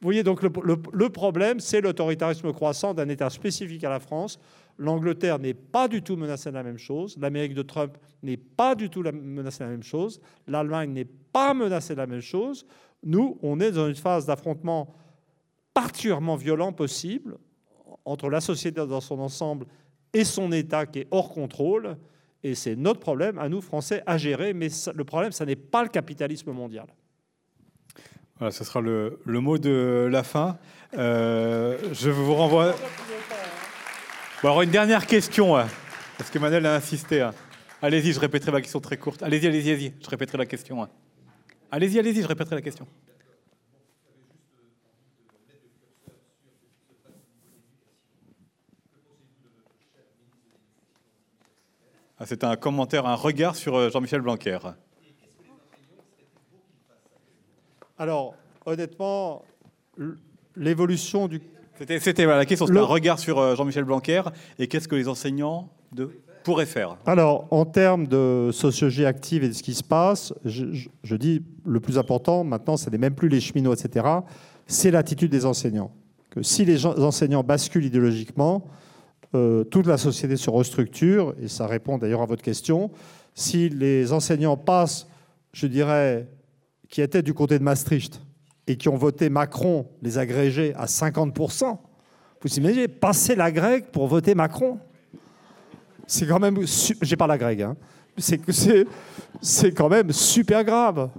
Vous 0.00 0.06
voyez, 0.06 0.22
donc 0.22 0.42
le, 0.42 1.08
problème, 1.08 1.58
c'est 1.58 1.80
l'autoritarisme 1.80 2.52
croissant 2.52 2.94
d'un 2.94 3.08
État 3.08 3.30
spécifique 3.30 3.82
à 3.82 3.90
la 3.90 3.98
France 3.98 4.38
L'Angleterre 4.78 5.40
n'est 5.40 5.54
pas 5.54 5.88
du 5.88 6.02
tout 6.02 6.16
menacée 6.16 6.50
de 6.50 6.54
la 6.54 6.62
même 6.62 6.78
chose. 6.78 7.18
L'Amérique 7.20 7.54
de 7.54 7.62
Trump 7.62 7.98
n'est 8.22 8.36
pas 8.36 8.76
du 8.76 8.88
tout 8.88 9.02
menacée 9.02 9.58
de 9.58 9.64
la 9.64 9.70
même 9.70 9.82
chose. 9.82 10.20
L'Allemagne 10.46 10.92
n'est 10.92 11.04
pas 11.04 11.52
menacée 11.52 11.94
de 11.94 11.98
la 11.98 12.06
même 12.06 12.20
chose. 12.20 12.64
Nous, 13.02 13.38
on 13.42 13.58
est 13.58 13.72
dans 13.72 13.88
une 13.88 13.96
phase 13.96 14.26
d'affrontement 14.26 14.94
particulièrement 15.74 16.36
violent 16.36 16.72
possible 16.72 17.38
entre 18.04 18.30
la 18.30 18.40
société 18.40 18.86
dans 18.86 19.00
son 19.00 19.18
ensemble 19.18 19.66
et 20.12 20.24
son 20.24 20.52
État 20.52 20.86
qui 20.86 21.00
est 21.00 21.08
hors 21.10 21.30
contrôle. 21.30 21.96
Et 22.44 22.54
c'est 22.54 22.76
notre 22.76 23.00
problème, 23.00 23.36
à 23.38 23.48
nous, 23.48 23.60
Français, 23.60 24.04
à 24.06 24.16
gérer. 24.16 24.54
Mais 24.54 24.68
le 24.94 25.04
problème, 25.04 25.32
ce 25.32 25.42
n'est 25.42 25.56
pas 25.56 25.82
le 25.82 25.88
capitalisme 25.88 26.52
mondial. 26.52 26.86
Voilà, 28.38 28.52
ce 28.52 28.62
sera 28.62 28.80
le, 28.80 29.18
mot 29.26 29.58
de 29.58 30.08
la 30.10 30.22
fin. 30.22 30.58
Euh, 30.96 31.76
je 31.92 32.08
vous 32.08 32.34
renvoie. 32.34 32.72
Bon, 34.42 34.48
alors 34.48 34.62
une 34.62 34.70
dernière 34.70 35.06
question, 35.06 35.56
hein, 35.56 35.66
parce 36.16 36.30
que 36.30 36.38
Manuel 36.38 36.64
a 36.66 36.76
insisté. 36.76 37.20
Hein. 37.20 37.34
Allez-y, 37.82 38.12
je 38.12 38.20
répéterai 38.20 38.52
ma 38.52 38.60
question 38.60 38.80
très 38.80 38.96
courte. 38.96 39.24
Allez-y, 39.24 39.46
allez-y, 39.48 39.72
allez-y, 39.72 39.94
je 40.00 40.08
répéterai 40.08 40.38
la 40.38 40.46
question. 40.46 40.82
Hein. 40.84 40.88
Allez-y, 41.72 41.98
allez-y, 41.98 42.22
je 42.22 42.28
répéterai 42.28 42.54
la 42.54 42.62
question. 42.62 42.86
Ah, 52.20 52.24
c'est 52.26 52.44
un 52.44 52.56
commentaire, 52.56 53.06
un 53.06 53.14
regard 53.14 53.56
sur 53.56 53.76
euh, 53.76 53.90
Jean-Michel 53.90 54.20
Blanquer. 54.20 54.58
Alors, 57.98 58.34
honnêtement, 58.64 59.42
l'évolution 60.56 61.26
du 61.26 61.40
c'était 61.78 62.26
la 62.26 62.44
question, 62.44 62.66
c'était 62.66 62.78
un 62.78 62.84
regard 62.84 63.18
sur 63.20 63.38
euh, 63.38 63.54
Jean-Michel 63.54 63.84
Blanquer 63.84 64.22
et 64.58 64.66
qu'est-ce 64.66 64.88
que 64.88 64.96
les 64.96 65.06
enseignants 65.06 65.70
de, 65.92 66.10
pourraient 66.42 66.66
faire 66.66 66.96
Alors, 67.06 67.46
en 67.52 67.64
termes 67.64 68.08
de 68.08 68.50
sociologie 68.52 69.04
active 69.04 69.44
et 69.44 69.48
de 69.48 69.52
ce 69.52 69.62
qui 69.62 69.74
se 69.74 69.84
passe, 69.84 70.34
je, 70.44 71.14
dis 71.14 71.42
le 71.64 71.78
plus 71.78 71.96
important 71.96 72.42
maintenant, 72.42 72.76
ce 72.76 72.90
n'est 72.90 72.98
même 72.98 73.14
plus 73.14 73.28
les 73.28 73.40
cheminots, 73.40 73.74
etc., 73.74 74.06
c'est 74.66 74.90
l'attitude 74.90 75.30
des 75.30 75.46
enseignants. 75.46 75.92
Que 76.30 76.42
si 76.42 76.64
les 76.64 76.84
enseignants 76.84 77.44
basculent 77.44 77.84
idéologiquement, 77.84 78.66
euh, 79.34 79.62
toute 79.62 79.86
la 79.86 79.98
société 79.98 80.36
se 80.36 80.50
restructure, 80.50 81.34
et 81.40 81.48
ça 81.48 81.66
répond 81.66 81.96
d'ailleurs 81.96 82.22
à 82.22 82.26
votre 82.26 82.42
question. 82.42 82.90
Si 83.34 83.68
les 83.68 84.12
enseignants 84.12 84.56
passent, 84.56 85.06
je 85.52 85.66
dirais, 85.66 86.26
qui 86.88 87.02
étaient 87.02 87.22
du 87.22 87.34
côté 87.34 87.58
de 87.58 87.64
Maastricht, 87.64 88.20
et 88.66 88.76
qui 88.76 88.88
ont 88.88 88.96
voté 88.96 89.30
Macron, 89.30 89.86
les 90.02 90.18
agrégés, 90.18 90.74
à 90.74 90.86
50%. 90.86 91.78
Vous 92.40 92.54
imaginez, 92.56 92.88
passer 92.88 93.34
la 93.34 93.50
grecque 93.50 93.90
pour 93.90 94.06
voter 94.06 94.34
Macron 94.34 94.78
C'est 96.06 96.26
quand 96.26 96.38
même... 96.38 96.58
J'ai 97.02 97.16
pas 97.16 97.26
la 97.26 97.38
grecque, 97.38 97.60
hein. 97.60 97.76
C'est 99.40 99.72
quand 99.72 99.88
même 99.88 100.12
super 100.12 100.64
grave. 100.64 101.10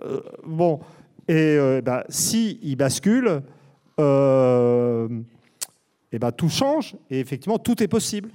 Euh, 0.00 0.20
bon, 0.44 0.80
et 1.28 1.56
euh, 1.56 1.80
bah, 1.80 2.04
si 2.08 2.58
il 2.62 2.76
bascule, 2.76 3.42
euh, 4.00 5.08
et 6.10 6.18
bah, 6.18 6.32
tout 6.32 6.48
change, 6.48 6.96
et 7.10 7.20
effectivement, 7.20 7.58
tout 7.58 7.82
est 7.82 7.88
possible. 7.88 8.30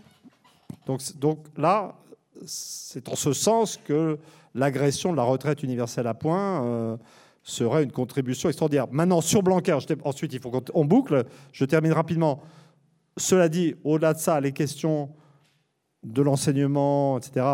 Donc, 0.85 1.01
donc 1.17 1.39
là, 1.57 1.95
c'est 2.45 3.07
en 3.09 3.15
ce 3.15 3.33
sens 3.33 3.79
que 3.85 4.17
l'agression 4.53 5.11
de 5.11 5.17
la 5.17 5.23
retraite 5.23 5.63
universelle 5.63 6.07
à 6.07 6.13
point 6.13 6.97
serait 7.43 7.83
une 7.83 7.91
contribution 7.91 8.49
extraordinaire. 8.49 8.87
Maintenant, 8.91 9.21
sur 9.21 9.43
Blanquer, 9.43 9.77
ensuite, 10.03 10.33
il 10.33 10.39
faut 10.39 10.49
qu'on 10.49 10.85
boucle. 10.85 11.25
Je 11.51 11.65
termine 11.65 11.91
rapidement. 11.91 12.41
Cela 13.17 13.49
dit, 13.49 13.75
au-delà 13.83 14.13
de 14.13 14.19
ça, 14.19 14.39
les 14.39 14.53
questions 14.53 15.09
de 16.03 16.21
l'enseignement, 16.21 17.17
etc., 17.17 17.45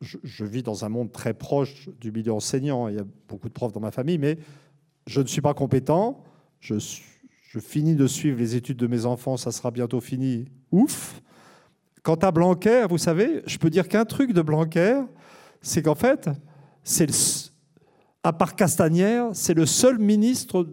je, 0.00 0.44
vis 0.44 0.62
dans 0.62 0.84
un 0.84 0.88
monde 0.88 1.12
très 1.12 1.34
proche 1.34 1.88
du 2.00 2.12
milieu 2.12 2.32
enseignant. 2.32 2.88
Il 2.88 2.96
y 2.96 2.98
a 2.98 3.04
beaucoup 3.28 3.48
de 3.48 3.54
profs 3.54 3.72
dans 3.72 3.80
ma 3.80 3.90
famille, 3.90 4.18
mais 4.18 4.38
je 5.06 5.20
ne 5.20 5.26
suis 5.26 5.40
pas 5.40 5.54
compétent. 5.54 6.22
Je, 6.60 6.74
je 6.78 7.58
finis 7.58 7.94
de 7.94 8.06
suivre 8.06 8.38
les 8.38 8.54
études 8.54 8.76
de 8.76 8.86
mes 8.86 9.06
enfants, 9.06 9.36
ça 9.36 9.50
sera 9.50 9.70
bientôt 9.70 10.00
fini. 10.00 10.46
Ouf. 10.72 11.22
Quant 12.02 12.16
à 12.16 12.30
Blanquer, 12.30 12.86
vous 12.90 12.98
savez, 12.98 13.42
je 13.46 13.56
peux 13.56 13.70
dire 13.70 13.88
qu'un 13.88 14.04
truc 14.04 14.34
de 14.34 14.42
Blanquer, 14.42 15.00
c'est 15.64 15.82
qu'en 15.82 15.94
fait, 15.94 16.30
c'est 16.82 17.06
le 17.06 17.14
à 18.22 18.32
part 18.32 18.56
Castagnère, 18.56 19.26
c'est 19.34 19.52
le 19.52 19.66
seul 19.66 19.98
ministre 19.98 20.66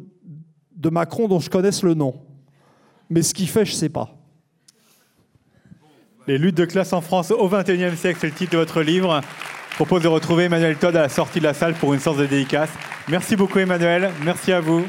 de 0.73 0.89
Macron 0.89 1.27
dont 1.27 1.39
je 1.39 1.49
connaisse 1.49 1.83
le 1.83 1.93
nom. 1.93 2.15
Mais 3.09 3.23
ce 3.23 3.33
qu'il 3.33 3.49
fait, 3.49 3.65
je 3.65 3.73
ne 3.73 3.75
sais 3.75 3.89
pas. 3.89 4.09
Les 6.27 6.37
luttes 6.37 6.55
de 6.55 6.63
classe 6.63 6.93
en 6.93 7.01
France 7.01 7.31
au 7.31 7.49
XXIe 7.49 7.97
siècle, 7.97 8.19
c'est 8.21 8.27
le 8.27 8.33
titre 8.33 8.53
de 8.53 8.57
votre 8.57 8.81
livre. 8.81 9.19
Je 9.71 9.75
propose 9.75 10.03
de 10.03 10.07
retrouver 10.07 10.45
Emmanuel 10.45 10.77
Todd 10.77 10.95
à 10.95 11.01
la 11.01 11.09
sortie 11.09 11.39
de 11.39 11.43
la 11.43 11.53
salle 11.53 11.73
pour 11.73 11.93
une 11.93 11.99
séance 11.99 12.17
de 12.17 12.25
dédicace. 12.25 12.69
Merci 13.09 13.35
beaucoup 13.35 13.59
Emmanuel, 13.59 14.11
merci 14.23 14.53
à 14.53 14.61
vous. 14.61 14.85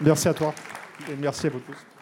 Merci 0.00 0.28
à 0.28 0.34
toi 0.34 0.54
et 1.10 1.16
merci 1.20 1.46
à 1.48 1.50
vous 1.50 1.60
tous. 1.60 1.93